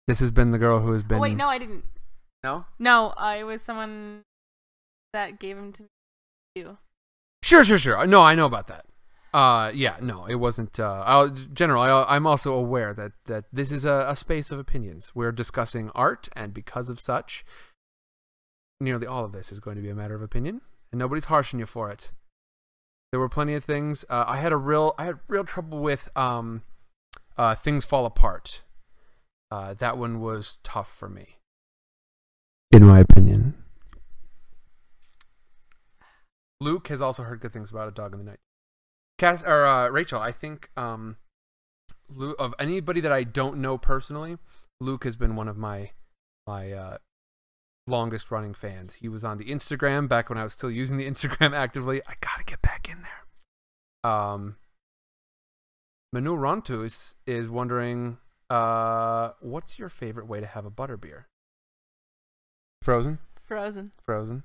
This 0.06 0.20
has 0.20 0.30
been 0.30 0.52
the 0.52 0.58
girl 0.58 0.80
who 0.80 0.92
has 0.92 1.02
been. 1.02 1.18
Oh, 1.18 1.22
wait, 1.22 1.36
no, 1.36 1.48
I 1.48 1.58
didn't. 1.58 1.84
No. 2.44 2.66
No, 2.78 3.12
uh, 3.16 3.34
it 3.36 3.44
was 3.44 3.62
someone 3.62 4.22
that 5.12 5.40
gave 5.40 5.56
him 5.56 5.72
to 5.72 5.84
you. 6.54 6.78
Sure, 7.42 7.64
sure, 7.64 7.78
sure. 7.78 8.06
No, 8.06 8.22
I 8.22 8.36
know 8.36 8.46
about 8.46 8.68
that. 8.68 8.84
Uh, 9.36 9.70
yeah, 9.74 9.98
no, 10.00 10.24
it 10.24 10.36
wasn't. 10.36 10.80
Uh, 10.80 11.02
I'll, 11.04 11.28
general, 11.28 11.82
I, 11.82 12.06
I'm 12.08 12.26
also 12.26 12.54
aware 12.54 12.94
that 12.94 13.12
that 13.26 13.44
this 13.52 13.70
is 13.70 13.84
a, 13.84 14.06
a 14.08 14.16
space 14.16 14.50
of 14.50 14.58
opinions. 14.58 15.12
We're 15.14 15.30
discussing 15.30 15.90
art, 15.94 16.30
and 16.34 16.54
because 16.54 16.88
of 16.88 16.98
such, 16.98 17.44
nearly 18.80 19.06
all 19.06 19.26
of 19.26 19.32
this 19.32 19.52
is 19.52 19.60
going 19.60 19.76
to 19.76 19.82
be 19.82 19.90
a 19.90 19.94
matter 19.94 20.14
of 20.14 20.22
opinion, 20.22 20.62
and 20.90 20.98
nobody's 20.98 21.26
harshing 21.26 21.60
you 21.60 21.66
for 21.66 21.90
it. 21.90 22.12
There 23.12 23.20
were 23.20 23.28
plenty 23.28 23.52
of 23.52 23.62
things. 23.62 24.06
Uh, 24.08 24.24
I 24.26 24.38
had 24.38 24.52
a 24.52 24.56
real, 24.56 24.94
I 24.96 25.04
had 25.04 25.18
real 25.28 25.44
trouble 25.44 25.80
with 25.80 26.08
um, 26.16 26.62
uh, 27.36 27.54
things 27.54 27.84
fall 27.84 28.06
apart. 28.06 28.62
Uh, 29.50 29.74
that 29.74 29.98
one 29.98 30.22
was 30.22 30.56
tough 30.62 30.90
for 30.90 31.10
me, 31.10 31.36
in 32.72 32.86
my 32.86 33.00
opinion. 33.00 33.52
Luke 36.58 36.88
has 36.88 37.02
also 37.02 37.22
heard 37.24 37.40
good 37.40 37.52
things 37.52 37.70
about 37.70 37.86
A 37.86 37.90
Dog 37.90 38.14
in 38.14 38.18
the 38.18 38.24
Night. 38.24 38.40
Cass 39.18 39.42
or 39.44 39.66
uh, 39.66 39.88
Rachel, 39.88 40.20
I 40.20 40.32
think 40.32 40.70
um, 40.76 41.16
Luke, 42.08 42.36
of 42.38 42.54
anybody 42.58 43.00
that 43.00 43.12
I 43.12 43.24
don't 43.24 43.58
know 43.58 43.78
personally, 43.78 44.38
Luke 44.80 45.04
has 45.04 45.16
been 45.16 45.36
one 45.36 45.48
of 45.48 45.56
my 45.56 45.90
my 46.46 46.72
uh, 46.72 46.98
longest 47.86 48.30
running 48.30 48.54
fans. 48.54 48.94
He 48.94 49.08
was 49.08 49.24
on 49.24 49.38
the 49.38 49.46
Instagram 49.46 50.08
back 50.08 50.28
when 50.28 50.38
I 50.38 50.44
was 50.44 50.52
still 50.52 50.70
using 50.70 50.96
the 50.96 51.06
Instagram 51.10 51.54
actively. 51.54 52.02
I 52.06 52.14
gotta 52.20 52.44
get 52.44 52.62
back 52.62 52.88
in 52.90 53.02
there. 53.02 54.10
Um, 54.10 54.56
Manu 56.12 56.36
Rontu 56.36 56.84
is, 56.84 57.14
is 57.26 57.48
wondering, 57.48 58.18
uh, 58.48 59.30
what's 59.40 59.78
your 59.78 59.88
favorite 59.88 60.26
way 60.26 60.40
to 60.40 60.46
have 60.46 60.64
a 60.64 60.70
butterbeer? 60.70 61.24
Frozen. 62.82 63.18
Frozen. 63.34 63.92
Frozen. 64.04 64.44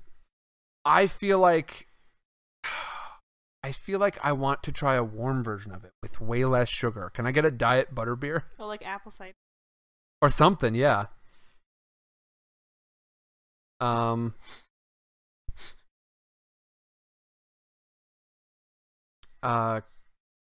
I 0.84 1.06
feel 1.06 1.38
like 1.38 1.86
I 3.64 3.70
feel 3.72 4.00
like 4.00 4.18
I 4.22 4.32
want 4.32 4.62
to 4.64 4.72
try 4.72 4.94
a 4.94 5.04
warm 5.04 5.44
version 5.44 5.72
of 5.72 5.84
it 5.84 5.92
with 6.02 6.20
way 6.20 6.44
less 6.44 6.68
sugar. 6.68 7.10
Can 7.14 7.26
I 7.26 7.32
get 7.32 7.44
a 7.44 7.50
diet 7.50 7.94
butterbeer 7.94 8.42
Well, 8.58 8.68
like 8.74 8.84
apple 8.84 9.12
cider. 9.12 9.34
or 10.20 10.28
something? 10.28 10.74
Yeah. 10.74 11.06
Um. 13.80 14.34
Uh, 19.42 19.80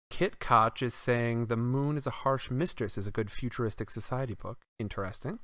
Kit 0.09 0.39
Koch 0.39 0.81
is 0.81 0.93
saying 0.93 1.45
the 1.45 1.55
moon 1.55 1.95
is 1.97 2.05
a 2.05 2.09
harsh 2.11 2.51
mistress 2.51 2.97
is 2.97 3.07
a 3.07 3.11
good 3.11 3.31
futuristic 3.31 3.89
society 3.89 4.33
book. 4.33 4.59
Interesting. 4.79 5.39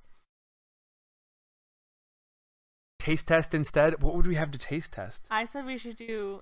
Taste 2.99 3.27
test 3.29 3.53
instead. 3.53 4.01
What 4.01 4.15
would 4.15 4.27
we 4.27 4.35
have 4.35 4.51
to 4.51 4.57
taste 4.59 4.91
test? 4.91 5.27
I 5.31 5.45
said 5.45 5.65
we 5.65 5.77
should 5.77 5.95
do 5.95 6.41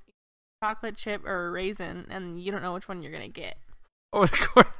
chocolate 0.64 0.95
chip 0.95 1.26
or 1.26 1.48
a 1.48 1.52
raisin, 1.52 2.06
and 2.10 2.41
you 2.41 2.52
don't 2.52 2.61
know 2.61 2.73
which 2.73 2.88
one 2.88 3.02
you're 3.02 3.11
gonna 3.11 3.27
get. 3.27 3.57
Oh, 4.14 4.22
of 4.23 4.32
course. 4.32 4.77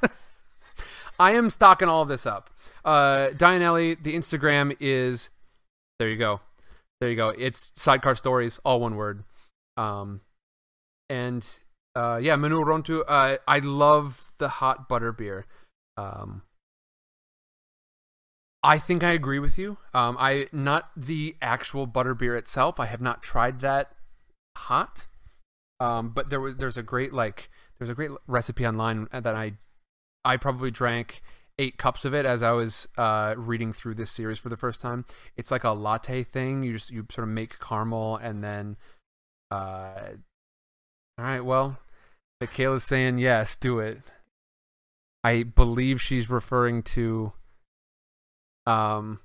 I 1.20 1.32
am 1.32 1.50
stocking 1.50 1.88
all 1.88 2.02
of 2.02 2.08
this 2.08 2.26
up. 2.26 2.50
Uh, 2.84 3.30
Dianelli, 3.34 4.02
the 4.02 4.16
Instagram 4.16 4.76
is 4.80 5.32
there. 6.00 6.10
You 6.10 6.18
go, 6.18 6.42
there 7.00 7.10
you 7.10 7.16
go. 7.16 7.30
It's 7.30 7.72
sidecar 7.76 8.16
stories, 8.16 8.60
all 8.66 8.80
one 8.80 8.96
word. 8.96 9.24
Um, 9.78 10.22
and 11.10 11.46
uh, 11.96 12.20
yeah, 12.22 12.36
Manu 12.36 12.64
Rontu. 12.64 13.04
Uh, 13.08 13.38
I 13.48 13.60
love 13.60 14.32
the 14.38 14.50
hot 14.50 14.90
butter 14.90 15.12
beer. 15.12 15.46
Um, 15.98 16.42
I 18.64 18.80
think 18.80 19.04
I 19.04 19.12
agree 19.12 19.40
with 19.40 19.58
you. 19.58 19.78
Um, 19.94 20.18
I 20.20 20.48
not 20.52 20.90
the 20.98 21.36
actual 21.42 21.86
butter 21.86 22.14
beer 22.14 22.36
itself. 22.36 22.80
I 22.80 22.88
have 22.88 23.02
not 23.02 23.22
tried 23.22 23.62
that 23.62 23.92
hot. 24.58 25.08
Um, 25.80 26.10
but 26.10 26.30
there 26.30 26.40
was 26.40 26.56
there's 26.56 26.78
a 26.78 26.84
great 26.84 27.14
like 27.14 27.50
there's 27.78 27.90
a 27.90 27.96
great 27.96 28.12
recipe 28.28 28.66
online 28.66 29.08
that 29.12 29.36
I 29.36 29.54
I 30.24 30.38
probably 30.38 30.72
drank 30.72 31.22
eight 31.58 31.78
cups 31.78 32.06
of 32.06 32.14
it 32.14 32.26
as 32.26 32.44
I 32.44 32.52
was 32.52 32.88
uh, 32.98 33.36
reading 33.38 33.74
through 33.74 33.96
this 33.96 34.12
series 34.12 34.40
for 34.40 34.50
the 34.50 34.58
first 34.58 34.82
time. 34.82 35.06
It's 35.38 35.52
like 35.52 35.64
a 35.64 35.72
latte 35.72 36.24
thing. 36.24 36.64
You 36.64 36.74
just 36.74 36.92
you 36.92 37.06
sort 37.10 37.28
of 37.28 37.34
make 37.34 37.60
caramel 37.60 38.18
and 38.18 38.44
then 38.44 38.78
uh, 39.52 40.10
All 41.18 41.26
right, 41.26 41.42
well, 41.42 41.78
Michaela's 42.42 42.84
saying 42.84 43.20
yes, 43.20 43.56
do 43.56 43.80
it. 43.80 44.00
I 45.24 45.44
believe 45.44 46.02
she's 46.02 46.30
referring 46.30 46.84
to 46.84 47.34
um 48.68 49.20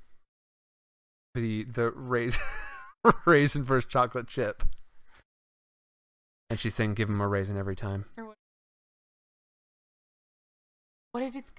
the 1.35 1.65
the 1.65 1.91
raisin 1.93 2.43
raisin 3.27 3.65
versus 3.65 3.91
chocolate 3.91 4.29
chip. 4.29 4.63
And 6.51 6.59
she's 6.59 6.75
saying 6.75 6.95
give 6.95 7.09
him 7.09 7.21
a 7.21 7.29
raisin 7.29 7.57
every 7.57 7.77
time. 7.77 8.05
What 11.13 11.23
if 11.23 11.35
it's 11.35 11.51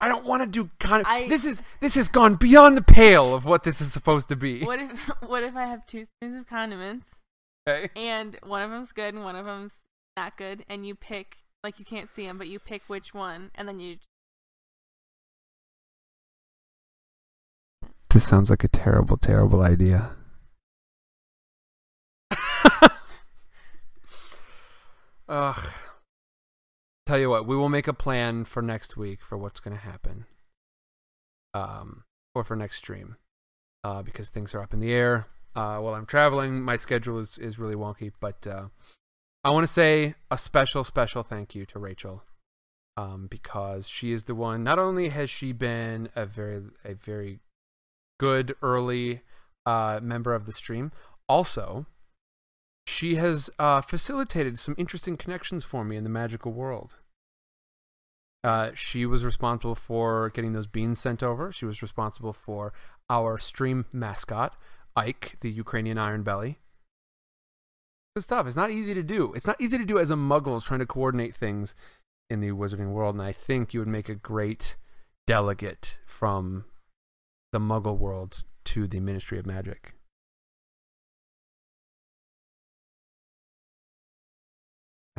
I 0.00 0.08
don't 0.08 0.24
want 0.24 0.42
to 0.42 0.48
do 0.48 0.70
kind 0.80 1.00
of 1.00 1.06
I- 1.06 1.28
this 1.28 1.44
is 1.44 1.62
this 1.80 1.94
has 1.94 2.08
gone 2.08 2.34
beyond 2.34 2.76
the 2.76 2.82
pale 2.82 3.34
of 3.34 3.44
what 3.44 3.62
this 3.64 3.80
is 3.80 3.92
supposed 3.92 4.28
to 4.28 4.36
be. 4.36 4.62
what 4.64 4.78
if 4.80 5.08
what 5.26 5.42
if 5.42 5.56
I 5.56 5.64
have 5.64 5.86
two 5.86 6.04
spoons 6.04 6.36
of 6.36 6.46
condiments 6.46 7.16
Okay. 7.68 7.88
and 7.96 8.36
one 8.44 8.62
of 8.62 8.70
them's 8.70 8.92
good 8.92 9.14
and 9.14 9.22
one 9.24 9.36
of 9.36 9.46
them's 9.46 9.84
not 10.16 10.36
good 10.36 10.64
and 10.68 10.84
you 10.84 10.94
pick 10.94 11.36
like 11.62 11.78
you 11.78 11.84
can't 11.84 12.10
see 12.10 12.26
them 12.26 12.36
but 12.36 12.48
you 12.48 12.58
pick 12.58 12.82
which 12.88 13.14
one 13.14 13.50
and 13.54 13.66
then 13.68 13.78
you 13.80 13.96
This 18.10 18.26
sounds 18.28 18.50
like 18.50 18.62
a 18.62 18.68
terrible, 18.68 19.16
terrible 19.16 19.62
idea. 19.62 20.10
Ugh. 25.32 25.70
Tell 27.06 27.18
you 27.18 27.30
what, 27.30 27.46
we 27.46 27.56
will 27.56 27.70
make 27.70 27.88
a 27.88 27.94
plan 27.94 28.44
for 28.44 28.60
next 28.60 28.98
week 28.98 29.24
for 29.24 29.38
what's 29.38 29.60
going 29.60 29.74
to 29.74 29.82
happen. 29.82 30.26
Um, 31.54 32.04
or 32.34 32.44
for 32.44 32.54
next 32.54 32.76
stream. 32.76 33.16
Uh, 33.82 34.02
because 34.02 34.28
things 34.28 34.54
are 34.54 34.60
up 34.60 34.74
in 34.74 34.80
the 34.80 34.92
air. 34.92 35.26
Uh, 35.56 35.78
while 35.78 35.94
I'm 35.94 36.04
traveling, 36.04 36.60
my 36.60 36.76
schedule 36.76 37.18
is, 37.18 37.38
is 37.38 37.58
really 37.58 37.74
wonky. 37.74 38.12
But 38.20 38.46
uh, 38.46 38.66
I 39.42 39.50
want 39.50 39.66
to 39.66 39.72
say 39.72 40.16
a 40.30 40.36
special, 40.36 40.84
special 40.84 41.22
thank 41.22 41.54
you 41.54 41.64
to 41.64 41.78
Rachel. 41.78 42.24
Um, 42.98 43.26
because 43.30 43.88
she 43.88 44.12
is 44.12 44.24
the 44.24 44.34
one. 44.34 44.62
Not 44.62 44.78
only 44.78 45.08
has 45.08 45.30
she 45.30 45.52
been 45.52 46.10
a 46.14 46.26
very, 46.26 46.62
a 46.84 46.92
very 46.92 47.40
good 48.20 48.54
early 48.60 49.22
uh, 49.64 49.98
member 50.02 50.34
of 50.34 50.44
the 50.44 50.52
stream. 50.52 50.92
Also, 51.26 51.86
she 52.86 53.16
has 53.16 53.50
uh, 53.58 53.80
facilitated 53.80 54.58
some 54.58 54.74
interesting 54.78 55.16
connections 55.16 55.64
for 55.64 55.84
me 55.84 55.96
in 55.96 56.04
the 56.04 56.10
magical 56.10 56.52
world. 56.52 56.96
Uh, 58.44 58.70
she 58.74 59.06
was 59.06 59.24
responsible 59.24 59.76
for 59.76 60.30
getting 60.30 60.52
those 60.52 60.66
beans 60.66 60.98
sent 60.98 61.22
over. 61.22 61.52
She 61.52 61.64
was 61.64 61.80
responsible 61.80 62.32
for 62.32 62.72
our 63.08 63.38
stream 63.38 63.86
mascot, 63.92 64.56
Ike, 64.96 65.36
the 65.40 65.50
Ukrainian 65.50 65.96
Iron 65.96 66.22
Belly. 66.22 66.58
Good 68.16 68.24
stuff. 68.24 68.46
It's 68.46 68.56
not 68.56 68.70
easy 68.70 68.94
to 68.94 69.02
do. 69.02 69.32
It's 69.34 69.46
not 69.46 69.60
easy 69.60 69.78
to 69.78 69.84
do 69.84 69.98
as 69.98 70.10
a 70.10 70.16
muggle 70.16 70.62
trying 70.62 70.80
to 70.80 70.86
coordinate 70.86 71.34
things 71.34 71.74
in 72.28 72.40
the 72.40 72.50
wizarding 72.50 72.92
world. 72.92 73.14
And 73.14 73.22
I 73.22 73.32
think 73.32 73.72
you 73.72 73.80
would 73.80 73.88
make 73.88 74.08
a 74.08 74.14
great 74.14 74.76
delegate 75.26 75.98
from 76.06 76.64
the 77.52 77.60
Muggle 77.60 77.98
world 77.98 78.42
to 78.64 78.86
the 78.86 79.00
Ministry 79.00 79.38
of 79.38 79.46
Magic. 79.46 79.94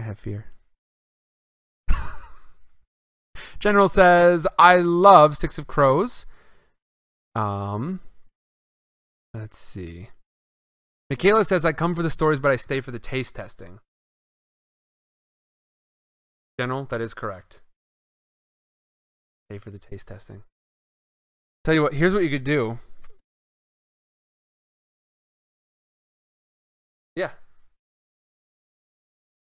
I 0.03 0.07
have 0.07 0.19
fear. 0.19 0.47
General 3.59 3.87
says, 3.87 4.45
I 4.59 4.75
love 4.79 5.37
Six 5.37 5.57
of 5.57 5.65
Crows. 5.65 6.25
Um, 7.35 8.01
let's 9.33 9.57
see. 9.57 10.09
Michaela 11.09 11.45
says, 11.45 11.63
I 11.63 11.71
come 11.71 11.95
for 11.95 12.03
the 12.03 12.09
stories, 12.09 12.41
but 12.41 12.51
I 12.51 12.57
stay 12.57 12.81
for 12.81 12.91
the 12.91 12.99
taste 12.99 13.35
testing. 13.35 13.79
General, 16.59 16.83
that 16.83 16.99
is 16.99 17.13
correct. 17.13 17.61
Stay 19.49 19.57
for 19.57 19.69
the 19.69 19.79
taste 19.79 20.09
testing. 20.09 20.43
Tell 21.63 21.73
you 21.73 21.83
what, 21.83 21.93
here's 21.93 22.13
what 22.13 22.23
you 22.23 22.29
could 22.29 22.43
do. 22.43 22.77
Yeah. 27.15 27.29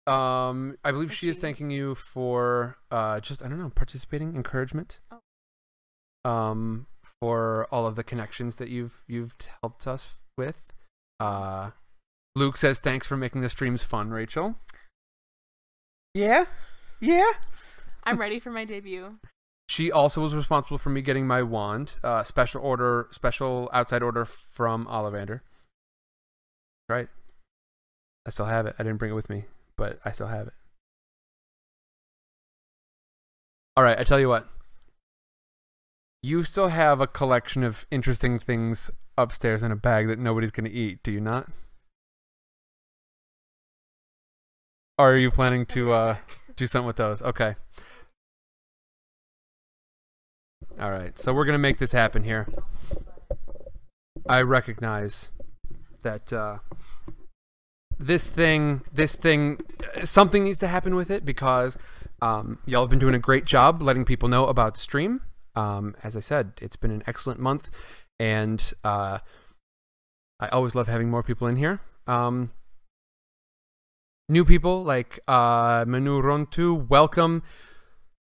Um, 0.10 0.78
I 0.84 0.92
believe 0.92 1.14
she 1.14 1.30
is 1.30 1.38
thanking 1.38 1.70
you 1.72 1.96
for 1.96 2.78
uh 2.92 3.20
just 3.20 3.44
I 3.44 3.48
don't 3.48 3.60
know, 3.60 3.70
participating, 3.70 4.36
encouragement. 4.36 5.00
Oh. 5.12 6.30
Um 6.30 6.88
for 7.22 7.68
all 7.72 7.86
of 7.86 7.96
the 7.96 8.04
connections 8.04 8.56
that 8.56 8.70
you've 8.70 9.04
you've 9.08 9.36
helped 9.62 9.88
us 9.88 10.16
with. 10.38 10.74
Uh 11.20 11.72
Luke 12.36 12.58
says 12.58 12.80
thanks 12.80 13.08
for 13.08 13.18
making 13.18 13.42
the 13.42 13.50
streams 13.50 13.84
fun, 13.84 14.10
Rachel. 14.10 14.56
Yeah. 16.14 16.46
Yeah. 17.00 17.32
I'm 18.04 18.18
ready 18.18 18.40
for 18.40 18.52
my 18.52 18.66
debut. 18.66 19.20
She 19.68 19.92
also 19.92 20.22
was 20.22 20.34
responsible 20.34 20.80
for 20.80 20.90
me 20.90 21.02
getting 21.02 21.28
my 21.28 21.44
wand, 21.44 22.00
uh, 22.04 22.24
special 22.24 22.62
order, 22.64 23.08
special 23.12 23.70
outside 23.72 24.02
order 24.02 24.26
from 24.26 24.88
Ollivander. 24.88 25.42
Right. 26.88 27.08
I 28.26 28.32
still 28.32 28.48
have 28.48 28.66
it. 28.66 28.76
I 28.80 28.84
didn't 28.84 28.98
bring 28.98 29.12
it 29.12 29.16
with 29.16 29.30
me, 29.30 29.46
but 29.80 30.00
I 30.06 30.12
still 30.12 30.28
have 30.28 30.48
it. 30.48 30.54
All 33.76 33.84
right, 33.84 33.98
I 33.98 34.04
tell 34.04 34.20
you 34.20 34.30
what. 34.30 34.48
You 36.22 36.44
still 36.44 36.68
have 36.68 37.00
a 37.02 37.08
collection 37.08 37.64
of 37.64 37.86
interesting 37.90 38.38
things 38.38 38.92
upstairs 39.18 39.64
in 39.64 39.72
a 39.72 39.76
bag 39.76 40.08
that 40.08 40.20
nobody's 40.20 40.52
going 40.52 40.70
to 40.70 40.72
eat, 40.72 41.02
do 41.02 41.12
you 41.12 41.22
not? 41.22 41.48
Or 44.98 45.14
are 45.14 45.18
you 45.18 45.32
planning 45.32 45.66
to 45.68 45.94
uh, 45.94 46.18
do 46.58 46.68
something 46.68 46.86
with 46.86 46.98
those? 46.98 47.22
Okay. 47.22 47.56
All 50.78 50.92
right, 50.92 51.18
so 51.18 51.34
we're 51.34 51.46
gonna 51.46 51.58
make 51.58 51.78
this 51.78 51.92
happen 51.92 52.24
here. 52.24 52.48
I 54.28 54.42
recognize 54.42 55.30
that 56.04 56.32
uh, 56.32 56.60
this 58.00 58.30
thing, 58.30 58.82
this 58.92 59.16
thing, 59.16 59.60
something 60.04 60.46
needs 60.46 60.60
to 60.60 60.68
happen 60.68 60.96
with 60.96 61.12
it 61.12 61.26
because 61.26 61.78
um, 62.22 62.60
y'all 62.66 62.82
have 62.82 62.90
been 62.90 63.00
doing 63.00 63.16
a 63.16 63.20
great 63.20 63.46
job 63.46 63.82
letting 63.82 64.06
people 64.06 64.30
know 64.30 64.46
about 64.46 64.76
the 64.76 64.80
stream. 64.80 65.22
Um, 65.56 65.96
as 66.04 66.16
I 66.16 66.22
said, 66.22 66.54
it's 66.62 66.78
been 66.78 66.92
an 66.92 67.04
excellent 67.06 67.40
month, 67.40 67.70
and 68.20 68.72
uh, 68.84 69.20
I 70.40 70.48
always 70.48 70.76
love 70.76 70.88
having 70.88 71.10
more 71.10 71.24
people 71.24 71.48
in 71.48 71.58
here. 71.58 71.82
Um, 72.08 72.52
new 74.30 74.46
people 74.46 74.84
like 74.84 75.20
uh, 75.28 75.84
Manu 75.86 76.22
Rontu, 76.22 76.88
welcome, 76.88 77.44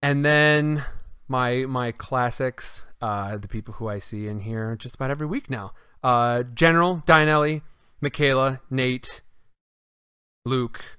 and 0.01 0.23
then 0.23 0.83
my 1.27 1.65
my 1.65 1.91
classics, 1.91 2.85
uh, 3.01 3.37
the 3.37 3.47
people 3.47 3.73
who 3.75 3.89
I 3.89 3.99
see 3.99 4.27
in 4.27 4.39
here 4.41 4.77
just 4.77 4.95
about 4.95 5.11
every 5.11 5.27
week 5.27 5.49
now. 5.49 5.73
Uh, 6.03 6.43
General, 6.43 7.03
Dianelli, 7.05 7.63
Michaela, 7.99 8.61
Nate, 8.69 9.21
Luke, 10.47 10.97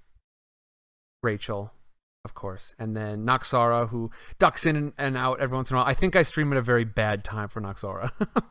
Rachel, 1.23 1.73
of 2.25 2.35
course, 2.35 2.75
and 2.79 2.97
then 2.97 3.25
Noxara, 3.25 3.89
who 3.89 4.11
ducks 4.39 4.67
in 4.67 4.93
and, 4.99 5.17
out 5.17 5.41
every 5.41 5.57
once 5.57 5.71
in 5.71 5.77
a 5.77 5.79
while. 5.79 5.87
I 5.87 5.95
think 5.95 6.15
I 6.15 6.23
stream 6.23 6.53
at 6.53 6.59
a 6.59 6.63
very 6.63 6.85
bad 6.85 7.25
time 7.25 7.49
for 7.49 7.61
Noxara. 7.61 8.13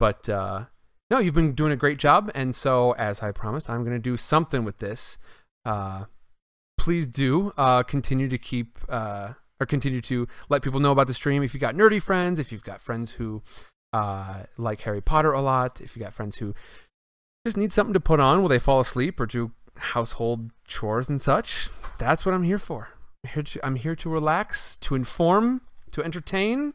but 0.00 0.28
uh, 0.28 0.64
no, 1.10 1.18
you've 1.18 1.34
been 1.34 1.54
doing 1.54 1.72
a 1.72 1.76
great 1.76 1.98
job, 1.98 2.30
and 2.34 2.54
so 2.54 2.92
as 2.92 3.22
I 3.22 3.32
promised, 3.32 3.68
I'm 3.68 3.84
going 3.84 3.96
to 3.96 4.02
do 4.02 4.16
something 4.16 4.64
with 4.64 4.78
this. 4.78 5.18
Uh, 5.64 6.04
please 6.78 7.06
do 7.06 7.52
uh, 7.56 7.82
continue 7.82 8.28
to 8.28 8.38
keep 8.38 8.78
uh, 8.88 9.34
or 9.60 9.66
continue 9.66 10.00
to 10.00 10.26
let 10.48 10.62
people 10.62 10.80
know 10.80 10.90
about 10.90 11.06
the 11.06 11.14
stream. 11.14 11.42
If 11.42 11.54
you've 11.54 11.60
got 11.60 11.74
nerdy 11.74 12.02
friends, 12.02 12.40
if 12.40 12.50
you've 12.50 12.64
got 12.64 12.80
friends 12.80 13.12
who 13.12 13.42
uh, 13.92 14.44
like 14.56 14.80
Harry 14.80 15.00
Potter 15.00 15.32
a 15.32 15.40
lot, 15.40 15.80
if 15.80 15.96
you 15.96 16.02
got 16.02 16.12
friends 16.12 16.36
who 16.36 16.54
just 17.46 17.56
need 17.56 17.72
something 17.72 17.94
to 17.94 18.00
put 18.00 18.20
on 18.20 18.38
while 18.38 18.48
they 18.48 18.58
fall 18.58 18.80
asleep 18.80 19.18
or 19.18 19.26
do 19.26 19.52
household 19.76 20.50
chores 20.66 21.08
and 21.08 21.20
such, 21.20 21.68
that's 21.98 22.24
what 22.24 22.34
I'm 22.34 22.44
here 22.44 22.58
for. 22.58 22.90
I'm 23.24 23.30
here 23.30 23.42
to, 23.42 23.66
I'm 23.66 23.76
here 23.76 23.96
to 23.96 24.08
relax, 24.08 24.76
to 24.76 24.94
inform, 24.94 25.62
to 25.92 26.02
entertain, 26.04 26.74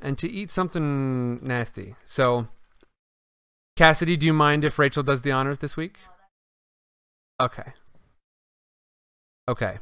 and 0.00 0.18
to 0.18 0.30
eat 0.30 0.50
something 0.50 1.36
nasty. 1.44 1.94
So, 2.04 2.48
Cassidy, 3.76 4.16
do 4.16 4.26
you 4.26 4.32
mind 4.32 4.64
if 4.64 4.78
Rachel 4.78 5.02
does 5.02 5.22
the 5.22 5.32
honors 5.32 5.58
this 5.58 5.76
week? 5.76 5.98
Okay. 7.40 7.72
Okay. 9.48 9.78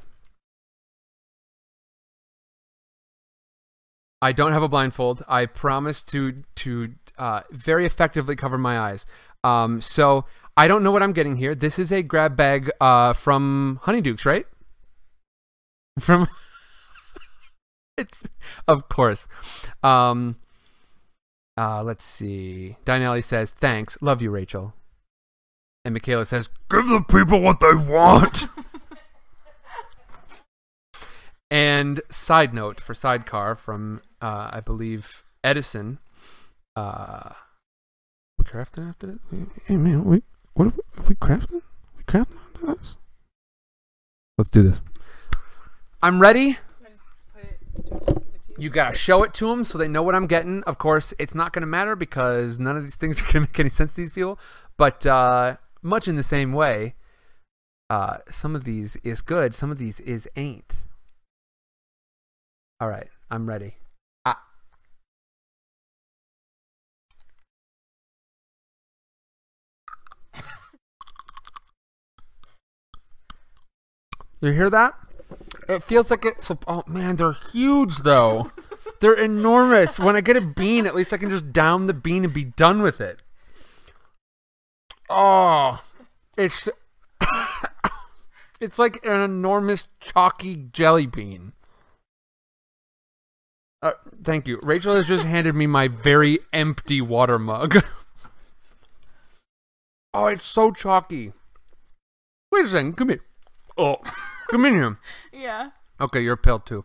I 4.20 4.32
don't 4.32 4.53
have 4.53 4.62
a 4.62 4.69
blindfold. 4.69 5.24
I 5.28 5.47
promise 5.47 6.03
to 6.05 6.43
to 6.57 6.94
uh, 7.19 7.43
very 7.51 7.87
effectively 7.87 8.37
cover 8.37 8.59
my 8.59 8.79
eyes. 8.79 9.07
Um, 9.45 9.81
so 9.81 10.25
I 10.57 10.69
don't 10.69 10.83
know 10.83 10.91
what 10.91 11.03
I'm 11.03 11.13
getting 11.13 11.37
here. 11.37 11.55
This 11.55 11.79
is 11.79 11.93
a 11.93 12.03
grab 12.03 12.37
bag 12.37 12.71
uh, 12.81 13.13
from 13.13 13.81
Honeydukes, 13.85 14.25
right? 14.25 14.47
From 15.99 16.29
it's 17.99 18.29
of 18.67 18.89
course. 18.89 19.27
Um, 19.83 20.37
uh, 21.57 21.83
let's 21.83 22.05
see. 22.05 22.77
Dinelli 22.85 23.23
says 23.23 23.51
thanks. 23.51 23.99
Love 24.01 24.23
you, 24.23 24.31
Rachel. 24.31 24.75
And 25.85 25.95
Michaela 25.95 26.25
says, 26.25 26.49
Give 26.71 26.87
the 26.87 27.01
people 27.01 27.41
what 27.41 27.61
they 27.61 27.75
want. 27.75 28.47
And 31.53 32.01
side 32.09 32.55
note 32.55 32.81
for 32.81 32.95
sidecar 32.95 33.55
from 33.55 34.01
uh, 34.23 34.49
I 34.55 34.61
believe 34.61 35.23
Edison. 35.45 35.99
Uh, 36.74 37.32
we 38.39 38.44
crafting 38.44 38.89
after 38.89 39.07
this? 39.07 39.19
Hey 39.66 39.77
man, 39.77 40.05
we 40.05 40.23
what 40.55 40.66
are 40.66 40.70
we, 40.70 41.03
are 41.03 41.09
we 41.09 41.15
crafting? 41.15 41.62
We 41.97 42.05
crafting 42.05 42.39
after 42.55 42.74
this? 42.74 42.97
Let's 44.39 44.51
do 44.51 44.62
this. 44.62 44.82
I'm 46.03 46.20
ready. 46.20 46.59
You 48.59 48.70
gotta 48.70 48.97
show 48.97 49.23
it 49.23 49.35
to 49.35 49.49
them 49.49 49.65
so 49.65 49.77
they 49.77 49.89
know 49.89 50.03
what 50.03 50.15
I'm 50.15 50.27
getting. 50.27 50.62
Of 50.65 50.78
course, 50.78 51.12
it's 51.19 51.35
not 51.35 51.53
gonna 51.53 51.66
matter 51.66 51.97
because 51.97 52.59
none 52.59 52.77
of 52.77 52.82
these 52.82 52.94
things 52.97 53.20
are 53.20 53.27
gonna 53.27 53.40
make 53.40 53.59
any 53.59 53.70
sense 53.70 53.94
to 53.94 54.01
these 54.01 54.12
people. 54.12 54.39
But 54.77 55.07
uh, 55.07 55.57
much 55.82 56.09
in 56.09 56.16
the 56.16 56.23
same 56.23 56.53
way, 56.53 56.94
uh, 57.90 58.19
some 58.31 58.57
of 58.57 58.65
these 58.65 58.97
is 58.97 59.20
good, 59.20 59.55
some 59.55 59.70
of 59.70 59.78
these 59.78 60.01
is 60.01 60.28
ain't. 60.36 60.77
All 62.81 62.89
right, 62.89 63.09
I'm 63.31 63.49
ready. 63.49 63.77
Ah. 64.24 64.43
You 74.43 74.51
hear 74.51 74.69
that? 74.70 74.94
It 75.69 75.85
feels 75.85 76.10
like 76.10 76.24
it's. 76.24 76.51
Oh 76.66 76.82
man, 76.89 77.16
they're 77.16 77.36
huge 77.52 77.98
though. 77.98 78.51
they're 79.01 79.14
enormous. 79.14 80.01
When 80.01 80.16
I 80.16 80.20
get 80.20 80.36
a 80.36 80.40
bean, 80.40 80.85
at 80.85 80.97
least 80.97 81.12
I 81.12 81.16
can 81.16 81.31
just 81.31 81.52
down 81.52 81.86
the 81.86 81.94
bean 81.94 82.24
and 82.24 82.35
be 82.35 82.44
done 82.44 82.82
with 82.82 83.01
it. 83.01 83.20
Oh, 85.09 85.85
it's 86.36 86.69
it's 88.60 88.81
like 88.81 89.06
an 89.06 89.20
enormous 89.20 89.86
chalky 90.01 90.56
jelly 90.73 91.06
bean. 91.06 91.52
Uh, 93.81 93.93
thank 94.24 94.48
you. 94.48 94.59
Rachel 94.62 94.97
has 94.97 95.06
just 95.06 95.24
handed 95.24 95.55
me 95.55 95.69
my 95.69 95.86
very 95.86 96.40
empty 96.52 97.01
water 97.01 97.39
mug. 97.39 97.77
oh, 100.14 100.27
it's 100.27 100.47
so 100.47 100.73
chalky. 100.73 101.32
Wait 102.51 102.64
a 102.64 102.69
second. 102.69 102.97
Come 102.97 103.10
here. 103.10 103.23
Oh, 103.78 103.98
come 104.53 104.65
in 104.66 104.74
here. 104.74 104.99
Yeah. 105.33 105.70
Okay, 106.01 106.20
you're 106.20 106.37
pale 106.37 106.59
too. 106.61 106.85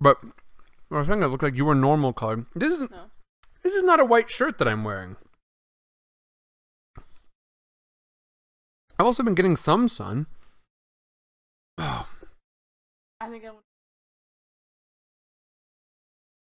But 0.00 0.18
I 0.90 0.98
was 0.98 1.08
thinking 1.08 1.22
it 1.24 1.28
looked 1.28 1.42
like 1.42 1.56
you 1.56 1.64
were 1.64 1.74
normal 1.74 2.12
colored. 2.12 2.46
This 2.54 2.72
isn't. 2.74 2.90
No. 2.90 3.04
This 3.62 3.74
is 3.74 3.82
not 3.84 4.00
a 4.00 4.04
white 4.04 4.30
shirt 4.30 4.58
that 4.58 4.68
I'm 4.68 4.84
wearing. 4.84 5.16
I've 8.98 9.06
also 9.06 9.22
been 9.22 9.34
getting 9.34 9.56
some 9.56 9.88
sun. 9.88 10.26
Oh, 11.78 12.06
I 13.20 13.28
think 13.28 13.44
I 13.44 13.50
would. 13.50 13.60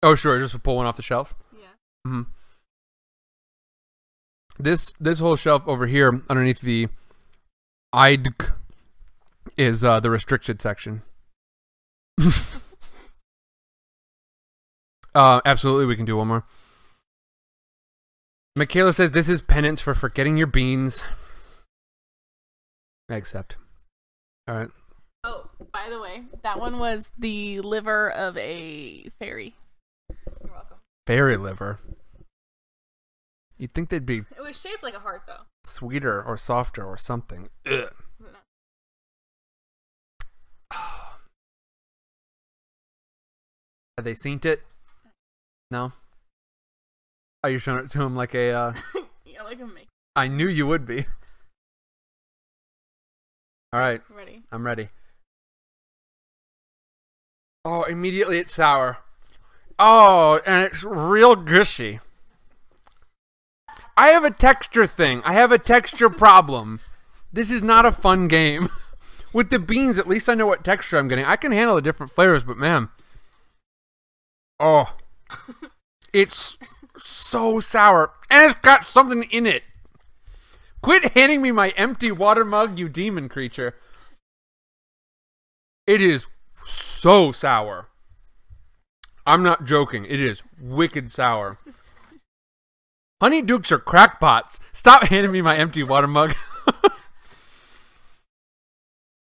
oh 0.02 0.14
sure, 0.14 0.38
just 0.38 0.60
pull 0.62 0.76
one 0.76 0.86
off 0.86 0.96
the 0.96 1.02
shelf. 1.02 1.34
Yeah. 1.52 1.66
hmm 2.04 2.22
This 4.58 4.92
this 4.98 5.18
whole 5.18 5.36
shelf 5.36 5.62
over 5.66 5.86
here 5.86 6.22
underneath 6.28 6.60
the 6.60 6.88
IDK 7.94 8.52
is 9.60 9.84
uh, 9.84 10.00
the 10.00 10.08
restricted 10.10 10.62
section. 10.62 11.02
uh, 15.14 15.40
absolutely, 15.44 15.84
we 15.86 15.96
can 15.96 16.06
do 16.06 16.16
one 16.16 16.28
more. 16.28 16.44
Michaela 18.56 18.92
says 18.92 19.12
this 19.12 19.28
is 19.28 19.42
penance 19.42 19.80
for 19.80 19.94
forgetting 19.94 20.36
your 20.36 20.46
beans. 20.46 21.02
I 23.08 23.16
accept. 23.16 23.56
All 24.48 24.56
right. 24.56 24.68
Oh, 25.24 25.50
by 25.72 25.88
the 25.90 26.00
way, 26.00 26.22
that 26.42 26.58
one 26.58 26.78
was 26.78 27.10
the 27.18 27.60
liver 27.60 28.10
of 28.10 28.36
a 28.38 29.08
fairy. 29.18 29.54
You're 30.42 30.52
welcome. 30.52 30.78
Fairy 31.06 31.36
liver. 31.36 31.78
You'd 33.58 33.72
think 33.72 33.90
they'd 33.90 34.06
be 34.06 34.18
It 34.18 34.42
was 34.42 34.58
shaped 34.58 34.82
like 34.82 34.94
a 34.94 35.00
heart, 35.00 35.22
though. 35.26 35.42
sweeter 35.64 36.22
or 36.22 36.38
softer 36.38 36.82
or 36.84 36.96
something. 36.96 37.50
Ugh. 37.70 37.92
Have 44.00 44.06
they 44.06 44.14
seen 44.14 44.40
it? 44.44 44.62
No. 45.70 45.92
Are 47.44 47.50
you 47.50 47.58
showing 47.58 47.84
it 47.84 47.90
to 47.90 48.00
him 48.00 48.16
like 48.16 48.34
a? 48.34 48.50
Uh, 48.50 48.72
yeah, 49.26 49.42
like 49.42 49.60
a 49.60 49.66
make. 49.66 49.88
I 50.16 50.26
knew 50.26 50.48
you 50.48 50.66
would 50.66 50.86
be. 50.86 51.04
All 53.74 53.78
right, 53.78 54.00
Ready? 54.08 54.40
I'm 54.50 54.64
ready. 54.64 54.88
Oh, 57.66 57.82
immediately 57.82 58.38
it's 58.38 58.54
sour. 58.54 58.96
Oh, 59.78 60.40
and 60.46 60.64
it's 60.64 60.82
real 60.82 61.36
gushy. 61.36 62.00
I 63.98 64.06
have 64.06 64.24
a 64.24 64.30
texture 64.30 64.86
thing. 64.86 65.20
I 65.26 65.34
have 65.34 65.52
a 65.52 65.58
texture 65.58 66.08
problem. 66.08 66.80
This 67.30 67.50
is 67.50 67.60
not 67.60 67.84
a 67.84 67.92
fun 67.92 68.28
game. 68.28 68.70
With 69.34 69.50
the 69.50 69.58
beans, 69.58 69.98
at 69.98 70.08
least 70.08 70.30
I 70.30 70.34
know 70.34 70.46
what 70.46 70.64
texture 70.64 70.96
I'm 70.96 71.08
getting. 71.08 71.26
I 71.26 71.36
can 71.36 71.52
handle 71.52 71.76
the 71.76 71.82
different 71.82 72.12
flavors, 72.12 72.44
but 72.44 72.56
man. 72.56 72.88
Oh. 74.60 74.94
It's 76.12 76.58
so 77.02 77.60
sour. 77.60 78.12
And 78.30 78.44
it's 78.44 78.60
got 78.60 78.84
something 78.84 79.22
in 79.24 79.46
it. 79.46 79.64
Quit 80.82 81.12
handing 81.12 81.42
me 81.42 81.50
my 81.50 81.70
empty 81.70 82.12
water 82.12 82.44
mug, 82.44 82.78
you 82.78 82.88
demon 82.88 83.28
creature. 83.28 83.74
It 85.86 86.00
is 86.00 86.26
so 86.66 87.32
sour. 87.32 87.88
I'm 89.26 89.42
not 89.42 89.64
joking. 89.64 90.04
It 90.04 90.20
is 90.20 90.42
wicked 90.60 91.10
sour. 91.10 91.58
Honeydukes 93.22 93.72
are 93.72 93.78
crackpots. 93.78 94.58
Stop 94.72 95.04
handing 95.08 95.32
me 95.32 95.42
my 95.42 95.56
empty 95.56 95.82
water 95.82 96.06
mug. 96.06 96.34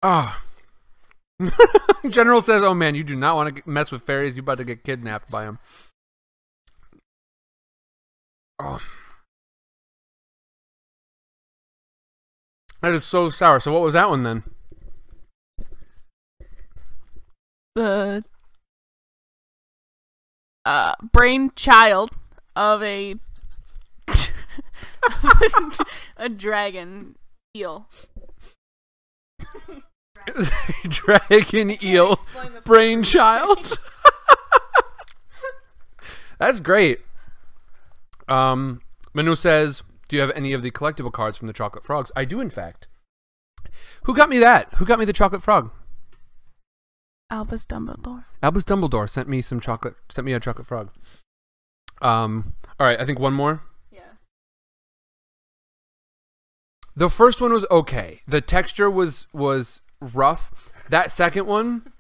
Ah. 0.08 0.45
General 2.10 2.42
says, 2.42 2.62
"Oh 2.62 2.74
man, 2.74 2.96
you 2.96 3.04
do 3.04 3.16
not 3.16 3.36
want 3.36 3.56
to 3.56 3.70
mess 3.70 3.92
with 3.92 4.04
fairies. 4.04 4.36
You're 4.36 4.44
about 4.44 4.58
to 4.60 4.64
get 4.64 4.84
kidnapped 4.84 5.30
by 5.30 5.46
them." 5.46 5.60
Oh. 8.60 8.80
That 12.82 12.94
is 12.94 13.04
so 13.04 13.30
sour. 13.30 13.60
So 13.60 13.74
what 13.74 13.82
was 13.82 13.94
that 13.94 14.10
one 14.10 14.24
then? 14.24 14.44
The 17.76 18.24
uh, 20.66 20.96
brainchild 21.12 22.12
of 22.56 22.82
a 22.84 23.16
a 26.18 26.30
dragon 26.30 27.16
eel. 27.56 27.88
Dragon 30.88 31.84
eel 31.84 32.20
brainchild. 32.64 33.78
That's 36.40 36.60
great. 36.60 37.00
Um, 38.28 38.82
Manu 39.14 39.36
says, 39.36 39.84
"Do 40.08 40.16
you 40.16 40.22
have 40.22 40.32
any 40.36 40.54
of 40.54 40.62
the 40.62 40.72
collectible 40.72 41.12
cards 41.12 41.38
from 41.38 41.48
the 41.48 41.54
Chocolate 41.54 41.84
Frogs?" 41.84 42.12
I 42.16 42.26
do, 42.26 42.40
in 42.40 42.50
fact. 42.50 42.88
Who 44.04 44.16
got 44.16 44.30
me 44.30 44.40
that? 44.40 44.74
Who 44.76 44.86
got 44.86 45.00
me 45.00 45.06
the 45.06 45.14
chocolate 45.14 45.44
frog? 45.44 45.72
Albus 47.30 47.66
Dumbledore. 47.66 48.26
Albus 48.44 48.64
Dumbledore 48.64 49.10
sent 49.10 49.28
me 49.28 49.42
some 49.42 49.60
chocolate. 49.60 49.96
Sent 50.10 50.26
me 50.26 50.34
a 50.34 50.40
chocolate 50.40 50.68
frog. 50.68 50.92
Um. 52.02 52.54
All 52.80 52.88
right. 52.88 53.00
I 53.00 53.06
think 53.06 53.20
one 53.20 53.34
more. 53.34 53.62
Yeah. 53.92 54.02
The 56.96 57.10
first 57.10 57.42
one 57.42 57.54
was 57.54 57.66
okay. 57.72 58.22
The 58.28 58.42
texture 58.42 58.92
was 58.92 59.28
was 59.34 59.82
rough. 60.14 60.52
That 60.90 61.12
second 61.12 61.48
one, 61.48 61.92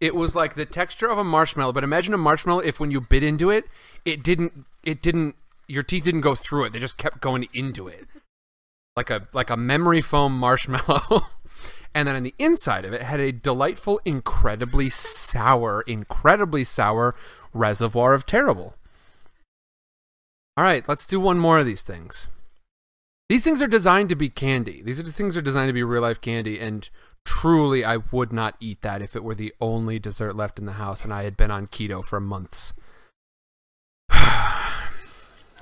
it 0.00 0.14
was 0.14 0.34
like 0.34 0.54
the 0.54 0.64
texture 0.64 1.08
of 1.08 1.18
a 1.18 1.24
marshmallow. 1.24 1.72
But 1.72 1.84
imagine 1.84 2.14
a 2.14 2.18
marshmallow 2.18 2.60
if 2.60 2.80
when 2.80 2.90
you 2.90 3.00
bit 3.00 3.22
into 3.22 3.50
it, 3.50 3.64
it 4.04 4.22
didn't 4.22 4.64
it 4.82 5.02
didn't 5.02 5.36
your 5.66 5.82
teeth 5.82 6.04
didn't 6.04 6.20
go 6.20 6.34
through 6.34 6.64
it. 6.64 6.72
They 6.72 6.78
just 6.78 6.98
kept 6.98 7.20
going 7.20 7.48
into 7.52 7.88
it. 7.88 8.06
Like 8.96 9.10
a 9.10 9.28
like 9.32 9.50
a 9.50 9.56
memory 9.56 10.00
foam 10.00 10.38
marshmallow. 10.38 11.26
and 11.94 12.08
then 12.08 12.16
on 12.16 12.22
the 12.22 12.34
inside 12.38 12.84
of 12.84 12.92
it 12.92 13.02
had 13.02 13.20
a 13.20 13.32
delightful, 13.32 14.00
incredibly 14.04 14.88
sour, 14.88 15.82
incredibly 15.82 16.64
sour 16.64 17.14
reservoir 17.52 18.14
of 18.14 18.26
terrible. 18.26 18.74
All 20.56 20.64
right, 20.64 20.88
let's 20.88 21.06
do 21.06 21.20
one 21.20 21.38
more 21.38 21.58
of 21.58 21.66
these 21.66 21.82
things. 21.82 22.30
These 23.28 23.44
things 23.44 23.60
are 23.60 23.66
designed 23.66 24.08
to 24.10 24.16
be 24.16 24.28
candy. 24.28 24.82
These 24.82 25.00
are 25.00 25.02
the 25.02 25.12
things 25.12 25.36
are 25.36 25.42
designed 25.42 25.68
to 25.68 25.74
be 25.74 25.82
real 25.82 26.02
life 26.02 26.20
candy, 26.20 26.60
and 26.60 26.88
truly, 27.26 27.84
I 27.84 27.98
would 27.98 28.32
not 28.32 28.56
eat 28.60 28.80
that 28.80 29.02
if 29.02 29.14
it 29.14 29.24
were 29.24 29.34
the 29.34 29.52
only 29.60 29.98
dessert 29.98 30.34
left 30.34 30.58
in 30.58 30.64
the 30.64 30.72
house 30.72 31.04
and 31.04 31.12
I 31.12 31.24
had 31.24 31.36
been 31.36 31.50
on 31.50 31.66
keto 31.66 32.02
for 32.02 32.20
months. 32.20 32.72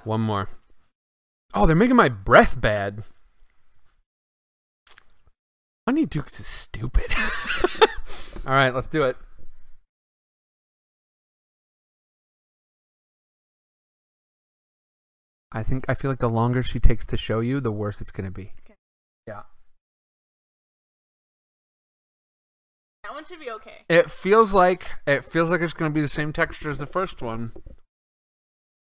One 0.05 0.21
more. 0.21 0.49
Oh, 1.55 1.67
they're 1.67 1.75
making 1.75 1.97
my 1.97 2.09
breath 2.09 2.61
bad. 2.61 3.03
Honeydukes 5.89 6.39
is 6.41 6.47
stupid. 6.47 7.13
All 8.47 8.55
right, 8.55 8.75
let's 8.75 8.87
do 8.87 9.05
it. 9.05 9.17
I 15.51 15.63
think 15.63 15.85
I 15.89 15.95
feel 15.95 16.11
like 16.11 16.19
the 16.19 16.29
longer 16.29 16.63
she 16.63 16.81
takes 16.81 17.07
to 17.07 17.17
show 17.17 17.41
you, 17.41 17.61
the 17.61 17.71
worse 17.71 18.01
it's 18.01 18.11
going 18.11 18.25
to 18.27 18.33
be. 18.33 18.53
That 23.15 23.19
one 23.19 23.25
should 23.27 23.39
be 23.39 23.51
okay. 23.53 23.85
It 23.89 24.11
feels 24.11 24.53
like 24.53 24.89
it 25.07 25.25
feels 25.25 25.49
like 25.49 25.61
it's 25.61 25.73
going 25.73 25.89
to 25.89 25.95
be 25.95 26.01
the 26.01 26.09
same 26.09 26.33
texture 26.33 26.69
as 26.69 26.81
the 26.81 26.87
first 26.87 27.23
one. 27.23 27.53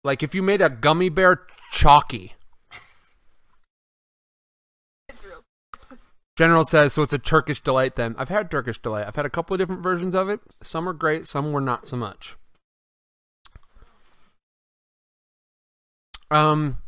Like 0.04 0.22
if 0.22 0.32
you 0.32 0.44
made 0.44 0.60
a 0.62 0.70
gummy 0.70 1.08
bear 1.08 1.44
chalky. 1.72 2.34
It's 5.08 5.24
real. 5.24 5.42
General 6.38 6.64
says 6.64 6.92
so. 6.92 7.02
It's 7.02 7.12
a 7.12 7.18
Turkish 7.18 7.60
delight. 7.60 7.96
Then 7.96 8.14
I've 8.16 8.28
had 8.28 8.48
Turkish 8.48 8.80
delight. 8.80 9.08
I've 9.08 9.16
had 9.16 9.26
a 9.26 9.30
couple 9.30 9.54
of 9.54 9.58
different 9.58 9.82
versions 9.82 10.14
of 10.14 10.28
it. 10.28 10.40
Some 10.62 10.88
are 10.88 10.92
great. 10.92 11.26
Some 11.26 11.50
were 11.50 11.60
not 11.60 11.88
so 11.88 11.96
much. 11.96 12.36
Um, 16.30 16.78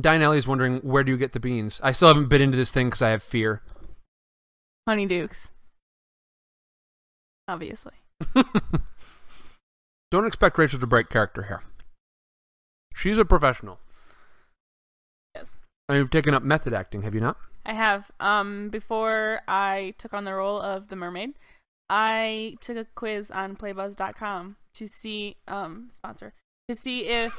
Diane 0.00 0.22
Ellie 0.22 0.38
is 0.38 0.46
wondering 0.46 0.78
where 0.78 1.04
do 1.04 1.12
you 1.12 1.18
get 1.18 1.34
the 1.34 1.40
beans? 1.40 1.82
I 1.84 1.92
still 1.92 2.08
haven't 2.08 2.30
bit 2.30 2.40
into 2.40 2.56
this 2.56 2.70
thing 2.70 2.86
because 2.86 3.02
I 3.02 3.10
have 3.10 3.22
fear. 3.22 3.60
Honeydukes. 4.88 5.52
Obviously. 7.48 7.92
Don't 10.10 10.26
expect 10.26 10.58
Rachel 10.58 10.78
to 10.78 10.86
break 10.86 11.08
character 11.08 11.42
here. 11.44 11.62
She's 12.94 13.18
a 13.18 13.24
professional. 13.24 13.78
Yes. 15.34 15.58
And 15.88 15.98
you've 15.98 16.10
taken 16.10 16.34
up 16.34 16.42
method 16.42 16.74
acting, 16.74 17.02
have 17.02 17.14
you 17.14 17.20
not? 17.20 17.36
I 17.64 17.72
have. 17.72 18.10
Um, 18.20 18.68
before 18.68 19.40
I 19.48 19.94
took 19.98 20.12
on 20.12 20.24
the 20.24 20.34
role 20.34 20.60
of 20.60 20.88
the 20.88 20.96
mermaid, 20.96 21.34
I 21.88 22.56
took 22.60 22.76
a 22.76 22.86
quiz 22.94 23.30
on 23.30 23.56
playbuzz.com 23.56 24.56
to 24.74 24.86
see 24.86 25.36
um 25.46 25.88
sponsor 25.90 26.32
to 26.68 26.74
see 26.74 27.06
if 27.06 27.38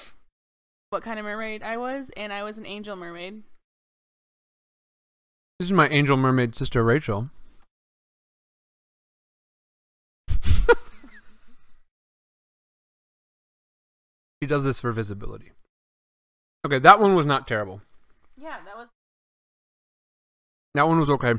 what 0.90 1.02
kind 1.02 1.18
of 1.18 1.24
mermaid 1.24 1.62
I 1.62 1.76
was, 1.76 2.10
and 2.16 2.32
I 2.32 2.42
was 2.42 2.58
an 2.58 2.66
angel 2.66 2.96
mermaid. 2.96 3.42
This 5.58 5.68
is 5.68 5.72
my 5.72 5.88
angel 5.88 6.16
mermaid 6.16 6.54
sister 6.54 6.84
Rachel. 6.84 7.30
She 14.44 14.48
does 14.48 14.62
this 14.62 14.78
for 14.78 14.92
visibility. 14.92 15.52
Okay, 16.66 16.78
that 16.78 17.00
one 17.00 17.14
was 17.14 17.24
not 17.24 17.48
terrible. 17.48 17.80
Yeah, 18.38 18.58
that 18.66 18.76
was. 18.76 18.88
That 20.74 20.86
one 20.86 20.98
was 21.00 21.08
okay. 21.08 21.34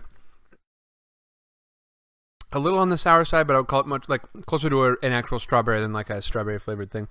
A 2.51 2.57
little 2.59 2.79
on 2.79 2.89
the 2.89 2.97
sour 2.97 3.25
side, 3.25 3.45
but 3.45 3.55
I 3.55 3.59
would 3.59 3.67
call 3.67 3.81
it 3.81 3.85
much 3.85 4.09
like 4.09 4.21
closer 4.47 4.69
to 4.71 4.85
a, 4.85 4.91
an 5.03 5.11
actual 5.11 5.37
strawberry 5.37 5.81
than 5.81 5.93
like 5.93 6.09
a 6.09 6.19
strawberry 6.21 6.57
flavored 6.57 6.89
thing. 6.89 7.07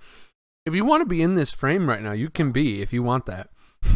If 0.65 0.75
you 0.75 0.83
want 0.83 1.01
to 1.01 1.05
be 1.05 1.21
in 1.21 1.35
this 1.35 1.53
frame 1.53 1.87
right 1.87 2.01
now, 2.01 2.11
you 2.11 2.29
can 2.29 2.51
be 2.51 2.81
if 2.81 2.91
you 2.91 3.01
want 3.03 3.25
that. 3.27 3.49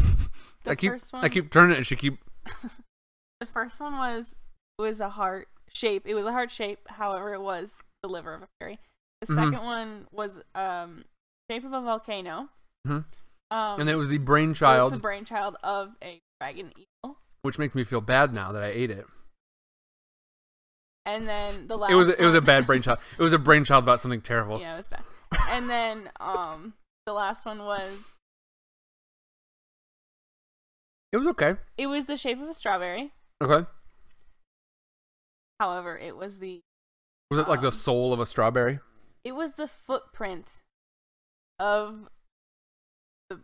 The 0.65 0.71
I 0.71 0.75
keep 0.75 0.91
first 0.91 1.13
one. 1.13 1.23
I 1.23 1.29
keep 1.29 1.51
turning 1.51 1.71
it 1.73 1.77
and 1.77 1.87
she 1.87 1.95
keep 1.95 2.17
The 3.39 3.45
first 3.45 3.79
one 3.79 3.93
was 3.97 4.35
was 4.77 4.99
a 4.99 5.07
heart 5.09 5.47
shape. 5.73 6.03
It 6.05 6.13
was 6.15 6.25
a 6.25 6.33
heart 6.33 6.51
shape. 6.51 6.79
However, 6.89 7.33
it 7.33 7.41
was 7.41 7.75
the 8.03 8.09
liver 8.09 8.33
of 8.33 8.41
a 8.43 8.47
fairy. 8.59 8.77
The 9.21 9.27
Mhm. 9.27 9.35
second 9.35 9.63
one 9.65 10.07
was 10.11 10.41
um 10.55 11.05
shape 11.49 11.63
of 11.65 11.73
a 11.73 11.81
volcano. 11.81 12.49
Mhm. 12.87 13.05
Um, 13.51 13.81
and 13.81 13.89
it 13.89 13.95
was 13.95 14.09
the 14.09 14.15
it 14.15 14.19
was 14.19 14.25
brainchild, 14.25 14.95
the 14.95 14.99
brainchild 14.99 15.55
of 15.63 15.95
a 16.03 16.21
dragon 16.39 16.71
eagle. 16.77 17.17
which 17.41 17.57
makes 17.57 17.73
me 17.73 17.83
feel 17.83 18.01
bad 18.01 18.33
now 18.33 18.51
that 18.51 18.61
I 18.63 18.67
ate 18.67 18.91
it. 18.91 19.05
And 21.05 21.27
then 21.27 21.67
the 21.67 21.77
last 21.77 21.91
It 21.91 21.95
was 21.95 22.09
it 22.09 22.23
was 22.23 22.35
a 22.35 22.41
bad 22.41 22.67
brainchild. 22.67 22.99
It 23.17 23.21
was 23.23 23.33
a 23.33 23.39
brainchild 23.39 23.83
about 23.83 23.99
something 23.99 24.21
terrible. 24.21 24.59
Yeah, 24.59 24.73
it 24.73 24.77
was 24.77 24.87
bad. 24.87 25.03
And 25.49 25.69
then 25.69 26.11
um 26.19 26.73
the 27.05 27.13
last 27.13 27.45
one 27.45 27.63
was 27.63 27.97
It 31.11 31.17
was 31.17 31.25
okay. 31.27 31.55
it 31.77 31.87
was 31.87 32.05
the 32.05 32.17
shape 32.17 32.39
of 32.39 32.47
a 32.47 32.53
strawberry. 32.53 33.13
Okay. 33.41 33.67
However, 35.59 35.97
it 35.97 36.15
was 36.15 36.37
the 36.39 36.61
Was 37.31 37.39
it 37.39 37.47
like 37.47 37.61
the 37.61 37.67
Um, 37.67 37.73
soul 37.73 38.13
of 38.13 38.19
a 38.19 38.25
strawberry? 38.27 38.79
it 39.23 39.31
was 39.33 39.53
the 39.53 39.67
footprint 39.67 40.61
of 41.59 42.07
the 43.29 43.39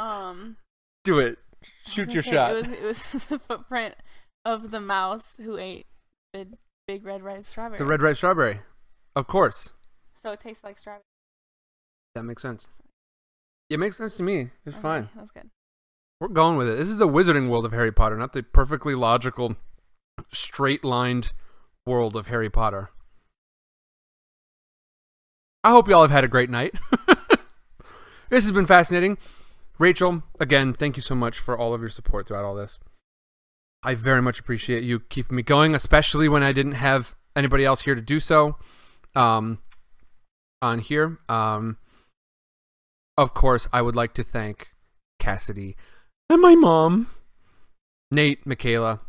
um 0.00 0.56
Do 1.04 1.18
it. 1.18 1.38
Shoot 1.86 2.12
your 2.12 2.22
say, 2.22 2.32
shot. 2.32 2.50
It 2.52 2.54
was 2.56 2.72
it 2.72 2.82
was 2.84 3.02
the 3.28 3.38
footprint 3.38 3.94
of 4.44 4.70
the 4.70 4.80
mouse 4.80 5.36
who 5.42 5.56
ate 5.58 5.86
the 6.32 6.46
big 6.88 7.04
red 7.04 7.22
ripe 7.22 7.42
strawberry. 7.44 7.78
the 7.78 7.84
red 7.84 8.02
ripe 8.02 8.16
strawberry. 8.16 8.60
Of 9.14 9.26
course. 9.26 9.72
So 10.14 10.32
it 10.32 10.40
tastes 10.40 10.64
like 10.64 10.78
strawberry. 10.78 11.02
That 12.14 12.24
makes 12.24 12.42
sense. 12.42 12.66
It 13.70 13.78
makes 13.78 13.96
sense 13.96 14.16
to 14.18 14.22
me. 14.22 14.50
It's 14.66 14.76
Okay, 14.76 14.82
fine. 14.82 15.08
That's 15.16 15.30
good. 15.30 15.48
We're 16.20 16.28
going 16.28 16.56
with 16.56 16.68
it. 16.68 16.76
This 16.76 16.88
is 16.88 16.98
the 16.98 17.08
wizarding 17.08 17.48
world 17.48 17.64
of 17.64 17.72
Harry 17.72 17.90
Potter, 17.92 18.16
not 18.16 18.32
the 18.32 18.42
perfectly 18.42 18.94
logical, 18.94 19.56
straight 20.32 20.84
lined 20.84 21.32
world 21.86 22.14
of 22.14 22.26
Harry 22.28 22.50
Potter. 22.50 22.90
I 25.64 25.70
hope 25.70 25.88
you 25.88 25.94
all 25.94 26.02
have 26.02 26.10
had 26.10 26.24
a 26.24 26.28
great 26.28 26.50
night. 26.50 26.74
this 28.30 28.44
has 28.44 28.52
been 28.52 28.66
fascinating. 28.66 29.18
Rachel, 29.78 30.22
again, 30.40 30.72
thank 30.72 30.96
you 30.96 31.02
so 31.02 31.14
much 31.14 31.38
for 31.38 31.56
all 31.56 31.74
of 31.74 31.80
your 31.80 31.90
support 31.90 32.26
throughout 32.26 32.44
all 32.44 32.54
this. 32.54 32.78
I 33.82 33.94
very 33.94 34.22
much 34.22 34.38
appreciate 34.38 34.84
you 34.84 35.00
keeping 35.00 35.36
me 35.36 35.42
going, 35.42 35.74
especially 35.74 36.28
when 36.28 36.42
I 36.42 36.52
didn't 36.52 36.72
have 36.72 37.16
anybody 37.34 37.64
else 37.64 37.82
here 37.82 37.94
to 37.94 38.00
do 38.00 38.20
so. 38.20 38.56
Um, 39.14 39.58
on 40.62 40.78
here. 40.78 41.18
Um, 41.28 41.76
of 43.18 43.34
course, 43.34 43.68
I 43.72 43.82
would 43.82 43.96
like 43.96 44.14
to 44.14 44.22
thank 44.22 44.70
Cassidy 45.18 45.76
and 46.30 46.40
my 46.40 46.54
mom, 46.54 47.08
Nate, 48.10 48.46
Michaela, 48.46 49.00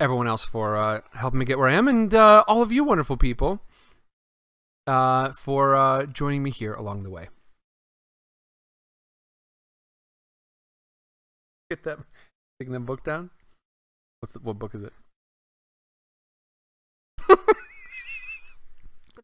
everyone 0.00 0.26
else 0.26 0.44
for 0.44 0.76
uh, 0.76 1.00
helping 1.12 1.38
me 1.38 1.44
get 1.44 1.58
where 1.58 1.68
I 1.68 1.74
am, 1.74 1.86
and 1.86 2.12
uh, 2.12 2.42
all 2.48 2.62
of 2.62 2.72
you 2.72 2.82
wonderful 2.82 3.16
people 3.16 3.62
uh, 4.90 5.30
for 5.32 5.76
uh, 5.76 6.04
joining 6.06 6.42
me 6.42 6.50
here 6.50 6.74
along 6.74 7.04
the 7.04 7.10
way. 7.10 7.28
Get 11.70 11.84
that, 11.84 12.00
taking 12.58 12.72
that 12.72 12.80
book 12.80 13.04
down. 13.04 13.30
What's 14.18 14.32
the, 14.32 14.40
what 14.40 14.58
book 14.58 14.74
is 14.74 14.82
it? 14.82 14.92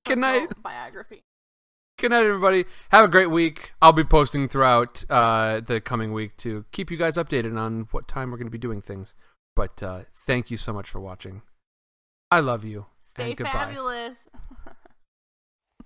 Good 0.04 0.18
night. 0.18 0.48
Biography. 0.62 1.24
Good 1.98 2.12
night, 2.12 2.24
everybody. 2.24 2.66
Have 2.90 3.04
a 3.04 3.08
great 3.08 3.30
week. 3.30 3.72
I'll 3.82 3.92
be 3.92 4.04
posting 4.04 4.48
throughout 4.48 5.04
uh, 5.10 5.60
the 5.60 5.80
coming 5.80 6.12
week 6.12 6.36
to 6.38 6.64
keep 6.70 6.92
you 6.92 6.96
guys 6.96 7.16
updated 7.16 7.58
on 7.58 7.88
what 7.90 8.06
time 8.06 8.30
we're 8.30 8.36
going 8.36 8.46
to 8.46 8.52
be 8.52 8.58
doing 8.58 8.80
things. 8.80 9.14
But 9.56 9.82
uh, 9.82 10.02
thank 10.14 10.50
you 10.50 10.56
so 10.56 10.72
much 10.72 10.88
for 10.88 11.00
watching. 11.00 11.42
I 12.30 12.38
love 12.40 12.64
you. 12.64 12.86
Stay 13.02 13.34
fabulous. 13.34 14.30